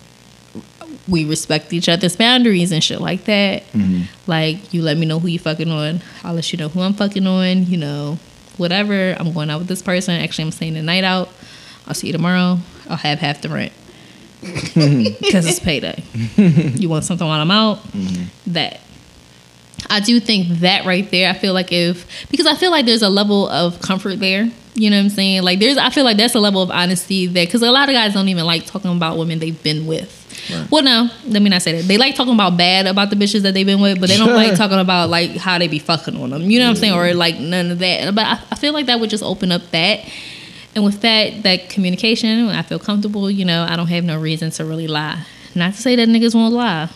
we 1.09 1.25
respect 1.25 1.73
each 1.73 1.89
other's 1.89 2.17
boundaries 2.17 2.73
and 2.73 2.83
shit 2.83 3.01
like 3.01 3.25
that. 3.25 3.63
Mm-hmm. 3.73 4.03
Like 4.31 4.73
you 4.75 4.83
let 4.83 4.97
me 4.97 5.07
know 5.07 5.19
who 5.21 5.29
you 5.29 5.39
fucking 5.39 5.71
on. 5.71 6.01
I'll 6.25 6.35
let 6.35 6.53
you 6.53 6.59
know 6.59 6.69
who 6.69 6.81
I'm 6.81 6.95
fucking 6.95 7.27
on. 7.27 7.67
You 7.67 7.77
know, 7.79 8.19
whatever. 8.57 9.17
I'm 9.19 9.33
going 9.33 9.51
out 9.51 9.59
with 9.61 9.69
this 9.69 9.83
person. 9.83 10.15
Actually, 10.21 10.45
I'm 10.47 10.53
staying 10.53 10.75
the 10.75 10.83
night 10.83 11.05
out. 11.05 11.29
I'll 11.87 11.95
see 11.95 12.09
you 12.09 12.13
tomorrow. 12.13 12.59
I'll 12.89 12.97
have 12.97 13.19
half 13.19 13.43
the 13.43 13.49
rent 13.49 13.73
because 14.41 15.47
it's 15.47 15.61
payday. 15.61 16.03
you 16.37 16.89
want 16.89 17.05
something 17.05 17.27
while 17.27 17.41
I'm 17.41 17.51
out? 17.51 17.79
Mm-hmm. 17.93 18.53
That. 18.53 18.81
I 19.89 20.01
do 20.01 20.19
think 20.21 20.49
that 20.61 20.85
right 20.85 21.09
there. 21.11 21.31
I 21.31 21.35
feel 21.35 21.55
like 21.55 21.73
if 21.73 22.29
because 22.31 22.47
I 22.47 22.55
feel 22.55 22.71
like 22.71 22.87
there's 22.87 23.03
a 23.03 23.09
level 23.09 23.49
of 23.49 23.81
comfort 23.81 24.19
there. 24.19 24.51
You 24.75 24.91
know 24.91 24.97
what 24.97 25.05
I'm 25.05 25.09
saying? 25.11 25.43
Like 25.43 25.59
there's, 25.59 25.79
I 25.79 25.89
feel 25.89 26.05
like 26.05 26.19
that's 26.19 26.35
a 26.35 26.41
level 26.41 26.61
of 26.61 26.71
honesty 26.71 27.27
that 27.27 27.47
because 27.47 27.63
a 27.63 27.71
lot 27.71 27.89
of 27.89 27.95
guys 27.95 28.13
don't 28.13 28.29
even 28.29 28.45
like 28.45 28.67
talking 28.67 28.95
about 28.95 29.17
women 29.17 29.39
they've 29.39 29.63
been 29.63 29.87
with. 29.87 30.25
Well, 30.71 30.83
no, 30.83 31.09
let 31.27 31.43
me 31.43 31.51
not 31.51 31.63
say 31.63 31.73
that. 31.81 31.89
They 31.89 31.99
like 31.99 32.15
talking 32.15 32.35
about 32.35 32.57
bad 32.57 32.87
about 32.87 33.11
the 33.11 33.17
bitches 33.17 33.43
that 33.43 33.55
they've 33.55 33.67
been 33.67 33.81
with, 33.81 34.01
but 34.01 34.09
they 34.09 34.17
don't 34.17 34.35
like 34.35 34.55
talking 34.57 34.79
about 34.79 35.09
like 35.09 35.37
how 35.37 35.59
they 35.59 35.69
be 35.69 35.79
fucking 35.79 36.17
on 36.17 36.31
them. 36.31 36.43
You 36.43 36.59
know 36.59 36.67
what 36.67 36.71
I'm 36.71 36.77
saying? 36.77 36.95
Or 36.95 37.15
like 37.15 37.39
none 37.39 37.71
of 37.71 37.79
that. 37.81 38.15
But 38.15 38.27
I, 38.27 38.41
I 38.51 38.55
feel 38.55 38.73
like 38.73 38.87
that 38.87 39.01
would 39.01 39.11
just 39.11 39.25
open 39.25 39.51
up 39.51 39.63
that. 39.71 40.01
And 40.77 40.85
with 40.85 41.01
that, 41.01 41.43
that 41.43 41.71
communication, 41.71 42.49
I 42.51 42.61
feel 42.61 42.79
comfortable. 42.79 43.31
You 43.31 43.47
know, 43.47 43.67
I 43.67 43.77
don't 43.77 43.87
have 43.87 44.05
no 44.05 44.21
reason 44.21 44.51
to 44.53 44.65
really 44.67 44.87
lie. 44.87 45.25
Not 45.55 45.73
to 45.75 45.81
say 45.81 45.97
that 45.97 46.07
niggas 46.07 46.35
won't 46.35 46.53
lie. 46.55 46.91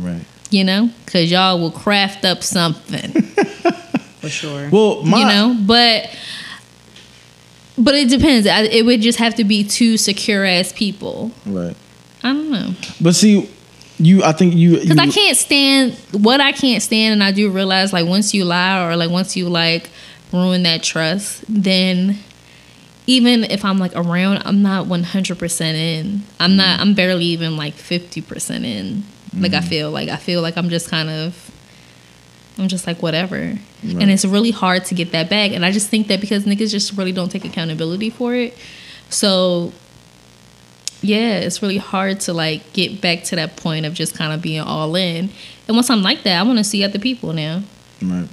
right. 0.00 0.24
You 0.50 0.64
know, 0.64 0.90
because 1.04 1.30
y'all 1.30 1.60
will 1.60 1.70
craft 1.70 2.24
up 2.24 2.42
something. 2.42 3.12
For 4.20 4.28
sure. 4.28 4.68
Well, 4.70 5.04
my, 5.04 5.20
you 5.20 5.26
know, 5.26 5.56
but 5.64 6.10
but 7.78 7.94
it 7.94 8.08
depends. 8.08 8.48
I, 8.48 8.62
it 8.62 8.84
would 8.84 9.00
just 9.00 9.18
have 9.20 9.36
to 9.36 9.44
be 9.44 9.62
two 9.62 9.96
secure 9.96 10.44
ass 10.44 10.72
people. 10.72 11.30
right. 11.46 11.76
I 12.24 12.32
don't 12.32 12.50
know. 12.50 12.74
But 13.00 13.14
see, 13.14 13.48
you, 13.98 14.24
I 14.24 14.32
think 14.32 14.54
you, 14.54 14.80
Because 14.80 14.98
I 14.98 15.06
can't 15.06 15.36
stand 15.36 15.94
what 16.12 16.40
I 16.40 16.50
can't 16.52 16.82
stand, 16.82 17.12
and 17.14 17.22
I 17.22 17.30
do 17.30 17.48
realize 17.50 17.92
like 17.92 18.06
once 18.06 18.34
you 18.34 18.44
lie 18.44 18.84
or 18.86 18.96
like 18.96 19.10
once 19.10 19.36
you 19.36 19.48
like 19.48 19.88
ruin 20.32 20.64
that 20.64 20.82
trust, 20.82 21.44
then 21.48 22.18
even 23.10 23.42
if 23.42 23.64
I'm 23.64 23.80
like 23.80 23.96
around, 23.96 24.42
I'm 24.44 24.62
not 24.62 24.86
100 24.86 25.36
percent 25.36 25.76
in. 25.76 26.22
I'm 26.38 26.54
not. 26.54 26.78
Mm. 26.78 26.82
I'm 26.82 26.94
barely 26.94 27.24
even 27.24 27.56
like 27.56 27.74
50 27.74 28.22
percent 28.22 28.64
in. 28.64 29.02
Like 29.36 29.52
I 29.52 29.58
mm. 29.58 29.68
feel 29.68 29.90
like 29.90 30.08
I 30.08 30.16
feel 30.16 30.42
like 30.42 30.56
I'm 30.56 30.68
just 30.70 30.88
kind 30.88 31.10
of. 31.10 31.46
I'm 32.56 32.68
just 32.68 32.86
like 32.86 33.02
whatever, 33.02 33.36
and 33.36 34.10
it's 34.10 34.24
really 34.24 34.50
hard 34.50 34.84
to 34.86 34.94
get 34.94 35.12
that 35.12 35.30
back. 35.30 35.52
And 35.52 35.64
I 35.64 35.72
just 35.72 35.88
think 35.88 36.08
that 36.08 36.20
because 36.20 36.44
niggas 36.44 36.70
just 36.70 36.92
really 36.92 37.12
don't 37.12 37.30
take 37.30 37.46
accountability 37.46 38.10
for 38.10 38.34
it, 38.34 38.56
so 39.08 39.72
yeah, 41.00 41.38
it's 41.38 41.62
really 41.62 41.78
hard 41.78 42.20
to 42.20 42.34
like 42.34 42.72
get 42.74 43.00
back 43.00 43.24
to 43.24 43.36
that 43.36 43.56
point 43.56 43.86
of 43.86 43.94
just 43.94 44.14
kind 44.14 44.32
of 44.32 44.42
being 44.42 44.60
all 44.60 44.94
in. 44.94 45.30
And 45.68 45.76
once 45.76 45.88
I'm 45.88 46.02
like 46.02 46.22
that, 46.24 46.38
I 46.38 46.42
want 46.42 46.58
to 46.58 46.64
see 46.64 46.84
other 46.84 46.98
people 46.98 47.32
now. 47.32 47.62
right. 48.02 48.28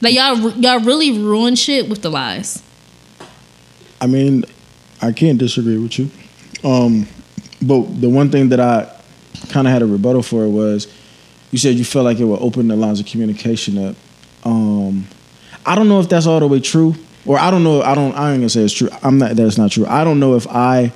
Like 0.00 0.14
y'all, 0.14 0.50
y'all 0.52 0.80
really 0.80 1.18
ruin 1.18 1.56
shit 1.56 1.88
with 1.88 2.02
the 2.02 2.10
lies. 2.10 2.62
I 4.04 4.06
mean, 4.06 4.44
I 5.00 5.12
can't 5.12 5.38
disagree 5.38 5.78
with 5.78 5.98
you. 5.98 6.10
Um, 6.62 7.08
but 7.62 8.02
the 8.02 8.10
one 8.10 8.30
thing 8.30 8.50
that 8.50 8.60
I 8.60 8.94
kind 9.48 9.66
of 9.66 9.72
had 9.72 9.80
a 9.80 9.86
rebuttal 9.86 10.22
for 10.22 10.46
was 10.46 10.92
you 11.50 11.56
said 11.56 11.76
you 11.76 11.86
felt 11.86 12.04
like 12.04 12.18
it 12.20 12.24
would 12.24 12.42
open 12.42 12.68
the 12.68 12.76
lines 12.76 13.00
of 13.00 13.06
communication 13.06 13.78
up. 13.78 13.96
Um, 14.44 15.06
I 15.64 15.74
don't 15.74 15.88
know 15.88 16.00
if 16.00 16.10
that's 16.10 16.26
all 16.26 16.38
the 16.38 16.46
way 16.46 16.60
true, 16.60 16.94
or 17.24 17.38
I 17.38 17.50
don't 17.50 17.64
know. 17.64 17.80
I 17.80 17.94
don't. 17.94 18.12
I 18.12 18.32
ain't 18.32 18.40
gonna 18.40 18.50
say 18.50 18.60
it's 18.60 18.74
true. 18.74 18.90
I'm 19.02 19.16
not. 19.16 19.36
That's 19.36 19.56
not 19.56 19.70
true. 19.70 19.86
I 19.86 20.04
don't 20.04 20.20
know 20.20 20.34
if 20.34 20.46
I 20.48 20.92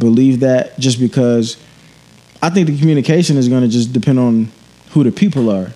believe 0.00 0.40
that 0.40 0.76
just 0.80 0.98
because 0.98 1.56
I 2.42 2.50
think 2.50 2.66
the 2.66 2.76
communication 2.76 3.36
is 3.36 3.48
gonna 3.48 3.68
just 3.68 3.92
depend 3.92 4.18
on 4.18 4.48
who 4.90 5.04
the 5.04 5.12
people 5.12 5.50
are. 5.50 5.70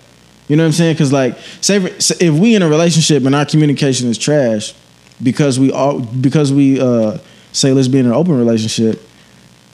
You 0.49 0.57
know 0.57 0.63
what 0.63 0.67
I'm 0.67 0.73
saying? 0.73 0.95
Because 0.95 1.13
like, 1.13 1.37
say 1.61 1.77
if 1.77 2.33
we 2.37 2.53
in 2.53 2.63
a 2.63 2.67
relationship 2.67 3.23
and 3.23 3.33
our 3.33 3.45
communication 3.45 4.09
is 4.09 4.17
trash, 4.17 4.73
because 5.21 5.59
we 5.59 5.71
all 5.71 5.99
because 5.99 6.53
we 6.53 6.79
uh, 6.79 7.17
say 7.51 7.73
let's 7.73 7.87
be 7.87 7.99
in 7.99 8.05
an 8.05 8.13
open 8.13 8.37
relationship, 8.37 9.01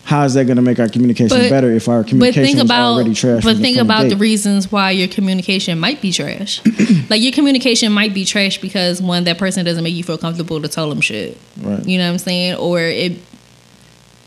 how 0.05 0.23
is 0.23 0.35
that 0.35 0.45
going 0.45 0.57
to 0.57 0.61
make 0.61 0.79
our 0.79 0.87
communication 0.87 1.37
But- 1.37 1.49
better 1.49 1.71
if 1.71 1.87
our 1.87 2.03
communication 2.03 2.59
is 2.59 2.71
already 2.71 3.13
trash? 3.13 3.43
but 3.43 3.57
think 3.57 3.77
about 3.77 4.03
the 4.03 4.09
gate? 4.09 4.19
reasons 4.19 4.71
why 4.71 4.91
your 4.91 5.07
communication 5.07 5.79
might 5.79 6.01
be 6.01 6.11
trash. 6.11 6.61
like 7.09 7.21
your 7.21 7.31
communication 7.31 7.91
might 7.91 8.13
be 8.13 8.23
trash 8.25 8.59
because 8.59 9.01
one, 9.01 9.23
that 9.23 9.37
person 9.37 9.65
doesn't 9.65 9.83
make 9.83 9.95
you 9.95 10.03
feel 10.03 10.17
comfortable 10.17 10.61
to 10.61 10.67
tell 10.67 10.89
them 10.89 11.01
shit. 11.01 11.37
Right. 11.61 11.85
You 11.85 11.97
know 11.97 12.05
what 12.05 12.13
I'm 12.13 12.17
saying? 12.19 12.55
Or 12.55 12.79
it, 12.81 13.19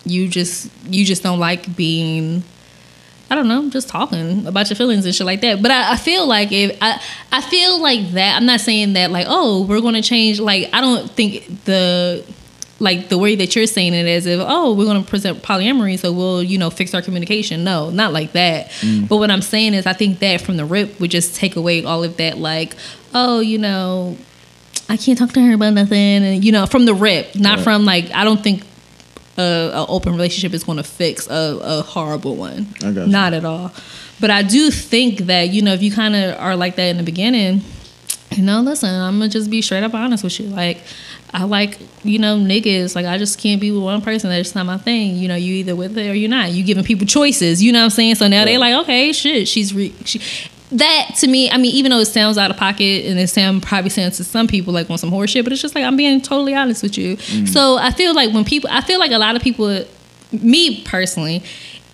you 0.05 0.29
just 0.29 0.71
you 0.89 1.05
just 1.05 1.23
don't 1.23 1.39
like 1.39 1.77
being 1.77 2.43
I 3.31 3.35
don't 3.35 3.49
know, 3.49 3.69
just 3.69 3.89
talking 3.89 4.47
about 4.47 4.71
your 4.71 4.77
feelings 4.77 5.05
and 5.05 5.15
shit 5.15 5.27
like 5.27 5.43
that. 5.43 5.61
But 5.61 5.71
I, 5.71 5.93
I 5.93 5.97
feel 5.97 6.27
like 6.27 6.51
if 6.51 6.79
I 6.81 7.01
I 7.31 7.41
feel 7.43 7.81
like 7.81 8.13
that 8.13 8.37
I'm 8.37 8.47
not 8.47 8.61
saying 8.61 8.95
that 8.95 9.11
like, 9.11 9.27
oh, 9.29 9.65
we're 9.67 9.81
gonna 9.81 10.03
change 10.03 10.41
like 10.41 10.71
I 10.73 10.81
don't 10.81 11.11
think 11.11 11.65
the 11.65 12.25
like 12.81 13.09
the 13.09 13.19
way 13.19 13.35
that 13.35 13.57
you're 13.57 13.67
saying 13.67 13.93
it 13.93 14.07
as 14.07 14.25
if, 14.25 14.41
oh, 14.43 14.73
we're 14.73 14.85
gonna 14.85 15.03
present 15.03 15.43
polyamory, 15.43 15.99
so 15.99 16.13
we'll, 16.13 16.43
you 16.43 16.59
know, 16.59 16.71
fix 16.71 16.95
our 16.95 17.03
communication. 17.03 17.65
No, 17.65 17.91
not 17.91 18.13
like 18.13 18.33
that. 18.33 18.69
Mm. 18.81 19.09
But 19.09 19.17
what 19.17 19.31
I'm 19.31 19.43
saying 19.43 19.75
is 19.75 19.85
I 19.85 19.93
think 19.95 20.21
that 20.21 20.41
from 20.41 20.57
the 20.57 20.65
rip 20.65 21.01
would 21.01 21.11
just 21.11 21.35
take 21.35 21.57
away 21.57 21.85
all 21.85 22.05
of 22.05 22.17
that 22.19 22.39
like, 22.39 22.77
oh, 23.15 23.41
you 23.41 23.59
know, 23.59 24.17
I 24.89 24.97
can't 24.97 25.19
talk 25.19 25.33
to 25.33 25.41
her 25.43 25.53
about 25.55 25.75
nothing 25.75 25.99
and 26.25 26.45
you 26.45 26.53
know, 26.53 26.67
from 26.67 26.85
the 26.87 26.95
rip, 26.95 27.35
not 27.35 27.57
Right. 27.57 27.65
from 27.65 27.85
like 27.85 28.11
I 28.13 28.25
don't 28.25 28.43
think 28.43 28.63
a, 29.39 29.71
a 29.73 29.87
open 29.87 30.13
relationship 30.13 30.53
is 30.53 30.65
going 30.65 30.79
to 30.79 30.85
fix 30.85 31.29
a, 31.29 31.59
a 31.63 31.83
horrible 31.83 32.37
one. 32.37 32.67
Not 33.11 33.33
at 33.33 33.45
all. 33.45 33.73
But 34.21 34.31
I 34.31 34.43
do 34.43 34.71
think 34.71 35.21
that 35.21 35.51
you 35.51 35.63
know 35.63 35.73
if 35.73 35.83
you 35.83 35.93
kind 35.93 36.17
of 36.17 36.39
are 36.39 36.57
like 36.57 36.77
that 36.77 36.89
in 36.89 36.97
the 36.97 37.05
beginning, 37.05 37.63
you 38.33 38.43
know, 38.43 38.61
listen, 38.61 38.89
I'm 38.89 39.19
gonna 39.19 39.29
just 39.29 39.51
be 39.51 39.63
straight 39.63 39.85
up 39.85 39.95
honest 39.95 40.25
with 40.25 40.39
you. 40.41 40.49
Like, 40.49 40.83
I 41.33 41.45
like 41.45 41.79
you 42.03 42.19
know 42.19 42.37
niggas. 42.37 42.95
Like, 42.95 43.07
I 43.07 43.17
just 43.17 43.39
can't 43.39 43.61
be 43.61 43.71
with 43.71 43.83
one 43.83 44.03
person. 44.03 44.29
That's 44.31 44.49
just 44.49 44.55
not 44.57 44.67
my 44.67 44.77
thing. 44.79 45.17
You 45.17 45.29
know, 45.29 45.37
you 45.37 45.55
either 45.55 45.77
with 45.77 45.97
it 45.97 46.11
or 46.11 46.15
you're 46.15 46.29
not. 46.29 46.51
You 46.51 46.65
giving 46.65 46.85
people 46.85 47.07
choices. 47.07 47.63
You 47.63 47.73
know 47.73 47.81
what 47.81 47.85
I'm 47.85 47.91
saying? 47.91 48.17
So 48.17 48.29
now 48.29 48.45
they 48.45 48.59
like, 48.59 48.75
okay, 48.83 49.13
shit, 49.13 49.49
she's 49.49 49.73
re- 49.73 49.95
she. 50.05 50.21
That 50.71 51.15
to 51.21 51.27
me, 51.27 51.51
I 51.51 51.57
mean, 51.57 51.75
even 51.75 51.91
though 51.91 52.01
it 52.01 52.07
sounds 52.07 52.37
out 52.37 52.51
of 52.51 52.59
pocket 52.59 53.07
and 53.07 53.19
it 53.19 53.29
sound 53.29 53.63
probably 53.63 53.91
sounds 53.91 54.19
to 54.19 54.25
some 54.25 54.47
people 54.47 54.75
like 54.75 54.91
on 54.91 54.99
some 54.99 55.11
horse 55.11 55.31
shit, 55.31 55.45
but 55.45 55.53
it's 55.53 55.63
just 55.63 55.75
like 55.75 55.85
I'm 55.85 55.97
being 55.97 56.21
totally 56.21 56.55
honest 56.55 56.83
with 56.83 56.99
you. 56.99 57.17
Mm. 57.17 57.49
So 57.49 57.79
I 57.79 57.91
feel 57.91 58.15
like 58.15 58.35
when 58.35 58.45
people, 58.45 58.69
I 58.71 58.83
feel 58.83 58.99
like 58.99 59.11
a 59.11 59.19
lot 59.19 59.35
of 59.35 59.43
people, 59.43 59.85
me 60.31 60.83
personally, 60.83 61.43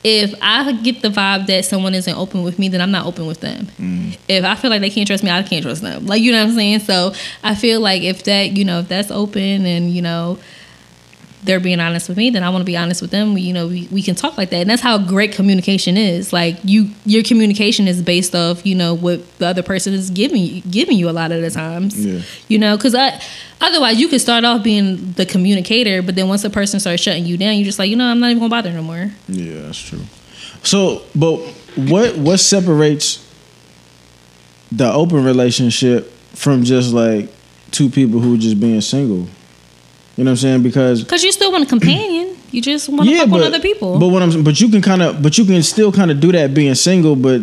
if 0.03 0.35
I 0.43 0.73
get 0.73 1.01
the 1.03 1.09
vibe 1.09 1.47
that 1.47 1.65
someone 1.65 1.95
isn't 1.95 2.15
open 2.15 2.43
with 2.43 2.59
me, 2.59 2.69
then 2.69 2.81
I'm 2.81 2.91
not 2.91 3.07
open 3.07 3.27
with 3.27 3.41
them. 3.41 3.67
Mm. 3.79 4.19
If 4.29 4.45
I 4.45 4.55
feel 4.55 4.71
like 4.71 4.83
they 4.83 4.91
can't 4.91 5.07
trust 5.07 5.25
me, 5.25 5.31
I 5.31 5.43
can't 5.43 5.65
trust 5.65 5.81
them. 5.81 6.07
Like 6.07 6.21
you 6.21 6.31
know 6.33 6.43
what 6.43 6.51
I'm 6.51 6.55
saying. 6.55 6.81
So 6.81 7.15
I 7.43 7.55
feel 7.55 7.81
like 7.81 8.03
if 8.03 8.25
that, 8.25 8.57
you 8.57 8.65
know, 8.65 8.81
if 8.81 8.89
that's 8.89 9.11
open 9.11 9.65
and 9.65 9.91
you 9.91 10.03
know 10.03 10.39
they're 11.45 11.61
being 11.61 11.81
honest 11.81 12.09
with 12.09 12.17
me, 12.17 12.31
then 12.31 12.43
I 12.43 12.49
want 12.49 12.63
to 12.63 12.67
be 12.67 12.77
honest 12.77 13.03
with 13.03 13.11
them. 13.11 13.35
We, 13.35 13.43
you 13.43 13.53
know, 13.53 13.69
we, 13.69 13.89
we 13.91 14.03
can 14.03 14.15
talk 14.15 14.37
like 14.37 14.51
that, 14.51 14.57
and 14.57 14.71
that's 14.71 14.83
how 14.83 14.99
great 14.99 15.33
communication 15.33 15.97
is. 15.97 16.33
Like 16.33 16.57
you, 16.65 16.91
your 17.05 17.23
communication 17.23 17.87
is 17.87 18.03
based 18.03 18.35
off, 18.35 18.65
you 18.67 18.75
know, 18.75 18.95
what 18.95 19.39
the 19.39 19.47
other 19.47 19.63
person 19.63 19.93
is 19.93 20.11
giving 20.11 20.43
you, 20.43 20.63
giving 20.63 20.97
you 20.97 21.09
a 21.09 21.13
lot 21.13 21.33
of 21.33 21.43
the 21.43 21.51
times. 21.51 22.05
Yeah. 22.05 22.23
You 22.49 22.59
know, 22.59 22.77
because 22.77 22.95
I, 22.95 23.21
otherwise 23.61 24.01
you 24.01 24.09
could 24.09 24.21
start 24.21 24.45
off 24.45 24.63
being 24.63 25.13
the 25.13 25.27
communicator, 25.27 26.03
but 26.03 26.15
then 26.15 26.29
once 26.29 26.43
the 26.43 26.51
person 26.51 26.81
starts 26.81 27.03
shutting 27.03 27.27
you 27.27 27.37
down, 27.37 27.55
you're 27.57 27.65
just 27.65 27.79
like, 27.79 27.91
you 27.91 27.97
know, 27.97 28.07
I'm 28.07 28.21
not 28.21 28.31
even 28.31 28.39
gonna 28.39 28.51
bother 28.51 28.73
no 28.73 28.83
more. 28.83 29.11
Yeah, 29.29 29.63
that's 29.63 29.81
true. 29.81 30.03
So, 30.63 31.03
but 31.15 31.37
what 31.77 32.17
what 32.17 32.41
separates 32.41 33.21
the 34.73 34.91
open 34.91 35.25
relationship 35.25 36.11
from 36.33 36.65
just 36.65 36.93
like 36.93 37.29
two 37.71 37.91
people 37.91 38.21
who 38.21 38.39
just 38.39 38.59
being 38.59 38.81
single? 38.81 39.29
You 40.17 40.25
know 40.25 40.31
what 40.31 40.33
I'm 40.33 40.37
saying? 40.37 40.63
Because 40.63 41.03
Because 41.03 41.25
you 41.25 41.33
still 41.33 41.51
want 41.51 41.65
a 41.65 41.67
companion. 41.67 42.37
You 42.51 42.63
just 42.63 42.89
want 42.89 43.09
to 43.09 43.17
fuck 43.19 43.31
but 43.31 43.37
with 43.39 43.47
other 43.47 43.61
people. 43.61 43.99
But 43.99 44.09
what 44.09 44.23
I'm 44.23 44.45
but 44.45 44.61
you 44.61 44.69
can 44.69 44.81
kind 44.81 45.03
of 45.03 45.23
but 45.23 45.37
you 45.37 45.45
can 45.45 45.63
still 45.63 45.91
kind 45.91 46.11
of 46.11 46.21
do 46.21 46.31
that 46.33 46.55
being 46.55 46.75
single, 46.75 47.17
but 47.17 47.43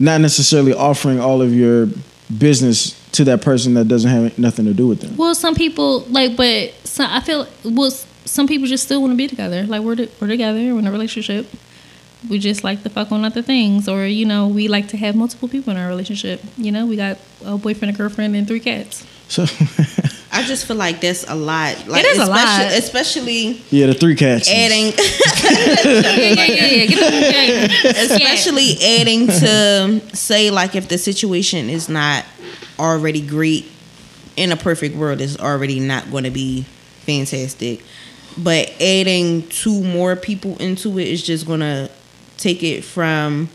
not 0.00 0.20
necessarily 0.20 0.72
offering 0.72 1.20
all 1.20 1.42
of 1.42 1.54
your 1.54 1.88
business 2.36 2.94
to 3.12 3.24
that 3.24 3.40
person 3.40 3.74
that 3.74 3.88
doesn't 3.88 4.10
have 4.10 4.38
nothing 4.38 4.64
to 4.66 4.74
do 4.74 4.86
with 4.86 5.00
them. 5.00 5.16
well, 5.16 5.34
some 5.34 5.54
people 5.54 6.00
like, 6.10 6.36
but 6.36 6.72
some, 6.84 7.10
I 7.10 7.20
feel 7.20 7.46
well, 7.64 7.90
some 7.90 8.46
people 8.46 8.66
just 8.68 8.84
still 8.84 9.00
want 9.00 9.12
to 9.12 9.16
be 9.16 9.28
together. 9.28 9.64
Like 9.64 9.82
we're 9.82 9.96
to, 9.96 10.08
we're 10.20 10.28
together, 10.28 10.58
we're 10.58 10.78
in 10.80 10.86
a 10.86 10.92
relationship. 10.92 11.46
We 12.28 12.40
just 12.40 12.64
like 12.64 12.82
to 12.82 12.90
fuck 12.90 13.12
on 13.12 13.24
other 13.24 13.42
things, 13.42 13.88
or 13.88 14.04
you 14.04 14.26
know, 14.26 14.48
we 14.48 14.66
like 14.66 14.88
to 14.88 14.96
have 14.96 15.14
multiple 15.14 15.48
people 15.48 15.70
in 15.70 15.76
our 15.76 15.86
relationship. 15.88 16.42
You 16.56 16.72
know, 16.72 16.84
we 16.84 16.96
got 16.96 17.18
a 17.44 17.56
boyfriend, 17.56 17.94
a 17.94 17.96
girlfriend, 17.96 18.34
and 18.34 18.46
three 18.46 18.58
cats. 18.60 19.06
So 19.28 19.46
I 20.38 20.42
just 20.42 20.66
feel 20.66 20.76
like 20.76 21.00
that's 21.00 21.28
a 21.28 21.34
lot. 21.34 21.88
Like, 21.88 22.04
is 22.04 22.18
a 22.18 22.26
lot. 22.26 22.72
especially, 22.72 22.78
Especially 22.78 23.62
yeah, 23.70 23.86
the 23.86 23.94
three 23.94 24.14
cats. 24.14 24.48
adding, 24.48 24.86
yeah, 24.96 26.16
yeah, 26.16 26.44
yeah, 26.44 26.66
yeah. 26.66 26.86
Get 26.86 27.00
the, 27.10 27.74
yeah. 27.84 27.90
especially 27.90 28.76
adding 29.00 29.26
to 29.26 30.16
say 30.16 30.50
like 30.50 30.76
if 30.76 30.88
the 30.88 30.96
situation 30.96 31.68
is 31.68 31.88
not 31.88 32.24
already 32.78 33.20
great 33.20 33.68
in 34.36 34.52
a 34.52 34.56
perfect 34.56 34.94
world 34.94 35.20
is 35.20 35.36
already 35.36 35.80
not 35.80 36.08
going 36.12 36.22
to 36.22 36.30
be 36.30 36.62
fantastic 37.04 37.82
but 38.36 38.70
adding 38.80 39.48
two 39.48 39.82
more 39.82 40.14
people 40.14 40.56
into 40.58 40.98
it 40.98 41.08
is 41.08 41.22
just 41.22 41.44
going 41.46 41.58
to 41.58 41.90
take 42.36 42.62
it 42.62 42.84
from 42.84 43.48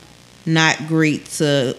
not 0.45 0.77
great 0.89 1.25
to 1.27 1.75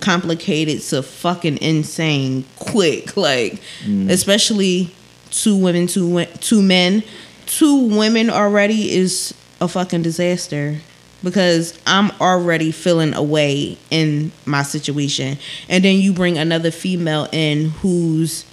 complicated 0.00 0.80
to 0.80 1.02
fucking 1.02 1.58
insane 1.58 2.44
quick 2.56 3.16
like 3.16 3.60
mm. 3.84 4.10
especially 4.10 4.90
two 5.30 5.56
women 5.56 5.86
two 5.86 6.24
two 6.40 6.62
men 6.62 7.02
two 7.46 7.88
women 7.88 8.30
already 8.30 8.92
is 8.94 9.34
a 9.60 9.68
fucking 9.68 10.02
disaster 10.02 10.76
because 11.22 11.78
I'm 11.86 12.12
already 12.20 12.70
feeling 12.70 13.12
away 13.14 13.76
in 13.90 14.30
my 14.46 14.62
situation 14.62 15.38
and 15.68 15.84
then 15.84 15.96
you 15.96 16.12
bring 16.12 16.38
another 16.38 16.70
female 16.70 17.28
in 17.32 17.70
who's 17.70 18.44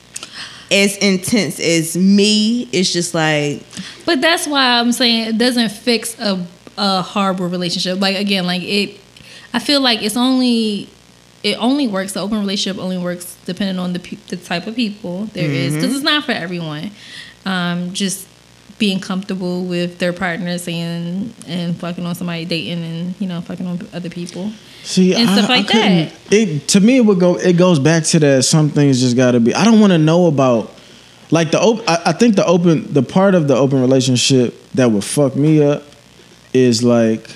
as 0.72 0.98
intense 0.98 1.60
as 1.60 1.96
me 1.96 2.68
it's 2.72 2.92
just 2.92 3.14
like 3.14 3.62
But 4.06 4.22
that's 4.22 4.48
why 4.48 4.80
I'm 4.80 4.92
saying 4.92 5.28
it 5.28 5.38
doesn't 5.38 5.70
fix 5.70 6.20
a 6.20 6.44
a 6.78 7.02
horrible 7.02 7.48
relationship. 7.48 8.00
Like 8.00 8.16
again, 8.18 8.46
like 8.46 8.64
it. 8.64 9.00
I 9.54 9.60
feel 9.60 9.82
like 9.82 10.02
it's 10.02 10.18
only 10.18 10.90
it 11.46 11.56
only 11.60 11.88
works. 11.88 12.14
The 12.14 12.22
open 12.22 12.40
relationship 12.40 12.82
only 12.82 12.98
works 12.98 13.38
depending 13.46 13.78
on 13.80 13.94
the 13.94 14.00
pe- 14.00 14.18
the 14.28 14.38
type 14.38 14.66
of 14.68 14.76
people 14.76 15.26
there 15.34 15.50
is, 15.50 15.76
because 15.76 15.94
it's 15.96 16.04
not 16.04 16.24
for 16.26 16.32
everyone. 16.32 16.92
Um, 17.46 17.94
just 17.94 18.28
being 18.78 19.00
comfortable 19.00 19.64
with 19.64 20.00
their 20.00 20.12
partners 20.12 20.68
and 20.68 21.34
and 21.48 21.78
fucking 21.78 22.06
on 22.06 22.16
somebody 22.16 22.44
dating 22.46 22.84
and 22.84 23.16
you 23.22 23.28
know 23.28 23.40
fucking 23.42 23.68
on 23.68 23.80
other 23.94 24.10
people. 24.10 24.52
See, 24.84 25.14
and 25.14 25.30
I, 25.30 25.36
stuff 25.38 25.50
like 25.50 25.68
couldn't- 25.68 26.12
It 26.32 26.68
to 26.70 26.80
me, 26.80 26.98
it 26.98 27.06
would 27.06 27.20
go. 27.20 27.36
It 27.38 27.58
goes 27.58 27.80
back 27.80 28.04
to 28.06 28.20
that. 28.20 28.44
Some 28.46 28.70
things 28.70 29.00
just 29.00 29.16
got 29.16 29.32
to 29.32 29.40
be. 29.40 29.54
I 29.54 29.64
don't 29.66 29.80
want 29.80 29.92
to 29.94 29.98
know 30.00 30.26
about. 30.28 30.72
Like 31.32 31.50
the 31.52 31.60
open, 31.60 31.84
I, 31.88 31.98
I 32.08 32.12
think 32.14 32.36
the 32.36 32.46
open, 32.46 32.94
the 32.94 33.02
part 33.02 33.34
of 33.34 33.48
the 33.48 33.56
open 33.56 33.82
relationship 33.82 34.54
that 34.74 34.92
would 34.92 35.04
fuck 35.04 35.36
me 35.36 35.64
up 35.64 35.82
is 36.54 36.84
like, 36.84 37.28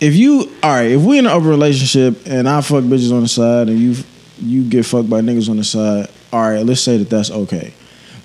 if 0.00 0.14
you, 0.14 0.52
all 0.62 0.70
right, 0.70 0.90
if 0.92 1.02
we 1.02 1.18
in 1.18 1.26
an 1.26 1.32
open 1.32 1.48
relationship 1.48 2.26
and 2.26 2.48
I 2.48 2.60
fuck 2.60 2.84
bitches 2.84 3.12
on 3.12 3.22
the 3.22 3.28
side 3.28 3.68
and 3.68 3.78
you, 3.78 3.94
you 4.40 4.64
get 4.68 4.84
fucked 4.84 5.08
by 5.08 5.20
niggas 5.20 5.48
on 5.48 5.56
the 5.56 5.64
side, 5.64 6.08
all 6.32 6.40
right, 6.42 6.64
let's 6.64 6.80
say 6.80 6.96
that 6.98 7.08
that's 7.10 7.30
okay. 7.30 7.72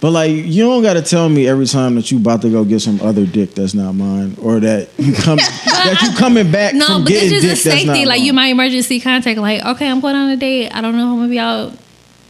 But 0.02 0.12
like, 0.12 0.32
you 0.32 0.64
don't 0.64 0.82
got 0.82 0.94
to 0.94 1.02
tell 1.02 1.28
me 1.28 1.46
every 1.48 1.66
time 1.66 1.96
that 1.96 2.10
you 2.10 2.20
about 2.20 2.42
to 2.44 2.50
go 2.50 2.64
get 2.64 2.80
some 2.80 3.02
other 3.02 3.26
dick 3.26 3.54
that's 3.54 3.74
not 3.74 3.92
mine, 3.94 4.38
or 4.42 4.60
that 4.62 4.88
you 4.98 5.12
come 5.14 5.36
that 5.66 6.00
you 6.02 6.18
coming 6.18 6.50
back 6.52 6.74
No, 6.74 6.86
from 6.88 7.04
but 7.04 7.10
getting 7.10 7.34
it's 7.34 7.42
dick 7.42 7.50
just 7.52 7.66
a 7.66 7.70
safety. 7.72 8.06
Like 8.06 8.20
mine. 8.20 8.26
you 8.26 8.32
my 8.34 8.48
emergency 8.48 9.02
contact. 9.02 9.38
Like 9.40 9.62
okay, 9.66 9.90
I'm 9.92 10.00
going 10.00 10.16
on 10.16 10.30
a 10.30 10.38
date. 10.38 10.70
I 10.72 10.80
don't 10.80 10.96
know 10.96 11.04
if 11.08 11.12
I'm 11.12 11.16
gonna 11.18 11.28
be 11.30 11.40
out. 11.40 11.74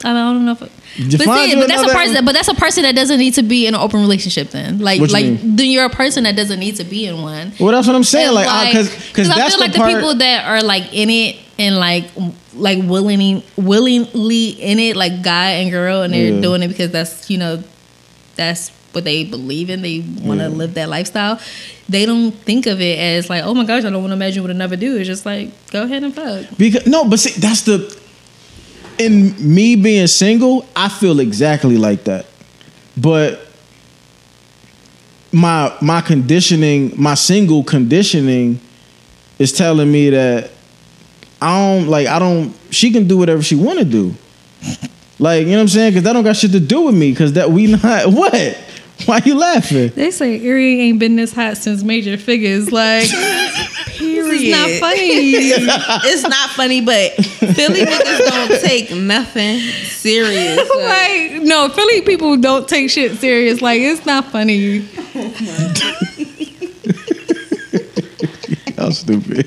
I 0.03 0.14
don't 0.14 0.45
know 0.45 0.53
if. 0.53 0.79
But, 0.98 1.22
see, 1.22 1.56
but 1.56 1.68
that's 1.68 1.84
a 1.84 1.94
person. 1.94 2.26
But 2.26 2.34
that's 2.34 2.48
a 2.48 2.53
person 2.56 2.84
that 2.84 2.95
doesn't 2.95 3.20
need 3.20 3.36
to 3.36 3.44
be 3.44 3.68
in 3.68 3.76
an 3.76 3.80
open 3.80 4.02
relationship. 4.02 4.49
Then, 4.49 4.80
like, 4.80 4.99
What 4.99 5.11
like 5.11 5.26
then 5.41 5.68
you're 5.70 5.86
a 5.86 5.90
person 5.90 6.24
that 6.24 6.36
doesn't 6.36 6.60
need 6.60 6.76
to 6.78 6.84
be 6.84 7.06
in 7.06 7.22
one. 7.22 7.53
Well, 7.60 7.72
that's 7.72 7.88
what 7.88 7.95
I'm 7.95 8.03
saying. 8.03 8.28
And, 8.28 8.36
Like, 8.36 8.48
uh, 8.48 8.66
because 8.66 8.90
because 9.07 9.30
I 9.30 9.48
feel 9.48 9.57
the 9.57 9.64
like 9.66 9.74
part. 9.76 9.91
the 9.91 9.95
people 9.98 10.16
that 10.16 10.45
are 10.45 10.61
like 10.64 10.94
in 10.94 11.10
it 11.10 11.38
and 11.57 11.78
like 11.78 12.06
like 12.56 12.80
willingly 12.84 13.44
willingly 13.56 14.49
in 14.49 14.80
it, 14.80 14.95
like 14.95 15.22
guy 15.24 15.52
and 15.61 15.72
girl, 15.72 16.02
and 16.02 16.14
they're 16.14 16.34
Yeah. 16.34 16.41
doing 16.41 16.64
it 16.64 16.68
because 16.70 16.91
that's 16.91 17.30
you 17.30 17.38
know 17.38 17.64
that's 18.36 18.72
what 18.91 19.03
they 19.03 19.24
believe 19.24 19.70
in. 19.70 19.82
They 19.82 19.99
want 19.99 20.40
to 20.40 20.45
Yeah. 20.49 20.56
live 20.56 20.74
that 20.74 20.90
lifestyle. 20.90 21.40
They 21.88 22.06
don't 22.06 22.32
think 22.32 22.66
of 22.66 22.82
it 22.82 22.98
as 22.99 23.30
like, 23.30 23.44
oh 23.44 23.53
my 23.53 23.64
gosh, 23.66 23.84
I 23.86 23.90
don't 23.90 24.02
want 24.02 24.10
to 24.11 24.14
imagine 24.16 24.41
what 24.44 24.52
another 24.52 24.76
dude. 24.76 24.99
It's 25.02 25.07
just 25.07 25.26
like 25.26 25.52
go 25.72 25.84
ahead 25.84 26.03
and 26.03 26.14
fuck. 26.14 26.45
Because 26.57 26.86
no, 26.88 27.06
but 27.06 27.20
see, 27.20 27.40
that's 27.40 27.61
the 27.61 27.95
in 29.00 29.34
me 29.54 29.76
being 29.78 30.08
single, 30.08 30.66
I 30.76 30.90
feel 30.90 31.20
exactly 31.20 31.78
like 31.78 32.04
that. 32.04 32.26
But 32.96 33.48
my 35.32 35.74
my 35.82 36.02
conditioning, 36.02 36.94
my 37.02 37.14
single 37.14 37.64
conditioning 37.64 38.60
is 39.40 39.54
telling 39.54 39.92
me 39.92 40.10
that 40.10 40.52
I 41.42 41.58
don't 41.58 41.88
like 41.88 42.08
I 42.08 42.20
don't 42.20 42.54
she 42.70 42.92
can 42.92 43.08
do 43.08 43.18
whatever 43.18 43.42
she 43.42 43.56
want 43.56 43.80
to 43.80 43.86
do. 43.86 44.14
Like, 45.18 45.46
you 45.46 45.52
know 45.52 45.58
what 45.58 45.62
I'm 45.64 45.68
saying? 45.70 45.94
Cuz 45.94 46.04
that 46.04 46.14
don't 46.14 46.24
got 46.24 46.36
shit 46.36 46.52
to 46.52 46.60
do 46.60 46.82
with 46.82 46.96
me 46.96 47.14
cuz 47.16 47.34
that 47.34 47.50
we 47.50 47.68
not 47.84 48.08
what? 48.08 48.58
Why 49.06 49.22
you 49.26 49.36
laughing? 49.36 49.90
They 49.90 50.12
say 50.12 50.42
Erie 50.42 50.82
ain't 50.82 51.00
been 51.00 51.16
this 51.16 51.32
hot 51.34 51.58
since 51.58 51.84
Major 51.84 52.18
Figures. 52.18 52.72
Like, 52.72 53.04
this 53.10 53.98
is 53.98 54.52
not 54.52 54.70
funny. 54.80 55.10
it's 55.12 56.24
not 56.24 56.50
funny 56.52 56.82
but 56.82 57.12
Philly 57.14 57.82
niggas 57.82 58.28
don't 58.30 58.62
take 58.62 58.92
nothing 58.96 59.60
serious 59.60 60.58
like, 60.76 61.32
like, 61.32 61.42
no, 61.44 61.70
Philly 61.70 62.02
people 62.02 62.38
don't 62.38 62.68
take 62.68 62.90
shit 62.90 63.18
serious. 63.20 63.62
Like, 63.62 63.82
it's 63.82 64.06
not 64.06 64.26
funny. 64.26 64.80
How 68.78 68.90
stupid. 68.92 69.46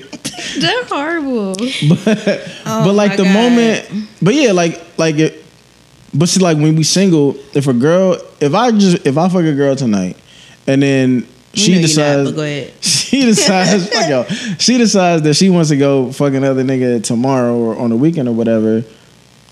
They're 0.59 0.85
horrible. 0.85 1.55
but 1.55 2.05
but 2.05 2.51
oh 2.65 2.91
like 2.93 3.17
the 3.17 3.23
God. 3.23 3.33
moment 3.33 4.07
but 4.21 4.35
yeah 4.35 4.51
like 4.51 4.81
like 4.97 5.17
it 5.17 5.42
but 6.13 6.29
see 6.29 6.39
like 6.39 6.57
when 6.57 6.75
we 6.75 6.83
single 6.83 7.35
if 7.53 7.67
a 7.67 7.73
girl 7.73 8.17
if 8.39 8.53
i 8.53 8.71
just 8.71 9.05
if 9.05 9.17
i 9.17 9.27
fuck 9.29 9.43
a 9.43 9.53
girl 9.53 9.75
tonight 9.75 10.17
and 10.67 10.81
then 10.81 11.27
she 11.53 11.75
not, 11.75 11.81
decides 11.81 12.31
ahead. 12.31 12.73
she 12.83 13.21
decides 13.25 13.89
fuck 13.89 14.09
y'all 14.09 14.23
she 14.57 14.77
decides 14.77 15.21
that 15.23 15.33
she 15.35 15.49
wants 15.49 15.69
to 15.69 15.77
go 15.77 16.11
fuck 16.11 16.33
another 16.33 16.63
nigga 16.63 17.03
tomorrow 17.03 17.55
or 17.55 17.77
on 17.77 17.89
the 17.89 17.95
weekend 17.95 18.27
or 18.27 18.33
whatever 18.33 18.83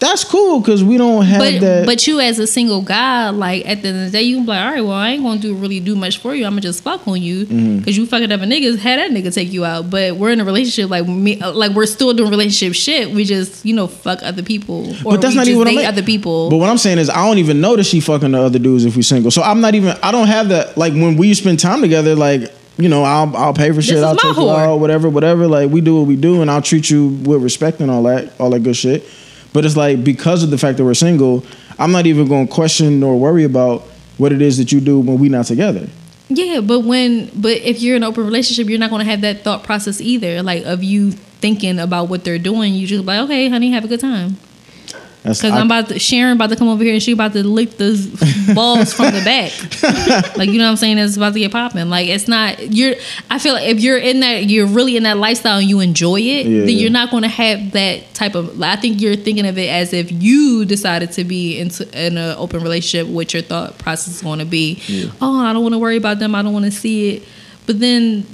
that's 0.02 0.24
cool 0.24 0.60
because 0.60 0.84
we 0.84 0.98
don't 0.98 1.24
have 1.26 1.40
But 1.40 1.62
that 1.62 1.86
but 1.86 2.08
you 2.08 2.20
as 2.20 2.40
a 2.40 2.48
single 2.48 2.82
guy, 2.82 3.30
like 3.30 3.66
at 3.68 3.84
the 3.84 3.90
end 3.90 4.00
of 4.00 4.06
the 4.12 4.18
day, 4.18 4.24
you 4.24 4.38
can 4.38 4.46
be 4.46 4.50
like, 4.50 4.66
all 4.66 4.72
right, 4.72 4.82
well, 4.82 4.92
I 4.94 5.10
ain't 5.12 5.24
gonna 5.24 5.40
do 5.40 5.54
really 5.54 5.80
do 5.80 5.96
much 5.96 6.18
for 6.18 6.34
you. 6.34 6.44
I'm 6.46 6.54
gonna 6.54 6.62
just 6.62 6.84
fuck 6.84 7.08
on 7.08 7.22
you 7.22 7.46
Mm-hmm. 7.46 7.78
because 7.78 7.98
you 7.98 8.06
fucking 8.08 8.32
other 8.32 8.46
niggas. 8.46 8.80
Had 8.80 9.00
that 9.00 9.12
nigga 9.12 9.34
take 9.34 9.54
you 9.54 9.64
out, 9.64 9.90
but 9.92 10.16
we're 10.18 10.32
in 10.32 10.42
a 10.42 10.44
relationship. 10.44 10.90
Like 10.90 11.08
me, 11.08 11.38
like 11.38 11.72
we're 11.74 11.86
still 11.86 12.14
doing 12.14 12.32
relationship 12.32 12.74
shit. 12.76 13.12
We 13.12 13.24
just 13.26 13.64
you 13.64 13.74
know 13.76 13.86
fuck 13.88 14.20
other 14.24 14.42
people, 14.44 14.90
or 15.06 15.14
but 15.14 15.22
that's 15.22 15.34
we 15.34 15.38
not 15.38 15.48
even 15.48 15.60
what 15.60 15.68
I'm 15.68 15.78
other 15.78 16.04
people. 16.04 16.50
But 16.50 16.58
what 16.58 16.70
I'm 16.70 16.80
saying 16.80 16.98
is, 16.98 17.10
I 17.10 17.26
don't 17.28 17.38
even 17.38 17.62
know 17.62 17.76
that 17.76 17.84
she 17.84 18.00
fucking 18.00 18.32
the 18.32 18.42
other 18.42 18.60
dudes 18.60 18.86
if 18.86 18.96
we 18.96 19.04
single. 19.04 19.30
So 19.30 19.44
I'm 19.44 19.62
not 19.62 19.76
even. 19.76 19.96
I 20.02 20.12
don't 20.12 20.28
have 20.28 20.50
that. 20.50 20.78
Like 20.78 20.94
when 20.94 21.16
we 21.16 21.34
spend 21.36 21.60
time 21.60 21.82
together, 21.82 22.16
like 22.16 22.52
you 22.78 22.90
know, 22.90 23.04
I'll 23.04 23.36
I'll 23.38 23.54
pay 23.54 23.72
for 23.72 23.84
shit. 23.84 24.04
I'll 24.04 24.16
take 24.16 24.36
you 24.36 24.50
out, 24.50 24.78
whatever, 24.78 25.10
whatever. 25.10 25.48
Like 25.48 25.70
we 25.70 25.82
do 25.82 25.98
what 26.00 26.08
we 26.08 26.16
do, 26.16 26.42
and 26.42 26.50
I'll 26.50 26.62
treat 26.64 26.90
you 26.90 27.08
with 27.08 27.44
respect 27.44 27.82
and 27.82 27.92
all 27.92 28.02
that, 28.04 28.40
all 28.40 28.50
that 28.50 28.62
good 28.64 28.76
shit. 28.76 29.04
But 29.54 29.66
it's 29.66 29.76
like 29.76 30.04
because 30.04 30.44
of 30.44 30.50
the 30.50 30.58
fact 30.58 30.78
that 30.78 30.86
we're 30.86 30.94
single, 30.94 31.46
I'm 31.78 31.92
not 31.92 32.06
even 32.06 32.28
going 32.28 32.48
to 32.48 32.54
question 32.54 33.00
nor 33.00 33.20
worry 33.20 33.44
about 33.44 33.82
what 34.18 34.32
it 34.32 34.42
is 34.42 34.58
that 34.58 34.72
you 34.72 34.80
do 34.80 35.00
when 35.00 35.20
we're 35.20 35.32
not 35.32 35.46
together. 35.46 35.88
Yeah, 36.30 36.62
but 36.62 36.82
when 36.82 37.30
but 37.36 37.58
if 37.58 37.82
you're 37.82 37.98
in 37.98 38.04
an 38.04 38.10
open 38.10 38.24
relationship, 38.24 38.70
you're 38.70 38.80
not 38.80 38.90
gonna 38.90 39.04
have 39.04 39.20
that 39.22 39.42
thought 39.42 39.64
process 39.64 40.00
either. 40.00 40.42
Like 40.42 40.64
of 40.64 40.82
you 40.82 41.12
thinking 41.12 41.78
about 41.78 42.08
what 42.08 42.24
they're 42.24 42.40
doing, 42.40 42.74
you 42.74 42.88
just 42.88 43.04
like, 43.04 43.20
okay, 43.22 43.50
honey, 43.50 43.72
have 43.72 43.84
a 43.84 43.88
good 43.90 44.00
time. 44.00 44.38
Because 45.24 45.44
I'm 45.44 45.68
about 45.68 45.90
to 45.90 46.00
Sharon 46.00 46.34
about 46.34 46.50
to 46.50 46.56
come 46.56 46.68
over 46.68 46.84
here 46.84 46.94
and 46.94 47.04
she 47.04 47.12
about 47.12 47.34
to 47.34 47.46
lick 47.48 47.78
the 47.78 47.92
balls 48.56 48.92
from 48.92 49.14
the 49.14 49.22
back. 49.24 49.52
like 50.38 50.50
you 50.50 50.58
know 50.58 50.66
what 50.66 50.72
I'm 50.72 50.76
saying? 50.78 50.98
It's 50.98 51.16
about 51.16 51.34
to 51.34 51.40
get 51.40 51.52
popping. 51.52 51.90
Like 51.90 52.08
it's 52.08 52.28
not 52.28 52.72
you're 52.72 52.96
I 53.30 53.38
feel 53.38 53.54
like 53.54 53.68
if 53.68 53.80
you're 53.80 54.00
in 54.00 54.22
that 54.22 54.46
you're 54.50 54.66
really 54.66 54.98
in 54.98 55.04
that 55.04 55.18
lifestyle 55.18 55.60
and 55.60 55.70
you 55.70 55.80
enjoy 55.80 56.20
it, 56.22 56.48
Yeah, 56.48 56.62
then 56.62 56.72
you're 56.72 56.90
not 56.90 57.12
gonna 57.12 57.28
have 57.28 57.72
that 57.72 58.14
type 58.16 58.34
of 58.34 58.60
I 58.62 58.78
think 58.78 59.00
you're 59.00 59.16
thinking 59.16 59.46
of 59.46 59.58
it 59.60 59.70
as 59.70 59.94
if 59.94 60.12
you 60.12 60.66
decided 60.66 61.12
to 61.14 61.24
be 61.24 61.60
into 61.60 61.84
in 61.94 62.18
an 62.18 62.36
open 62.38 62.64
relationship 62.64 63.08
what 63.08 63.34
your 63.34 63.44
thought 63.44 63.78
process 63.78 64.16
is 64.16 64.22
gonna 64.24 64.46
be. 64.46 64.82
Yeah. 64.88 65.12
Oh, 65.22 65.40
I 65.40 65.54
don't 65.54 65.62
wanna 65.62 65.80
worry 65.80 65.98
about 65.98 66.18
them, 66.18 66.34
I 66.34 66.42
don't 66.42 66.54
wanna 66.54 66.72
see 66.72 67.18
it. 67.18 67.24
But 67.68 67.80
then 67.80 68.26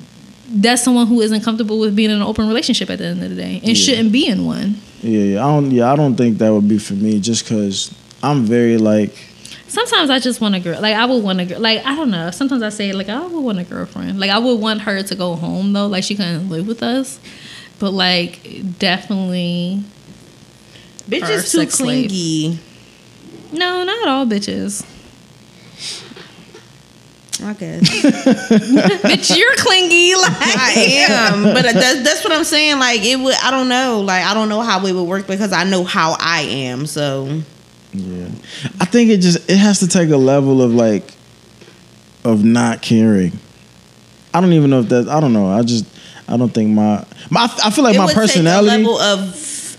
that's 0.50 0.82
someone 0.84 1.08
who 1.08 1.22
isn't 1.22 1.42
comfortable 1.44 1.80
with 1.80 1.96
being 1.96 2.10
in 2.10 2.18
an 2.18 2.22
open 2.24 2.48
relationship 2.48 2.90
at 2.90 3.00
the 3.00 3.06
end 3.06 3.22
of 3.24 3.30
the 3.30 3.36
day 3.36 3.60
and 3.64 3.78
shouldn't 3.78 4.12
be 4.12 4.28
in 4.28 4.46
one. 4.46 4.76
yeah, 5.02 5.20
yeah, 5.20 5.46
I 5.46 5.52
don't. 5.54 5.72
Yeah, 5.72 5.92
I 5.92 5.96
don't 5.96 6.16
think 6.16 6.38
that 6.40 6.52
would 6.54 6.68
be 6.68 6.78
for 6.80 6.94
me. 6.94 7.20
Just 7.20 7.44
because 7.44 7.94
I'm 8.24 8.46
very 8.46 8.78
like. 8.78 9.14
sometimes 9.68 10.10
I 10.10 10.20
just 10.20 10.40
want 10.42 10.56
a 10.56 10.60
girl. 10.60 10.80
Like 10.82 10.96
I 10.96 11.06
would 11.06 11.24
want 11.24 11.40
a 11.42 11.46
girl. 11.46 11.60
Like 11.60 11.86
I 11.86 11.96
don't 11.96 12.10
know. 12.12 12.32
Sometimes 12.32 12.64
I 12.64 12.70
say 12.70 12.94
like 12.94 13.10
I 13.10 13.26
would 13.26 13.44
want 13.44 13.60
a 13.60 13.64
girlfriend. 13.66 14.20
Like 14.20 14.30
I 14.32 14.40
would 14.40 14.56
want 14.60 14.82
her 14.82 15.04
to 15.04 15.16
go 15.16 15.36
home 15.36 15.74
though. 15.74 15.88
Like 15.88 16.04
she 16.04 16.16
couldn't 16.16 16.50
live 16.50 16.68
with 16.68 16.82
us. 16.82 17.20
But 17.80 17.92
like 17.92 18.42
definitely 18.80 19.84
Bitches 21.10 21.52
too 21.52 21.60
sex 21.60 21.76
slave. 21.76 22.10
clingy. 22.10 22.60
no, 23.54 23.84
not 23.84 24.08
all 24.08 24.26
bitches. 24.26 24.86
I 27.44 27.54
guess 27.54 27.82
Bitch, 29.02 29.38
you're 29.38 29.56
clingy. 29.58 30.16
Like 30.16 30.32
I 30.40 30.72
am, 31.10 31.44
but 31.44 31.64
that's 31.64 32.04
that's 32.04 32.24
what 32.24 32.34
I'm 32.34 32.44
saying. 32.44 32.80
Like 32.80 33.04
it 33.04 33.18
would. 33.20 33.36
I 33.44 33.52
don't 33.52 33.70
know. 33.70 34.02
Like 34.02 34.24
I 34.24 34.34
don't 34.34 34.50
know 34.50 34.62
how 34.62 34.84
it 34.86 34.94
would 34.94 35.04
work 35.04 35.28
because 35.28 35.54
I 35.54 35.64
know 35.64 35.84
how 35.84 36.16
I 36.20 36.42
am. 36.42 36.86
So 36.88 37.42
Yeah, 37.94 38.30
I 38.80 38.86
think 38.86 39.12
it 39.12 39.18
just 39.22 39.50
it 39.50 39.58
has 39.58 39.80
to 39.80 39.88
take 39.88 40.10
a 40.10 40.18
level 40.18 40.62
of 40.62 40.74
like 40.74 41.14
of 42.24 42.44
not 42.44 42.82
caring. 42.82 43.38
I 44.34 44.42
don't 44.42 44.54
even 44.54 44.70
know 44.70 44.80
if 44.80 44.90
that. 44.90 45.08
I 45.08 45.20
don't 45.20 45.34
know. 45.34 45.48
I 45.48 45.64
just 45.64 45.86
I 46.28 46.38
don't 46.38 46.54
think 46.54 46.72
my 46.72 47.06
my 47.30 47.44
I 47.64 47.70
feel 47.70 47.84
like 47.84 47.96
it 47.96 48.00
my 48.00 48.06
would 48.06 48.16
personality. 48.16 48.70
take 48.70 48.86
a 48.86 48.90
level 48.90 49.00
of 49.00 49.78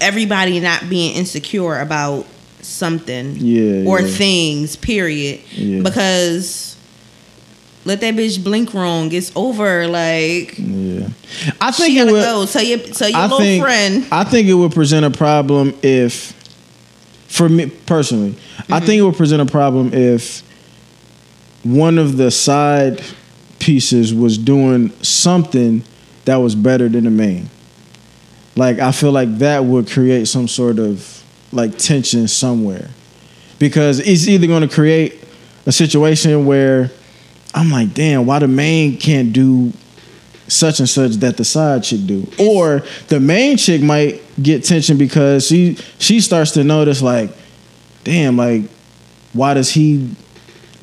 everybody 0.00 0.60
not 0.60 0.88
being 0.88 1.14
insecure 1.14 1.80
about 1.80 2.26
something. 2.60 3.36
Yeah, 3.36 3.88
or 3.88 4.00
yeah. 4.00 4.08
things. 4.08 4.76
Period. 4.76 5.40
Yeah. 5.52 5.82
Because 5.82 6.76
let 7.84 8.00
that 8.00 8.14
bitch 8.14 8.42
blink 8.42 8.74
wrong. 8.74 9.10
It's 9.12 9.32
over. 9.34 9.86
Like 9.88 10.54
yeah, 10.58 11.08
I 11.60 11.70
think 11.72 11.96
it 11.98 12.04
would. 12.04 12.22
go. 12.24 12.46
Tell 12.46 12.62
your 12.62 12.78
tell 12.78 13.08
your 13.08 13.18
I 13.18 13.22
little 13.24 13.38
think 13.38 13.62
friend. 13.64 14.06
I 14.12 14.24
think 14.24 14.48
it 14.48 14.54
would 14.54 14.72
present 14.72 15.04
a 15.04 15.10
problem 15.10 15.74
if, 15.82 16.32
for 17.28 17.48
me 17.48 17.66
personally, 17.86 18.34
I 18.58 18.62
Mm-hmm. 18.78 18.86
think 18.86 18.98
it 19.00 19.02
would 19.02 19.16
present 19.16 19.42
a 19.42 19.46
problem 19.46 19.92
if 19.92 20.42
one 21.64 21.98
of 21.98 22.16
the 22.16 22.30
side 22.30 23.02
pieces 23.58 24.12
was 24.14 24.36
doing 24.38 24.90
something 25.02 25.82
that 26.24 26.36
was 26.36 26.54
better 26.54 26.88
than 26.88 27.04
the 27.04 27.10
main. 27.10 27.48
Like 28.56 28.78
I 28.78 28.92
feel 28.92 29.12
like 29.12 29.38
that 29.38 29.64
would 29.64 29.88
create 29.90 30.28
some 30.28 30.46
sort 30.48 30.78
of 30.78 31.22
like 31.52 31.78
tension 31.78 32.28
somewhere, 32.28 32.90
because 33.58 33.98
it's 34.00 34.26
either 34.28 34.46
going 34.46 34.66
to 34.66 34.74
create 34.74 35.22
a 35.66 35.72
situation 35.72 36.46
where 36.46 36.90
I'm 37.54 37.70
like, 37.70 37.94
damn, 37.94 38.26
why 38.26 38.38
the 38.38 38.48
main 38.48 38.98
can't 38.98 39.32
do 39.32 39.72
such 40.48 40.80
and 40.80 40.88
such 40.88 41.12
that 41.12 41.36
the 41.36 41.44
side 41.44 41.82
chick 41.84 42.06
do, 42.06 42.26
or 42.38 42.82
the 43.08 43.20
main 43.20 43.56
chick 43.56 43.82
might 43.82 44.22
get 44.42 44.64
tension 44.64 44.98
because 44.98 45.46
she 45.46 45.76
she 45.98 46.20
starts 46.20 46.52
to 46.52 46.64
notice 46.64 47.02
like, 47.02 47.30
damn, 48.04 48.36
like 48.36 48.64
why 49.32 49.54
does 49.54 49.70
he 49.70 50.14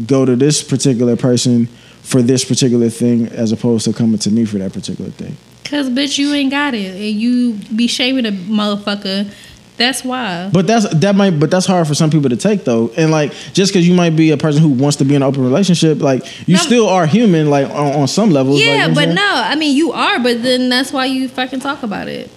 go 0.06 0.26
to 0.26 0.36
this 0.36 0.64
particular 0.64 1.16
person 1.16 1.68
for 2.02 2.22
this 2.22 2.44
particular 2.46 2.90
thing 2.90 3.28
as 3.28 3.52
opposed 3.52 3.86
to 3.86 3.94
coming 3.94 4.18
to 4.20 4.32
me 4.32 4.46
for 4.46 4.58
that 4.58 4.74
particular 4.74 5.12
thing? 5.12 5.38
Cause 5.66 5.90
bitch, 5.90 6.18
you 6.18 6.34
ain't 6.34 6.50
got 6.50 6.74
it, 6.74 6.96
and 6.96 7.22
you 7.22 7.54
be 7.76 7.88
shaming 7.88 8.26
a 8.26 8.32
motherfucker. 8.32 9.32
That's 9.80 10.04
why. 10.04 10.50
But 10.54 10.68
that's 10.68 10.88
that 10.94 11.16
might 11.16 11.40
but 11.40 11.50
that's 11.50 11.66
hard 11.66 11.88
for 11.88 11.96
some 11.96 12.12
people 12.12 12.30
to 12.30 12.36
take 12.36 12.66
though. 12.66 12.92
And 12.98 13.10
like 13.12 13.32
just 13.54 13.72
because 13.74 13.88
you 13.88 13.94
might 13.96 14.16
be 14.16 14.30
a 14.32 14.38
person 14.38 14.62
who 14.62 14.70
wants 14.70 14.98
to 14.98 15.06
be 15.06 15.16
in 15.16 15.22
an 15.24 15.28
open 15.28 15.42
relationship, 15.42 16.02
like 16.02 16.26
you 16.48 16.56
No. 16.58 16.62
still 16.62 16.88
are 16.90 17.06
human, 17.08 17.50
like 17.50 17.68
on, 17.70 17.94
on 18.02 18.08
some 18.10 18.30
levels. 18.30 18.58
like, 18.60 18.66
Yeah, 18.68 18.88
what 18.88 18.96
but 18.96 19.04
saying? 19.06 19.16
no, 19.16 19.32
I 19.34 19.56
mean 19.56 19.76
you 19.76 19.94
are, 19.94 20.20
but 20.20 20.44
then 20.44 20.68
that's 20.70 20.92
why 20.94 21.06
you 21.06 21.28
fucking 21.30 21.62
talk 21.62 21.82
about 21.82 22.08
it. 22.10 22.30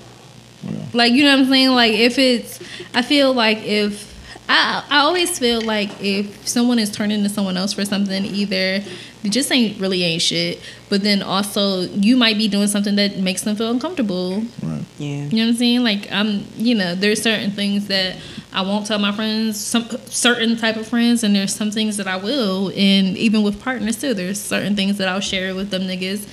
Like 0.94 1.12
you 1.12 1.24
know 1.24 1.32
what 1.32 1.40
I'm 1.40 1.48
saying? 1.48 1.70
Like 1.70 1.92
if 1.94 2.18
it's, 2.18 2.60
I 2.94 3.02
feel 3.02 3.34
like 3.34 3.58
if 3.64 4.11
I 4.52 4.84
I 4.90 4.98
always 5.00 5.38
feel 5.38 5.62
like 5.62 5.90
if 6.00 6.46
someone 6.46 6.78
is 6.78 6.90
turning 6.90 7.22
to 7.22 7.28
someone 7.28 7.56
else 7.56 7.72
for 7.72 7.84
something, 7.84 8.24
either 8.24 8.80
they 9.22 9.28
just 9.28 9.50
ain't 9.50 9.80
really 9.80 10.02
ain't 10.02 10.20
shit, 10.22 10.60
but 10.88 11.02
then 11.02 11.22
also 11.22 11.80
you 11.82 12.16
might 12.16 12.36
be 12.36 12.48
doing 12.48 12.66
something 12.68 12.96
that 12.96 13.18
makes 13.18 13.42
them 13.42 13.56
feel 13.56 13.70
uncomfortable. 13.70 14.42
Right. 14.62 14.84
Yeah. 14.98 15.24
You 15.24 15.36
know 15.38 15.44
what 15.44 15.48
I'm 15.50 15.54
saying? 15.54 15.82
Like 15.84 16.10
I'm, 16.12 16.44
you 16.56 16.74
know, 16.74 16.94
there's 16.94 17.22
certain 17.22 17.50
things 17.52 17.86
that 17.88 18.16
I 18.52 18.60
won't 18.62 18.86
tell 18.86 18.98
my 18.98 19.12
friends, 19.12 19.58
some 19.58 19.88
certain 20.06 20.56
type 20.56 20.76
of 20.76 20.86
friends, 20.86 21.24
and 21.24 21.34
there's 21.34 21.54
some 21.54 21.70
things 21.70 21.96
that 21.96 22.06
I 22.06 22.16
will, 22.16 22.68
and 22.76 23.16
even 23.16 23.42
with 23.42 23.60
partners 23.62 23.98
too. 24.00 24.12
There's 24.12 24.38
certain 24.40 24.76
things 24.76 24.98
that 24.98 25.08
I'll 25.08 25.20
share 25.20 25.54
with 25.54 25.70
them 25.70 25.82
niggas, 25.82 26.28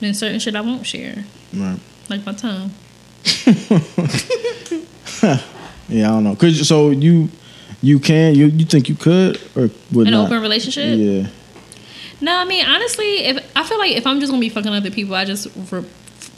and 0.00 0.16
certain 0.16 0.38
shit 0.38 0.54
I 0.54 0.60
won't 0.60 0.86
share, 0.86 1.24
Right. 1.52 1.80
like 2.08 2.24
my 2.24 2.32
tongue. 2.32 2.70
Yeah, 5.88 6.08
I 6.08 6.14
don't 6.14 6.24
know. 6.24 6.34
Cause 6.34 6.66
so 6.66 6.90
you 6.90 7.28
you 7.82 7.98
can 7.98 8.34
you 8.34 8.46
you 8.46 8.64
think 8.64 8.88
you 8.88 8.94
could 8.94 9.40
or 9.56 9.70
would 9.92 10.06
An 10.06 10.12
not? 10.12 10.26
open 10.26 10.40
relationship? 10.40 10.98
Yeah. 10.98 11.28
No, 12.20 12.34
I 12.36 12.44
mean 12.44 12.64
honestly, 12.64 13.24
if 13.26 13.52
I 13.56 13.64
feel 13.64 13.78
like 13.78 13.92
if 13.92 14.06
I'm 14.06 14.20
just 14.20 14.30
gonna 14.30 14.40
be 14.40 14.48
fucking 14.48 14.72
other 14.72 14.90
people, 14.90 15.14
I 15.14 15.24
just 15.24 15.48
re- 15.70 15.84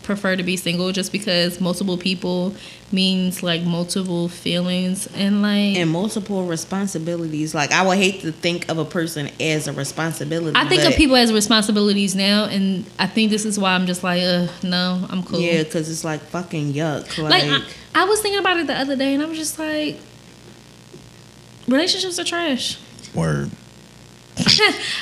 prefer 0.02 0.34
to 0.34 0.42
be 0.42 0.56
single, 0.56 0.90
just 0.90 1.12
because 1.12 1.60
multiple 1.60 1.98
people 1.98 2.54
means 2.90 3.42
like 3.42 3.62
multiple 3.62 4.26
feelings 4.28 5.06
and 5.14 5.42
like. 5.42 5.76
And 5.76 5.90
multiple 5.90 6.46
responsibilities. 6.46 7.54
Like 7.54 7.70
I 7.72 7.86
would 7.86 7.98
hate 7.98 8.22
to 8.22 8.32
think 8.32 8.68
of 8.70 8.78
a 8.78 8.84
person 8.86 9.30
as 9.38 9.68
a 9.68 9.72
responsibility. 9.72 10.56
I 10.58 10.66
think 10.66 10.82
of 10.84 10.94
people 10.94 11.14
as 11.16 11.32
responsibilities 11.32 12.16
now, 12.16 12.46
and 12.46 12.86
I 12.98 13.06
think 13.06 13.30
this 13.30 13.44
is 13.44 13.58
why 13.58 13.74
I'm 13.74 13.86
just 13.86 14.02
like, 14.02 14.22
uh, 14.22 14.48
no, 14.62 15.06
I'm 15.10 15.22
cool. 15.22 15.40
Yeah, 15.40 15.62
because 15.62 15.90
it's 15.90 16.04
like 16.04 16.20
fucking 16.22 16.72
yuck. 16.72 17.18
Like, 17.22 17.44
Like, 17.44 17.62
I, 17.94 18.02
I 18.02 18.04
was 18.04 18.20
thinking 18.20 18.40
about 18.40 18.56
it 18.56 18.66
the 18.66 18.74
other 18.78 18.96
day, 18.96 19.12
and 19.14 19.22
I 19.22 19.26
was 19.26 19.38
just 19.38 19.58
like, 19.58 19.98
relationships 21.68 22.18
are 22.18 22.24
trash. 22.24 22.78
Word. 23.14 23.50
and 24.38 24.46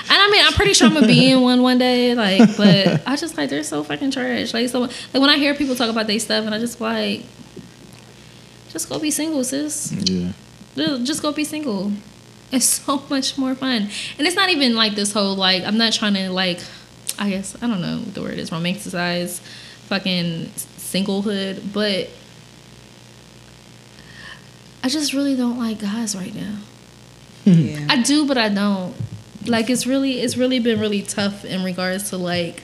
I 0.08 0.30
mean, 0.30 0.44
I'm 0.44 0.54
pretty 0.54 0.72
sure 0.72 0.88
I'm 0.88 0.94
gonna 0.94 1.06
be 1.06 1.30
in 1.30 1.42
one 1.42 1.62
one 1.62 1.78
day. 1.78 2.14
Like, 2.14 2.56
but 2.56 3.06
I 3.06 3.16
just 3.16 3.36
like 3.36 3.50
they're 3.50 3.62
so 3.62 3.84
fucking 3.84 4.10
trash. 4.10 4.54
Like, 4.54 4.68
so 4.70 4.80
like 4.80 4.90
when 5.12 5.28
I 5.28 5.36
hear 5.36 5.54
people 5.54 5.74
talk 5.74 5.90
about 5.90 6.06
their 6.06 6.18
stuff, 6.18 6.46
and 6.46 6.54
I 6.54 6.58
just 6.58 6.80
like, 6.80 7.22
just 8.70 8.88
go 8.88 8.98
be 8.98 9.10
single, 9.10 9.44
sis. 9.44 9.92
Yeah. 9.92 10.32
Just 10.74 11.22
go 11.22 11.32
be 11.32 11.44
single. 11.44 11.92
It's 12.50 12.64
so 12.64 13.02
much 13.10 13.36
more 13.36 13.54
fun. 13.54 13.88
And 14.18 14.26
it's 14.26 14.36
not 14.36 14.50
even 14.50 14.74
like 14.74 14.94
this 14.94 15.12
whole 15.12 15.34
like 15.34 15.64
I'm 15.64 15.76
not 15.76 15.92
trying 15.92 16.14
to 16.14 16.30
like 16.30 16.60
I 17.18 17.30
guess 17.30 17.56
I 17.62 17.66
don't 17.66 17.80
know 17.80 17.98
what 17.98 18.14
the 18.14 18.22
word 18.22 18.38
is 18.38 18.50
romanticize 18.50 19.40
fucking 19.88 20.46
singlehood, 20.76 21.72
but 21.72 22.08
I 24.86 24.88
just 24.88 25.12
really 25.14 25.34
don't 25.34 25.58
like 25.58 25.80
guys 25.80 26.14
right 26.14 26.32
now. 26.32 26.58
yeah. 27.44 27.88
I 27.90 28.02
do, 28.02 28.24
but 28.24 28.38
I 28.38 28.48
don't. 28.48 28.94
Like 29.44 29.68
it's 29.68 29.84
really 29.84 30.20
it's 30.20 30.36
really 30.36 30.60
been 30.60 30.78
really 30.78 31.02
tough 31.02 31.44
in 31.44 31.64
regards 31.64 32.10
to 32.10 32.16
like 32.16 32.62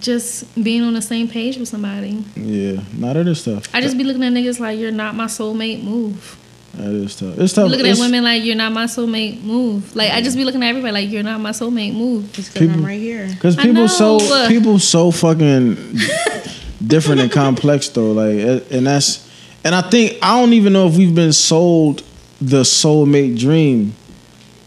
just 0.00 0.52
being 0.60 0.82
on 0.82 0.92
the 0.94 1.02
same 1.02 1.28
page 1.28 1.56
with 1.56 1.68
somebody. 1.68 2.24
Yeah. 2.34 2.80
Not 2.96 3.12
that 3.14 3.28
is 3.28 3.44
tough. 3.44 3.72
I 3.72 3.80
just 3.80 3.96
be 3.96 4.02
looking 4.02 4.24
at 4.24 4.32
niggas 4.32 4.58
like 4.58 4.76
you're 4.78 4.90
not 4.90 5.14
my 5.14 5.26
soulmate. 5.26 5.84
Move. 5.84 6.36
that 6.74 6.90
is 6.90 7.14
tough. 7.14 7.38
It's 7.38 7.52
tough. 7.52 7.70
looking 7.70 7.86
It's- 7.86 8.00
at 8.00 8.04
women 8.04 8.24
like 8.24 8.42
you're 8.42 8.56
not 8.56 8.72
my 8.72 8.86
soulmate. 8.86 9.40
Move. 9.44 9.94
Like 9.94 10.10
I 10.10 10.20
just 10.20 10.36
be 10.36 10.44
looking 10.44 10.64
at 10.64 10.68
everybody 10.68 10.92
like 10.92 11.10
you're 11.10 11.22
not 11.22 11.40
my 11.40 11.50
soulmate. 11.50 11.94
Move. 11.94 12.32
Just 12.32 12.52
because 12.52 12.68
I'm 12.68 12.74
people- 12.74 12.88
right 12.88 13.00
here. 13.00 13.30
Cause 13.40 13.54
people 13.54 13.86
so 13.88 14.18
people 14.48 14.80
so 14.80 15.12
fucking 15.12 15.76
different 16.86 17.20
and 17.20 17.30
complex 17.30 17.88
though. 17.90 18.10
Like 18.10 18.64
and 18.72 18.84
that's 18.88 19.22
and 19.64 19.74
I 19.74 19.82
think 19.82 20.18
I 20.22 20.38
don't 20.40 20.52
even 20.52 20.72
know 20.72 20.86
if 20.86 20.96
we've 20.96 21.14
been 21.14 21.32
sold 21.32 22.02
the 22.40 22.62
soulmate 22.62 23.38
dream 23.38 23.94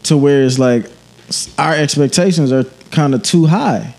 to 0.04 0.16
where 0.16 0.42
it's 0.44 0.58
like 0.58 0.86
our 1.58 1.74
expectations 1.74 2.50
are 2.52 2.64
kind 2.90 3.14
of 3.14 3.22
too 3.22 3.46
high 3.46 3.94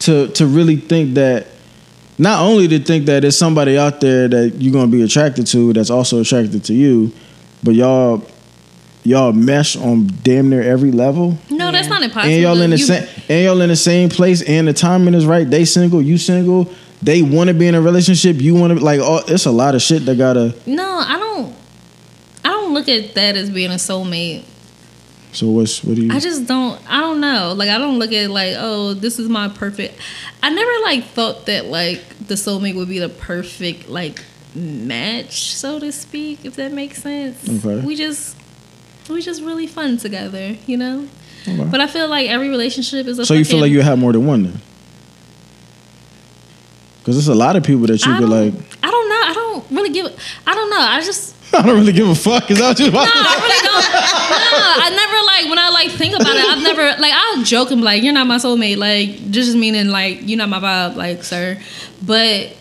to 0.00 0.28
to 0.28 0.46
really 0.46 0.76
think 0.76 1.14
that 1.14 1.46
not 2.18 2.42
only 2.42 2.68
to 2.68 2.78
think 2.78 3.06
that 3.06 3.20
there's 3.20 3.38
somebody 3.38 3.78
out 3.78 4.00
there 4.00 4.28
that 4.28 4.54
you're 4.58 4.72
gonna 4.72 4.86
be 4.90 5.02
attracted 5.02 5.46
to 5.48 5.72
that's 5.72 5.90
also 5.90 6.20
attracted 6.20 6.64
to 6.64 6.74
you, 6.74 7.12
but 7.62 7.74
y'all 7.74 8.22
y'all 9.04 9.32
mesh 9.32 9.76
on 9.76 10.06
damn 10.22 10.50
near 10.50 10.60
every 10.62 10.90
level 10.90 11.38
No, 11.50 11.72
that's 11.72 11.88
not 11.88 12.02
impossible. 12.02 12.30
and 12.32 12.42
y'all 12.42 12.60
in 12.60 12.70
the 12.70 12.76
You- 12.78 12.84
same 12.84 13.06
and 13.28 13.44
y'all 13.44 13.60
in 13.62 13.68
the 13.70 13.76
same 13.76 14.08
place 14.10 14.42
and 14.42 14.68
the 14.68 14.72
timing 14.74 15.14
is 15.14 15.24
right. 15.24 15.48
They 15.48 15.64
single, 15.64 16.02
you 16.02 16.18
single. 16.18 16.68
They 17.02 17.22
want 17.22 17.48
to 17.48 17.54
be 17.54 17.66
in 17.68 17.74
a 17.74 17.80
relationship. 17.80 18.36
You 18.40 18.54
want 18.54 18.78
to 18.78 18.84
like. 18.84 19.00
Oh, 19.00 19.22
it's 19.28 19.46
a 19.46 19.50
lot 19.50 19.74
of 19.74 19.82
shit 19.82 20.04
that 20.06 20.16
gotta. 20.18 20.54
No, 20.66 20.84
I 20.84 21.18
don't. 21.18 21.54
I 22.44 22.48
don't 22.48 22.74
look 22.74 22.88
at 22.88 23.14
that 23.14 23.36
as 23.36 23.50
being 23.50 23.70
a 23.70 23.74
soulmate. 23.74 24.44
So 25.32 25.48
what's 25.48 25.84
what 25.84 25.96
do 25.96 26.06
you? 26.06 26.12
I 26.12 26.18
just 26.18 26.46
don't. 26.46 26.80
I 26.90 27.00
don't 27.00 27.20
know. 27.20 27.54
Like 27.56 27.68
I 27.68 27.78
don't 27.78 27.98
look 27.98 28.10
at 28.10 28.24
it 28.24 28.30
like, 28.30 28.54
oh, 28.56 28.94
this 28.94 29.18
is 29.18 29.28
my 29.28 29.48
perfect. 29.48 29.94
I 30.42 30.50
never 30.50 30.70
like 30.82 31.04
thought 31.04 31.46
that 31.46 31.66
like 31.66 32.02
the 32.26 32.34
soulmate 32.34 32.74
would 32.74 32.88
be 32.88 32.98
the 32.98 33.08
perfect 33.08 33.88
like 33.88 34.24
match, 34.54 35.54
so 35.54 35.78
to 35.78 35.92
speak. 35.92 36.44
If 36.44 36.56
that 36.56 36.72
makes 36.72 37.02
sense. 37.02 37.48
Okay. 37.64 37.84
We 37.86 37.94
just 37.94 38.36
we 39.08 39.22
just 39.22 39.42
really 39.42 39.66
fun 39.66 39.98
together, 39.98 40.56
you 40.66 40.76
know. 40.76 41.08
Okay. 41.46 41.64
But 41.70 41.80
I 41.80 41.86
feel 41.86 42.08
like 42.08 42.28
every 42.28 42.48
relationship 42.48 43.06
is 43.06 43.18
a. 43.18 43.26
so 43.26 43.34
you 43.34 43.44
feel 43.44 43.60
like 43.60 43.70
you 43.70 43.82
have 43.82 43.98
more 43.98 44.12
than 44.12 44.26
one 44.26 44.42
then? 44.44 44.60
Because 47.08 47.24
there's 47.24 47.34
a 47.34 47.40
lot 47.40 47.56
of 47.56 47.64
people 47.64 47.86
that 47.86 48.04
you 48.04 48.12
I 48.12 48.18
could 48.18 48.28
like. 48.28 48.52
I 48.82 48.90
don't 48.90 49.08
know. 49.08 49.22
I 49.24 49.32
don't 49.32 49.70
really 49.70 49.88
give. 49.88 50.06
I 50.46 50.54
don't 50.54 50.68
know. 50.68 50.76
I 50.78 51.00
just 51.00 51.34
I 51.54 51.62
don't 51.64 51.78
really 51.78 51.94
give 51.94 52.06
a 52.06 52.14
fuck. 52.14 52.50
Is 52.50 52.58
that 52.58 52.68
what 52.68 52.78
you 52.78 52.90
No, 52.90 52.98
I 53.00 53.34
really 53.40 53.66
don't. 53.66 53.88
No, 53.88 54.84
I 54.84 54.90
never 54.90 55.24
like 55.24 55.48
when 55.48 55.58
I 55.58 55.70
like 55.70 55.90
think 55.92 56.14
about 56.14 56.36
it. 56.36 56.44
I've 56.44 56.62
never 56.62 57.00
like 57.00 57.14
I'll 57.14 57.42
joke 57.44 57.70
and 57.70 57.80
be 57.80 57.84
like, 57.86 58.02
"You're 58.02 58.12
not 58.12 58.26
my 58.26 58.36
soulmate," 58.36 58.76
like 58.76 59.30
just 59.30 59.56
meaning 59.56 59.88
like 59.88 60.28
you're 60.28 60.36
not 60.36 60.50
my 60.50 60.58
vibe, 60.58 60.96
like 60.96 61.24
sir. 61.24 61.58
But 62.04 62.54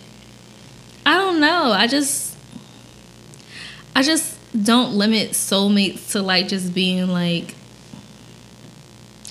I 1.05 1.15
don't 1.17 1.41
know. 1.41 1.73
I 1.73 1.87
just 1.87 2.37
I 3.97 4.01
just 4.01 4.37
don't 4.63 4.93
limit 4.93 5.31
soulmates 5.31 6.13
to 6.13 6.21
like 6.21 6.47
just 6.47 6.73
being 6.73 7.09
like 7.09 7.53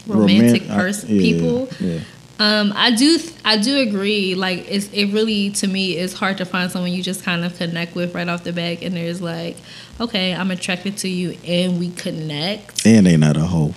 romantic 0.06 0.64
Roman- 0.64 0.76
I- 0.76 0.82
person 0.82 1.08
yeah, 1.08 1.20
people. 1.22 1.68
Yeah. 1.80 2.00
Um, 2.38 2.72
I 2.76 2.94
do, 2.94 3.18
I 3.44 3.56
do 3.56 3.78
agree. 3.78 4.34
Like, 4.34 4.70
it's 4.70 4.92
it 4.92 5.06
really 5.06 5.50
to 5.52 5.66
me 5.66 5.96
is 5.96 6.12
hard 6.12 6.36
to 6.38 6.44
find 6.44 6.70
someone 6.70 6.92
you 6.92 7.02
just 7.02 7.22
kind 7.24 7.44
of 7.44 7.56
connect 7.56 7.94
with 7.94 8.14
right 8.14 8.28
off 8.28 8.44
the 8.44 8.52
back, 8.52 8.82
and 8.82 8.94
there's 8.94 9.22
like, 9.22 9.56
okay, 10.00 10.34
I'm 10.34 10.50
attracted 10.50 10.98
to 10.98 11.08
you, 11.08 11.38
and 11.46 11.78
we 11.78 11.90
connect. 11.92 12.86
And 12.86 13.06
they 13.06 13.16
not 13.16 13.36
a 13.36 13.40
hoe. 13.46 13.72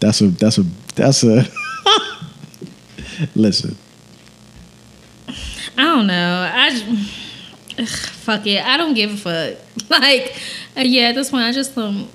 That's 0.00 0.20
a 0.20 0.28
that's 0.28 0.58
a 0.58 0.64
that's 0.94 1.24
a 1.24 1.46
listen. 3.34 3.76
I 5.76 5.82
don't 5.82 6.06
know. 6.06 6.50
I 6.52 7.06
ugh, 7.78 7.88
fuck 7.88 8.46
it. 8.46 8.64
I 8.64 8.76
don't 8.76 8.94
give 8.94 9.12
a 9.12 9.16
fuck. 9.16 9.64
Like, 9.88 10.38
uh, 10.76 10.82
yeah, 10.82 11.08
at 11.08 11.14
this 11.14 11.30
point, 11.30 11.44
I 11.44 11.52
just 11.52 11.74
don't. 11.74 12.10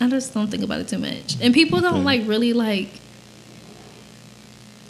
I 0.00 0.08
just 0.08 0.34
don't 0.34 0.50
think 0.50 0.64
about 0.64 0.80
it 0.80 0.88
too 0.88 0.98
much, 0.98 1.36
and 1.40 1.54
people 1.54 1.80
don't 1.80 2.02
like 2.02 2.26
really 2.26 2.52
like. 2.52 2.88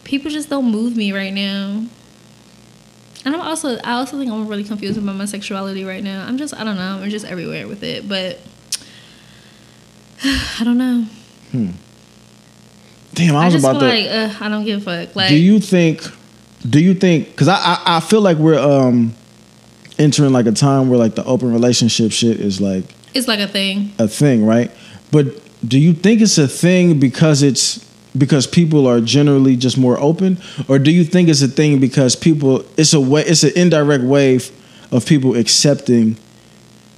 People 0.05 0.31
just 0.31 0.49
don't 0.51 0.71
move 0.71 0.97
me 0.97 1.13
right 1.13 1.33
now. 1.33 1.85
And 3.25 3.35
I'm 3.35 3.41
also, 3.41 3.79
I 3.79 3.93
also 3.93 4.19
think 4.19 4.31
I'm 4.31 4.47
really 4.47 4.65
confused 4.65 4.99
about 4.99 5.17
my 5.17 5.25
sexuality 5.25 5.85
right 5.85 6.05
now. 6.05 6.27
I'm 6.27 6.37
just, 6.37 6.55
I 6.55 6.63
don't 6.63 6.77
know, 6.77 7.01
I'm 7.03 7.09
just 7.11 7.25
everywhere 7.25 7.67
with 7.67 7.83
it, 7.83 8.07
but 8.07 8.39
I 10.25 10.63
don't 10.65 10.79
know. 10.79 11.07
Damn, 13.15 13.37
I 13.37 13.43
I, 13.43 13.45
was 13.47 13.55
just 13.55 13.65
about 13.65 13.81
feel 13.81 13.91
to. 13.91 13.97
like, 13.97 14.07
uh, 14.07 14.45
I 14.45 14.49
don't 14.49 14.65
give 14.65 14.87
a 14.87 15.07
fuck. 15.07 15.17
Like, 15.17 15.29
do 15.29 15.37
you 15.37 15.61
think? 15.61 16.03
Do 16.69 16.81
you 16.83 16.95
think? 16.95 17.29
Because 17.31 17.49
I, 17.49 17.57
I 17.57 17.83
I 17.97 18.01
feel 18.01 18.21
like 18.21 18.39
we're 18.39 18.59
um 18.59 19.15
entering 19.99 20.33
like 20.33 20.47
a 20.47 20.53
time 20.53 20.89
where 20.89 20.99
like 20.99 21.15
the 21.15 21.25
open 21.25 21.53
relationship 21.53 22.11
shit 22.11 22.41
is 22.41 22.61
like 22.61 22.85
it's 23.15 23.29
like 23.29 23.39
a 23.39 23.47
thing. 23.47 23.93
a 23.99 24.09
thing, 24.09 24.45
right? 24.45 24.71
But 25.13 25.27
do 25.67 25.79
you 25.79 25.93
think 25.93 26.21
it's 26.21 26.39
a 26.39 26.49
thing 26.49 26.99
because 26.99 27.43
it's 27.43 27.85
because 28.17 28.47
people 28.47 28.87
are 28.87 29.01
generally 29.01 29.57
just 29.57 29.77
more 29.77 29.99
open, 29.99 30.39
or 30.69 30.79
do 30.79 30.91
you 30.91 31.05
think 31.05 31.29
it's 31.29 31.43
a 31.43 31.49
thing 31.49 31.81
because 31.81 32.15
people 32.17 32.65
it's 32.77 32.95
a 32.95 33.01
way 33.01 33.25
it's 33.25 33.43
an 33.43 33.53
indirect 33.57 34.05
way 34.05 34.39
of 34.93 35.05
people 35.07 35.37
accepting 35.37 36.17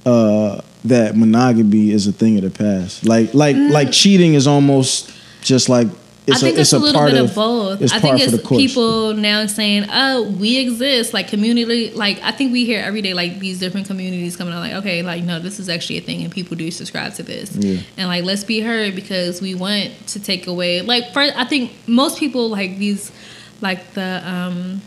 uh, 0.05 0.61
that 0.85 1.15
monogamy 1.15 1.91
is 1.91 2.07
a 2.07 2.11
thing 2.11 2.37
of 2.37 2.43
the 2.43 2.51
past? 2.51 3.05
Like 3.05 3.33
like 3.33 3.55
like 3.55 3.91
cheating 3.91 4.35
is 4.35 4.47
almost 4.47 5.11
just 5.41 5.69
like 5.69 5.87
it's. 6.27 6.37
I 6.37 6.39
think 6.39 6.57
a, 6.57 6.61
it's, 6.61 6.73
a, 6.73 6.79
little 6.79 7.05
bit 7.05 7.15
of, 7.15 7.33
both. 7.33 7.81
I 7.93 7.99
think 7.99 8.19
it's 8.19 8.47
people 8.47 9.13
now 9.13 9.45
saying, 9.45 9.85
"Oh, 9.89 10.29
we 10.29 10.59
exist." 10.59 11.13
Like 11.13 11.29
community, 11.29 11.91
like 11.91 12.21
I 12.21 12.31
think 12.31 12.51
we 12.51 12.65
hear 12.65 12.81
every 12.81 13.01
day, 13.01 13.13
like 13.13 13.39
these 13.39 13.59
different 13.59 13.87
communities 13.87 14.35
coming 14.35 14.53
out, 14.53 14.59
like, 14.59 14.73
"Okay, 14.73 15.03
like 15.03 15.23
no, 15.23 15.39
this 15.39 15.57
is 15.59 15.69
actually 15.69 15.97
a 15.97 16.01
thing, 16.01 16.23
and 16.23 16.31
people 16.31 16.57
do 16.57 16.69
subscribe 16.69 17.13
to 17.15 17.23
this." 17.23 17.55
Yeah. 17.55 17.79
And 17.95 18.09
like, 18.09 18.25
let's 18.25 18.43
be 18.43 18.59
heard 18.59 18.93
because 18.93 19.41
we 19.41 19.55
want 19.55 19.91
to 20.07 20.19
take 20.19 20.47
away. 20.47 20.81
Like, 20.81 21.13
first, 21.13 21.35
I 21.37 21.45
think 21.45 21.71
most 21.87 22.19
people 22.19 22.49
like 22.49 22.77
these, 22.77 23.11
like 23.61 23.93
the 23.93 24.21
um 24.25 24.81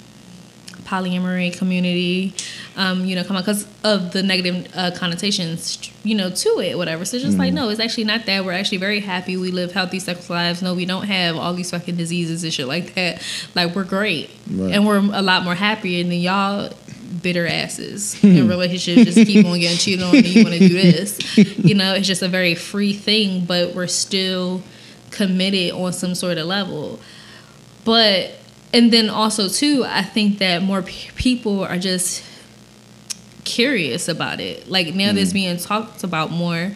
polyamory 0.90 1.56
community, 1.56 2.34
um, 2.76 3.04
you 3.04 3.14
know, 3.14 3.22
come 3.22 3.36
on, 3.36 3.42
because 3.42 3.66
of 3.84 4.12
the 4.12 4.22
negative 4.22 4.66
uh, 4.74 4.90
connotations, 4.96 5.78
you 6.02 6.16
know, 6.16 6.30
to 6.30 6.48
it, 6.60 6.76
whatever. 6.76 7.04
So 7.04 7.18
just 7.18 7.36
Mm. 7.36 7.38
like, 7.38 7.52
no, 7.52 7.68
it's 7.68 7.78
actually 7.80 8.04
not 8.04 8.26
that. 8.26 8.44
We're 8.44 8.52
actually 8.52 8.78
very 8.78 8.98
happy. 9.00 9.36
We 9.36 9.50
live 9.52 9.72
healthy 9.72 10.00
sex 10.00 10.28
lives. 10.28 10.62
No, 10.62 10.74
we 10.74 10.84
don't 10.86 11.04
have 11.06 11.36
all 11.36 11.54
these 11.54 11.70
fucking 11.70 11.96
diseases 11.96 12.42
and 12.42 12.52
shit 12.52 12.66
like 12.66 12.94
that. 12.94 13.22
Like, 13.54 13.74
we're 13.76 13.84
great. 13.84 14.30
Right. 14.50 14.74
And 14.74 14.86
we're 14.86 14.98
a 14.98 15.22
lot 15.22 15.44
more 15.44 15.54
happier 15.54 16.02
than 16.02 16.12
y'all 16.14 16.72
bitter 17.22 17.46
asses 17.46 18.22
in 18.24 18.48
relationships 18.48 19.14
just 19.14 19.26
keep 19.28 19.44
on 19.44 19.58
getting 19.60 19.76
cheated 19.78 20.02
on 20.04 20.14
and 20.16 20.26
you 20.26 20.42
want 20.44 20.54
to 20.56 20.68
do 20.68 20.74
this. 20.74 21.18
You 21.36 21.74
know, 21.74 21.94
it's 21.94 22.06
just 22.06 22.22
a 22.22 22.28
very 22.28 22.54
free 22.54 22.92
thing, 22.94 23.44
but 23.44 23.74
we're 23.74 23.86
still 23.88 24.62
committed 25.10 25.72
on 25.72 25.92
some 25.92 26.14
sort 26.14 26.38
of 26.38 26.46
level. 26.46 26.98
But 27.84 28.38
and 28.72 28.92
then 28.92 29.08
also 29.10 29.48
too, 29.48 29.84
I 29.86 30.02
think 30.02 30.38
that 30.38 30.62
more 30.62 30.82
p- 30.82 31.10
people 31.16 31.62
are 31.64 31.78
just 31.78 32.24
curious 33.44 34.08
about 34.08 34.40
it. 34.40 34.68
Like 34.70 34.94
now, 34.94 35.12
this 35.12 35.32
being 35.32 35.56
talked 35.56 36.04
about 36.04 36.30
more. 36.30 36.72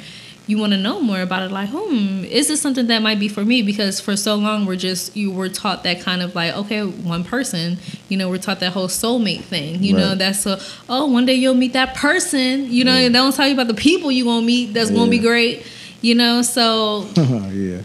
You 0.47 0.59
want 0.59 0.75
to 0.75 0.79
know 0.79 1.01
more 1.01 1.23
about 1.23 1.43
it, 1.43 1.51
like, 1.51 1.71
hmm, 1.71 2.23
is 2.25 2.49
this 2.49 2.61
something 2.61 2.87
that 2.89 3.01
might 3.01 3.19
be 3.19 3.29
for 3.29 3.43
me? 3.47 3.63
Because 3.63 3.99
for 3.99 4.15
so 4.15 4.35
long 4.35 4.67
we're 4.67 4.77
just 4.77 5.17
you 5.17 5.31
were 5.31 5.49
taught 5.49 5.85
that 5.85 6.03
kind 6.03 6.21
of 6.21 6.35
like, 6.35 6.55
okay, 6.55 6.85
one 6.85 7.25
person. 7.25 7.79
You 8.11 8.19
know, 8.19 8.29
we're 8.29 8.37
taught 8.37 8.61
that 8.61 8.75
whole 8.75 8.89
soulmate 8.89 9.41
thing. 9.45 9.83
You 9.83 9.95
know, 9.97 10.15
that's 10.15 10.45
a 10.45 10.61
oh, 10.87 11.07
one 11.07 11.25
day 11.25 11.33
you'll 11.33 11.55
meet 11.55 11.73
that 11.73 11.95
person. 11.95 12.71
You 12.71 12.85
know, 12.85 12.95
Yeah. 12.95 13.09
they 13.09 13.15
don't 13.15 13.35
tell 13.35 13.49
you 13.49 13.55
about 13.55 13.69
the 13.69 13.73
people 13.75 14.13
you 14.13 14.25
gonna 14.25 14.45
meet. 14.45 14.75
That's 14.75 14.91
gonna 14.91 15.11
be 15.11 15.19
great. 15.19 15.65
You 16.03 16.15
know, 16.15 16.43
so 16.43 17.07
yeah. 17.17 17.81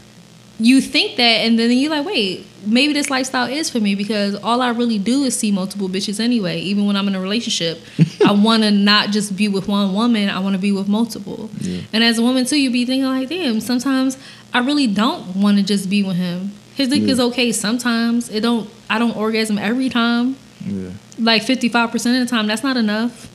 You 0.59 0.81
think 0.81 1.15
that 1.17 1.23
and 1.45 1.57
then 1.57 1.71
you're 1.71 1.89
like 1.89 2.05
wait 2.05 2.45
maybe 2.65 2.91
this 2.91 3.09
lifestyle 3.09 3.47
is 3.47 3.69
for 3.69 3.79
me 3.79 3.95
because 3.95 4.35
all 4.43 4.61
i 4.61 4.69
really 4.69 4.97
do 4.99 5.23
is 5.23 5.33
see 5.37 5.51
multiple 5.51 5.87
bitches 5.87 6.19
anyway. 6.19 6.59
Even 6.59 6.85
when 6.85 6.95
i'm 6.97 7.07
in 7.07 7.15
a 7.15 7.21
relationship 7.21 7.79
i 8.25 8.31
want 8.33 8.63
to 8.63 8.69
not 8.71 9.09
just 9.11 9.35
be 9.37 9.47
with 9.47 9.67
one 9.69 9.93
woman 9.93 10.27
i 10.29 10.37
want 10.39 10.53
to 10.55 10.61
be 10.61 10.71
with 10.73 10.87
multiple. 10.89 11.49
And 11.93 12.03
as 12.03 12.17
a 12.17 12.21
woman 12.21 12.45
too 12.45 12.59
you 12.59 12.69
be 12.69 12.85
thinking 12.85 13.05
like 13.05 13.29
damn 13.29 13.61
sometimes 13.61 14.17
i 14.53 14.59
really 14.59 14.87
don't 14.87 15.35
want 15.37 15.57
to 15.57 15.63
just 15.63 15.89
be 15.89 16.03
with 16.03 16.17
him. 16.17 16.51
His 16.75 16.87
dick 16.89 17.01
Yeah. 17.03 17.11
is 17.13 17.19
okay 17.19 17.51
sometimes. 17.51 18.29
It 18.29 18.41
don't 18.41 18.69
i 18.89 18.99
don't 18.99 19.15
orgasm 19.15 19.57
every 19.57 19.87
time. 19.89 20.35
Yeah. 20.65 20.89
like 21.17 21.41
55% 21.43 21.93
of 21.95 22.01
the 22.01 22.25
time 22.25 22.47
that's 22.47 22.63
not 22.63 22.75
enough. 22.75 23.29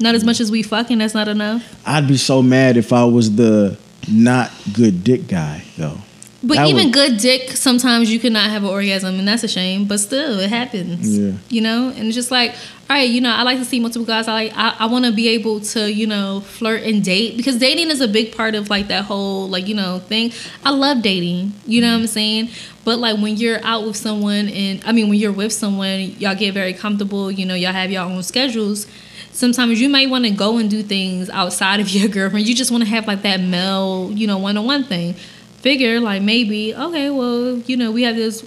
Not 0.00 0.14
as 0.14 0.24
much 0.24 0.40
as 0.40 0.50
we 0.50 0.62
fucking 0.62 0.96
that's 0.98 1.12
not 1.14 1.28
enough. 1.28 1.62
I'd 1.86 2.08
be 2.08 2.16
so 2.16 2.40
mad 2.42 2.76
if 2.78 2.92
I 2.94 3.04
was 3.04 3.36
the 3.36 3.76
not 4.10 4.50
good 4.72 5.04
dick 5.04 5.26
guy 5.28 5.64
though. 5.76 5.98
But 6.46 6.66
even 6.68 6.86
would- 6.86 6.92
good 6.92 7.18
dick, 7.18 7.50
sometimes 7.52 8.12
you 8.12 8.18
cannot 8.18 8.50
have 8.50 8.62
an 8.62 8.68
orgasm, 8.70 9.18
and 9.18 9.26
that's 9.26 9.42
a 9.42 9.48
shame. 9.48 9.84
But 9.86 9.98
still, 10.00 10.38
it 10.38 10.48
happens. 10.50 11.18
Yeah. 11.18 11.32
You 11.48 11.60
know, 11.60 11.88
and 11.94 12.06
it's 12.06 12.14
just 12.14 12.30
like, 12.30 12.52
all 12.88 12.96
right, 12.96 13.08
you 13.08 13.20
know, 13.20 13.32
I 13.32 13.42
like 13.42 13.58
to 13.58 13.64
see 13.64 13.80
multiple 13.80 14.06
guys. 14.06 14.28
I 14.28 14.32
like, 14.32 14.52
I, 14.56 14.76
I 14.78 14.86
want 14.86 15.06
to 15.06 15.12
be 15.12 15.28
able 15.30 15.58
to, 15.60 15.92
you 15.92 16.06
know, 16.06 16.40
flirt 16.40 16.84
and 16.84 17.02
date 17.02 17.36
because 17.36 17.56
dating 17.58 17.90
is 17.90 18.00
a 18.00 18.06
big 18.06 18.36
part 18.36 18.54
of 18.54 18.70
like 18.70 18.86
that 18.88 19.04
whole 19.06 19.48
like 19.48 19.66
you 19.66 19.74
know 19.74 19.98
thing. 19.98 20.32
I 20.64 20.70
love 20.70 21.02
dating. 21.02 21.52
You 21.66 21.80
know 21.80 21.92
what 21.94 22.00
I'm 22.02 22.06
saying? 22.06 22.50
But 22.84 23.00
like 23.00 23.18
when 23.20 23.36
you're 23.36 23.58
out 23.64 23.84
with 23.84 23.96
someone, 23.96 24.48
and 24.48 24.80
I 24.86 24.92
mean 24.92 25.08
when 25.08 25.18
you're 25.18 25.32
with 25.32 25.52
someone, 25.52 26.14
y'all 26.18 26.36
get 26.36 26.54
very 26.54 26.74
comfortable. 26.74 27.30
You 27.30 27.44
know, 27.44 27.54
y'all 27.54 27.72
have 27.72 27.90
your 27.90 28.04
own 28.04 28.22
schedules. 28.22 28.86
Sometimes 29.32 29.80
you 29.80 29.88
might 29.88 30.08
want 30.08 30.24
to 30.24 30.30
go 30.30 30.56
and 30.56 30.70
do 30.70 30.82
things 30.82 31.28
outside 31.28 31.80
of 31.80 31.88
your 31.96 32.08
girlfriend. 32.08 32.46
You 32.46 32.54
just 32.54 32.70
want 32.70 32.84
to 32.84 32.88
have 32.90 33.08
like 33.08 33.22
that 33.22 33.40
male, 33.40 34.12
you 34.14 34.28
know, 34.28 34.38
one 34.38 34.56
on 34.56 34.64
one 34.64 34.84
thing. 34.84 35.16
Figure 35.58 36.00
like 36.00 36.22
maybe 36.22 36.74
okay, 36.74 37.10
well, 37.10 37.58
you 37.58 37.76
know, 37.76 37.90
we 37.90 38.02
have 38.02 38.16
this 38.16 38.44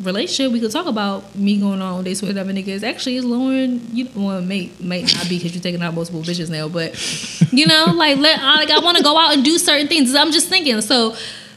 relationship. 0.00 0.52
We 0.52 0.60
could 0.60 0.70
talk 0.70 0.86
about 0.86 1.34
me 1.34 1.58
going 1.58 1.80
on 1.80 2.04
dates 2.04 2.22
with 2.22 2.36
other 2.36 2.52
niggas. 2.52 2.82
Actually, 2.82 3.16
it's 3.16 3.26
lowering. 3.26 3.86
You 3.92 4.08
well, 4.14 4.42
may 4.42 4.70
may 4.80 5.02
not 5.02 5.28
be 5.28 5.38
because 5.38 5.54
you're 5.54 5.62
taking 5.62 5.82
out 5.82 5.94
multiple 5.94 6.22
bitches 6.22 6.50
now, 6.50 6.68
but 6.68 6.94
you 7.52 7.66
know, 7.66 7.86
like 7.94 8.18
let 8.18 8.42
like 8.42 8.70
I 8.70 8.78
want 8.80 8.96
to 8.98 9.02
go 9.02 9.16
out 9.18 9.34
and 9.34 9.44
do 9.44 9.58
certain 9.58 9.88
things. 9.88 10.14
I'm 10.14 10.32
just 10.32 10.48
thinking. 10.48 10.80
So 10.80 11.16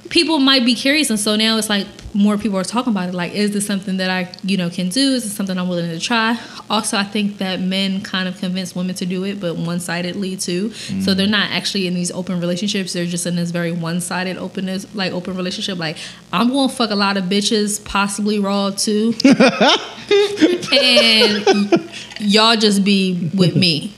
people 0.10 0.40
might 0.40 0.66
be 0.66 0.76
curious, 0.76 1.10
and 1.10 1.20
so 1.20 1.36
now 1.36 1.58
it's 1.58 1.70
like 1.70 1.88
more 2.14 2.38
people 2.38 2.58
are 2.58 2.64
talking 2.64 2.92
about 2.92 3.10
it. 3.10 3.14
Like, 3.14 3.34
is 3.34 3.52
this 3.52 3.66
something 3.66 3.98
that 3.98 4.10
I 4.10 4.32
you 4.44 4.58
know 4.58 4.70
can 4.70 4.90
do? 4.90 5.14
Is 5.14 5.24
this 5.24 5.34
something 5.34 5.58
I'm 5.58 5.70
willing 5.70 5.90
to 5.90 6.00
try? 6.00 6.40
Also, 6.70 6.98
I 6.98 7.04
think 7.04 7.38
that 7.38 7.60
men 7.60 8.02
kind 8.02 8.28
of 8.28 8.38
convince 8.40 8.76
women 8.76 8.96
to 8.96 9.06
do 9.06 9.24
it, 9.24 9.40
but 9.40 9.56
one 9.56 9.80
sidedly 9.80 10.36
too. 10.36 10.72
So 11.02 11.14
they're 11.14 11.28
not 11.28 11.52
actually 11.52 11.88
in 11.88 11.94
these 11.94 12.12
open 12.12 12.40
relationships. 12.40 12.94
They're 12.94 13.06
just 13.06 13.26
in 13.26 13.36
this 13.36 13.52
very 13.52 13.72
one 13.72 14.02
sided 14.02 14.38
openness, 14.38 14.94
like 14.96 15.14
open 15.14 15.36
relationship. 15.36 15.78
Like 15.78 15.98
I'm 16.34 16.50
gonna 16.50 16.70
fuck 16.70 16.90
a 16.92 16.96
lot 16.96 17.18
of 17.18 17.26
bitches, 17.26 17.84
possibly 17.84 18.40
raw 18.40 18.72
too, 18.72 19.14
and 20.74 21.90
y'all 22.20 22.56
just 22.56 22.84
be 22.84 23.30
with 23.36 23.56
me. 23.56 23.94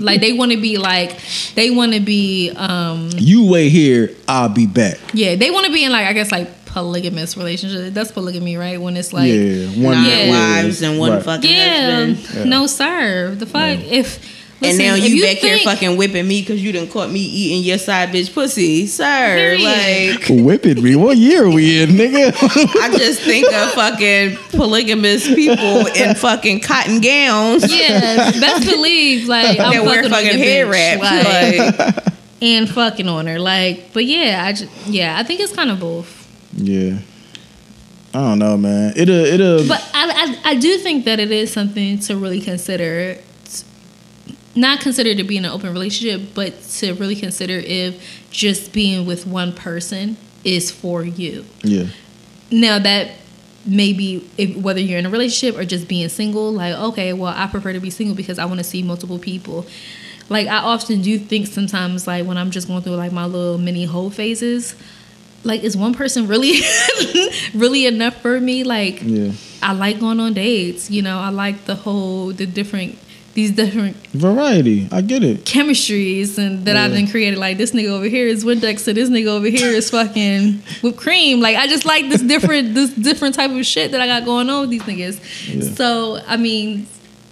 Like 0.00 0.20
they 0.20 0.32
want 0.32 0.52
to 0.52 0.60
be 0.60 0.78
like 0.78 1.18
they 1.54 1.70
want 1.70 1.92
to 1.92 2.00
be 2.00 2.50
um 2.56 3.10
You 3.18 3.46
wait 3.50 3.68
here, 3.70 4.10
I'll 4.28 4.48
be 4.48 4.66
back. 4.66 4.98
yeah 5.12 5.34
they 5.36 5.50
want 5.50 5.66
to 5.66 5.72
be 5.72 5.84
in 5.84 5.92
like 5.92 6.06
I 6.06 6.12
guess 6.12 6.32
like 6.32 6.64
polygamous 6.66 7.36
relationship. 7.36 7.92
That's 7.92 8.10
polygamy, 8.12 8.56
right? 8.56 8.80
When 8.80 8.96
it's 8.96 9.12
like 9.12 9.30
yeah, 9.30 9.66
one 9.84 9.92
Nine 9.94 10.06
Yeah. 10.28 10.30
wives 10.62 10.80
and 10.82 10.98
one 10.98 11.12
Right. 11.12 11.22
fucking 11.22 11.50
yeah, 11.50 12.06
husband. 12.06 12.48
no 12.50 12.66
sir. 12.66 13.34
The 13.34 13.44
fuck 13.46 13.78
if 13.80 14.41
and 14.64 14.78
now 14.78 14.94
if 14.94 15.04
you, 15.08 15.16
you 15.16 15.22
back 15.24 15.38
here 15.38 15.58
fucking 15.58 15.96
whipping 15.96 16.26
me 16.28 16.40
because 16.40 16.62
you 16.62 16.72
done 16.72 16.88
caught 16.88 17.10
me 17.10 17.20
eating 17.20 17.62
your 17.62 17.78
side 17.78 18.10
bitch 18.10 18.32
pussy, 18.32 18.86
sir. 18.86 19.04
Period. 19.34 20.18
Like 20.20 20.26
Whipping 20.44 20.82
me. 20.82 20.96
What 20.96 21.16
year 21.16 21.44
are 21.44 21.50
we 21.50 21.82
in, 21.82 21.90
nigga? 21.90 22.32
I 22.80 22.96
just 22.96 23.20
think 23.22 23.52
of 23.52 23.72
fucking 23.72 24.36
polygamous 24.52 25.26
people 25.26 25.86
in 25.86 26.14
fucking 26.16 26.60
cotton 26.60 27.00
gowns 27.00 27.72
Yeah, 27.72 28.30
best 28.32 28.66
believe 28.68 29.28
like 29.28 29.58
I'm 29.58 29.72
that 29.72 29.84
wear 29.84 30.02
fucking, 30.02 30.04
on 30.04 30.10
fucking 30.10 30.38
your 30.38 30.46
hair 30.46 30.66
wraps. 30.66 31.02
like, 31.02 31.96
Like, 31.96 32.06
and 32.40 32.68
fucking 32.68 33.08
on 33.08 33.26
her. 33.26 33.38
Like, 33.38 33.92
but 33.92 34.04
yeah, 34.04 34.44
I 34.46 34.52
just 34.52 34.70
yeah, 34.86 35.16
I 35.18 35.22
think 35.22 35.40
it's 35.40 35.52
kind 35.54 35.70
of 35.70 35.80
both. 35.80 36.28
yeah. 36.54 36.98
I 38.14 38.18
don't 38.18 38.40
know, 38.40 38.58
man. 38.58 38.92
It'll 38.94 39.14
it'll 39.24 39.66
But 39.66 39.80
I, 39.94 40.36
I 40.44 40.50
I 40.50 40.54
do 40.56 40.76
think 40.76 41.06
that 41.06 41.18
it 41.18 41.30
is 41.30 41.50
something 41.50 41.98
to 42.00 42.14
really 42.16 42.42
consider. 42.42 43.16
Not 44.54 44.80
consider 44.80 45.14
to 45.14 45.24
be 45.24 45.36
in 45.38 45.44
an 45.44 45.50
open 45.50 45.72
relationship, 45.72 46.34
but 46.34 46.60
to 46.62 46.92
really 46.94 47.16
consider 47.16 47.54
if 47.54 48.28
just 48.30 48.72
being 48.72 49.06
with 49.06 49.26
one 49.26 49.52
person 49.52 50.16
is 50.44 50.70
for 50.70 51.04
you. 51.04 51.44
yeah. 51.62 51.86
Now 52.50 52.78
that 52.78 53.12
maybe 53.64 54.28
if, 54.36 54.56
whether 54.56 54.80
you're 54.80 54.98
in 54.98 55.06
a 55.06 55.10
relationship 55.10 55.58
or 55.58 55.64
just 55.64 55.88
being 55.88 56.08
single, 56.08 56.52
like 56.52 56.74
okay, 56.74 57.12
well 57.12 57.32
I 57.34 57.46
prefer 57.46 57.72
to 57.72 57.80
be 57.80 57.90
single 57.90 58.14
because 58.14 58.38
I 58.38 58.44
want 58.44 58.58
to 58.58 58.64
see 58.64 58.82
multiple 58.82 59.18
people. 59.18 59.66
Like 60.28 60.48
I 60.48 60.58
often 60.58 61.02
do 61.02 61.18
think 61.18 61.46
sometimes, 61.46 62.06
like 62.06 62.26
when 62.26 62.36
I'm 62.36 62.50
just 62.50 62.68
going 62.68 62.82
through 62.82 62.96
like 62.96 63.12
my 63.12 63.24
little 63.24 63.58
mini 63.58 63.84
whole 63.84 64.10
phases, 64.10 64.74
like 65.44 65.62
is 65.62 65.76
one 65.76 65.94
person 65.94 66.26
really, 66.28 66.60
really 67.54 67.86
enough 67.86 68.20
for 68.20 68.40
me? 68.40 68.64
Like 68.64 69.00
Yeah. 69.02 69.32
I 69.62 69.72
like 69.72 70.00
going 70.00 70.20
on 70.20 70.34
dates. 70.34 70.90
You 70.90 71.02
know, 71.02 71.18
I 71.18 71.30
like 71.30 71.64
the 71.64 71.74
whole 71.74 72.32
the 72.32 72.46
different 72.46 72.98
these 73.34 73.50
different 73.50 73.96
Variety. 74.08 74.88
I 74.92 75.00
get 75.00 75.24
it. 75.24 75.44
chemistries 75.44 76.38
and 76.38 76.66
that 76.66 76.76
I've 76.76 76.92
been 76.92 77.08
created. 77.08 77.38
Like 77.38 77.56
this 77.56 77.72
nigga 77.72 77.88
over 77.88 78.04
here 78.06 78.26
is 78.26 78.44
Windex, 78.44 78.86
and 78.86 78.96
this 78.96 79.08
nigga 79.08 79.28
over 79.28 79.46
here 79.46 79.70
is 79.70 79.90
fucking 79.90 80.62
whipped 80.82 80.98
cream. 80.98 81.40
Like 81.40 81.56
I 81.56 81.66
just 81.66 81.84
like 81.84 82.08
this 82.08 82.20
different 82.20 82.74
this 82.74 82.90
different 82.90 83.34
type 83.34 83.50
of 83.50 83.64
shit 83.64 83.92
that 83.92 84.00
I 84.00 84.06
got 84.06 84.24
going 84.24 84.50
on 84.50 84.62
with 84.62 84.70
these 84.70 84.82
niggas. 84.82 85.20
Yeah. 85.48 85.74
So 85.74 86.20
I 86.26 86.36
mean, 86.36 86.86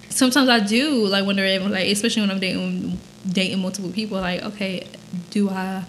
sometimes 0.08 0.48
I 0.48 0.60
do 0.60 1.06
like 1.06 1.26
wonder 1.26 1.44
if 1.44 1.62
like 1.68 1.88
especially 1.88 2.22
when 2.22 2.30
I'm 2.30 2.40
dating 2.40 2.98
dating 3.28 3.58
multiple 3.60 3.90
people. 3.90 4.18
Like 4.20 4.42
okay, 4.42 4.86
do 5.30 5.50
I 5.50 5.84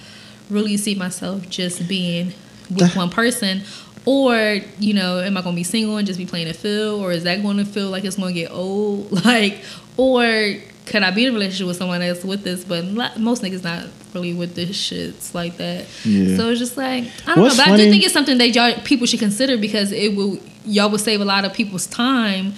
really 0.49 0.75
see 0.77 0.95
myself 0.95 1.49
just 1.49 1.87
being 1.87 2.33
with 2.69 2.95
one 2.95 3.09
person? 3.09 3.61
Or, 4.03 4.59
you 4.79 4.95
know, 4.95 5.19
am 5.19 5.37
I 5.37 5.43
gonna 5.43 5.55
be 5.55 5.63
single 5.63 5.97
and 5.97 6.07
just 6.07 6.17
be 6.17 6.25
playing 6.25 6.47
a 6.47 6.53
feel? 6.53 6.99
Or 6.99 7.11
is 7.11 7.23
that 7.25 7.43
gonna 7.43 7.65
feel 7.65 7.89
like 7.89 8.03
it's 8.03 8.17
gonna 8.17 8.33
get 8.33 8.51
old? 8.51 9.11
Like, 9.25 9.59
or 9.97 10.55
could 10.85 11.03
I 11.03 11.11
be 11.11 11.25
in 11.25 11.31
a 11.31 11.33
relationship 11.33 11.67
with 11.67 11.77
someone 11.77 12.01
else 12.01 12.23
with 12.23 12.43
this? 12.43 12.63
But 12.63 12.85
most 13.17 13.41
niggas 13.41 13.63
not 13.63 13.87
really 14.13 14.33
with 14.33 14.55
this 14.55 14.71
shits 14.71 15.33
like 15.33 15.57
that. 15.57 15.85
Yeah. 16.03 16.37
So 16.37 16.49
it's 16.49 16.59
just 16.59 16.77
like 16.77 17.05
I 17.25 17.35
don't 17.35 17.43
What's 17.43 17.57
know, 17.57 17.65
but 17.65 17.73
I 17.73 17.77
do 17.77 17.89
think 17.89 18.03
it's 18.03 18.13
something 18.13 18.37
that 18.37 18.49
y'all 18.49 18.73
people 18.83 19.07
should 19.07 19.19
consider 19.19 19.57
because 19.57 19.91
it 19.91 20.15
will 20.15 20.37
y'all 20.65 20.89
will 20.89 20.97
save 20.97 21.21
a 21.21 21.25
lot 21.25 21.45
of 21.45 21.53
people's 21.53 21.87
time 21.87 22.53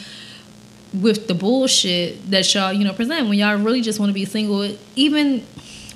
with 0.94 1.28
the 1.28 1.34
bullshit 1.34 2.30
that 2.30 2.54
y'all 2.54 2.72
you 2.72 2.84
know 2.84 2.94
present 2.94 3.28
when 3.28 3.38
y'all 3.38 3.58
really 3.58 3.82
just 3.82 4.00
want 4.00 4.10
to 4.10 4.14
be 4.14 4.26
single. 4.26 4.76
Even 4.96 5.46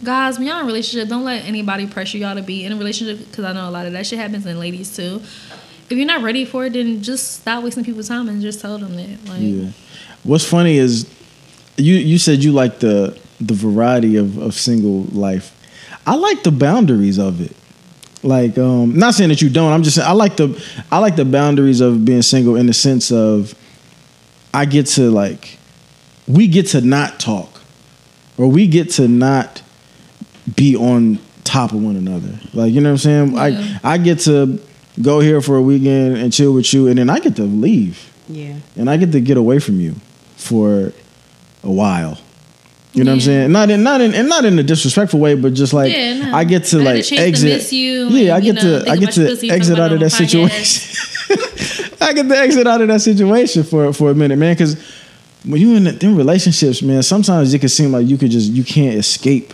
guys, 0.04 0.38
when 0.38 0.48
y'all 0.48 0.60
in 0.60 0.64
a 0.64 0.68
relationship, 0.68 1.10
don't 1.10 1.24
let 1.24 1.46
anybody 1.46 1.88
pressure 1.88 2.18
y'all 2.18 2.36
to 2.36 2.44
be 2.44 2.66
in 2.66 2.72
a 2.72 2.76
relationship 2.76 3.26
because 3.28 3.46
I 3.46 3.54
know 3.54 3.68
a 3.68 3.72
lot 3.72 3.86
of 3.86 3.94
that 3.94 4.06
shit 4.06 4.20
happens 4.20 4.46
in 4.46 4.60
ladies 4.60 4.96
too. 4.96 5.22
If 5.90 5.98
you're 5.98 6.06
not 6.06 6.22
ready 6.22 6.44
for 6.44 6.66
it, 6.66 6.74
then 6.74 7.02
just 7.02 7.40
stop 7.40 7.64
wasting 7.64 7.86
people's 7.86 8.10
time 8.10 8.28
and 8.28 8.42
just 8.42 8.60
tell 8.60 8.78
them 8.78 8.96
that. 8.96 9.30
Like, 9.30 9.40
Yeah. 9.42 9.70
What's 10.24 10.44
funny 10.44 10.78
is 10.78 11.06
you 11.78 11.96
you 11.96 12.18
said 12.18 12.44
you 12.44 12.52
like 12.52 12.80
the 12.80 13.18
the 13.40 13.54
variety 13.54 14.16
of, 14.16 14.38
of 14.38 14.54
single 14.54 15.04
life. 15.04 15.54
I 16.06 16.16
like 16.16 16.44
the 16.44 16.52
boundaries 16.52 17.18
of 17.18 17.42
it. 17.42 17.56
Like 18.24 18.58
um 18.58 18.98
not 18.98 19.14
saying 19.14 19.30
that 19.30 19.42
you 19.42 19.50
don't, 19.50 19.72
I'm 19.72 19.84
just 19.84 19.96
saying 19.96 20.08
I 20.08 20.14
like 20.14 20.38
the 20.38 20.62
I 20.92 21.00
like 21.00 21.16
the 21.16 21.26
boundaries 21.26 21.82
of 21.82 22.04
being 22.04 22.22
single 22.22 22.56
in 22.56 22.66
the 22.66 22.74
sense 22.74 23.12
of 23.12 23.54
I 24.54 24.66
get 24.66 24.88
to 24.88 25.12
like 25.12 25.58
we 26.28 26.48
get 26.48 26.68
to 26.68 26.82
not 26.82 27.20
talk 27.20 27.62
or 28.38 28.48
we 28.48 28.68
get 28.68 28.92
to 28.92 29.08
not 29.08 29.62
be 30.56 30.76
on 30.76 31.20
top 31.44 31.72
of 31.72 31.82
one 31.82 31.96
another. 31.96 32.40
Like 32.54 32.74
you 32.74 32.82
know 32.82 32.90
what 32.90 33.06
I'm 33.06 33.32
saying? 33.34 33.34
Yeah. 33.34 33.80
I 33.84 33.94
I 33.94 33.98
get 33.98 34.20
to 34.22 34.60
go 35.02 35.20
here 35.20 35.42
for 35.42 35.58
a 35.58 35.62
weekend 35.62 36.18
and 36.18 36.34
chill 36.34 36.54
with 36.54 36.74
you 36.74 36.88
and 36.88 36.98
then 36.98 37.10
I 37.10 37.20
get 37.20 37.36
to 37.36 37.44
leave 37.44 38.12
yeah. 38.28 38.58
and 38.76 38.90
I 38.90 38.98
get 38.98 39.12
to 39.12 39.22
get 39.22 39.38
away 39.38 39.60
from 39.60 39.80
you 39.80 39.96
for 40.36 40.92
a 41.68 41.72
while. 41.72 42.18
You 42.94 43.04
know 43.04 43.12
what 43.12 43.16
I'm 43.16 43.22
saying? 43.22 43.52
Not 43.52 43.70
in 43.70 43.84
not 43.84 44.02
in 44.02 44.16
and 44.16 44.28
not 44.28 44.46
in 44.46 44.58
a 44.58 44.64
disrespectful 44.64 45.20
way, 45.20 45.36
but 45.36 45.54
just 45.54 45.74
like 45.74 45.94
Yeah, 45.94 46.14
no. 46.18 46.36
I 46.36 46.46
get 46.46 46.64
to 46.66 46.80
I 46.80 46.84
like 46.84 47.06
to 47.06 47.16
exit. 47.16 47.50
miss 47.50 47.74
you 47.74 48.08
yeah, 48.08 48.34
I 48.34 48.38
and, 48.38 48.46
you 48.46 48.54
get 48.54 48.64
know, 48.64 48.84
to 48.84 48.90
I 48.90 48.96
get 48.96 49.18
about 49.18 49.18
your 49.18 49.36
to 49.36 49.50
exit 49.50 49.80
out 49.80 49.92
of 49.92 50.00
that 50.00 50.20
it 50.20 50.32
on 50.32 50.38
the 50.38 50.56
situation. 50.56 51.98
I 52.02 52.14
get 52.14 52.28
to 52.28 52.38
exit 52.38 52.66
out 52.66 52.82
of 52.82 52.88
that 52.88 53.02
situation 53.02 53.64
for 53.64 53.94
for 53.94 54.10
a 54.10 54.16
minute, 54.16 54.38
man. 54.38 54.56
Because 54.56 54.82
when 55.44 55.62
you 55.62 55.76
in 55.76 55.84
them 55.84 56.16
relationships, 56.16 56.82
man, 56.82 57.04
sometimes 57.04 57.54
it 57.54 57.60
can 57.60 57.70
seem 57.70 57.92
like 57.92 58.08
you 58.08 58.18
could 58.18 58.32
just 58.32 58.52
you 58.52 58.64
can't 58.64 58.96
escape 58.96 59.54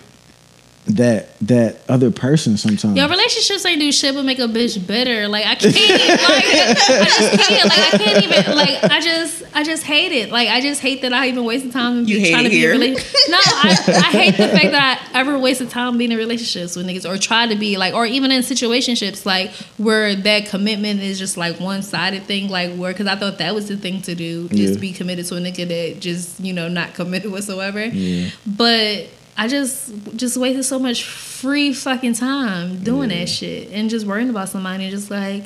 that 0.85 1.37
that 1.39 1.77
other 1.89 2.11
person. 2.11 2.55
Sometimes. 2.57 2.95
Your 2.95 3.09
relationships 3.09 3.65
ain't 3.65 3.79
do 3.79 3.91
shit 3.91 4.15
but 4.15 4.23
make 4.23 4.39
a 4.39 4.43
bitch 4.43 4.85
better. 4.85 5.27
Like 5.27 5.45
I 5.45 5.55
can't, 5.55 5.75
like 5.75 5.79
I 6.29 7.05
just 7.05 7.49
can't, 7.49 7.65
like 7.65 7.93
I 7.93 7.97
can't 7.97 8.23
even, 8.23 8.55
like 8.55 8.83
I 8.83 8.99
just, 9.01 9.42
I 9.55 9.63
just 9.63 9.83
hate 9.83 10.11
it. 10.11 10.31
Like 10.31 10.49
I 10.49 10.61
just 10.61 10.81
hate 10.81 11.01
that 11.03 11.13
I 11.13 11.27
even 11.27 11.43
wasted 11.45 11.71
time 11.71 12.05
You 12.05 12.19
hate 12.19 12.31
trying 12.31 12.43
to 12.45 12.49
be 12.49 12.57
here? 12.57 12.73
in 12.73 12.79
relationship. 12.81 13.15
No, 13.29 13.37
I, 13.43 13.69
I 13.87 14.11
hate 14.11 14.31
the 14.37 14.47
fact 14.49 14.71
that 14.71 15.09
I 15.13 15.19
ever 15.19 15.37
wasted 15.39 15.69
time 15.69 15.97
being 15.97 16.11
in 16.11 16.17
relationships 16.17 16.75
with 16.75 16.85
niggas 16.85 17.09
or 17.09 17.17
try 17.17 17.47
to 17.47 17.55
be 17.55 17.77
like, 17.77 17.93
or 17.93 18.05
even 18.05 18.31
in 18.31 18.41
situationships 18.41 19.25
like 19.25 19.51
where 19.77 20.15
that 20.15 20.47
commitment 20.47 20.99
is 21.01 21.17
just 21.19 21.37
like 21.37 21.59
one 21.59 21.81
sided 21.83 22.23
thing. 22.23 22.49
Like 22.49 22.75
where, 22.75 22.91
because 22.91 23.07
I 23.07 23.15
thought 23.15 23.37
that 23.37 23.53
was 23.55 23.67
the 23.67 23.77
thing 23.77 24.01
to 24.03 24.15
do, 24.15 24.49
just 24.49 24.73
Yeah. 24.75 24.79
be 24.79 24.91
committed 24.91 25.25
to 25.27 25.35
a 25.35 25.39
nigga 25.39 25.67
that 25.67 25.99
just 26.01 26.39
you 26.39 26.53
know 26.53 26.67
not 26.67 26.93
committed 26.95 27.31
whatsoever. 27.31 27.85
Yeah. 27.85 28.29
But 28.45 29.07
I 29.37 29.47
just 29.47 29.91
just 30.15 30.35
wasted 30.37 30.65
so 30.65 30.79
much 30.79 31.03
free 31.03 31.73
fucking 31.73 32.13
time 32.15 32.83
doing 32.83 33.09
that 33.09 33.29
shit 33.29 33.69
and 33.71 33.89
just 33.89 34.05
worrying 34.05 34.29
about 34.29 34.49
somebody. 34.49 34.83
and 34.85 34.91
Just 34.91 35.09
like 35.09 35.43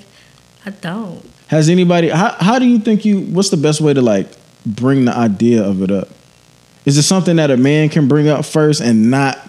I 0.66 0.72
don't. 0.72 1.24
Has 1.48 1.70
anybody? 1.70 2.10
How 2.10 2.36
how 2.40 2.60
do 2.60 2.66
you 2.66 2.80
think 2.80 3.06
you? 3.06 3.22
What's 3.22 3.50
the 3.50 3.58
best 3.58 3.82
way 3.82 3.94
to 3.94 4.02
like 4.02 4.28
bring 4.66 5.06
the 5.06 5.16
idea 5.16 5.64
of 5.64 5.82
it 5.82 5.92
up? 5.92 6.10
Is 6.86 6.98
it 6.98 7.04
something 7.04 7.38
that 7.38 7.52
a 7.52 7.58
man 7.58 7.90
can 7.90 8.08
bring 8.08 8.28
up 8.28 8.46
first 8.46 8.82
and 8.82 9.10
not 9.10 9.47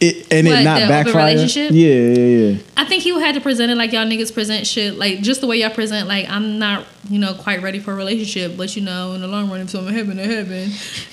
it 0.00 0.32
and 0.32 0.46
What, 0.46 0.60
it 0.60 0.64
not 0.64 0.88
backfire? 0.88 1.26
relationship? 1.26 1.72
Yeah, 1.72 1.88
yeah, 1.88 2.50
yeah. 2.52 2.58
I 2.76 2.84
think 2.84 3.02
he 3.02 3.12
would 3.12 3.22
have 3.22 3.34
to 3.34 3.40
present 3.40 3.70
it 3.70 3.76
like 3.76 3.92
y'all 3.92 4.06
niggas 4.06 4.32
present 4.32 4.66
shit, 4.66 4.96
like 4.96 5.20
just 5.20 5.40
the 5.40 5.46
way 5.46 5.58
y'all 5.58 5.70
present. 5.70 6.08
Like 6.08 6.28
I'm 6.28 6.58
not, 6.58 6.84
you 7.08 7.18
know, 7.18 7.34
quite 7.34 7.62
ready 7.62 7.78
for 7.78 7.92
a 7.92 7.94
relationship, 7.94 8.56
but 8.56 8.74
you 8.76 8.82
know, 8.82 9.12
in 9.14 9.20
the 9.20 9.28
long 9.28 9.50
run, 9.50 9.60
if 9.60 9.70
something 9.70 9.94
happen 9.94 10.16
to 10.16 10.24
happen, 10.24 10.70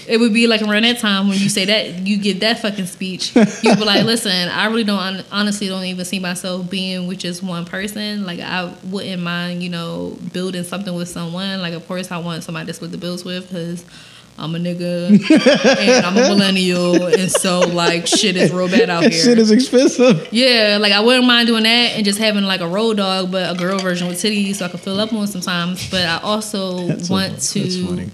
it 0.08 0.20
would 0.20 0.34
be 0.34 0.48
like 0.48 0.62
around 0.62 0.84
that 0.84 1.00
time 1.00 1.28
when 1.28 1.38
you 1.40 1.50
say 1.50 1.66
that, 1.66 2.06
you 2.06 2.18
get 2.18 2.40
that 2.42 2.60
fucking 2.60 2.86
speech. 2.86 3.36
You'd 3.36 3.78
be 3.78 3.86
like, 3.86 4.04
listen, 4.04 4.50
I 4.50 4.66
really 4.66 4.84
don't, 4.84 5.26
honestly, 5.32 5.68
don't 5.68 5.84
even 5.84 6.06
see 6.06 6.20
myself 6.20 6.70
being 6.70 7.08
with 7.08 7.20
just 7.20 7.44
one 7.44 7.66
person. 7.66 8.26
Like 8.26 8.40
I 8.40 8.74
wouldn't 8.86 9.22
mind, 9.22 9.64
you 9.64 9.70
know, 9.70 10.18
building 10.34 10.64
something 10.64 10.94
with 10.94 11.10
someone. 11.10 11.62
Like 11.62 11.74
of 11.74 11.88
course, 11.88 12.12
I 12.12 12.18
want 12.18 12.44
somebody 12.44 12.68
to 12.68 12.74
split 12.74 12.92
the 12.92 12.98
bills 12.98 13.24
with 13.26 13.48
because. 13.48 13.86
I'm 14.38 14.54
a 14.54 14.58
nigga 14.60 15.10
and 15.80 16.06
I'm 16.06 16.18
a 16.18 16.28
millennial, 16.36 17.06
and 17.08 17.32
so 17.32 17.60
like 17.62 18.06
shit 18.06 18.36
is 18.36 18.52
real 18.52 18.68
bad 18.68 18.90
out 18.90 19.04
here. 19.04 19.12
shit 19.12 19.40
is 19.40 19.50
expensive. 19.50 20.28
Yeah, 20.34 20.78
like 20.82 20.92
I 20.92 21.00
wouldn't 21.00 21.26
mind 21.26 21.48
doing 21.48 21.64
that 21.64 21.94
and 21.96 22.04
just 22.04 22.20
having 22.20 22.44
like 22.44 22.60
a 22.60 22.68
road 22.68 22.98
dog, 22.98 23.32
but 23.32 23.56
a 23.56 23.58
girl 23.58 23.80
version 23.80 24.08
with 24.10 24.18
titties 24.22 24.56
so 24.56 24.66
I 24.66 24.68
can 24.68 24.80
fill 24.80 25.00
up 25.00 25.14
on 25.14 25.28
sometimes. 25.28 25.90
But 25.90 26.06
I 26.06 26.18
also 26.22 26.80
That's 26.88 27.10
want 27.10 27.38
a- 27.38 27.54
to 27.54 28.10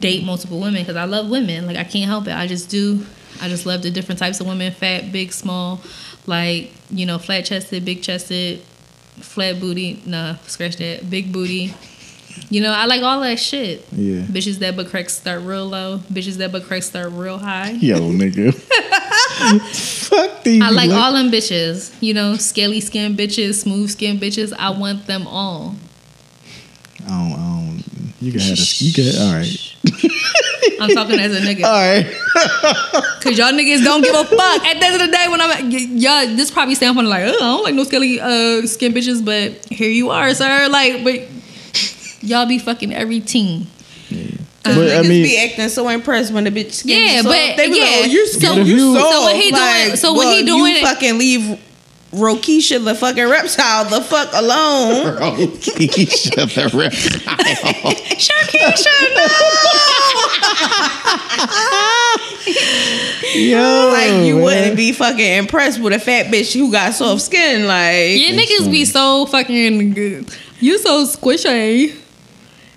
date 0.00 0.24
multiple 0.24 0.60
women 0.60 0.82
because 0.82 0.96
I 0.96 1.04
love 1.04 1.30
women. 1.30 1.66
Like 1.66 1.78
I 1.78 1.84
can't 1.84 2.04
help 2.08 2.26
it. 2.28 2.32
I 2.34 2.46
just 2.46 2.68
do. 2.68 3.06
I 3.40 3.48
just 3.48 3.64
love 3.66 3.82
the 3.82 3.90
different 3.90 4.18
types 4.18 4.40
of 4.40 4.46
women: 4.46 4.72
fat, 4.72 5.10
big, 5.10 5.32
small, 5.32 5.80
like 6.26 6.70
you 6.90 7.06
know, 7.06 7.16
flat 7.18 7.46
chested, 7.46 7.84
big 7.86 8.02
chested, 8.02 8.60
flat 9.20 9.58
booty. 9.58 10.02
Nah, 10.04 10.36
scratch 10.46 10.76
that. 10.76 11.08
Big 11.08 11.32
booty. 11.32 11.72
You 12.50 12.60
know, 12.60 12.72
I 12.72 12.86
like 12.86 13.02
all 13.02 13.20
that 13.20 13.38
shit. 13.38 13.86
Yeah. 13.92 14.22
Bitches 14.22 14.58
that 14.58 14.76
butt 14.76 14.88
cracks 14.88 15.14
start 15.14 15.42
real 15.42 15.66
low. 15.66 15.98
Bitches 16.12 16.36
that 16.36 16.52
butt 16.52 16.64
cracks 16.64 16.86
start 16.86 17.10
real 17.12 17.38
high. 17.38 17.70
Yo, 17.80 17.98
nigga. 17.98 18.54
Fuck 20.08 20.42
these. 20.42 20.62
I 20.62 20.70
like 20.70 20.90
li- 20.90 20.96
all 20.96 21.12
them 21.12 21.30
bitches. 21.30 21.94
You 22.00 22.14
know, 22.14 22.36
scaly 22.36 22.80
skin 22.80 23.16
bitches, 23.16 23.54
smooth 23.54 23.90
skin 23.90 24.18
bitches. 24.18 24.52
I 24.58 24.70
want 24.70 25.06
them 25.06 25.26
all. 25.26 25.74
I 27.06 27.08
don't, 27.08 27.32
I 27.32 27.36
don't. 27.36 27.84
You 28.20 28.32
can 28.32 28.40
have 28.40 28.50
this. 28.50 28.80
You 28.82 28.92
can. 28.92 29.22
All 29.22 29.34
right. 29.34 29.74
I'm 30.80 30.90
talking 30.90 31.18
as 31.18 31.34
a 31.36 31.40
nigga. 31.40 31.64
All 31.64 31.72
right. 31.72 32.06
Cause 33.22 33.38
y'all 33.38 33.52
niggas 33.52 33.84
don't 33.84 34.02
give 34.02 34.14
a 34.14 34.24
fuck. 34.24 34.64
At 34.64 34.78
the 34.80 34.86
end 34.86 34.94
of 34.94 35.00
the 35.08 35.16
day, 35.16 35.26
when 35.28 35.40
I'm 35.40 35.50
at, 35.50 35.64
y'all, 35.64 36.36
this 36.36 36.50
probably 36.50 36.74
sound 36.74 36.96
funny, 36.96 37.08
like, 37.08 37.24
oh, 37.24 37.28
I 37.28 37.32
don't 37.32 37.64
like 37.64 37.74
no 37.74 37.84
scaly 37.84 38.20
uh, 38.20 38.66
skin 38.66 38.92
bitches, 38.92 39.24
but 39.24 39.64
here 39.72 39.90
you 39.90 40.10
are, 40.10 40.32
sir. 40.34 40.68
Like, 40.68 41.04
but 41.04 41.20
y'all 42.24 42.46
be 42.46 42.58
fucking 42.58 42.92
every 42.94 43.20
team. 43.20 43.66
Cause 44.64 44.76
But, 44.76 44.88
I 44.88 45.02
niggas 45.02 45.08
mean- 45.08 45.22
be 45.24 45.38
acting 45.38 45.68
so 45.68 45.88
impressed 45.88 46.32
when 46.32 46.44
the 46.44 46.50
bitch 46.50 46.72
skinny. 46.72 47.14
Yeah, 47.16 47.22
so 47.22 47.28
but- 47.28 47.56
they 47.56 47.68
be 47.68 47.76
yeah. 47.76 47.82
like, 47.84 47.92
oh, 47.96 48.04
you're 48.06 48.26
skinny, 48.26 48.46
So- 48.46 48.60
you 48.62 48.94
so 48.94 49.00
soft. 49.10 49.24
what 49.24 49.36
he 49.36 49.50
doing- 49.50 49.96
so 49.96 50.12
what 50.14 50.36
he 50.36 50.42
doing- 50.44 50.76
You 50.76 50.82
fucking 50.82 51.18
leave 51.18 51.58
Rokisha 52.14 52.82
the 52.84 52.94
fucking 52.94 53.28
reptile 53.28 53.84
the 53.86 54.00
fuck 54.00 54.30
alone. 54.34 55.16
Keisha 55.50 56.46
the 56.54 56.70
reptile. 56.78 57.92
Sharkeisha, 58.16 58.94
Yo, 63.34 63.90
like 63.92 64.24
you 64.26 64.34
man. 64.36 64.42
wouldn't 64.44 64.76
be 64.76 64.92
fucking 64.92 65.18
impressed 65.38 65.80
with 65.80 65.92
a 65.92 65.98
fat 65.98 66.26
bitch 66.26 66.52
who 66.54 66.70
got 66.70 66.94
soft 66.94 67.22
skin. 67.22 67.66
Like 67.66 68.18
Yeah, 68.20 68.30
niggas 68.32 68.70
be 68.70 68.84
so 68.84 69.26
fucking 69.26 69.92
good. 69.94 70.26
You 70.60 70.78
so 70.78 71.04
squishy. 71.06 71.96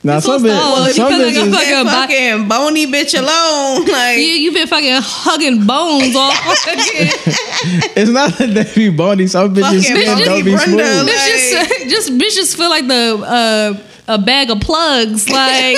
Now 0.07 0.19
so 0.19 0.37
some 0.37 0.43
bitches, 0.47 0.57
soft. 0.57 0.73
Well, 0.73 0.93
some 0.93 1.07
because 1.09 1.21
I 1.21 1.33
got 1.33 1.47
bitches, 1.47 1.53
fucking- 1.53 1.85
that 1.85 2.09
fucking 2.09 2.47
bony 2.47 2.85
bitch 2.87 3.13
alone. 3.19 3.87
Like 3.91 4.17
You 4.17 4.23
you 4.23 4.51
been 4.53 4.67
fucking 4.67 4.99
hugging 5.03 5.65
bones 5.67 6.15
all 6.15 6.31
fucking. 6.65 7.11
it's 7.95 8.09
not 8.11 8.31
that 8.39 8.47
they 8.53 8.73
be 8.75 8.89
bony. 8.95 9.27
Some 9.27 9.53
bitches 9.53 9.61
Fucking 9.61 9.81
skin 9.81 10.25
don't 10.25 10.45
be 10.45 10.51
Brenda, 10.55 10.65
smooth. 10.65 11.07
like- 11.07 11.15
Bitch 11.15 11.89
just 11.89 12.09
just 12.09 12.09
bitches 12.17 12.55
feel 12.57 12.69
like 12.69 12.87
the 12.87 13.23
uh, 13.25 13.83
a 14.09 14.17
bag 14.17 14.49
of 14.49 14.61
plugs, 14.61 15.29
like 15.29 15.77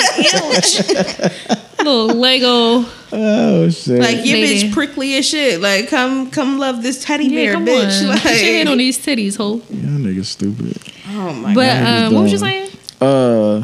little 1.78 2.06
Lego. 2.08 2.84
Oh 3.12 3.68
shit! 3.70 3.98
like 4.00 4.24
your 4.24 4.38
Lady. 4.38 4.68
bitch 4.68 4.72
prickly 4.72 5.16
as 5.16 5.26
shit. 5.26 5.60
Like 5.60 5.88
come 5.88 6.30
come 6.30 6.58
love 6.58 6.82
this 6.82 7.04
teddy 7.04 7.24
Yeah, 7.24 7.40
bear 7.44 7.52
come 7.54 7.66
bitch. 7.66 8.02
on. 8.02 8.08
Like 8.10 8.22
Put 8.22 8.30
your 8.32 8.54
hand 8.54 8.68
on 8.68 8.78
these 8.78 8.98
titties, 9.04 9.36
ho. 9.36 9.54
Y'all 9.54 9.98
niggas 9.98 10.26
stupid. 10.26 10.76
oh 11.08 11.32
my 11.32 11.54
But 11.54 11.66
god. 11.66 11.84
But 11.84 12.06
um, 12.06 12.14
what 12.14 12.22
was 12.22 12.32
you 12.32 12.38
saying? 12.38 12.70
Uh, 13.00 13.62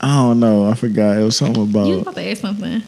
I 0.00 0.16
don't 0.16 0.40
know. 0.40 0.66
I 0.66 0.74
forgot. 0.74 1.18
It 1.18 1.22
was 1.24 1.36
something 1.36 1.62
about. 1.62 1.86
You 1.86 1.94
was 1.94 2.02
about. 2.02 2.14
to 2.16 2.30
ask 2.30 2.40
something. 2.40 2.82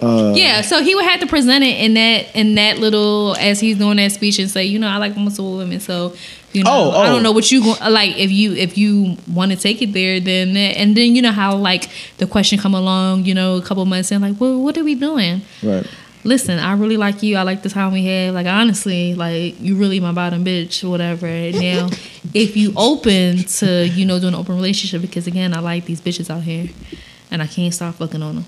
Uh, 0.00 0.34
Yeah, 0.36 0.60
so 0.60 0.82
he 0.82 0.94
would 0.94 1.04
have 1.06 1.20
to 1.20 1.26
present 1.26 1.64
it 1.64 1.80
in 1.80 1.94
that 1.94 2.36
in 2.36 2.54
that 2.56 2.78
little 2.78 3.34
as 3.38 3.60
he's 3.60 3.78
doing 3.78 3.96
that 3.96 4.12
speech 4.12 4.38
and 4.38 4.50
say, 4.50 4.64
you 4.64 4.78
know, 4.78 4.88
I 4.88 4.98
like 4.98 5.16
multiple 5.16 5.56
women, 5.56 5.80
so 5.80 6.14
you 6.52 6.62
know, 6.64 6.70
Oh, 6.70 6.90
I 6.90 7.08
oh. 7.08 7.12
don't 7.14 7.22
know 7.22 7.32
what 7.32 7.50
you 7.50 7.62
go, 7.64 7.74
like 7.88 8.16
if 8.18 8.30
you 8.30 8.52
if 8.52 8.76
you 8.76 9.16
want 9.32 9.52
to 9.52 9.56
take 9.58 9.80
it 9.82 9.92
there, 9.94 10.20
then 10.20 10.54
and 10.56 10.94
then 10.96 11.16
you 11.16 11.22
know 11.22 11.32
how 11.32 11.56
like 11.56 11.88
the 12.18 12.26
question 12.26 12.58
come 12.58 12.74
along, 12.74 13.24
you 13.24 13.32
know, 13.34 13.56
a 13.56 13.62
couple 13.62 13.84
months 13.86 14.12
in, 14.12 14.20
like, 14.20 14.38
well, 14.38 14.60
what 14.62 14.76
are 14.76 14.84
we 14.84 14.94
doing? 14.94 15.40
Right. 15.62 15.86
Listen, 16.26 16.58
I 16.58 16.74
really 16.74 16.96
like 16.96 17.22
you. 17.22 17.36
I 17.36 17.42
like 17.42 17.62
the 17.62 17.70
time 17.70 17.92
we 17.92 18.04
had. 18.04 18.34
Like 18.34 18.46
honestly, 18.46 19.14
like 19.14 19.60
you 19.60 19.76
really 19.76 20.00
my 20.00 20.12
bottom 20.12 20.44
bitch, 20.44 20.84
or 20.84 20.90
whatever. 20.90 21.26
Now, 21.26 21.88
if 22.34 22.56
you 22.56 22.72
open 22.76 23.44
to 23.44 23.88
you 23.88 24.04
know 24.04 24.18
doing 24.20 24.34
an 24.34 24.40
open 24.40 24.56
relationship, 24.56 25.02
because 25.02 25.26
again, 25.26 25.54
I 25.54 25.60
like 25.60 25.84
these 25.84 26.00
bitches 26.00 26.28
out 26.28 26.42
here, 26.42 26.68
and 27.30 27.42
I 27.42 27.46
can't 27.46 27.72
stop 27.72 27.94
fucking 27.94 28.22
on 28.22 28.34
them 28.36 28.44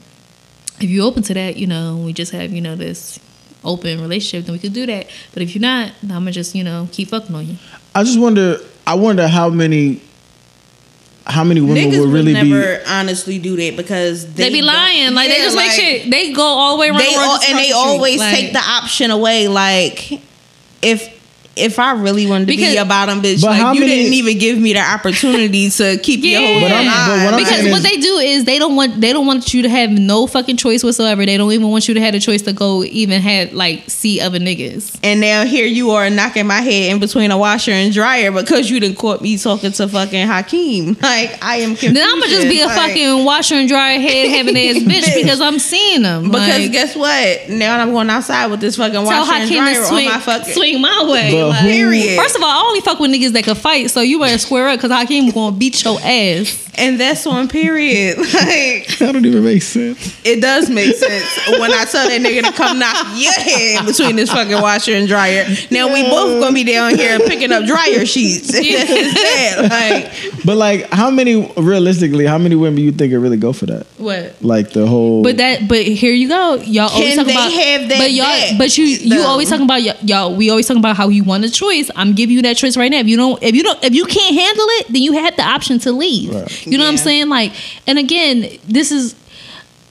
if 0.80 0.90
you're 0.90 1.04
open 1.04 1.22
to 1.24 1.34
that, 1.34 1.56
you 1.56 1.66
know, 1.66 1.96
we 1.96 2.12
just 2.12 2.32
have, 2.32 2.52
you 2.52 2.60
know, 2.60 2.76
this 2.76 3.18
open 3.64 4.00
relationship, 4.00 4.46
then 4.46 4.52
we 4.52 4.58
could 4.58 4.72
do 4.72 4.86
that. 4.86 5.08
But 5.32 5.42
if 5.42 5.54
you're 5.54 5.62
not, 5.62 5.92
I'm 6.02 6.08
gonna 6.08 6.32
just, 6.32 6.54
you 6.54 6.64
know, 6.64 6.88
keep 6.92 7.08
fucking 7.08 7.34
on 7.34 7.46
you. 7.46 7.56
I 7.94 8.04
just 8.04 8.18
wonder. 8.18 8.58
I 8.86 8.94
wonder 8.94 9.28
how 9.28 9.50
many, 9.50 10.00
how 11.28 11.44
many 11.44 11.60
women 11.60 11.76
Niggas 11.76 12.00
would 12.00 12.08
really 12.08 12.32
would 12.32 12.42
be. 12.42 12.50
never 12.50 12.80
honestly 12.86 13.38
do 13.38 13.54
that 13.56 13.76
because 13.76 14.32
they, 14.34 14.44
They, 14.44 14.50
be 14.50 14.62
lying. 14.62 15.12
Like 15.14 15.28
they 15.28 15.38
Yeah, 15.38 15.44
just 15.44 15.56
make 15.56 15.66
like, 15.68 15.76
shit. 15.80 16.10
They 16.10 16.32
go 16.32 16.42
all 16.42 16.76
the 16.76 16.80
way 16.80 16.88
around 16.88 16.98
They 17.00 17.12
the 17.12 17.18
world 17.18 17.40
al- 17.42 17.50
and 17.50 17.58
they 17.58 17.68
the 17.68 17.76
always 17.76 18.18
Like, 18.18 18.34
take 18.34 18.52
the 18.54 18.60
option 18.60 19.10
away. 19.10 19.46
Like 19.48 20.20
if 20.80 21.17
if 21.58 21.78
I 21.78 21.92
really 21.92 22.26
wanted 22.26 22.46
to 22.48 22.56
Because- 22.56 22.72
be 22.72 22.76
a 22.76 22.84
bottom 22.84 23.20
bitch, 23.22 23.42
like 23.42 23.74
you 23.74 23.80
many- 23.80 23.96
didn't 23.96 24.12
even 24.14 24.38
give 24.38 24.58
me 24.58 24.72
the 24.72 24.80
opportunity 24.80 25.68
to 25.70 25.98
keep 25.98 26.22
your 26.24 26.40
Yeah. 26.40 26.46
whole 26.46 26.60
But 26.60 26.72
I'm- 26.72 26.86
but 26.86 27.24
what 27.24 27.34
I'm 27.34 27.38
because 27.40 27.58
saying 27.60 27.70
what 27.70 27.78
is- 27.84 27.90
they 27.90 27.96
do 27.96 28.18
is 28.18 28.44
they 28.44 28.58
don't 28.58 28.76
want 28.76 29.00
they 29.00 29.12
don't 29.12 29.26
want 29.26 29.52
you 29.54 29.62
to 29.62 29.68
have 29.68 29.90
no 29.90 30.26
fucking 30.26 30.56
choice 30.56 30.82
whatsoever. 30.84 31.24
They 31.26 31.36
don't 31.36 31.52
even 31.52 31.68
want 31.68 31.88
you 31.88 31.94
to 31.94 32.00
have 32.00 32.14
a 32.14 32.20
choice 32.20 32.42
to 32.42 32.52
go 32.52 32.84
even 32.84 33.20
have 33.22 33.52
like 33.52 33.82
see 33.88 34.20
other 34.20 34.38
niggas. 34.38 34.92
And 35.02 35.20
now 35.20 35.44
here 35.44 35.66
you 35.66 35.90
are 35.92 36.08
knocking 36.10 36.46
my 36.46 36.60
head 36.60 36.90
in 36.92 36.98
between 36.98 37.30
a 37.30 37.38
washer 37.38 37.72
and 37.72 37.92
dryer 37.92 38.30
because 38.30 38.70
you 38.70 38.80
didn't 38.80 38.96
caught 38.98 39.22
me 39.22 39.36
talking 39.38 39.72
to 39.72 39.88
fucking 39.88 40.26
Hakeem. 40.26 40.96
Like 41.08 41.38
I 41.42 41.56
am 41.58 41.70
confused. 41.70 41.96
Then 41.96 42.04
I'm 42.08 42.20
gonna 42.20 42.30
just 42.32 42.48
be 42.48 42.60
a 42.60 42.66
Like, 42.66 42.76
fucking 42.76 43.24
washer 43.24 43.54
and 43.54 43.68
dryer 43.68 43.98
head 44.00 44.28
having 44.36 44.56
ass 44.56 44.76
bitch 44.82 45.14
because 45.14 45.40
I'm 45.40 45.58
seeing 45.58 46.02
them. 46.02 46.30
Because 46.30 46.48
like, 46.60 46.72
guess 46.72 46.94
what? 46.96 47.48
Now 47.50 47.78
I'm 47.78 47.90
going 47.92 48.10
outside 48.10 48.50
with 48.50 48.60
this 48.60 48.76
fucking 48.76 49.02
washer 49.04 49.32
and 49.32 49.50
dryer 49.50 49.74
to 49.74 49.80
on 49.80 49.86
swing, 49.86 50.04
my 50.06 50.18
fucking 50.20 50.54
swing 50.54 50.80
my 50.80 51.04
way. 51.10 51.32
But 51.32 51.47
like- 51.50 51.60
who- 51.60 51.68
period. 51.68 52.16
First 52.20 52.36
of 52.36 52.42
all, 52.42 52.48
I 52.50 52.60
only 52.66 52.80
fuck 52.80 52.98
with 53.00 53.10
niggas 53.10 53.32
that 53.32 53.44
can 53.44 53.54
fight, 53.54 53.90
so 53.90 54.00
you 54.00 54.18
better 54.20 54.38
square 54.38 54.68
up 54.68 54.78
because 54.78 54.90
Hakeem 54.92 55.30
gonna 55.30 55.56
beat 55.56 55.82
your 55.84 55.98
ass. 56.02 56.64
and 56.76 56.98
that's 57.00 57.26
on 57.26 57.48
period. 57.48 58.16
Like 58.38 58.86
that 58.98 59.10
don't 59.12 59.26
even 59.26 59.42
make 59.44 59.62
sense. 59.62 60.20
it 60.24 60.40
does 60.40 60.70
make 60.70 60.94
sense 60.94 61.24
when 61.58 61.72
I 61.72 61.84
tell 61.86 62.06
that 62.08 62.20
nigga 62.20 62.42
to 62.44 62.52
come 62.52 62.78
knock 62.78 63.06
your 63.16 63.32
head 63.32 63.84
between 63.84 64.14
this 64.16 64.30
fucking 64.30 64.60
washer 64.60 64.92
and 64.92 65.08
dryer. 65.08 65.44
Now 65.72 65.92
we 65.92 66.02
both 66.04 66.40
gonna 66.40 66.54
be 66.54 66.62
down 66.64 66.94
here 66.96 67.18
picking 67.20 67.50
up 67.52 67.64
dryer 67.64 68.06
sheets. 68.06 68.52
Like 69.58 70.12
But 70.44 70.56
like, 70.56 70.90
how 70.90 71.10
many 71.10 71.50
realistically? 71.56 72.26
How 72.26 72.38
many 72.38 72.54
women 72.54 72.78
you 72.82 72.92
think 72.92 73.12
would 73.12 73.22
really 73.22 73.36
go 73.36 73.52
for 73.52 73.66
that? 73.66 73.86
What? 73.98 74.36
Like 74.40 74.70
the 74.70 74.86
whole. 74.86 75.22
But 75.22 75.38
that, 75.38 75.68
but 75.68 75.82
here 75.82 76.12
you 76.12 76.28
go. 76.28 76.54
Y'all 76.56 76.88
always 76.90 77.14
Can 77.14 77.16
talk 77.18 77.26
they 77.26 77.32
about. 77.32 77.52
have 77.52 77.88
that 77.88 77.98
but 77.98 78.12
y'all, 78.12 78.24
back, 78.26 78.58
but 78.58 78.78
you, 78.78 78.84
you 78.84 79.16
though? 79.18 79.26
always 79.26 79.48
talking 79.48 79.64
about 79.64 79.82
y'all. 80.08 80.34
We 80.34 80.50
always 80.50 80.66
talking 80.66 80.80
about 80.80 80.96
how 80.96 81.08
you 81.08 81.24
want 81.24 81.37
a 81.44 81.50
choice. 81.50 81.90
I'm 81.96 82.14
giving 82.14 82.34
you 82.36 82.42
that 82.42 82.56
choice 82.56 82.76
right 82.76 82.90
now. 82.90 82.98
If 82.98 83.06
you 83.08 83.16
don't, 83.16 83.42
if 83.42 83.54
you 83.54 83.62
don't, 83.62 83.82
if 83.84 83.94
you 83.94 84.04
can't 84.04 84.34
handle 84.34 84.66
it, 84.78 84.86
then 84.88 85.02
you 85.02 85.12
have 85.12 85.36
the 85.36 85.42
option 85.42 85.78
to 85.80 85.92
leave. 85.92 86.34
Right. 86.34 86.66
You 86.66 86.78
know 86.78 86.84
what 86.84 86.90
I'm 86.90 86.96
saying? 86.96 87.28
Like, 87.28 87.52
and 87.86 87.98
again, 87.98 88.58
this 88.66 88.90
is. 88.92 89.14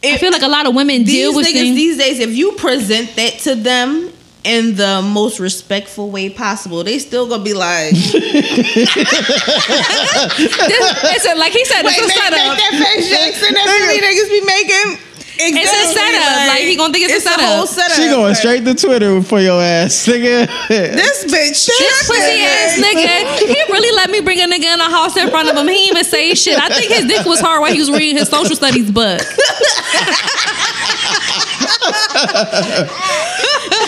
I 0.03 0.10
If- 0.10 0.19
feel 0.19 0.32
like 0.32 0.44
a 0.44 0.48
lot 0.48 0.65
of 0.68 0.76
women 0.76 1.03
these 1.03 1.14
deal 1.14 1.34
with 1.36 1.45
things. 1.48 1.76
these 1.76 1.98
days, 1.98 2.19
if 2.19 2.36
you 2.36 2.52
present 2.53 3.15
that 3.15 3.40
to 3.40 3.56
them 3.56 4.11
in 4.44 4.76
the 4.76 5.02
most 5.02 5.40
respectful 5.40 6.10
way 6.11 6.30
possible, 6.30 6.84
they 6.84 6.99
still 6.99 7.28
gonna 7.28 7.44
be 7.44 7.53
like, 7.56 7.91
This- 7.94 8.14
it's 11.03 11.26
like 11.38 11.52
he 11.52 11.65
said, 11.65 11.84
Wait, 11.84 11.95
it's 11.98 12.03
a 12.03 12.07
make, 12.07 12.18
setup. 12.18 12.32
make 12.32 12.57
that 12.57 12.72
face 12.95 13.10
Jaxon 13.11 13.53
that 13.53 13.65
really 13.65 13.99
niggas 13.99 14.30
be 14.30 14.41
making. 14.45 14.98
It's 15.39 15.72
a 15.72 15.93
setup. 15.93 16.47
Like, 16.47 16.61
he 16.64 16.76
gonna 16.76 16.91
think 16.93 17.05
it's 17.09 17.18
a 17.26 17.30
setup. 17.30 17.45
whole 17.45 17.68
setup. 17.68 17.95
she 17.95 18.09
going 18.09 18.23
Like, 18.30 18.35
straight 18.38 18.65
to 18.65 18.73
Twitter 18.73 19.22
for 19.22 19.39
your 19.39 19.61
ass, 19.61 20.05
nigga. 20.07 20.47
This 20.68 21.26
bitch, 21.26 21.65
This 21.68 22.07
pussy 22.07 22.22
tripping. 22.22 22.41
ass 22.45 22.77
nigga, 22.80 23.47
he 23.47 23.61
really 23.72 23.95
let 23.95 24.09
me 24.09 24.19
bring 24.22 24.39
a 24.39 24.45
nigga 24.45 24.65
in 24.73 24.80
the 24.80 24.85
house 24.85 25.15
in 25.18 25.30
front 25.30 25.49
of 25.49 25.55
him. 25.55 25.68
He 25.68 25.88
even 25.88 26.03
say 26.03 26.34
shit. 26.34 26.57
I 26.59 26.69
think 26.69 26.91
his 26.91 27.05
dick 27.05 27.26
was 27.26 27.39
hard 27.39 27.61
while 27.61 27.72
he 27.72 27.80
was 27.80 27.91
reading 27.91 28.18
his 28.18 28.30
social 28.30 28.55
studies 28.55 28.89
book. 28.91 29.22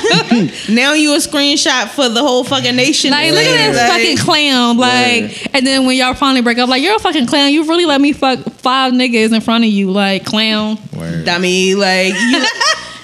Now 0.70 0.94
you 0.94 1.14
a 1.14 1.18
screenshot 1.18 1.90
for 1.90 2.10
the 2.10 2.22
whole 2.22 2.44
fucking 2.44 2.76
nation. 2.76 3.12
Like, 3.12 3.32
look 3.32 3.44
at 3.44 3.72
this 3.72 3.78
Like, 3.78 3.92
fucking 3.92 4.18
clown. 4.18 4.78
Like, 4.78 5.54
and 5.56 5.66
then 5.66 5.86
when 5.86 5.96
y'all 5.98 6.14
finally 6.14 6.42
break 6.42 6.58
up, 6.58 6.70
like, 6.70 6.82
you're 6.84 6.96
a 6.96 7.00
fucking 7.00 7.26
clown. 7.28 7.52
You 7.52 7.66
really 7.68 7.86
let 7.86 8.00
me 8.02 8.14
fuck 8.14 8.40
five 8.54 8.94
niggas 8.94 9.34
in 9.34 9.42
front 9.42 9.64
of 9.64 9.70
you, 9.70 9.92
like, 9.92 10.26
clown. 10.26 10.78
dummy. 11.26 11.76
Like 11.76 12.14
you, 12.14 12.46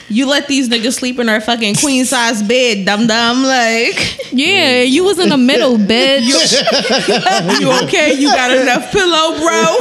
you 0.10 0.26
let 0.28 0.48
these 0.48 0.70
niggas 0.70 0.94
sleep 0.94 1.18
in 1.20 1.28
our 1.30 1.42
fucking 1.42 1.76
queen 1.76 2.06
size 2.06 2.44
bed, 2.44 2.86
dum 2.86 3.08
dum. 3.08 3.44
Like 3.44 4.32
Yeah, 4.32 4.82
you 4.82 5.04
was 5.04 5.18
in 5.20 5.30
the 5.30 5.38
middle, 5.38 5.78
bitch. 5.92 6.22
you 7.60 7.72
okay? 7.84 8.14
You 8.14 8.30
got 8.30 8.52
enough 8.56 8.92
pillow, 8.92 9.38
bro? 9.40 9.78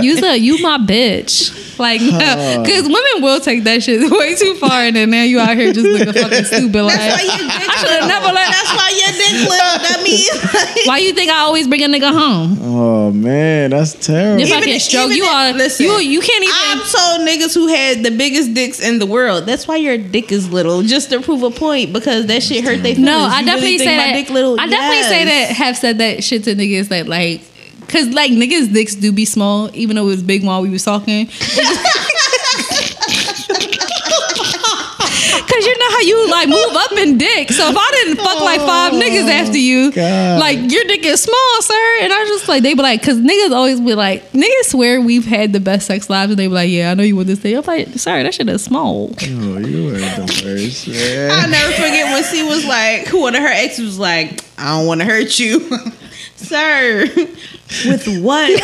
You 0.00 0.16
said 0.18 0.34
you 0.36 0.60
my 0.62 0.78
bitch. 0.78 1.73
Like, 1.78 2.00
because 2.00 2.84
women 2.88 3.22
will 3.22 3.40
take 3.40 3.64
that 3.64 3.82
shit 3.82 4.00
way 4.10 4.34
too 4.34 4.54
far, 4.56 4.82
and 4.82 4.96
then 4.96 5.10
now 5.10 5.22
you 5.22 5.40
out 5.40 5.56
here 5.56 5.72
just 5.72 5.86
looking 5.86 6.12
fucking 6.12 6.44
stupid. 6.50 6.82
Like, 6.82 6.96
That's 6.98 7.22
why 7.22 7.36
your 7.36 7.38
dick. 7.38 7.68
I 7.68 7.76
should 7.76 7.90
have 7.90 8.08
never 8.08 8.26
let. 8.32 8.48
That's 8.50 8.72
why 8.74 8.88
your 8.94 9.12
dick 9.14 9.34
little, 9.48 9.76
dummy. 9.82 10.86
Why 10.86 10.98
you 10.98 11.12
think 11.14 11.30
I 11.30 11.38
always 11.40 11.66
bring 11.68 11.82
a 11.84 11.88
nigga 11.88 12.12
home? 12.12 12.58
Oh 12.62 13.10
man, 13.12 13.70
that's 13.70 13.94
terrible. 13.94 14.42
If 14.42 14.52
I 14.52 14.56
Even- 14.58 14.68
can 14.68 14.80
stroke 14.80 15.10
you, 15.12 15.24
are 15.24 15.52
listen, 15.52 15.86
you. 15.86 15.92
You 15.98 16.20
can't 16.20 16.42
even. 16.44 16.54
I've 16.56 16.90
told 16.90 17.20
niggas 17.28 17.54
who 17.54 17.68
had 17.68 18.02
the 18.04 18.10
biggest 18.10 18.54
dicks 18.54 18.80
in 18.80 18.98
the 18.98 19.06
world. 19.06 19.46
That's 19.46 19.66
why 19.66 19.76
your 19.76 19.98
dick 19.98 20.30
is 20.32 20.50
little, 20.50 20.82
just 20.82 21.10
to 21.10 21.20
prove 21.20 21.42
a 21.42 21.50
point, 21.50 21.92
because 21.92 22.26
that 22.26 22.42
shit 22.42 22.64
hurt 22.64 22.82
their 22.82 22.94
feelings. 22.94 22.98
No, 22.98 23.18
I 23.18 23.40
You 23.40 23.46
definitely 23.46 23.70
really 23.72 23.78
say 23.84 23.96
my 23.96 24.02
that. 24.04 24.12
Dick 24.14 24.30
little? 24.30 24.60
I 24.60 24.66
definitely 24.66 24.96
Yes. 24.98 25.08
say 25.08 25.24
that. 25.24 25.50
Have 25.56 25.76
said 25.76 25.98
that 25.98 26.22
shit 26.24 26.44
to 26.44 26.54
niggas 26.54 26.88
that 26.88 27.06
like, 27.08 27.40
cause 27.94 28.08
like 28.08 28.32
niggas' 28.32 28.72
dicks 28.72 28.96
do 28.96 29.12
be 29.12 29.24
small, 29.24 29.70
even 29.72 29.94
though 29.96 30.02
it 30.02 30.10
was 30.10 30.22
big 30.22 30.44
while 30.44 30.60
we 30.60 30.68
was 30.68 30.84
talking. 30.84 31.28
Cause 35.54 35.66
you 35.66 35.78
know 35.78 35.90
how 35.90 36.00
you 36.00 36.30
like 36.30 36.48
move 36.48 36.74
up 36.74 36.92
in 36.92 37.18
dick. 37.18 37.52
So 37.52 37.68
if 37.68 37.76
I 37.78 37.90
didn't 37.92 38.16
fuck 38.16 38.40
like 38.40 38.58
five 38.60 38.92
niggas 38.92 39.30
after 39.30 39.58
you, 39.58 39.92
God. 39.92 40.40
like 40.40 40.58
your 40.58 40.82
dick 40.84 41.04
is 41.04 41.22
small, 41.22 41.62
sir. 41.62 41.98
And 42.00 42.12
I 42.12 42.24
just 42.26 42.48
like 42.48 42.64
they 42.64 42.74
be 42.74 42.82
like, 42.82 43.02
cause 43.02 43.18
niggas 43.18 43.52
always 43.52 43.80
be 43.80 43.94
like, 43.94 44.32
niggas 44.32 44.64
swear 44.64 45.00
we've 45.00 45.26
had 45.26 45.52
the 45.52 45.60
best 45.60 45.86
sex 45.86 46.10
lives, 46.10 46.32
and 46.32 46.38
they 46.38 46.48
be 46.48 46.54
like, 46.54 46.70
yeah, 46.70 46.90
I 46.90 46.94
know 46.94 47.04
you 47.04 47.14
want 47.14 47.28
this 47.28 47.38
thing. 47.38 47.56
I'm 47.56 47.62
like, 47.64 47.88
sorry, 47.90 48.24
that 48.24 48.34
shit 48.34 48.48
is 48.48 48.64
small. 48.64 49.12
Oh, 49.12 49.58
you 49.58 49.90
are 49.90 49.98
the 50.00 50.42
worst. 50.44 50.88
man. 50.88 51.30
I'll 51.30 51.48
never 51.50 51.72
forget 51.72 52.12
when 52.12 52.24
she 52.24 52.42
was 52.42 52.64
like, 52.66 53.08
one 53.12 53.36
of 53.36 53.42
her 53.42 53.48
exes 53.48 53.84
was 53.84 53.98
like, 53.98 54.42
I 54.58 54.76
don't 54.76 54.86
want 54.86 55.02
to 55.02 55.06
hurt 55.06 55.38
you. 55.38 55.60
Sir, 56.36 57.06
with 57.86 58.06
what? 58.22 58.60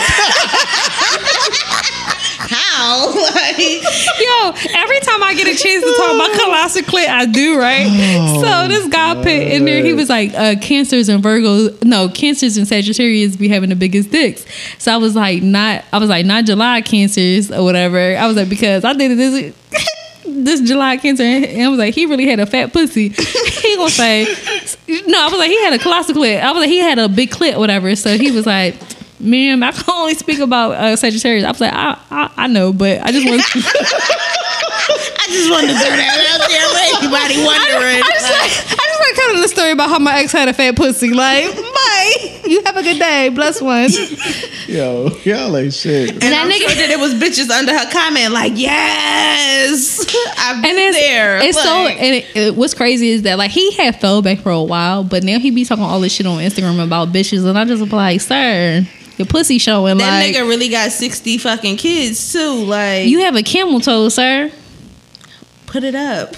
How? 2.53 3.07
Like, 3.31 3.59
Yo, 3.59 4.53
every 4.75 5.01
time 5.01 5.23
I 5.23 5.35
get 5.37 5.47
a 5.47 5.57
chance 5.57 5.85
to 5.85 5.95
talk 5.97 6.15
about 6.15 6.33
colossal 6.41 6.83
clit, 6.83 7.07
I 7.09 7.27
do, 7.27 7.59
right? 7.59 7.87
Oh, 7.89 8.43
so 8.43 8.69
this 8.69 8.89
guy 8.89 9.15
put 9.15 9.29
in 9.29 9.65
there, 9.65 9.85
he 9.85 9.93
was 9.93 10.09
like, 10.09 10.33
uh, 10.35 10.57
cancers 10.61 11.09
and 11.09 11.23
Virgos, 11.23 11.85
no, 11.85 12.09
cancers 12.09 12.57
and 12.57 12.67
Sagittarius 12.67 13.37
be 13.37 13.49
having 13.49 13.69
the 13.71 13.77
biggest 13.77 14.11
dicks. 14.11 14.45
So 14.79 14.93
I 14.93 14.97
was 14.97 15.15
like, 15.15 15.43
not, 15.43 15.85
I 15.93 15.99
was 15.99 16.09
like, 16.09 16.27
not 16.27 16.45
July 16.45 16.81
cancers 16.81 17.51
or 17.53 17.63
whatever. 17.63 18.17
I 18.17 18.27
was 18.27 18.37
like, 18.37 18.49
because 18.49 18.85
I 18.85 18.95
did 18.95 19.17
this. 19.17 19.55
This 20.27 20.61
July 20.61 20.97
cancer, 20.99 21.23
and 21.23 21.63
I 21.63 21.69
was 21.69 21.79
like, 21.79 21.95
he 21.95 22.07
really 22.07 22.27
had 22.27 22.41
a 22.41 22.47
fat 22.47 22.73
pussy. 22.73 23.09
he 23.09 23.77
gonna 23.77 23.91
say, 23.91 24.25
no, 25.07 25.21
I 25.21 25.29
was 25.29 25.39
like, 25.39 25.51
he 25.51 25.65
had 25.65 25.73
a 25.73 25.79
colossal 25.79 26.15
clit. 26.15 26.41
I 26.41 26.53
was 26.53 26.61
like, 26.61 26.69
he 26.69 26.79
had 26.79 26.99
a 26.99 27.09
big 27.09 27.31
clit, 27.31 27.59
whatever. 27.59 27.95
So 27.97 28.17
he 28.17 28.31
was 28.31 28.47
like, 28.47 28.77
ma'am, 29.21 29.63
I 29.63 29.73
can 29.73 29.85
only 29.89 30.15
speak 30.15 30.39
about 30.41 30.73
uh, 30.73 30.97
Sagittarius. 30.97 31.45
I 31.45 31.51
was 31.51 31.61
like, 31.61 31.73
I, 31.73 31.99
I, 32.11 32.31
I 32.37 32.47
know, 32.47 32.73
but 32.73 33.01
I 33.01 33.13
just 33.13 33.29
want 33.29 33.43
to. 33.43 33.59
I 34.91 35.27
just 35.31 35.51
wanted 35.51 35.69
to 35.71 35.79
throw 35.79 35.95
that 35.95 36.19
out 36.35 36.43
there 36.51 36.67
for 36.67 36.83
anybody 36.83 37.37
wondering. 37.47 38.03
I 38.03 38.11
just 38.11 38.27
like, 38.27 38.81
I 38.81 38.90
just 39.21 39.29
like 39.29 39.29
telling 39.29 39.43
the 39.43 39.49
story 39.49 39.71
about 39.73 39.89
how 39.91 39.99
my 39.99 40.21
ex 40.21 40.33
had 40.33 40.49
a 40.49 40.53
fat 40.53 40.77
pussy. 40.77 41.11
Like, 41.13 41.45
bye. 41.55 42.41
You 42.47 42.63
have 42.65 42.77
a 42.77 42.83
good 42.83 42.99
day. 42.99 43.29
Bless 43.29 43.61
one. 43.63 43.89
Yo, 44.67 45.09
y'all 45.25 45.51
like 45.51 45.73
shit. 45.73 46.11
and 46.11 46.21
that 46.23 46.45
I'm 46.45 46.51
nigga- 46.51 46.59
sure 46.69 46.75
that 46.77 46.91
it 46.91 46.99
was 46.99 47.15
bitches 47.15 47.51
under 47.51 47.77
her 47.77 47.91
comment 47.91 48.33
like, 48.33 48.53
yes, 48.57 49.99
I've 50.39 50.55
And 50.57 50.63
been 50.63 50.77
it's, 50.79 50.97
there. 50.99 51.39
it's 51.39 51.63
so. 51.63 51.87
And 51.87 52.15
it, 52.17 52.37
it, 52.37 52.57
what's 52.57 52.75
crazy 52.75 53.11
is 53.11 53.23
that 53.23 53.37
like 53.39 53.51
he 53.51 53.73
had 53.73 54.01
fell 54.01 54.23
back 54.23 54.39
for 54.41 54.51
a 54.51 54.63
while, 54.63 55.03
but 55.05 55.23
now 55.25 55.39
he 55.39 55.51
be 55.51 55.65
talking 55.65 55.85
all 55.85 56.01
this 56.01 56.13
shit 56.15 56.27
on 56.27 56.39
Instagram 56.39 56.83
about 56.85 57.09
bitches, 57.09 57.47
and 57.49 57.59
I 57.59 57.65
just 57.65 57.83
be 57.85 57.91
like, 57.91 58.21
sir, 58.21 58.87
your 59.17 59.27
pussy 59.27 59.59
showing. 59.59 59.99
that 59.99 60.21
like, 60.25 60.35
nigga 60.35 60.49
really 60.49 60.69
got 60.69 60.91
60 60.93 61.39
fucking 61.39 61.77
kids 61.77 62.33
too. 62.33 62.65
Like, 62.65 63.07
you 63.09 63.21
have 63.21 63.35
a 63.37 63.43
camel 63.43 63.81
toe, 63.81 64.09
sir. 64.09 64.51
put 65.67 65.85
it 65.85 65.95
up. 65.95 66.35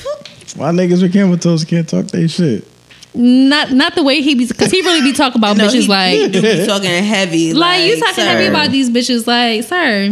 Why 0.57 0.71
niggas 0.71 1.01
with 1.03 1.13
camel 1.13 1.39
toes 1.39 1.65
can't 1.65 1.89
talk 1.89 2.07
they 2.07 2.27
shit? 2.29 2.67
Not 3.15 3.73
not 3.73 3.95
the 3.95 4.03
way 4.03 4.23
he 4.23 4.35
be 4.35 4.47
because 4.47 4.71
he 4.71 4.81
really 4.81 5.03
be 5.03 5.13
talking 5.13 5.39
about 5.39 5.57
No, 5.59 5.67
bitches 5.69 5.83
he, 5.83 5.87
like. 5.87 6.15
he 6.15 6.29
be 6.41 6.67
talking 6.67 6.89
heavy. 7.05 7.53
Like 7.53 7.85
you 7.85 8.01
talking 8.01 8.15
sir, 8.15 8.23
heavy 8.25 8.47
about 8.47 8.71
these 8.71 8.89
bitches, 8.89 9.27
like 9.27 9.65
sir. 9.65 10.09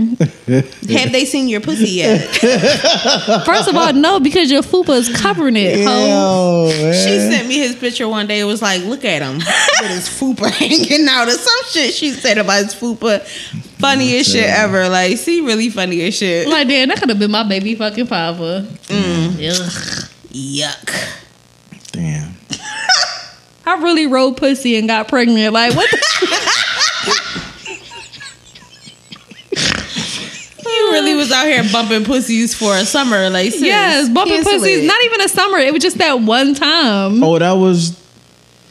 Have 0.99 1.13
they 1.13 1.25
seen 1.25 1.49
your 1.49 1.61
pussy 1.63 1.89
yet? 1.89 2.21
First 3.47 3.69
of 3.69 3.77
all, 3.77 3.93
no, 3.95 4.21
because 4.21 4.51
your 4.51 4.63
fupa 4.63 4.91
is 4.99 5.09
covering 5.17 5.57
it. 5.57 5.83
ho. 5.87 6.69
Yo, 6.69 6.83
man. 6.83 6.93
She 6.93 7.19
sent 7.19 7.49
me 7.49 7.55
his 7.59 7.75
picture 7.77 8.07
one 8.09 8.27
day. 8.27 8.41
It 8.41 8.45
was 8.45 8.61
like, 8.61 8.83
look 8.83 9.05
at 9.05 9.23
him 9.23 9.37
with 9.37 9.91
his 9.91 10.09
fupa 10.09 10.51
hanging 10.51 11.07
out 11.09 11.29
or 11.29 11.33
some 11.33 11.65
shit 11.71 11.95
she 11.95 12.11
said 12.11 12.37
about 12.37 12.65
his 12.65 12.75
fupa. 12.75 13.23
Funniest 13.79 14.33
shit 14.33 14.45
ever. 14.45 14.91
Like, 14.91 15.17
see, 15.17 15.41
really 15.41 15.71
funny 15.71 16.03
as 16.03 16.15
shit. 16.17 16.47
Like, 16.49 16.69
damn, 16.69 16.89
that 16.89 16.99
could 16.99 17.09
have 17.09 17.19
been 17.19 17.31
my 17.31 17.49
baby 17.49 17.75
fucking 17.77 18.09
papa. 18.09 18.67
Mm. 18.89 19.37
Ugh. 19.37 20.11
Yuck. 20.33 21.17
Damn. 23.65 23.79
I 23.81 23.83
really 23.83 24.07
rode 24.07 24.37
pussy 24.37 24.77
and 24.77 24.89
got 24.89 25.09
pregnant. 25.09 25.53
Like, 25.53 25.75
what? 25.77 25.91
The- 25.91 27.21
You 30.67 30.93
really 30.93 31.15
was 31.15 31.33
out 31.33 31.47
here 31.47 31.65
bumping 31.73 32.05
pussies 32.05 32.55
for 32.55 32.75
a 32.75 32.85
summer, 32.85 33.29
like 33.29 33.51
sis, 33.53 33.61
yes, 33.63 34.09
bumping 34.09 34.37
cancel 34.37 34.53
pussies. 34.53 34.85
it. 34.85 34.87
Not 34.87 35.03
even 35.05 35.21
a 35.23 35.29
summer. 35.29 35.59
It 35.59 35.73
was 35.73 35.83
just 35.83 35.99
that 35.99 36.21
one 36.21 36.55
time. 36.55 37.23
Oh, 37.25 37.39
that 37.39 37.53
was 37.53 38.00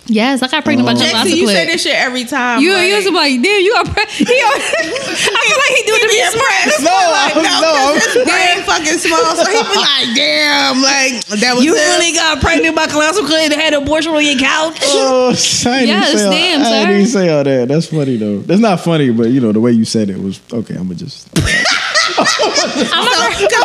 Yes, 0.10 0.42
I 0.42 0.48
got 0.50 0.66
pregnant 0.66 0.86
by 0.90 0.94
Oh. 0.94 0.98
Jaxon. 0.98 1.30
Jaxon, 1.30 1.38
you 1.38 1.48
say 1.48 1.66
this 1.68 1.84
shit 1.84 1.94
every 1.96 2.26
time. 2.26 2.60
You, 2.62 2.74
like, 2.74 2.90
you 2.90 2.96
was 2.98 3.06
like, 3.14 3.42
damn, 3.42 3.62
you 3.62 3.72
got 3.74 3.86
pregnant. 3.86 4.10
I 4.20 5.42
feel 5.46 5.60
like 5.62 5.74
he 5.78 5.84
do 5.86 5.94
it 5.94 6.02
to 6.02 6.10
be 6.10 6.18
be 6.18 6.26
smart. 6.34 6.50
impressed. 6.66 6.82
No, 6.82 6.98
like, 6.98 7.36
I'm- 7.36 7.44
no, 7.46 7.62
no, 7.62 7.70
I'm- 7.70 7.94
'cause 8.02 8.14
his 8.14 8.26
brain 8.26 8.58
fucking 8.66 8.98
small, 9.00 9.32
so 9.38 9.46
he 9.46 9.62
be 9.62 9.78
like, 9.86 10.10
damn, 10.18 10.82
like 10.82 11.14
that 11.46 11.54
was 11.56 11.64
You 11.64 11.76
it. 11.78 11.80
really 11.80 12.12
got 12.18 12.42
pregnant 12.42 12.76
by 12.76 12.88
colossal 12.88 13.24
clit 13.24 13.46
and 13.46 13.54
had 13.54 13.74
an 13.74 13.84
abortion 13.84 14.12
on 14.14 14.26
your 14.26 14.38
couch. 14.40 14.82
Oh, 14.90 15.30
I 15.30 15.86
didn't 15.86 15.88
Yes, 15.88 16.12
say 16.18 16.26
all, 16.26 16.32
damn, 16.32 16.62
I 16.66 16.86
didn't 16.92 17.08
say 17.08 17.30
all 17.30 17.44
that. 17.44 17.68
That's 17.70 17.86
funny 17.88 18.18
though. 18.18 18.40
That's 18.40 18.62
not 18.62 18.80
funny, 18.82 19.12
but 19.12 19.30
you 19.30 19.40
know 19.42 19.52
the 19.52 19.60
way 19.62 19.72
you 19.72 19.86
said 19.86 20.10
it 20.10 20.18
was 20.22 20.40
okay. 20.52 20.74
I'm 20.76 20.84
gonna 20.90 20.96
just. 20.96 21.30
So, 21.30 22.26
cause 22.26 22.26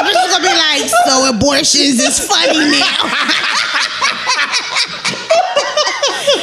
bitches 0.05 0.31
gonna 0.31 0.45
be 0.45 0.53
like, 0.53 0.85
so 1.09 1.29
abortions 1.35 1.99
is 1.99 2.21
funny 2.21 2.71
now. 2.71 3.11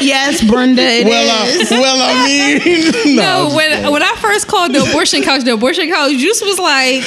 Yes, 0.02 0.44
Brenda, 0.44 0.82
it 0.82 1.08
is. 1.08 1.70
well, 1.72 1.80
I, 1.80 1.80
well, 1.80 2.00
I 2.02 2.26
mean, 2.28 3.16
no. 3.16 3.50
No, 3.50 3.56
when 3.56 3.92
when 3.92 4.04
I 4.04 4.16
first 4.18 4.48
called 4.48 4.74
the 4.74 4.84
abortion 4.84 5.22
couch 5.28 5.44
the 5.44 5.54
abortion 5.54 5.90
couch, 5.90 6.12
Juice 6.18 6.42
was 6.42 6.60
like, 6.60 7.04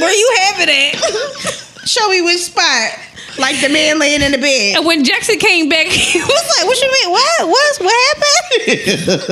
"Where 0.00 0.12
you 0.14 0.36
having 0.40 0.68
it? 0.68 1.88
Show 1.88 2.08
me 2.08 2.20
which 2.22 2.38
spot. 2.38 2.90
Like 3.38 3.60
the 3.60 3.68
man 3.68 4.00
laying 4.00 4.20
in 4.20 4.32
the 4.32 4.38
bed. 4.38 4.76
And 4.76 4.84
when 4.84 5.04
Jaxon 5.04 5.38
came 5.38 5.68
back, 5.68 5.86
he 5.86 6.18
was 6.18 6.58
like, 6.58 6.66
"What 6.66 6.80
you 6.82 6.90
mean? 6.90 7.10
What? 7.12 7.48
What? 7.48 7.78
What 7.78 7.94
happened?" 8.08 8.80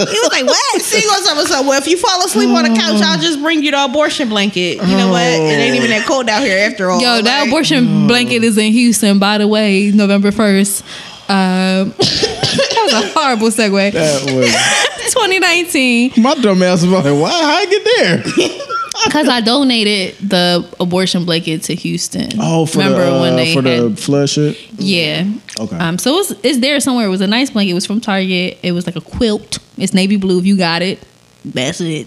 he 0.08 0.18
was 0.20 0.30
like, 0.30 0.46
"What?" 0.46 0.80
See, 0.82 1.00
he 1.00 1.06
goes 1.08 1.26
up 1.26 1.36
and 1.38 1.48
so 1.48 1.62
well, 1.66 1.78
if 1.80 1.88
you 1.88 1.96
fall 1.96 2.24
asleep 2.24 2.50
on 2.50 2.62
the 2.62 2.78
couch, 2.78 3.02
I'll 3.02 3.18
just 3.18 3.40
bring 3.42 3.64
you 3.64 3.72
the 3.72 3.84
abortion 3.84 4.28
blanket. 4.28 4.76
You 4.76 4.96
know 4.96 5.10
what? 5.10 5.22
It 5.22 5.58
ain't 5.58 5.74
even 5.74 5.90
that 5.90 6.06
cold 6.06 6.28
out 6.28 6.42
here 6.42 6.70
after 6.70 6.88
all. 6.88 7.00
Yo, 7.00 7.20
that 7.20 7.40
Like, 7.40 7.48
abortion 7.48 7.84
mm. 7.84 8.08
blanket 8.08 8.44
is 8.44 8.56
in 8.56 8.70
Houston, 8.72 9.18
by 9.18 9.38
the 9.38 9.48
way, 9.48 9.90
November 9.90 10.30
first. 10.30 10.84
Um, 11.28 11.90
that 11.98 12.82
was 12.84 12.92
a 12.92 13.18
horrible 13.18 13.48
segue. 13.48 13.92
that 13.92 14.22
was 14.32 15.12
2019, 15.12 16.12
my 16.18 16.34
dumb 16.34 16.62
ass 16.62 16.82
was 16.82 16.90
like, 16.92 17.04
why? 17.04 17.30
How 17.30 17.56
I 17.56 17.66
get 17.66 17.84
there? 17.96 18.46
because 19.06 19.28
I 19.28 19.40
donated 19.40 20.16
the 20.18 20.68
abortion 20.80 21.24
blanket 21.24 21.62
to 21.64 21.74
Houston. 21.74 22.28
Oh, 22.40 22.66
for 22.66 22.78
remember 22.78 23.04
the 23.04 23.14
uh, 23.14 23.20
when 23.20 23.36
they 23.36 23.54
for 23.54 23.62
had? 23.62 23.82
the 23.82 23.96
flood 23.96 24.28
shit. 24.28 24.58
Yeah. 24.78 25.30
Okay. 25.58 25.76
Um. 25.76 25.98
So 25.98 26.18
it's 26.18 26.32
it's 26.42 26.58
there 26.58 26.78
somewhere. 26.80 27.06
It 27.06 27.10
was 27.10 27.20
a 27.20 27.26
nice 27.26 27.50
blanket. 27.50 27.72
It 27.72 27.74
was 27.74 27.86
from 27.86 28.00
Target. 28.00 28.58
It 28.62 28.72
was 28.72 28.86
like 28.86 28.96
a 28.96 29.00
quilt. 29.00 29.58
It's 29.78 29.94
navy 29.94 30.16
blue. 30.16 30.38
If 30.38 30.46
you 30.46 30.56
got 30.56 30.82
it, 30.82 31.00
that's 31.44 31.80
it. 31.80 32.06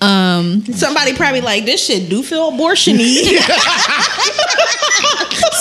Um. 0.00 0.64
Somebody 0.66 1.14
probably 1.14 1.40
like 1.42 1.64
this 1.64 1.84
shit 1.86 2.08
do 2.08 2.22
feel 2.22 2.52
abortiony. 2.52 3.22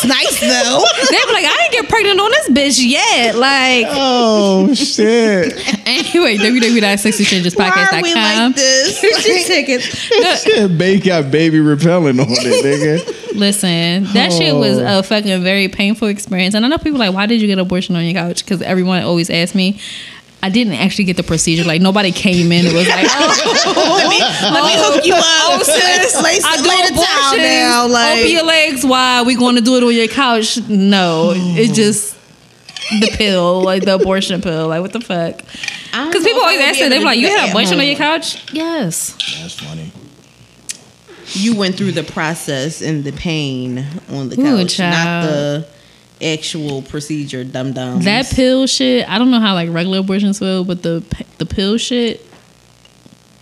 it's 0.04 0.06
nice 0.06 0.40
though. 0.42 0.84
They 1.12 1.18
were 1.28 1.34
like, 1.34 1.46
I 1.46 1.58
didn't 1.58 1.72
get 1.82 1.90
pregnant 1.90 2.20
on 2.20 2.32
this 2.32 2.50
bitch 2.50 2.90
yet. 2.90 3.36
Like, 3.36 3.86
Oh 3.90 4.74
shit! 4.74 5.54
anyway, 5.86 6.38
Why 6.38 6.48
are 6.48 6.52
we 6.54 6.60
like 6.60 7.00
www.sexwithstrangerspodcast.com. 7.00 8.54
this? 8.54 9.02
Just 9.26 9.48
tickets. 9.48 9.86
Shit, 10.44 10.78
Babe 10.78 11.04
got 11.04 11.32
baby 11.32 11.60
repellent 11.60 12.20
on 12.20 12.28
it, 12.30 12.64
nigga. 12.66 13.36
Listen, 13.38 14.04
that 14.14 14.32
shit 14.34 14.54
was 14.56 14.78
Oh. 14.78 15.00
a 15.00 15.04
fucking 15.04 15.42
very 15.44 15.68
painful 15.68 16.08
experience. 16.08 16.54
And 16.56 16.66
I 16.66 16.70
know 16.70 16.78
people 16.78 17.00
like, 17.00 17.14
why 17.14 17.26
did 17.28 17.42
you 17.42 17.48
get 17.48 17.60
abortion 17.60 17.96
on 17.96 18.04
your 18.04 18.14
couch? 18.14 18.44
Because 18.44 18.62
everyone 18.62 19.04
always 19.04 19.30
asks 19.30 19.56
me. 19.56 19.80
I 20.44 20.50
didn't 20.50 20.74
actually 20.74 21.04
get 21.04 21.18
the 21.18 21.24
procedure. 21.24 21.64
Like 21.64 21.82
nobody 21.82 22.12
came 22.12 22.52
in. 22.52 22.66
It 22.66 22.74
was 22.74 22.88
like, 22.88 23.06
oh, 23.10 23.94
let 23.98 24.10
me 24.10 24.20
let 24.20 24.64
me 24.66 24.74
hook 24.76 25.06
you 25.06 25.14
up. 25.14 25.24
Oh, 25.24 25.62
sis, 25.64 26.22
lay, 26.22 26.40
I 26.44 26.58
lay 26.58 26.88
do 26.88 26.96
the 26.96 27.02
towel 27.02 27.34
abortions. 27.34 27.44
down. 27.44 27.92
Like 27.92 28.20
Open 28.20 28.32
your 28.32 28.44
legs. 28.44 28.86
Why 28.86 29.22
we 29.24 29.36
going 29.36 29.56
to 29.56 29.62
do 29.62 29.78
it 29.78 29.84
on 29.84 29.94
your 29.94 30.08
couch? 30.08 30.60
No, 30.68 31.34
it's 31.36 31.72
oh. 31.72 31.76
just 31.76 32.18
the 33.00 33.12
pill, 33.16 33.62
like 33.64 33.86
the 33.86 33.96
abortion 33.96 34.42
pill. 34.42 34.70
Like 34.70 34.82
what 34.82 34.94
the 34.94 35.02
fuck? 35.02 35.38
Because 35.38 36.24
people 36.24 36.42
always 36.42 36.62
ask 36.62 36.80
that. 36.80 36.90
They're 36.90 37.02
like, 37.02 37.20
you 37.20 37.28
had 37.28 37.46
an 37.46 37.50
abortion 37.52 37.80
on 37.80 37.86
your 37.86 37.96
couch? 37.96 38.52
Yes. 38.54 39.14
That's 39.42 39.60
funny. 39.60 39.92
You 41.34 41.56
went 41.56 41.76
through 41.76 41.92
the 41.94 42.04
process 42.04 42.82
and 42.82 43.04
the 43.04 43.12
pain 43.12 43.86
on 44.10 44.30
the 44.30 44.40
Ooh, 44.40 44.44
couch, 44.44 44.80
not 44.80 45.24
the 45.24 45.68
actual 46.22 46.82
procedure. 46.82 47.44
Dum 47.44 47.74
dum. 47.74 48.02
That 48.02 48.28
pill 48.28 48.68
shit, 48.68 49.08
I 49.10 49.18
don't 49.18 49.32
know 49.32 49.40
how 49.40 49.54
like 49.54 49.70
regular 49.70 50.00
abortions 50.00 50.40
feel, 50.40 50.64
but 50.64 50.84
the 50.84 51.04
the 51.38 51.46
pill 51.46 51.78
shit, 51.78 52.26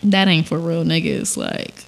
that 0.03 0.27
ain't 0.27 0.47
for 0.47 0.57
real 0.57 0.83
niggas. 0.83 1.37
Like, 1.37 1.85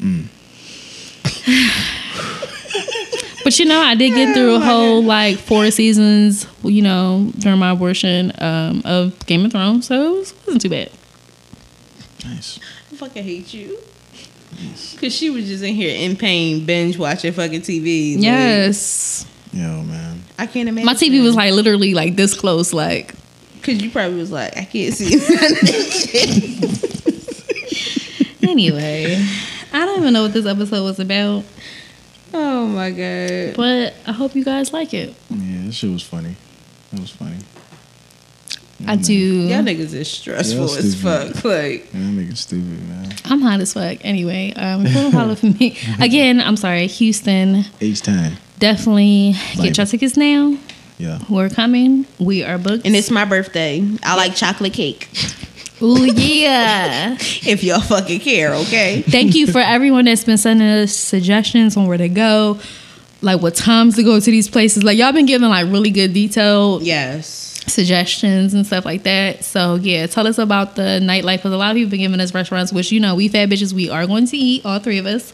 but 3.44 3.58
you 3.58 3.66
know, 3.66 3.80
I 3.80 3.94
did 3.94 4.14
get 4.14 4.34
through 4.34 4.56
a 4.56 4.60
whole 4.60 5.02
like 5.02 5.38
four 5.38 5.70
seasons, 5.70 6.46
you 6.62 6.82
know, 6.82 7.30
during 7.38 7.58
my 7.58 7.70
abortion 7.70 8.32
um, 8.38 8.82
of 8.84 9.24
Game 9.26 9.44
of 9.44 9.52
Thrones, 9.52 9.86
so 9.86 10.14
it 10.14 10.18
was, 10.18 10.34
wasn't 10.46 10.62
too 10.62 10.70
bad. 10.70 10.90
Nice. 12.24 12.58
I 12.90 12.96
fucking 12.96 13.24
hate 13.24 13.52
you. 13.52 13.78
Cause 15.00 15.14
she 15.14 15.30
was 15.30 15.46
just 15.46 15.62
in 15.64 15.74
here 15.74 15.94
in 15.94 16.16
pain, 16.16 16.64
binge 16.64 16.96
watching 16.98 17.32
fucking 17.32 17.62
TV. 17.62 18.14
Like, 18.16 18.24
Yes, 18.24 19.26
Yo, 19.52 19.82
man. 19.82 20.22
I 20.38 20.46
can't 20.46 20.68
imagine. 20.68 20.86
my 20.86 20.94
TV 20.94 21.22
was 21.22 21.34
like 21.36 21.52
literally 21.52 21.94
like 21.94 22.16
this 22.16 22.34
close, 22.38 22.72
like. 22.72 23.14
Cause 23.62 23.80
you 23.80 23.90
probably 23.90 24.18
was 24.18 24.30
like, 24.30 24.56
I 24.56 24.64
can't 24.64 24.92
see 24.94 25.14
none 25.16 25.52
of 25.52 25.60
this 25.60 26.10
shit. 26.10 26.80
Anyway, 28.42 29.16
I 29.72 29.84
don't 29.86 29.98
even 30.00 30.12
know 30.12 30.22
what 30.24 30.32
this 30.32 30.46
episode 30.46 30.84
was 30.84 31.00
about, 31.00 31.44
Oh 32.32 32.66
my 32.68 32.90
god. 32.90 33.56
but 33.56 33.94
I 34.06 34.12
hope 34.12 34.34
you 34.36 34.44
guys 34.44 34.72
like 34.72 34.92
it. 34.94 35.14
Yeah, 35.30 35.62
this 35.64 35.74
shit 35.76 35.90
was 35.90 36.02
funny. 36.02 36.36
It 36.92 37.00
was 37.00 37.10
funny. 37.10 37.36
I 38.86 38.96
do. 38.96 39.14
Y'all 39.14 39.62
niggas 39.62 39.94
is 39.94 40.08
stressful 40.10 40.66
Y'all 40.66 40.76
as 40.76 40.94
fuck. 41.00 41.44
Like, 41.44 41.92
y'all 41.92 42.02
niggas 42.02 42.38
stupid, 42.38 42.88
man. 42.88 43.12
I'm 43.24 43.40
hot 43.40 43.60
as 43.60 43.72
fuck. 43.72 43.98
Anyway, 44.02 44.52
um, 44.54 44.84
come 44.92 45.12
follow 45.12 45.34
for 45.34 45.46
me 45.46 45.76
again. 46.00 46.40
I'm 46.40 46.56
sorry, 46.56 46.86
Houston. 46.86 47.64
H 47.80 48.02
time. 48.02 48.34
Definitely 48.58 49.32
Like- 49.56 49.62
get 49.68 49.76
your 49.78 49.86
tickets 49.86 50.16
now. 50.16 50.56
Yeah. 50.98 51.18
We're 51.28 51.48
coming. 51.50 52.06
We 52.20 52.44
are 52.44 52.56
booked. 52.56 52.86
and 52.86 52.94
it's 52.94 53.10
my 53.10 53.24
birthday. 53.24 53.84
I 54.04 54.14
like 54.16 54.36
chocolate 54.36 54.72
cake. 54.72 55.08
Ooh 55.82 56.06
yeah. 56.06 57.14
If 57.46 57.64
y'all 57.64 57.80
fucking 57.80 58.20
care, 58.20 58.54
okay? 58.54 59.02
Thank 59.02 59.34
you 59.34 59.46
for 59.48 59.58
everyone 59.58 60.04
that's 60.06 60.24
been 60.24 60.38
sending 60.38 60.66
us 60.68 60.94
suggestions 60.96 61.76
on 61.76 61.86
where 61.88 61.98
to 61.98 62.08
go, 62.08 62.58
like 63.22 63.42
what 63.42 63.54
times 63.56 63.96
to 63.96 64.02
go 64.04 64.20
to 64.20 64.30
these 64.30 64.48
places. 64.48 64.82
Like 64.84 64.96
y'all 64.96 65.12
been 65.12 65.26
giving 65.26 65.48
like 65.48 65.66
really 65.66 65.90
good 65.90 66.14
detail. 66.14 66.80
Yes. 66.82 67.53
Suggestions 67.66 68.54
and 68.54 68.66
stuff 68.66 68.84
like 68.84 69.02
that. 69.04 69.44
So 69.44 69.76
yeah, 69.76 70.06
tell 70.06 70.26
us 70.26 70.38
about 70.38 70.76
the 70.76 71.00
nightlife 71.02 71.36
because 71.38 71.52
a 71.52 71.56
lot 71.56 71.70
of 71.70 71.76
people 71.76 71.90
been 71.90 72.00
giving 72.00 72.20
us 72.20 72.34
restaurants, 72.34 72.72
which 72.72 72.92
you 72.92 73.00
know 73.00 73.14
we 73.14 73.28
fat 73.28 73.48
bitches 73.48 73.72
we 73.72 73.90
are 73.90 74.06
going 74.06 74.26
to 74.26 74.36
eat, 74.36 74.64
all 74.64 74.78
three 74.78 74.98
of 74.98 75.06
us. 75.06 75.32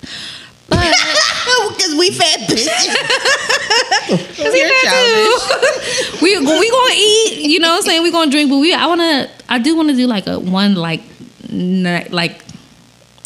But 0.69 0.95
Because 1.69 1.95
we 1.97 2.11
fat 2.11 2.41
bitches. 2.41 2.69
Cause 4.37 4.53
he 4.53 4.61
You're 4.61 4.69
fat 4.69 4.91
too. 4.93 6.19
we 6.23 6.39
we 6.39 6.71
gonna 6.71 6.95
eat, 6.95 7.51
you 7.51 7.59
know 7.59 7.71
what 7.71 7.77
I'm 7.79 7.83
saying? 7.83 8.03
We 8.03 8.11
gonna 8.11 8.31
drink, 8.31 8.51
but 8.51 8.59
we 8.59 8.75
I 8.75 8.87
wanna 8.87 9.29
I 9.49 9.59
do 9.59 9.77
wanna 9.77 9.95
do 9.95 10.07
like 10.07 10.27
a 10.27 10.39
one 10.39 10.75
like 10.75 11.03
night 11.51 12.13
like 12.13 12.43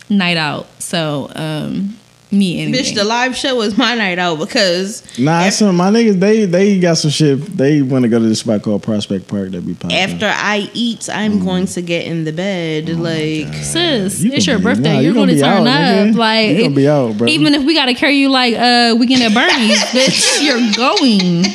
night 0.09 0.37
out. 0.37 0.67
So 0.81 1.31
um 1.35 1.99
me 2.35 2.61
anyway. 2.63 2.79
Bitch, 2.79 2.95
the 2.95 3.05
live 3.05 3.37
show 3.37 3.57
was 3.57 3.77
my 3.79 3.95
night 3.95 4.19
out 4.19 4.39
because 4.39 5.03
Nah, 5.19 5.49
some 5.51 5.77
my 5.77 5.91
niggas 5.91 6.19
they 6.21 6.45
they 6.45 6.79
got 6.79 6.99
some 6.99 7.11
shit. 7.11 7.39
They 7.57 7.83
want 7.83 8.03
to 8.03 8.09
go 8.09 8.19
to 8.19 8.25
this 8.27 8.41
spot 8.41 8.63
called 8.63 8.83
Prospect 8.83 9.29
Park 9.29 9.51
that 9.53 9.65
be 9.67 9.75
popping. 9.75 9.97
after 9.97 10.27
I 10.27 10.69
eat, 10.75 11.09
I'm 11.13 11.45
going 11.45 11.67
to 11.67 11.83
get 11.83 12.07
in 12.07 12.25
the 12.25 12.33
bed. 12.33 12.89
like, 12.91 13.55
Sis, 13.55 14.21
You 14.23 14.33
it's 14.33 14.47
your 14.47 14.59
be- 14.59 14.65
birthday. 14.65 14.83
nah, 14.95 14.99
You're 15.01 15.03
you 15.03 15.15
going 15.15 15.29
gonna 15.29 15.33
to 15.33 15.37
be 15.37 15.41
turn 15.43 15.67
out, 15.67 15.67
up. 15.67 16.07
nigga. 16.09 16.17
Like 16.17 16.51
you're 16.51 16.63
gonna 16.65 16.75
be 16.77 16.89
out, 16.89 17.19
bro. 17.19 17.29
Even 17.29 17.55
if 17.55 17.65
we 17.65 17.75
gotta 17.75 17.95
carry 17.95 18.17
you 18.17 18.29
like 18.31 18.55
uh 18.55 18.95
weekend 18.99 19.23
at 19.23 19.33
Bernie's, 19.35 19.79
bitch, 19.95 20.43
you're 20.45 20.73
going. 20.77 21.45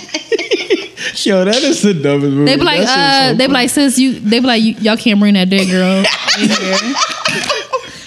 Yo, 1.24 1.44
that 1.46 1.56
is 1.64 1.82
the 1.82 1.94
dumbest 1.94 2.34
movie. 2.34 2.46
They 2.46 2.56
be 2.58 2.64
like, 2.64 2.82
That 2.82 2.90
uh, 2.90 3.32
so 3.32 3.38
they 3.38 3.48
be 3.48 3.54
like, 3.54 3.70
sis, 3.70 3.98
you. 3.98 4.20
They 4.20 4.40
be 4.40 4.46
like, 4.48 4.62
y'all 4.82 4.98
can't 4.98 5.20
bring 5.20 5.34
that 5.36 5.50
dead 5.50 5.68
girl 5.70 5.98
in 5.98 6.06
here. 6.50 6.94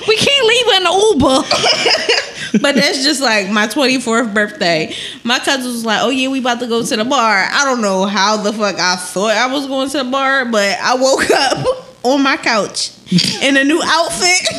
we 0.09 0.16
can't 0.16 0.47
leave 0.47 0.66
her 0.66 0.77
in 0.77 0.85
the 0.85 0.93
Uber. 1.12 2.31
But 2.60 2.74
that's 2.74 3.02
just 3.02 3.20
like 3.20 3.50
my 3.50 3.66
24th 3.66 4.34
birthday. 4.34 4.94
My 5.24 5.38
cousin 5.38 5.70
was 5.70 5.84
like, 5.84 6.00
"Oh 6.02 6.10
yeah, 6.10 6.28
we 6.28 6.40
about 6.40 6.60
to 6.60 6.66
go 6.66 6.84
to 6.84 6.96
the 6.96 7.04
bar." 7.04 7.46
I 7.50 7.64
don't 7.64 7.80
know 7.80 8.04
how 8.04 8.36
the 8.36 8.52
fuck 8.52 8.78
I 8.78 8.96
thought 8.96 9.32
I 9.32 9.52
was 9.52 9.66
going 9.66 9.88
to 9.90 9.98
the 9.98 10.10
bar, 10.10 10.44
but 10.44 10.78
I 10.80 10.94
woke 10.94 11.30
up 11.30 11.88
on 12.04 12.22
my 12.22 12.36
couch 12.36 12.90
in 13.42 13.56
a 13.56 13.64
new 13.64 13.80
outfit, 13.84 14.52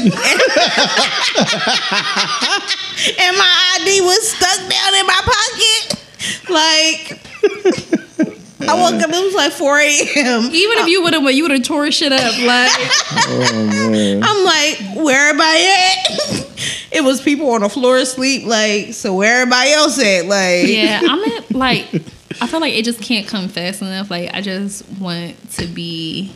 and 3.19 3.37
my 3.37 3.77
ID 3.79 4.01
was 4.01 4.29
stuck 4.31 4.59
down 4.69 4.95
in 4.95 5.05
my 5.05 5.21
pocket. 5.23 5.99
Like, 6.49 7.19
I 8.69 8.73
woke 8.73 9.01
up. 9.01 9.09
It 9.09 9.23
was 9.23 9.33
like 9.35 9.51
4 9.51 9.79
a.m. 9.79 10.43
Even 10.45 10.77
if 10.79 10.87
you 10.87 11.03
would 11.03 11.13
have, 11.13 11.23
you 11.31 11.43
would 11.43 11.51
have 11.51 11.63
tore 11.63 11.91
shit 11.91 12.11
up. 12.11 12.19
Like, 12.21 12.71
oh 13.27 13.89
man, 13.91 14.21
I'm 14.23 14.43
like, 14.45 15.03
where 15.05 15.29
everybody 15.29 15.65
at? 15.65 16.87
it 16.91 17.03
was 17.03 17.21
people 17.21 17.49
on 17.51 17.61
the 17.61 17.69
floor 17.69 17.97
asleep. 17.97 18.45
Like, 18.45 18.93
so 18.93 19.15
where 19.15 19.41
everybody 19.41 19.71
else 19.71 19.99
at? 19.99 20.25
Like, 20.25 20.67
yeah, 20.67 21.01
I'm 21.03 21.23
at 21.37 21.51
like, 21.51 21.93
I 22.41 22.47
feel 22.47 22.59
like 22.59 22.73
it 22.73 22.85
just 22.85 23.01
can't 23.01 23.27
come 23.27 23.47
fast 23.47 23.81
enough. 23.81 24.09
Like, 24.09 24.33
I 24.33 24.41
just 24.41 24.87
want 24.99 25.51
to 25.53 25.67
be, 25.67 26.31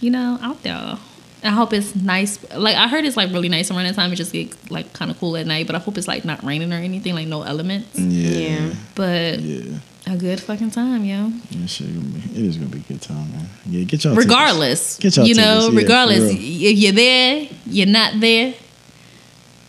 you 0.00 0.10
know, 0.10 0.38
out 0.42 0.62
there. 0.62 0.98
I 1.42 1.48
hope 1.50 1.72
it's 1.72 1.96
nice. 1.96 2.38
Like 2.54 2.76
I 2.76 2.86
heard 2.86 3.04
it's 3.06 3.16
like 3.16 3.30
really 3.32 3.48
nice 3.48 3.70
around 3.70 3.84
that 3.84 3.94
time. 3.94 4.12
It 4.12 4.16
just 4.16 4.32
get 4.32 4.70
like 4.70 4.92
kind 4.92 5.10
of 5.10 5.18
cool 5.18 5.36
at 5.36 5.46
night. 5.46 5.66
But 5.66 5.74
I 5.74 5.78
hope 5.78 5.96
it's 5.96 6.06
like 6.08 6.24
not 6.24 6.42
raining 6.44 6.70
or 6.72 6.76
anything. 6.76 7.14
Like 7.14 7.28
no 7.28 7.42
elements. 7.42 7.98
yeah, 7.98 8.30
Yeah. 8.30 8.74
But 8.94 9.40
yeah. 9.40 9.78
A 10.10 10.16
good 10.16 10.40
fucking 10.40 10.70
time, 10.70 11.04
yo. 11.04 11.30
That 11.52 11.68
shit 11.68 11.88
it 11.88 12.36
is 12.36 12.56
gonna 12.56 12.70
be 12.70 12.78
a 12.78 12.82
good 12.82 13.00
time, 13.02 13.30
man. 13.32 13.48
Yeah, 13.66 13.84
get 13.84 14.04
y'all. 14.04 14.14
regardless, 14.14 14.98
Get 14.98 15.16
y'all 15.16 15.26
you 15.26 15.34
know, 15.34 15.60
tickets, 15.70 15.76
regardless, 15.82 16.30
for 16.32 16.36
if 16.38 16.78
you're 16.78 16.92
there, 16.92 17.48
you're 17.66 17.86
not 17.86 18.20
there, 18.20 18.54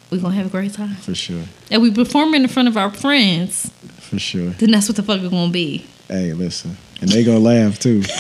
we're 0.10 0.20
gonna 0.22 0.36
have 0.36 0.48
a 0.48 0.50
great 0.50 0.74
time. 0.74 0.96
for 0.96 1.16
sure, 1.16 1.44
And 1.70 1.82
we 1.82 1.92
perform 1.92 2.34
in 2.36 2.48
front 2.48 2.68
of 2.68 2.78
our 2.78 2.92
friends, 2.92 3.72
for 4.00 4.20
sure. 4.20 4.50
then 4.52 4.72
that's 4.72 4.88
what 4.90 4.96
the 4.96 5.04
fuck 5.04 5.20
it's 5.22 5.30
gonna 5.30 5.52
be. 5.52 5.86
Hey, 6.08 6.34
listen, 6.34 6.78
and 7.02 7.10
they 7.10 7.24
gonna 7.24 7.40
laugh 7.40 7.80
too. 7.80 8.04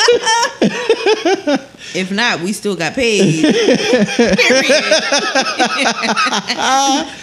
If 1.92 2.12
not, 2.12 2.40
we 2.40 2.52
still 2.52 2.76
got 2.76 2.94
paid. 2.94 3.44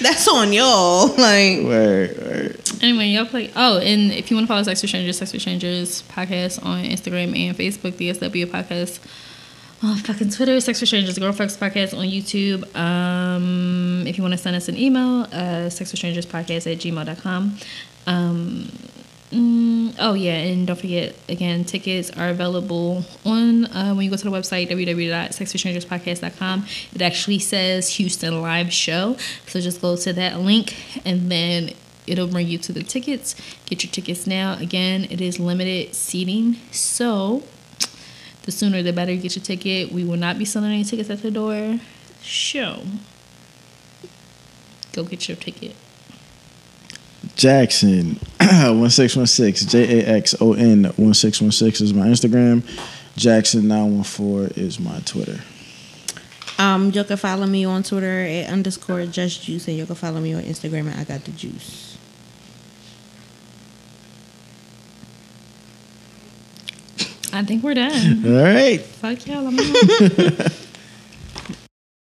That's 0.02 0.28
on 0.28 0.52
y'all. 0.52 1.08
Like, 1.08 1.62
Word, 1.64 2.18
word. 2.18 2.60
Anyway, 2.82 3.08
y'all 3.08 3.26
play. 3.26 3.50
Oh, 3.56 3.78
and 3.78 4.12
if 4.12 4.30
you 4.30 4.36
want 4.36 4.46
to 4.46 4.48
follow 4.50 4.64
Sex 4.64 4.82
with 4.82 4.90
Strangers, 4.90 5.18
Sex 5.20 5.32
with 5.32 5.42
Strangers 5.42 6.02
podcast 6.10 6.64
on 6.66 6.84
Instagram 6.84 7.38
and 7.38 7.58
Facebook, 7.58 7.96
the 7.98 8.14
SW 8.14 8.52
podcast. 8.52 9.00
Oh, 9.84 9.96
fucking 10.06 10.32
Twitter, 10.32 10.60
Sex 10.60 10.80
Strangers, 10.82 11.18
Grown 11.18 11.34
Folks 11.34 11.56
podcast 11.56 11.98
on 11.98 12.06
YouTube. 12.06 12.76
Um, 12.76 14.06
if 14.06 14.18
you 14.18 14.24
want 14.24 14.34
to 14.34 14.38
send 14.38 14.56
us 14.56 14.68
an 14.68 14.78
email, 14.78 15.28
uh, 15.32 15.70
Sex 15.70 15.92
Strangers 15.92 16.26
podcast 16.26 16.70
at 16.72 16.80
gmail.com. 16.80 17.58
Um, 18.08 18.70
mm, 19.32 19.96
oh, 20.00 20.14
yeah, 20.14 20.36
and 20.36 20.68
don't 20.68 20.80
forget, 20.80 21.16
again, 21.28 21.64
tickets 21.66 22.10
are 22.12 22.30
available 22.30 23.04
on 23.26 23.66
uh, 23.66 23.94
when 23.94 24.06
you 24.06 24.12
go 24.12 24.18
to 24.18 24.24
the 24.24 24.36
website, 24.36 24.70
www.sexwithstrangerspodcast.com. 24.70 26.66
It 26.94 27.02
actually 27.02 27.40
says 27.40 27.96
Houston 27.96 28.42
Live 28.42 28.72
Show. 28.72 29.18
So 29.48 29.60
just 29.60 29.82
go 29.82 29.96
to 29.96 30.14
that 30.14 30.40
link 30.40 30.76
and 31.06 31.32
then 31.32 31.72
it'll 32.08 32.28
bring 32.28 32.48
you 32.48 32.58
to 32.60 32.72
the 32.72 32.84
tickets. 32.84 33.36
Get 33.66 33.84
your 33.84 33.92
tickets 33.92 34.26
now. 34.26 34.58
Again, 34.60 35.06
it 35.10 35.22
is 35.22 35.40
limited 35.40 35.94
seating. 35.94 36.56
So 36.72 37.44
the 38.48 38.52
sooner 38.54 38.82
the 38.82 38.94
better 38.94 39.12
you 39.12 39.22
get 39.22 39.36
your 39.36 39.44
ticket. 39.44 39.92
We 39.92 40.06
will 40.06 40.18
not 40.18 40.38
be 40.38 40.46
selling 40.46 40.72
any 40.72 40.86
tickets 40.86 41.10
at 41.10 41.22
the 41.22 41.32
door. 41.32 41.80
Show. 42.22 42.82
Go 44.94 45.04
get 45.04 45.28
your 45.28 45.36
ticket. 45.36 45.76
Jaxon 47.38 48.18
one 48.80 48.90
six 48.90 49.16
one 49.16 49.28
six 49.28 49.64
J 49.64 50.00
A 50.02 50.08
X 50.18 50.36
O 50.42 50.54
N 50.54 50.86
one 50.98 51.14
six 51.14 51.40
one 51.40 51.52
six 51.52 51.82
is 51.82 51.94
my 51.94 52.08
Instagram. 52.08 52.62
Jaxon 53.16 53.64
nine 53.64 53.94
one 53.96 54.04
four 54.04 54.48
is 54.56 54.80
my 54.80 55.00
Twitter. 55.02 55.40
um, 56.58 56.92
you 56.92 57.04
can 57.04 57.18
follow 57.18 57.46
me 57.46 57.64
on 57.64 57.84
Twitter 57.84 58.22
at 58.22 58.50
underscore 58.50 59.06
just 59.06 59.44
juice, 59.44 59.68
and 59.68 59.78
you 59.78 59.86
can 59.86 59.96
follow 59.96 60.20
me 60.20 60.34
on 60.34 60.42
Instagram 60.42 60.92
at 60.92 60.98
I 60.98 61.04
got 61.04 61.24
the 61.26 61.32
juice. 61.32 61.98
I 67.34 67.44
think 67.44 67.64
we're 67.64 67.76
done. 67.76 68.26
All 68.26 68.44
right. 68.44 68.82
Fuck 68.82 69.28
y'all. 69.28 69.48
I'm 69.48 69.60
out. 69.60 70.52